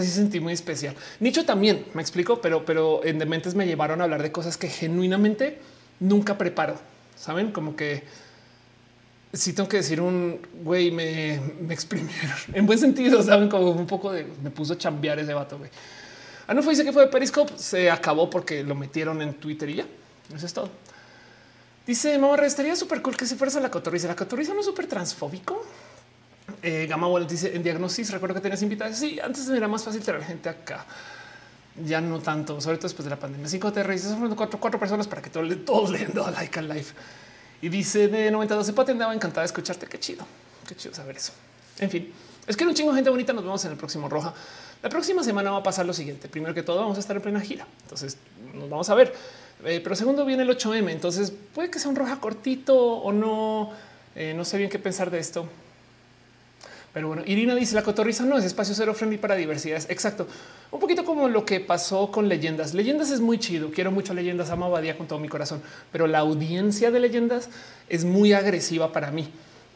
[0.03, 0.95] sí sentí muy especial.
[1.19, 4.67] Nicho también me explico, pero, pero en Dementes me llevaron a hablar de cosas que
[4.67, 5.59] genuinamente
[5.99, 6.75] nunca preparo.
[7.15, 8.03] Saben como que
[9.33, 13.21] sí tengo que decir un güey, me, me exprimieron en buen sentido.
[13.23, 15.57] Saben como un poco de me puso a chambear ese vato.
[15.57, 15.69] Güey.
[16.47, 17.53] Ah, no fue dice que fue de Periscope.
[17.57, 19.85] Se acabó porque lo metieron en Twitter y ya.
[20.35, 20.69] Eso es todo.
[21.85, 24.07] Dice mamá, estaría súper cool que si fueras a la cotorriza.
[24.07, 25.63] La cotorriza no es súper transfóbico.
[26.67, 28.09] Eh, Gama Wallet dice en diagnosis.
[28.11, 28.97] Recuerdo que tenías invitados.
[28.97, 30.85] Sí, antes era más fácil traer gente acá.
[31.85, 33.47] Ya no tanto, sobre todo después de la pandemia.
[33.47, 36.67] Cinco te reíces, cuatro, cuatro personas para que todos, le- todos le den like al
[36.69, 36.85] live.
[37.61, 39.85] Y dice de 92 Pati andaba encantada de escucharte.
[39.85, 40.25] Qué chido,
[40.67, 41.33] qué chido saber eso.
[41.79, 42.11] En fin,
[42.47, 43.33] es que era un chingo gente bonita.
[43.33, 44.33] Nos vemos en el próximo Roja.
[44.81, 46.29] La próxima semana va a pasar lo siguiente.
[46.29, 47.67] Primero que todo, vamos a estar en plena gira.
[47.83, 48.17] Entonces
[48.53, 49.13] nos vamos a ver.
[49.65, 50.89] Eh, pero segundo viene el 8M.
[50.91, 53.71] Entonces puede que sea un Roja cortito o no.
[54.15, 55.47] Eh, no sé bien qué pensar de esto.
[56.95, 59.85] Pero bueno, Irina dice la cotorriza no es espacio cero friendly para diversidades.
[59.89, 60.27] Exacto.
[60.71, 62.73] Un poquito como lo que pasó con leyendas.
[62.73, 63.69] Leyendas es muy chido.
[63.69, 67.49] Quiero mucho leyendas, amo a Badía con todo mi corazón, pero la audiencia de leyendas
[67.89, 69.27] es muy agresiva para mí.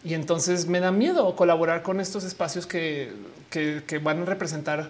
[0.06, 3.12] Y entonces me da miedo colaborar con estos espacios que,
[3.50, 4.90] que, van a representar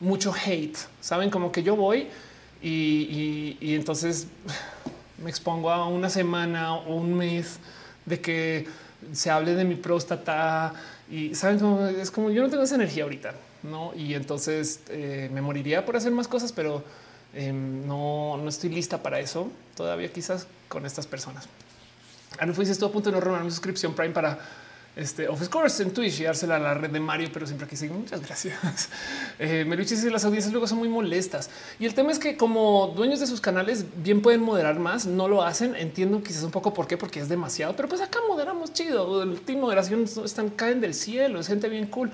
[0.00, 0.76] mucho hate.
[1.00, 2.08] Saben como que yo voy
[2.62, 4.26] y- y entonces
[5.16, 7.58] me expongo a una semana o un mes
[8.04, 8.66] de que
[9.12, 10.74] se hable de mi próstata
[11.10, 11.58] y saben
[12.00, 13.92] es como yo no tengo esa energía ahorita, no?
[13.94, 16.82] Y entonces eh, me moriría por hacer más cosas, pero
[17.34, 21.48] eh, no, no estoy lista para eso todavía, quizás con estas personas.
[22.38, 24.38] Anufo dice estuvo a punto de no renovar mi suscripción Prime para
[24.96, 27.76] este of course en Twitch y dársela a la red de Mario, pero siempre aquí
[27.76, 27.94] sigo.
[27.94, 28.88] Muchas gracias.
[29.38, 31.50] Eh, Meluchi dice las audiencias luego son muy molestas
[31.80, 35.26] y el tema es que como dueños de sus canales bien pueden moderar más, no
[35.26, 35.74] lo hacen.
[35.74, 39.22] Entiendo quizás un poco por qué, porque es demasiado, pero pues acá moderamos chido.
[39.22, 42.10] El team moderación están caen del cielo, es gente bien cool.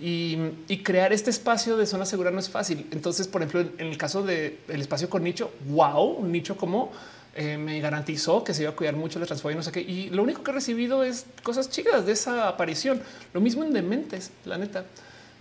[0.00, 2.86] Y, y crear este espacio de zona segura no es fácil.
[2.92, 6.92] Entonces, por ejemplo, en el caso del espacio con nicho, wow, un nicho como
[7.36, 9.80] eh, me garantizó que se iba a cuidar mucho la transfobia y no sé qué.
[9.80, 13.00] Y lo único que he recibido es cosas chidas de esa aparición.
[13.32, 14.84] Lo mismo en Dementes, la neta.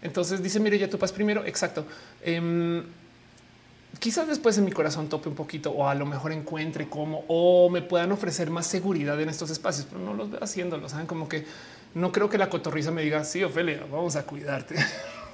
[0.01, 1.45] Entonces dice, mire, ya tú pas primero.
[1.45, 1.85] Exacto.
[2.21, 2.83] Em,
[3.99, 7.69] quizás después en mi corazón tope un poquito o a lo mejor encuentre cómo o
[7.69, 10.89] me puedan ofrecer más seguridad en estos espacios, pero no los veo haciéndolo.
[10.89, 11.45] Saben como que
[11.93, 14.75] no creo que la cotorriza me diga sí, Ofelia, vamos a cuidarte.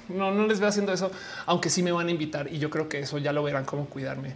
[0.09, 1.11] No, no les veo haciendo eso,
[1.45, 3.85] aunque sí me van a invitar y yo creo que eso ya lo verán cómo
[3.85, 4.33] cuidarme.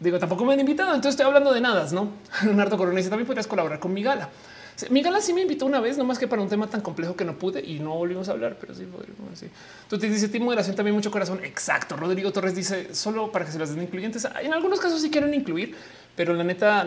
[0.00, 2.10] Digo, tampoco me han invitado, entonces estoy hablando de nada, ¿no?
[2.44, 4.28] Leonardo Corona dice, también podrías colaborar con mi gala.
[4.90, 7.16] Mi gala sí me invitó una vez, no más que para un tema tan complejo
[7.16, 9.36] que no pude y no volvimos a hablar, pero sí podríamos.
[9.36, 9.48] Sí.
[9.88, 11.40] Tú te dices, Moderación también mucho corazón.
[11.44, 11.96] Exacto.
[11.96, 14.28] Rodrigo Torres dice solo para que se las den incluyentes.
[14.40, 15.74] En algunos casos sí quieren incluir,
[16.14, 16.86] pero la neta,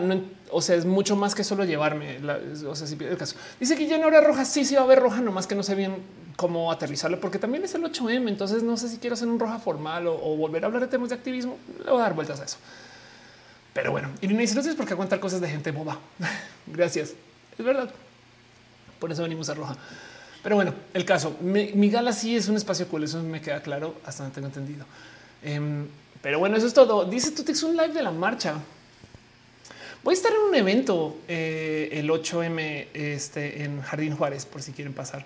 [0.50, 2.18] o sea, es mucho más que solo llevarme.
[2.66, 4.46] O sea, si el caso dice que ya no habrá roja.
[4.46, 5.96] Sí, sí va a haber roja, nomás que no sé bien
[6.36, 8.26] cómo aterrizarlo, porque también es el 8M.
[8.26, 11.10] Entonces no sé si quiero hacer un roja formal o volver a hablar de temas
[11.10, 11.58] de activismo.
[11.84, 12.56] Le voy a dar vueltas a eso.
[13.72, 15.98] Pero bueno, dice, no sé por qué aguantar cosas de gente boba.
[16.66, 17.14] Gracias.
[17.58, 17.90] Es verdad.
[18.98, 19.76] Por eso venimos a Roja.
[20.42, 23.94] Pero bueno, el caso, mi, gala sí es un espacio cool, eso me queda claro
[24.04, 24.84] hasta donde tengo entendido.
[25.42, 25.86] Em,
[26.20, 27.04] Pero bueno, eso es todo.
[27.04, 28.54] Dice tú tienes un live de la marcha.
[30.02, 34.72] Voy a estar en un evento eh, el 8M este, en Jardín Juárez, por si
[34.72, 35.24] quieren pasar,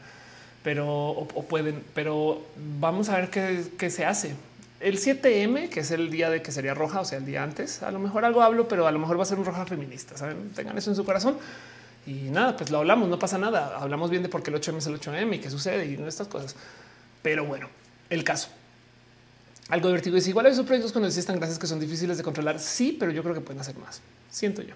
[0.63, 2.43] pero o, pueden, pero
[2.79, 4.35] vamos a ver qué, qué, se hace.
[4.81, 7.83] El 7M, que es el día de que sería roja, o sea, el día antes,
[7.83, 10.17] a lo mejor algo hablo, pero a lo mejor va a ser un roja feminista.
[10.17, 11.39] Saben, tengan eso en su corazón
[12.07, 13.79] y nada, pues lo hablamos, no pasa nada.
[13.79, 16.29] Hablamos bien de por qué el 8M es el 8M y qué sucede y estas
[16.29, 16.55] cosas.
[17.23, 17.69] Pero bueno,
[18.11, 18.49] el caso.
[19.69, 22.61] Algo divertido es igual a esos proyectos cuando existan gracias que son difíciles de controlar.
[22.61, 24.01] Sí, pero yo creo que pueden hacer más
[24.37, 24.75] siento yo.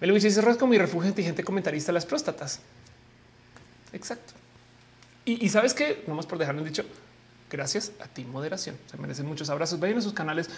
[0.00, 2.60] Me lo dice como mi refugio inteligente comentarista las próstatas.
[3.92, 4.34] Exacto.
[5.24, 6.84] Y, sabes que nomás por dejarme dicho,
[7.56, 8.76] gracias a ti, moderación.
[8.90, 9.80] Se merecen muchos abrazos.
[9.80, 10.50] Vayan a sus canales,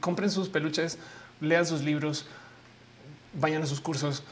[0.00, 0.98] compren sus peluches,
[1.40, 2.26] lean sus libros,
[3.34, 4.22] vayan a sus cursos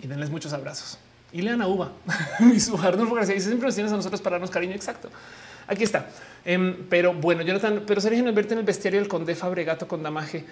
[0.00, 0.98] y denles muchos abrazos.
[1.32, 1.92] Y lean a Uva,
[2.40, 3.34] mi su Arnulfo García.
[3.34, 4.74] Y siempre nos tienes a nosotros para darnos cariño.
[4.74, 5.10] Exacto.
[5.66, 6.08] Aquí está.
[6.44, 10.02] Em, pero bueno, Jonathan, pero sería genial verte en el bestiario del conde Fabregato con
[10.02, 10.44] Damaje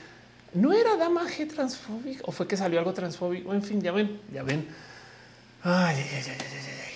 [0.56, 3.52] no era damaje transfóbico o fue que salió algo transfóbico.
[3.52, 4.66] En fin, ya ven, ya ven.
[5.62, 6.04] Ay,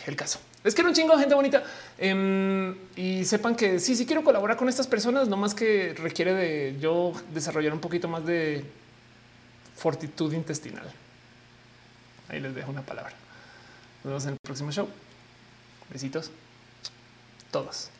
[0.06, 0.40] el caso.
[0.62, 1.62] Es que era un chingo de gente bonita
[1.96, 6.34] em, y sepan que sí, sí quiero colaborar con estas personas, no más que requiere
[6.34, 8.64] de yo desarrollar un poquito más de
[9.76, 10.90] fortitud intestinal.
[12.28, 13.12] Ahí les dejo una palabra.
[14.04, 14.88] Nos vemos en el próximo show.
[15.90, 16.30] Besitos.
[17.50, 17.90] Todos.